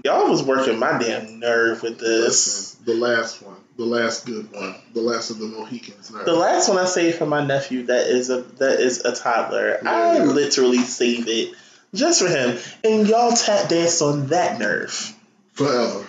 y'all 0.05 0.31
was 0.31 0.45
working 0.45 0.79
my 0.79 0.99
damn 0.99 1.41
nerve 1.41 1.83
with 1.83 1.99
this. 1.99 2.77
Listen, 2.79 2.85
the 2.85 2.95
last 2.95 3.43
one, 3.43 3.53
the 3.76 3.84
last 3.84 4.26
good 4.26 4.52
one, 4.52 4.74
the 4.92 5.01
last 5.01 5.30
of 5.30 5.38
the 5.38 5.46
Mohicans. 5.46 6.10
Now. 6.10 6.24
The 6.24 6.34
last 6.34 6.68
one 6.68 6.78
I 6.78 6.84
saved 6.84 7.18
for 7.18 7.26
my 7.26 7.44
nephew 7.44 7.84
that 7.86 8.06
is 8.06 8.30
a 8.30 8.42
that 8.59 8.80
is 8.80 9.05
a 9.05 9.14
toddler. 9.14 9.78
I 9.84 10.18
Yeah. 10.18 10.24
literally 10.24 10.78
saved 10.78 11.28
it 11.28 11.55
just 11.94 12.22
for 12.22 12.28
him. 12.28 12.59
And 12.84 13.09
y'all 13.09 13.32
tap 13.32 13.68
danced 13.68 14.01
on 14.02 14.28
that 14.28 14.59
nerve. 14.59 15.12
Forever. 15.55 16.06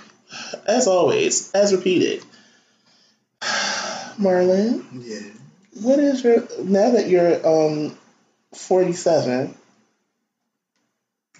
As 0.65 0.87
always, 0.87 1.51
as 1.53 1.73
repeated. 1.73 2.23
Marlon, 4.19 4.83
Yeah. 5.05 5.19
what 5.81 5.99
is 5.99 6.23
your 6.23 6.47
now 6.63 6.91
that 6.91 7.07
you're 7.09 7.45
um 7.45 7.97
forty 8.53 8.93
seven, 8.93 9.55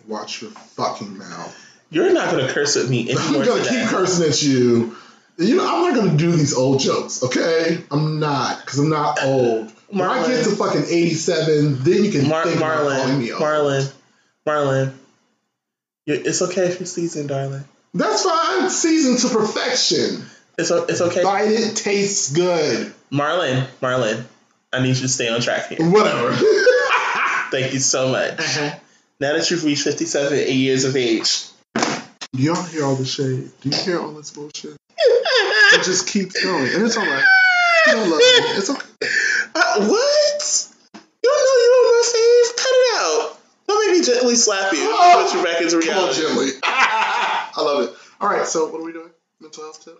Watch 0.08 0.42
your 0.42 0.52
fucking 0.52 1.18
mouth. 1.18 1.56
you're 1.90 2.14
not 2.14 2.30
gonna 2.32 2.52
curse 2.52 2.78
at 2.78 2.88
me 2.90 3.10
anymore. 3.12 3.42
I'm 3.42 3.48
gonna 3.48 3.64
keep 3.70 3.88
cursing 3.88 4.28
at 4.30 4.42
you 4.44 4.96
You 5.38 5.58
know, 5.58 5.68
I'm 5.68 5.94
not 5.94 5.96
gonna 6.06 6.18
do 6.18 6.32
these 6.32 6.54
old 6.54 6.80
jokes, 6.80 7.24
okay? 7.24 7.84
I'm 7.92 8.20
not, 8.20 8.62
because 8.62 8.80
I'm 8.80 8.90
not 8.90 9.22
old. 9.24 9.72
When 9.90 10.02
I 10.02 10.26
get 10.28 10.46
to 10.46 10.52
fucking 10.52 10.84
87, 10.88 11.84
then 11.84 12.04
you 12.04 12.12
can 12.12 12.28
Mar- 12.30 12.44
think 12.44 12.58
about 12.58 12.88
calling 12.88 13.20
me 13.20 13.32
old. 13.32 13.42
Marlon, 13.42 13.94
Marlon. 14.48 14.94
it's 16.08 16.42
okay 16.42 16.68
if 16.68 16.80
you're 16.80 16.88
seasoned, 16.88 17.30
darling. 17.30 17.64
That's 17.94 18.24
fine. 18.24 18.70
Seasoned 18.70 19.20
to 19.20 19.30
perfection. 19.38 20.26
It's 20.58 20.72
o- 20.72 20.86
it's 20.86 21.02
okay. 21.02 21.24
Bite 21.24 21.50
it, 21.52 21.76
tastes 21.76 22.32
good. 22.34 22.94
Marlon, 23.12 23.68
Marlon, 23.82 24.24
I 24.72 24.80
need 24.82 24.96
you 24.96 25.02
to 25.04 25.08
stay 25.10 25.28
on 25.30 25.42
track 25.42 25.68
here. 25.68 25.78
Whatever. 25.90 26.34
Thank 27.52 27.74
you 27.74 27.80
so 27.80 28.10
much. 28.10 28.40
Uh-huh. 28.40 28.76
Now 29.20 29.34
that 29.38 29.50
you've 29.52 29.64
reached 29.64 29.84
57 29.84 30.48
years 30.50 30.84
of 30.86 30.96
age, 30.96 31.46
Do 31.76 32.42
y'all 32.42 32.64
hear 32.64 32.86
all 32.86 32.96
the 32.96 33.06
shade? 33.06 33.50
Do 33.62 33.70
you 33.70 33.76
hear 33.78 34.00
all 34.00 34.12
this 34.14 34.32
bullshit? 34.32 34.76
It 34.98 35.84
just 35.84 36.08
keeps 36.08 36.44
going. 36.44 36.68
And 36.74 36.84
it's 36.86 36.98
alright. 36.98 37.24
You 37.88 37.94
don't 37.94 38.10
love 38.10 38.20
me. 38.20 38.26
It's 38.26 38.70
okay. 38.70 38.82
Uh, 39.58 39.88
what? 39.88 40.68
You 40.94 41.30
don't 41.30 41.46
know 41.46 41.64
you're 41.64 41.76
on 41.80 41.86
my 41.96 42.04
face? 42.12 42.52
Cut 42.58 42.74
it 42.74 42.96
out. 43.00 43.40
Don't 43.68 43.88
make 43.88 43.98
me 44.00 44.06
gently 44.06 44.36
slap 44.36 44.74
you. 44.74 44.80
Oh, 44.82 45.30
Put 45.32 45.38
you 45.38 45.44
back 45.46 45.62
into 45.62 45.80
Come 45.80 46.10
on, 46.10 46.14
gently. 46.14 46.48
I 46.64 47.54
love 47.62 47.84
it. 47.86 47.96
Alright, 48.22 48.48
so 48.48 48.66
what 48.70 48.82
are 48.82 48.84
we 48.84 48.92
doing? 48.92 49.12
Mental 49.40 49.64
health 49.64 49.84
tip? 49.86 49.98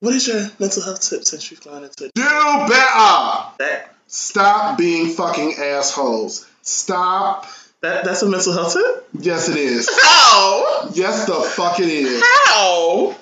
What 0.00 0.12
is 0.14 0.26
your 0.26 0.50
mental 0.58 0.82
health 0.82 1.08
tip 1.08 1.24
since 1.24 1.48
you've 1.50 1.62
gone 1.62 1.84
into 1.84 2.06
it? 2.06 2.12
Do 2.14 2.22
better! 2.22 3.52
that? 3.58 3.94
Stop 4.08 4.76
being 4.76 5.10
fucking 5.14 5.54
assholes. 5.54 6.46
Stop. 6.62 7.46
That 7.82 8.04
that's 8.04 8.22
a 8.22 8.28
mental 8.28 8.52
health 8.52 8.72
tip. 8.72 9.08
Yes, 9.20 9.48
it 9.48 9.56
is. 9.56 9.88
How? 10.02 10.90
Yes, 10.94 11.26
the 11.26 11.34
fuck 11.34 11.78
it 11.78 11.88
is. 11.88 12.22
How? 12.24 13.14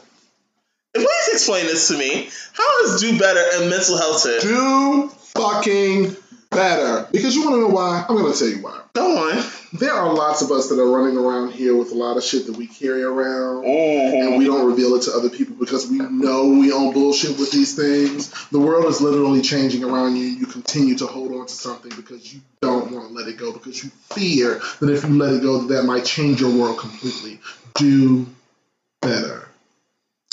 Please 0.95 1.29
explain 1.33 1.67
this 1.67 1.89
to 1.89 1.99
me. 1.99 2.29
How 2.53 2.85
is 2.85 3.01
do 3.01 3.19
better 3.19 3.41
a 3.41 3.69
mental 3.69 3.99
health 3.99 4.23
tip? 4.23 4.43
Do 4.43 5.09
fucking 5.09 6.17
better. 6.51 7.09
Because 7.11 7.35
you 7.35 7.43
want 7.43 7.57
to 7.57 7.61
know 7.63 7.69
why? 7.69 8.05
I'm 8.09 8.17
going 8.17 8.33
to 8.33 8.39
tell 8.39 8.49
you 8.49 8.63
why. 8.63 8.81
Go 8.95 9.29
on. 9.29 9.45
There 9.73 9.93
are 9.93 10.13
lots 10.15 10.41
of 10.43 10.53
us 10.53 10.69
that 10.69 10.79
are 10.79 10.89
running 10.89 11.17
around 11.17 11.53
here 11.53 11.77
with 11.77 11.91
a 11.91 11.97
lot 11.97 12.17
of 12.17 12.23
shit 12.23 12.47
that 12.47 12.57
we 12.57 12.69
carry 12.69 13.03
around. 13.03 13.65
And 13.65 14.39
we 14.39 14.45
don't 14.45 14.69
reveal 14.69 14.95
it 14.95 15.03
to 15.03 15.13
other 15.13 15.29
people 15.29 15.57
because 15.57 15.91
we 15.91 15.99
know 15.99 16.47
we 16.47 16.71
own 16.71 16.93
bullshit 16.93 17.39
with 17.41 17.51
these 17.51 17.75
things. 17.75 18.31
The 18.51 18.61
world 18.61 18.85
is 18.87 19.01
literally 19.01 19.43
changing 19.43 19.83
around 19.83 20.15
you. 20.15 20.27
You 20.27 20.47
continue 20.47 20.97
to 20.99 21.07
hold 21.07 21.33
on 21.33 21.47
to 21.47 21.53
something 21.53 21.91
because 21.97 22.33
you 22.33 22.41
don't 22.63 22.93
want 22.93 23.09
to 23.09 23.15
let 23.15 23.27
it 23.27 23.37
go 23.37 23.53
because 23.53 23.83
you 23.83 23.91
fear 24.13 24.61
that 24.79 24.91
if 24.91 25.03
you 25.03 25.19
let 25.19 25.35
it 25.35 25.43
go, 25.43 25.59
that, 25.63 25.75
that 25.75 25.83
might 25.83 26.05
change 26.05 26.41
your 26.41 26.57
world 26.57 26.79
completely. 26.79 27.41
Do 27.75 28.27
better. 29.03 29.49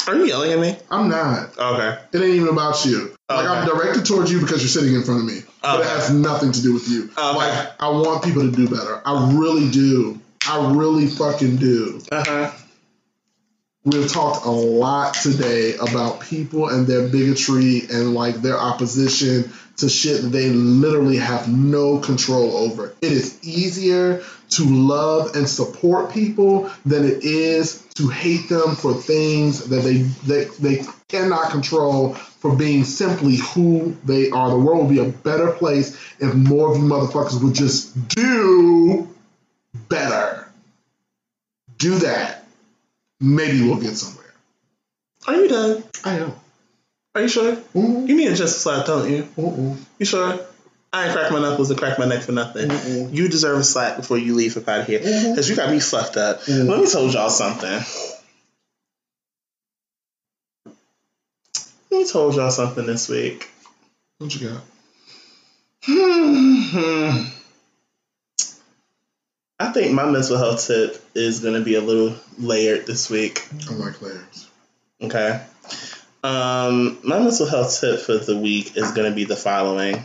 Are 0.07 0.15
you 0.15 0.25
yelling 0.25 0.51
at 0.51 0.59
me? 0.59 0.77
I'm 0.89 1.09
not. 1.09 1.57
Okay. 1.57 1.97
It 2.13 2.17
ain't 2.17 2.35
even 2.35 2.49
about 2.49 2.85
you. 2.85 3.15
Like 3.29 3.47
I'm 3.47 3.65
directed 3.65 4.05
towards 4.05 4.31
you 4.31 4.39
because 4.39 4.61
you're 4.61 4.69
sitting 4.69 4.95
in 4.95 5.03
front 5.03 5.21
of 5.21 5.25
me, 5.27 5.41
but 5.61 5.81
it 5.81 5.85
has 5.85 6.11
nothing 6.11 6.51
to 6.51 6.61
do 6.61 6.73
with 6.73 6.87
you. 6.89 7.03
Okay. 7.17 7.37
Like 7.37 7.69
I 7.79 7.89
want 7.89 8.23
people 8.23 8.41
to 8.41 8.51
do 8.51 8.67
better. 8.67 9.01
I 9.05 9.33
really 9.33 9.69
do. 9.69 10.19
I 10.47 10.73
really 10.73 11.07
fucking 11.07 11.57
do. 11.57 12.01
Uh 12.11 12.23
huh. 12.25 12.51
We've 13.83 14.11
talked 14.11 14.45
a 14.45 14.51
lot 14.51 15.15
today 15.15 15.75
about 15.75 16.21
people 16.21 16.69
and 16.69 16.85
their 16.85 17.07
bigotry 17.07 17.81
and 17.91 18.13
like 18.13 18.35
their 18.35 18.59
opposition 18.59 19.51
to 19.77 19.89
shit 19.89 20.21
that 20.21 20.27
they 20.27 20.49
literally 20.49 21.17
have 21.17 21.51
no 21.51 21.97
control 21.97 22.57
over. 22.57 22.93
It 23.01 23.11
is 23.11 23.39
easier 23.43 24.21
to 24.51 24.63
love 24.65 25.35
and 25.35 25.49
support 25.49 26.13
people 26.13 26.69
than 26.85 27.05
it 27.05 27.23
is 27.23 27.87
to 28.01 28.09
hate 28.09 28.49
them 28.49 28.75
for 28.75 28.93
things 28.93 29.69
that 29.69 29.81
they 29.83 29.97
they, 30.27 30.45
they 30.59 30.83
cannot 31.07 31.51
control 31.51 32.13
for 32.13 32.55
being 32.55 32.83
simply 32.83 33.37
who 33.37 33.95
they 34.03 34.29
are. 34.31 34.49
The 34.49 34.57
world 34.57 34.87
would 34.87 34.93
be 34.93 34.99
a 34.99 35.09
better 35.09 35.51
place 35.51 35.95
if 36.19 36.33
more 36.33 36.71
of 36.71 36.77
you 36.77 36.83
motherfuckers 36.83 37.43
would 37.43 37.53
just 37.53 38.09
do 38.09 39.07
better. 39.87 40.47
Do 41.77 41.99
that 41.99 42.41
maybe 43.21 43.61
we'll 43.61 43.79
get 43.79 43.95
somewhere. 43.95 44.33
Are 45.27 45.35
you 45.35 45.47
done? 45.47 45.83
I 46.03 46.15
am. 46.15 46.33
Are 47.13 47.21
you 47.21 47.27
sure? 47.27 47.55
Mm-mm. 47.55 48.07
You 48.07 48.15
need 48.15 48.31
a 48.31 48.35
just 48.35 48.61
slap, 48.61 48.87
don't 48.87 49.09
you? 49.09 49.23
Mm-mm. 49.37 49.77
You 49.99 50.05
sure? 50.05 50.39
I 50.93 51.05
ain't 51.05 51.13
crack 51.15 51.31
my 51.31 51.39
knuckles 51.39 51.69
and 51.69 51.79
crack 51.79 51.97
my 51.97 52.05
neck 52.05 52.21
for 52.23 52.33
nothing. 52.33 52.67
Mm-mm. 52.67 53.13
You 53.13 53.29
deserve 53.29 53.59
a 53.59 53.63
slap 53.63 53.95
before 53.95 54.17
you 54.17 54.35
leave 54.35 54.57
up 54.57 54.67
out 54.67 54.81
of 54.81 54.87
here. 54.87 54.99
Because 54.99 55.49
you 55.49 55.55
got 55.55 55.69
me 55.71 55.79
fucked 55.79 56.17
up. 56.17 56.41
Mhm. 56.41 56.67
Let 56.67 56.79
me 56.81 56.87
tell 56.89 57.07
y'all 57.07 57.29
something. 57.29 57.81
Let 61.91 61.97
me 61.97 62.05
told 62.07 62.35
y'all 62.35 62.51
something 62.51 62.85
this 62.85 63.07
week. 63.07 63.49
What 64.17 64.35
you 64.35 64.49
got? 64.49 64.61
Hmm. 65.83 67.23
I 69.59 69.71
think 69.71 69.93
my 69.93 70.05
mental 70.05 70.37
health 70.37 70.65
tip 70.65 71.01
is 71.13 71.39
going 71.39 71.53
to 71.53 71.61
be 71.61 71.75
a 71.75 71.81
little 71.81 72.15
layered 72.39 72.87
this 72.87 73.09
week. 73.09 73.47
I 73.69 73.73
like 73.75 74.01
layers. 74.01 74.49
Okay. 75.01 75.39
Um, 76.23 76.97
my 77.03 77.19
mental 77.19 77.45
health 77.45 77.79
tip 77.79 77.99
for 77.99 78.17
the 78.17 78.37
week 78.37 78.75
is 78.75 78.91
going 78.91 79.09
to 79.09 79.15
be 79.15 79.23
the 79.25 79.35
following. 79.35 80.03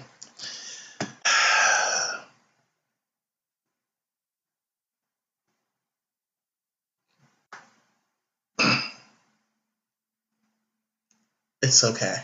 It's 11.67 11.83
okay 11.83 12.17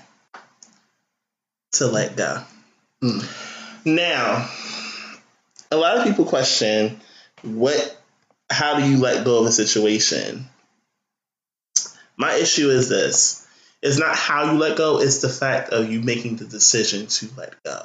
to 1.73 1.87
let 1.87 2.17
go. 2.17 2.43
Mm. 3.03 3.85
Now, 3.85 4.49
a 5.73 5.77
lot 5.77 5.99
of 5.99 6.05
people 6.05 6.27
question 6.27 7.01
what 7.43 8.01
how 8.49 8.79
do 8.79 8.89
you 8.89 8.99
let 8.99 9.25
go 9.25 9.41
of 9.41 9.47
a 9.47 9.53
situation? 9.53 10.47
My 12.17 12.35
issue 12.35 12.71
is 12.71 12.89
this. 12.89 13.45
It's 13.83 13.99
not 13.99 14.15
how 14.15 14.53
you 14.53 14.59
let 14.59 14.77
go, 14.77 15.01
it's 15.01 15.19
the 15.19 15.29
fact 15.29 15.71
of 15.71 15.91
you 15.91 16.01
making 16.01 16.37
the 16.37 16.45
decision 16.45 17.09
to 17.09 17.29
let 17.37 17.61
go. 17.65 17.81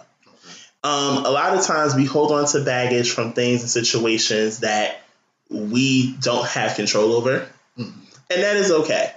Um, 0.84 1.26
a 1.26 1.30
lot 1.32 1.58
of 1.58 1.66
times 1.66 1.96
we 1.96 2.06
hold 2.06 2.32
on 2.32 2.46
to 2.50 2.64
baggage 2.64 3.12
from 3.12 3.34
things 3.34 3.62
and 3.62 3.70
situations 3.70 4.60
that 4.60 5.02
we 5.50 6.16
don't 6.18 6.48
have 6.48 6.76
control 6.76 7.14
over. 7.14 7.50
Mhm. 7.80 7.94
And 8.30 8.44
that 8.44 8.58
is 8.58 8.70
okay. 8.70 9.12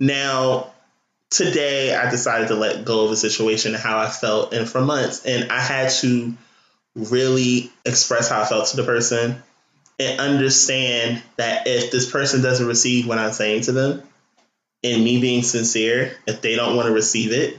Now, 0.00 0.73
today 1.34 1.94
I 1.94 2.10
decided 2.10 2.48
to 2.48 2.54
let 2.54 2.84
go 2.84 3.04
of 3.04 3.10
a 3.10 3.16
situation 3.16 3.74
and 3.74 3.82
how 3.82 3.98
I 3.98 4.08
felt 4.08 4.52
and 4.52 4.68
for 4.68 4.80
months. 4.80 5.24
And 5.24 5.50
I 5.50 5.60
had 5.60 5.90
to 6.00 6.34
really 6.94 7.70
express 7.84 8.28
how 8.28 8.42
I 8.42 8.44
felt 8.44 8.68
to 8.68 8.76
the 8.76 8.84
person 8.84 9.42
and 9.98 10.20
understand 10.20 11.22
that 11.36 11.66
if 11.66 11.90
this 11.90 12.10
person 12.10 12.42
doesn't 12.42 12.66
receive 12.66 13.06
what 13.06 13.18
I'm 13.18 13.32
saying 13.32 13.62
to 13.62 13.72
them, 13.72 14.02
and 14.82 15.02
me 15.02 15.20
being 15.20 15.42
sincere, 15.42 16.14
if 16.26 16.42
they 16.42 16.56
don't 16.56 16.76
want 16.76 16.86
to 16.86 16.92
receive 16.92 17.32
it, 17.32 17.56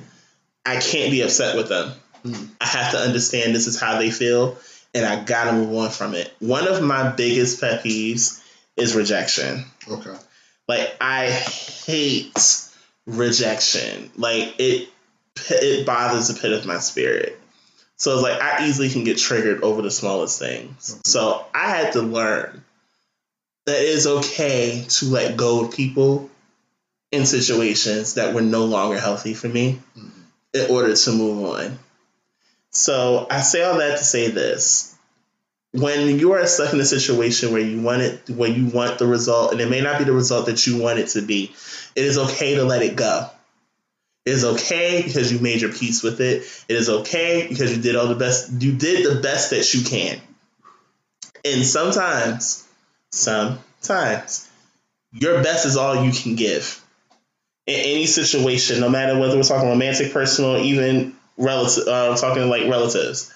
I 0.66 0.80
can't 0.80 1.12
be 1.12 1.22
upset 1.22 1.56
with 1.58 1.70
them. 1.70 1.94
Mhm. 2.24 2.50
I 2.62 2.66
have 2.66 2.92
to 2.92 3.00
understand 3.00 3.56
this 3.56 3.68
is 3.68 3.80
how 3.80 3.98
they 3.98 4.12
feel, 4.12 4.58
and 4.94 5.06
I 5.06 5.24
gotta 5.24 5.54
move 5.54 5.76
on 5.76 5.90
from 5.90 6.14
it. 6.14 6.32
One 6.40 6.68
of 6.68 6.82
my 6.82 7.10
biggest 7.10 7.60
pet 7.60 7.84
peeves 7.84 8.40
is 8.78 8.96
rejection. 8.96 9.66
Okay. 9.90 10.14
Like 10.68 10.96
I 11.02 11.30
hate 11.30 12.65
rejection. 13.06 14.12
Like 14.16 14.56
it 14.60 14.90
it 15.50 15.86
bothers 15.86 16.30
the 16.30 16.40
pit 16.40 16.54
of 16.54 16.66
my 16.66 16.80
spirit. 16.80 17.40
So 17.98 18.14
it's 18.14 18.24
like 18.24 18.42
I 18.42 18.68
easily 18.68 18.90
can 18.90 19.04
get 19.04 19.18
triggered 19.18 19.64
over 19.64 19.82
the 19.82 19.92
smallest 19.92 20.40
things. 20.40 21.00
So 21.06 21.46
I 21.54 21.70
had 21.70 21.94
to 21.94 22.02
learn 22.02 22.64
that 23.66 23.78
it 23.82 23.88
is 23.90 24.06
okay 24.08 24.86
to 24.88 25.06
let 25.06 25.38
go 25.38 25.66
of 25.66 25.74
people 25.74 26.30
in 27.12 27.26
situations 27.26 28.16
that 28.16 28.34
were 28.34 28.42
no 28.42 28.66
longer 28.66 29.00
healthy 29.00 29.34
for 29.34 29.48
me 29.48 29.80
Mhm. 29.98 30.12
in 30.54 30.72
order 30.72 30.96
to 30.96 31.12
move 31.12 31.46
on. 31.50 31.80
So 32.72 33.26
I 33.30 33.42
say 33.42 33.64
all 33.64 33.78
that 33.78 33.98
to 34.00 34.04
say 34.04 34.30
this. 34.30 34.95
When 35.76 36.20
you 36.20 36.32
are 36.34 36.48
stuck 36.48 36.74
in 36.74 36.80
a 36.80 36.86
situation 36.86 37.52
where 37.52 37.62
you 37.62 37.82
want 37.82 38.02
it, 38.02 38.30
where 38.30 38.50
you 38.50 38.68
want 38.68 38.98
the 38.98 39.08
result, 39.08 39.52
and 39.52 39.60
it 39.60 39.70
may 39.70 39.82
not 39.82 39.98
be 39.98 40.06
the 40.06 40.14
result 40.14 40.46
that 40.46 40.66
you 40.66 40.82
want 40.82 41.00
it 41.00 41.10
to 41.10 41.22
be, 41.22 41.54
it 41.96 42.06
is 42.06 42.18
okay 42.18 42.56
to 42.56 42.64
let 42.64 42.82
it 42.82 42.96
go. 42.96 43.30
It 44.26 44.32
is 44.32 44.46
okay 44.46 45.04
because 45.06 45.32
you 45.32 45.40
made 45.40 45.62
your 45.62 45.72
peace 45.72 46.02
with 46.02 46.22
it. 46.22 46.44
It 46.68 46.76
is 46.76 46.90
okay 46.90 47.48
because 47.48 47.76
you 47.76 47.82
did 47.82 47.96
all 47.96 48.08
the 48.08 48.16
best. 48.16 48.52
You 48.52 48.74
did 48.74 49.06
the 49.06 49.22
best 49.22 49.52
that 49.52 49.74
you 49.74 49.84
can. 49.84 50.20
And 51.44 51.66
sometimes, 51.66 52.66
sometimes, 53.12 54.50
your 55.12 55.44
best 55.44 55.66
is 55.66 55.78
all 55.78 56.04
you 56.04 56.12
can 56.12 56.36
give 56.36 56.82
in 57.68 57.76
any 57.76 58.06
situation, 58.06 58.80
no 58.80 58.90
matter 58.90 59.20
whether 59.20 59.36
we're 59.36 59.44
talking 59.44 59.70
romantic, 59.70 60.14
personal, 60.14 60.58
even 60.58 61.16
relative, 61.38 61.88
uh, 61.88 62.16
talking 62.16 62.50
like 62.50 62.70
relatives. 62.70 63.34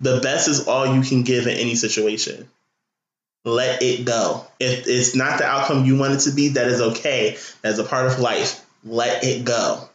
The 0.00 0.20
best 0.20 0.48
is 0.48 0.66
all 0.66 0.94
you 0.94 1.02
can 1.02 1.22
give 1.22 1.46
in 1.46 1.56
any 1.56 1.74
situation. 1.74 2.48
Let 3.44 3.82
it 3.82 4.04
go. 4.04 4.46
If 4.58 4.86
it's 4.86 5.14
not 5.14 5.38
the 5.38 5.44
outcome 5.44 5.84
you 5.84 5.98
want 5.98 6.14
it 6.14 6.20
to 6.20 6.32
be, 6.32 6.48
that 6.50 6.68
is 6.68 6.80
okay. 6.80 7.36
That's 7.62 7.78
a 7.78 7.84
part 7.84 8.06
of 8.06 8.18
life. 8.18 8.64
let 8.84 9.24
it 9.24 9.44
go. 9.44 9.88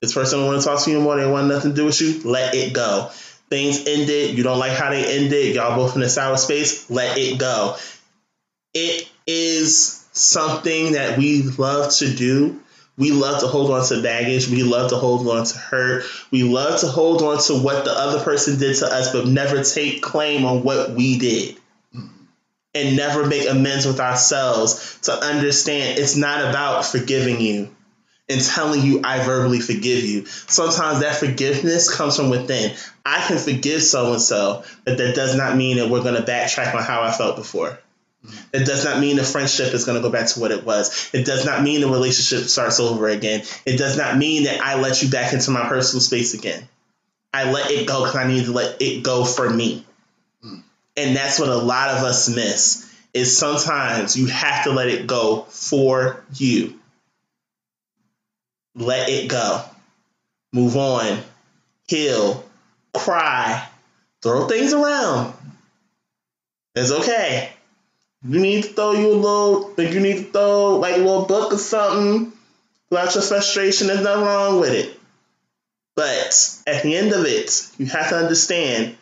This 0.00 0.12
person 0.12 0.44
want 0.44 0.60
to 0.60 0.66
talk 0.66 0.82
to 0.84 0.90
you 0.90 0.96
anymore. 0.96 1.16
They 1.16 1.30
want 1.30 1.48
nothing 1.48 1.70
to 1.70 1.76
do 1.76 1.86
with 1.86 2.00
you. 2.00 2.20
Let 2.22 2.54
it 2.54 2.74
go. 2.74 3.10
Things 3.48 3.86
ended. 3.86 4.36
You 4.36 4.44
don't 4.44 4.58
like 4.58 4.72
how 4.72 4.90
they 4.90 5.18
ended. 5.18 5.54
Y'all 5.54 5.76
both 5.76 5.96
in 5.96 6.02
a 6.02 6.08
sour 6.08 6.36
space. 6.36 6.90
Let 6.90 7.16
it 7.16 7.38
go. 7.38 7.76
It 8.74 9.08
is 9.26 10.06
something 10.12 10.92
that 10.92 11.18
we 11.18 11.42
love 11.42 11.92
to 11.96 12.14
do. 12.14 12.60
We 12.98 13.10
love 13.10 13.40
to 13.40 13.46
hold 13.46 13.70
on 13.70 13.86
to 13.86 14.02
baggage. 14.02 14.48
We 14.48 14.62
love 14.62 14.90
to 14.90 14.96
hold 14.96 15.28
on 15.28 15.44
to 15.44 15.58
hurt. 15.58 16.04
We 16.30 16.44
love 16.44 16.80
to 16.80 16.86
hold 16.86 17.22
on 17.22 17.42
to 17.44 17.54
what 17.54 17.84
the 17.84 17.92
other 17.92 18.24
person 18.24 18.58
did 18.58 18.76
to 18.76 18.86
us, 18.86 19.12
but 19.12 19.26
never 19.26 19.62
take 19.62 20.02
claim 20.02 20.44
on 20.44 20.62
what 20.62 20.90
we 20.90 21.18
did. 21.18 21.56
And 22.74 22.96
never 22.96 23.26
make 23.26 23.48
amends 23.48 23.86
with 23.86 24.00
ourselves 24.00 24.98
to 25.02 25.12
understand 25.12 25.98
it's 25.98 26.16
not 26.16 26.50
about 26.50 26.84
forgiving 26.84 27.40
you 27.40 27.74
and 28.28 28.40
telling 28.42 28.82
you 28.82 29.00
I 29.04 29.24
verbally 29.24 29.60
forgive 29.60 30.04
you. 30.04 30.26
Sometimes 30.26 31.00
that 31.00 31.16
forgiveness 31.16 31.94
comes 31.94 32.16
from 32.16 32.28
within. 32.28 32.76
I 33.04 33.24
can 33.26 33.38
forgive 33.38 33.82
so 33.82 34.12
and 34.12 34.20
so, 34.20 34.64
but 34.84 34.98
that 34.98 35.14
does 35.14 35.36
not 35.36 35.56
mean 35.56 35.76
that 35.78 35.88
we're 35.88 36.02
going 36.02 36.16
to 36.16 36.30
backtrack 36.30 36.74
on 36.74 36.82
how 36.82 37.02
I 37.02 37.12
felt 37.12 37.36
before. 37.36 37.78
It 38.52 38.66
does 38.66 38.84
not 38.84 39.00
mean 39.00 39.16
the 39.16 39.24
friendship 39.24 39.74
is 39.74 39.84
going 39.84 39.96
to 40.00 40.02
go 40.02 40.10
back 40.10 40.28
to 40.28 40.40
what 40.40 40.50
it 40.50 40.64
was. 40.64 41.10
It 41.12 41.26
does 41.26 41.44
not 41.44 41.62
mean 41.62 41.80
the 41.80 41.88
relationship 41.88 42.48
starts 42.48 42.80
over 42.80 43.08
again. 43.08 43.42
It 43.64 43.76
does 43.76 43.96
not 43.96 44.16
mean 44.16 44.44
that 44.44 44.60
I 44.60 44.80
let 44.80 45.02
you 45.02 45.10
back 45.10 45.32
into 45.32 45.50
my 45.50 45.68
personal 45.68 46.00
space 46.00 46.34
again. 46.34 46.68
I 47.32 47.50
let 47.50 47.70
it 47.70 47.86
go 47.86 48.04
because 48.04 48.16
I 48.16 48.26
need 48.26 48.46
to 48.46 48.52
let 48.52 48.80
it 48.80 49.02
go 49.02 49.24
for 49.24 49.48
me. 49.48 49.84
Hmm. 50.42 50.60
And 50.96 51.16
that's 51.16 51.38
what 51.38 51.48
a 51.48 51.56
lot 51.56 51.90
of 51.90 52.02
us 52.02 52.34
miss 52.34 52.86
is 53.12 53.36
sometimes 53.36 54.16
you 54.16 54.26
have 54.26 54.64
to 54.64 54.72
let 54.72 54.88
it 54.88 55.06
go 55.06 55.42
for 55.48 56.22
you. 56.34 56.78
Let 58.74 59.08
it 59.08 59.28
go. 59.28 59.62
Move 60.52 60.76
on. 60.76 61.20
Heal. 61.88 62.44
Cry. 62.92 63.66
Throw 64.22 64.48
things 64.48 64.74
around. 64.74 65.32
It's 66.74 66.92
okay. 66.92 67.55
You 68.24 68.40
need 68.40 68.64
to 68.64 68.68
throw 68.70 68.92
you 68.92 69.12
a 69.12 69.14
little, 69.14 69.74
like 69.76 69.92
you 69.92 70.00
need 70.00 70.16
to 70.16 70.24
throw 70.24 70.76
like 70.76 70.94
a 70.96 70.98
little 70.98 71.26
book 71.26 71.52
or 71.52 71.58
something. 71.58 72.32
Let 72.90 73.14
your 73.14 73.22
frustration. 73.22 73.88
There's 73.88 74.02
nothing 74.02 74.24
wrong 74.24 74.60
with 74.60 74.72
it. 74.72 74.98
But 75.94 76.60
at 76.66 76.82
the 76.82 76.94
end 76.96 77.12
of 77.12 77.24
it, 77.24 77.70
you 77.78 77.86
have 77.86 78.10
to 78.10 78.16
understand 78.16 78.96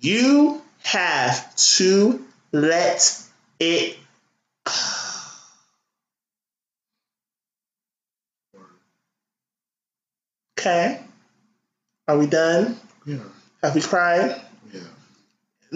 you 0.00 0.60
have 0.82 1.54
to 1.56 2.24
let 2.52 3.22
it 3.60 3.96
Okay. 10.58 11.00
Are 12.06 12.18
we 12.18 12.26
done? 12.26 12.78
Yeah. 13.04 13.18
Have 13.62 13.74
we 13.74 13.80
cried? 13.80 14.40
Yeah. 14.72 14.80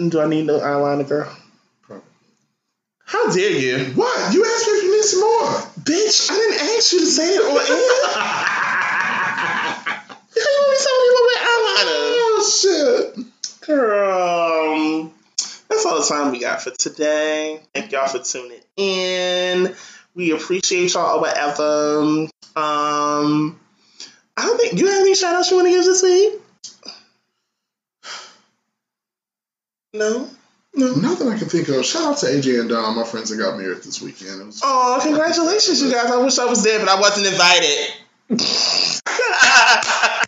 Do 0.07 0.21
I 0.21 0.27
need 0.27 0.45
no 0.45 0.59
eyeliner, 0.59 1.05
girl? 1.07 1.35
How 3.07 3.31
dare 3.31 3.51
you? 3.51 3.85
What? 3.93 4.33
You 4.33 4.43
asked 4.43 4.67
me 4.67 4.73
if 4.73 4.83
you 4.83 4.91
need 4.91 5.03
some 5.03 5.21
more. 5.21 5.47
Bitch, 5.79 6.29
I 6.29 6.35
didn't 6.35 6.59
ask 6.75 6.91
you 6.91 6.99
to 6.99 7.05
say 7.05 7.35
it 7.35 7.39
on 7.39 7.55
air. 7.55 7.65
How 8.19 8.51
you 10.35 10.43
want 10.59 10.71
me 10.75 10.97
you 11.07 11.15
what 11.23 11.39
eyeliner? 11.39 12.03
Oh 12.19 13.15
shit. 13.15 13.65
Girl, 13.65 14.73
um, 14.73 15.13
that's 15.69 15.85
all 15.85 16.01
the 16.01 16.05
time 16.05 16.33
we 16.33 16.39
got 16.41 16.61
for 16.61 16.71
today. 16.71 17.61
Thank 17.73 17.93
y'all 17.93 18.09
for 18.09 18.19
tuning 18.19 18.59
in. 18.75 19.73
We 20.13 20.31
appreciate 20.31 20.93
y'all 20.93 21.15
or 21.17 21.21
whatever. 21.21 22.27
Um, 22.57 23.57
I 24.35 24.41
don't 24.41 24.59
think 24.59 24.77
you 24.77 24.87
have 24.87 24.99
any 24.99 25.15
shout 25.15 25.33
outs 25.33 25.49
you 25.49 25.55
want 25.55 25.67
to 25.67 25.71
give 25.71 25.85
this 25.85 26.03
week? 26.03 26.33
No? 29.93 30.29
No? 30.73 30.93
Nothing 30.93 31.29
I 31.29 31.37
can 31.37 31.49
think 31.49 31.67
of. 31.69 31.85
Shout 31.85 32.03
out 32.03 32.17
to 32.19 32.27
AJ 32.27 32.59
and 32.59 32.69
Dom, 32.69 32.95
my 32.95 33.03
friends 33.03 33.29
that 33.29 33.37
got 33.37 33.57
married 33.57 33.81
this 33.83 34.01
weekend. 34.01 34.41
It 34.41 34.45
was 34.45 34.61
Oh, 34.63 34.99
congratulations, 35.01 35.81
you 35.81 35.91
guys. 35.91 36.11
I 36.11 36.17
wish 36.17 36.37
I 36.37 36.45
was 36.45 36.63
there, 36.63 36.79
but 36.79 36.89
I 36.89 36.99
wasn't 36.99 37.27
invited. 37.27 37.93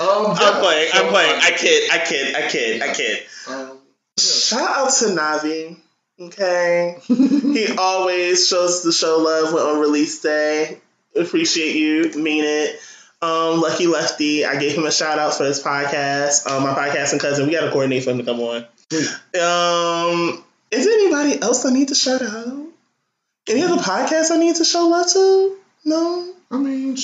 Um, 0.00 0.26
I'm 0.28 0.60
playing. 0.60 0.90
I'm 0.92 1.08
playing. 1.08 1.40
I 1.40 1.50
kid. 1.52 1.90
I 1.92 1.98
kid. 2.04 2.34
I 2.34 2.48
kid. 2.48 2.82
I 2.82 2.94
kid. 2.94 3.22
Um, 3.48 3.78
Shout 4.18 4.60
out 4.60 4.92
to 4.92 5.04
Navi. 5.06 5.76
Okay. 6.20 6.98
he 7.06 7.68
always 7.78 8.48
shows 8.48 8.82
the 8.82 8.90
show 8.92 9.18
love 9.18 9.52
when 9.54 9.62
on 9.62 9.78
release 9.80 10.20
day. 10.20 10.80
Appreciate 11.14 11.76
you. 11.76 12.10
Mean 12.20 12.44
it. 12.44 12.80
Um, 13.24 13.60
Lucky 13.60 13.86
Lefty. 13.86 14.44
I 14.44 14.56
gave 14.56 14.76
him 14.76 14.84
a 14.84 14.92
shout 14.92 15.18
out 15.18 15.34
for 15.34 15.44
his 15.44 15.62
podcast. 15.62 16.46
Um, 16.50 16.62
my 16.62 16.74
podcasting 16.74 17.20
cousin. 17.20 17.46
We 17.46 17.52
got 17.52 17.64
to 17.64 17.70
coordinate 17.70 18.04
for 18.04 18.10
him 18.10 18.18
to 18.18 18.24
come 18.24 18.40
on. 18.40 18.56
Um, 19.34 20.44
is 20.70 20.84
there 20.84 20.94
anybody 20.94 21.40
else 21.40 21.64
I 21.64 21.70
need 21.72 21.88
to 21.88 21.94
shout 21.94 22.22
out? 22.22 22.66
Any 23.48 23.62
other 23.62 23.76
podcasts 23.76 24.30
I 24.30 24.36
need 24.36 24.56
to 24.56 24.64
show 24.64 24.88
love 24.88 25.06
to? 25.12 25.56
No. 25.84 26.32
I 26.50 26.58
mean. 26.58 26.96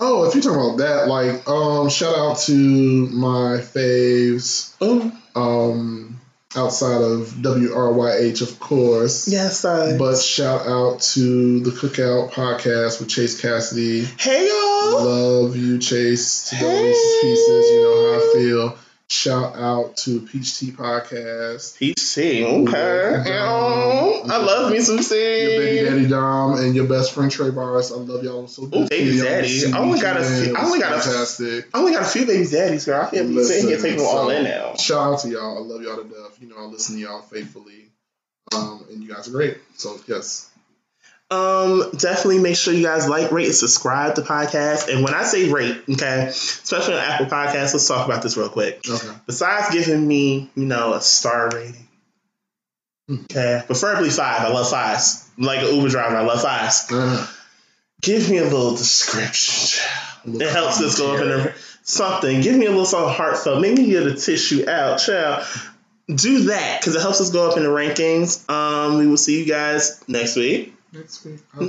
Oh, 0.00 0.26
if 0.28 0.34
you're 0.34 0.42
talking 0.42 0.58
about 0.58 0.78
that, 0.78 1.08
like, 1.08 1.46
um, 1.48 1.88
shout 1.88 2.16
out 2.16 2.38
to 2.40 2.52
my 2.54 3.58
faves, 3.60 4.74
Oh, 4.80 5.12
um, 5.34 6.17
outside 6.56 7.02
of 7.02 7.28
WRYH, 7.42 8.40
of 8.42 8.58
course. 8.58 9.28
yes. 9.28 9.64
I. 9.64 9.96
But 9.98 10.18
shout 10.18 10.66
out 10.66 11.00
to 11.14 11.60
the 11.60 11.70
Cookout 11.70 12.32
podcast 12.32 13.00
with 13.00 13.08
Chase 13.10 13.40
Cassidy. 13.40 14.04
hey 14.18 14.48
y'all. 14.48 15.04
Love 15.04 15.56
you, 15.56 15.78
Chase. 15.78 16.48
To 16.50 16.56
Hey. 16.56 16.92
Pieces. 17.20 17.70
You 17.70 17.82
know 17.82 18.12
how 18.12 18.18
I 18.18 18.32
feel. 18.34 18.78
Shout 19.10 19.56
out 19.56 19.96
to 19.98 20.20
Peach 20.20 20.58
Tea 20.58 20.70
Podcast. 20.70 21.78
Peach 21.78 22.14
tea. 22.14 22.44
Okay. 22.44 23.14
I 23.26 24.36
love 24.36 24.70
me 24.70 24.80
some 24.80 24.96
Your 24.98 25.08
baby 25.08 25.88
daddy 25.88 26.06
Dom 26.08 26.58
and 26.58 26.74
your 26.76 26.86
best 26.86 27.12
friend 27.14 27.30
Trey 27.30 27.50
Bars. 27.50 27.90
I 27.90 27.94
love 27.96 28.22
y'all 28.22 28.46
so 28.48 28.66
good. 28.66 28.82
Ooh, 28.82 28.88
baby 28.88 29.16
daddy. 29.18 29.72
I 29.72 29.78
only 29.78 29.98
got 29.98 30.18
a 30.20 30.24
few- 30.24 30.54
I 30.54 30.62
only 30.64 30.78
got 30.80 30.92
a- 30.98 31.00
fantastic. 31.00 31.68
I 31.72 31.78
only 31.78 31.92
got 31.92 32.02
a 32.02 32.04
few 32.04 32.26
baby 32.26 32.46
daddies, 32.46 32.84
girl. 32.84 33.00
I 33.02 33.10
can't 33.10 33.28
be 33.30 33.42
sitting 33.44 33.68
here 33.68 33.78
taking 33.78 33.96
them 33.96 34.06
all 34.06 34.28
in 34.28 34.44
now. 34.44 34.74
Shout 34.76 35.14
out 35.14 35.20
to 35.20 35.28
y'all. 35.30 35.56
I 35.56 35.60
love 35.60 35.80
y'all 35.82 35.96
to 35.96 36.04
death. 36.04 36.36
You 36.42 36.48
know, 36.50 36.56
I 36.58 36.64
listen 36.66 36.96
to 36.96 37.00
y'all 37.00 37.22
faithfully. 37.22 37.86
Um, 38.54 38.84
and 38.90 39.02
you 39.02 39.08
guys 39.08 39.26
are 39.28 39.32
great. 39.32 39.56
So, 39.76 39.98
yes. 40.06 40.50
Um, 41.30 41.90
definitely 41.96 42.38
make 42.38 42.56
sure 42.56 42.72
you 42.72 42.84
guys 42.84 43.06
like, 43.06 43.30
rate, 43.30 43.46
and 43.46 43.54
subscribe 43.54 44.14
to 44.14 44.22
podcast. 44.22 44.92
And 44.92 45.04
when 45.04 45.12
I 45.12 45.24
say 45.24 45.50
rate, 45.50 45.76
okay, 45.90 46.28
especially 46.28 46.94
on 46.94 47.00
Apple 47.00 47.26
Podcasts, 47.26 47.74
let's 47.74 47.86
talk 47.86 48.06
about 48.06 48.22
this 48.22 48.36
real 48.36 48.48
quick. 48.48 48.80
Okay. 48.88 49.08
Besides 49.26 49.70
giving 49.70 50.06
me, 50.08 50.50
you 50.54 50.64
know, 50.64 50.94
a 50.94 51.02
star 51.02 51.50
rating, 51.50 51.86
okay, 53.10 53.62
preferably 53.66 54.08
five. 54.08 54.40
I 54.40 54.48
love 54.48 54.70
fives. 54.70 55.28
I'm 55.36 55.44
like 55.44 55.60
an 55.60 55.74
Uber 55.74 55.90
driver, 55.90 56.16
I 56.16 56.22
love 56.22 56.40
fives. 56.40 56.90
Uh, 56.90 57.26
Give 58.00 58.30
me 58.30 58.38
a 58.38 58.44
little 58.44 58.76
description. 58.76 59.82
a 60.24 60.28
little 60.30 60.48
It 60.48 60.52
helps 60.52 60.80
us 60.80 60.98
go 60.98 61.14
up 61.14 61.20
in 61.20 61.28
the 61.28 61.54
something. 61.82 62.40
Give 62.40 62.56
me 62.56 62.66
a 62.66 62.70
little 62.70 62.86
something 62.86 63.12
heartfelt. 63.12 63.60
Make 63.60 63.76
me 63.76 63.86
get 63.90 64.06
a 64.06 64.14
tissue 64.14 64.68
out, 64.68 64.98
child. 64.98 65.44
Do 66.06 66.44
that 66.44 66.80
because 66.80 66.94
it 66.94 67.02
helps 67.02 67.20
us 67.20 67.30
go 67.30 67.50
up 67.50 67.56
in 67.56 67.64
the 67.64 67.68
rankings. 67.68 68.48
Um, 68.48 68.98
we 68.98 69.06
will 69.06 69.16
see 69.16 69.40
you 69.40 69.46
guys 69.46 70.02
next 70.08 70.36
week. 70.36 70.74
Next 70.92 71.24
week. 71.24 71.40
Uh, 71.58 71.66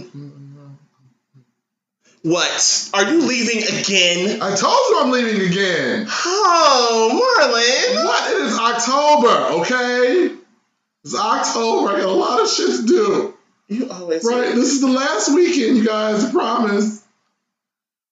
what? 2.23 2.89
Are 2.93 3.11
you 3.11 3.21
leaving 3.21 3.63
again? 3.79 4.41
I 4.41 4.55
told 4.55 4.77
you 4.89 4.99
I'm 5.01 5.11
leaving 5.11 5.49
again. 5.49 6.05
Oh, 6.09 7.09
Marlon. 7.13 8.05
What? 8.05 8.31
It 8.31 8.41
is 8.43 8.57
October, 8.57 9.61
okay? 9.61 10.35
It's 11.03 11.15
October. 11.15 11.89
I 11.93 11.99
got 11.99 12.09
a 12.09 12.11
lot 12.11 12.41
of 12.41 12.49
shit 12.49 12.81
to 12.81 12.85
do. 12.85 13.37
You 13.69 13.89
always 13.89 14.25
Right? 14.25 14.53
This 14.55 14.71
is 14.71 14.81
the 14.81 14.87
last 14.87 15.33
weekend, 15.33 15.77
you 15.77 15.85
guys. 15.85 16.25
I 16.25 16.31
promise. 16.31 17.05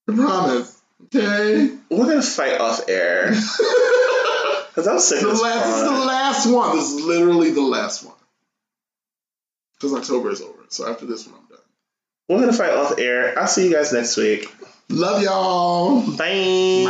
I 0.09 0.13
promise. 0.15 0.81
Okay? 1.05 1.75
We're 1.89 2.05
gonna 2.05 2.21
fight 2.21 2.59
off 2.59 2.87
air 2.87 3.29
because 3.31 4.87
I'm 4.87 4.99
sick 4.99 5.21
the 5.21 5.27
of 5.27 5.33
this. 5.33 5.41
last, 5.41 5.65
this 5.65 5.75
is 5.75 5.83
the 5.83 6.05
last 6.05 6.45
one. 6.47 6.75
This 6.75 6.91
is 6.91 7.05
literally 7.05 7.51
the 7.51 7.61
last 7.61 8.03
one. 8.05 8.15
Because 9.75 9.93
October 9.93 10.31
is 10.31 10.41
over. 10.41 10.56
So 10.69 10.89
after 10.89 11.05
this 11.05 11.27
one, 11.27 11.35
I'm 11.39 11.47
done. 11.47 11.59
We're 12.29 12.39
gonna 12.41 12.53
fight 12.53 12.73
off 12.73 12.99
air. 12.99 13.37
I'll 13.37 13.47
see 13.47 13.65
you 13.67 13.73
guys 13.73 13.93
next 13.93 14.17
week. 14.17 14.51
Love 14.89 15.21
y'all. 15.21 16.01
Bye. 16.17 16.85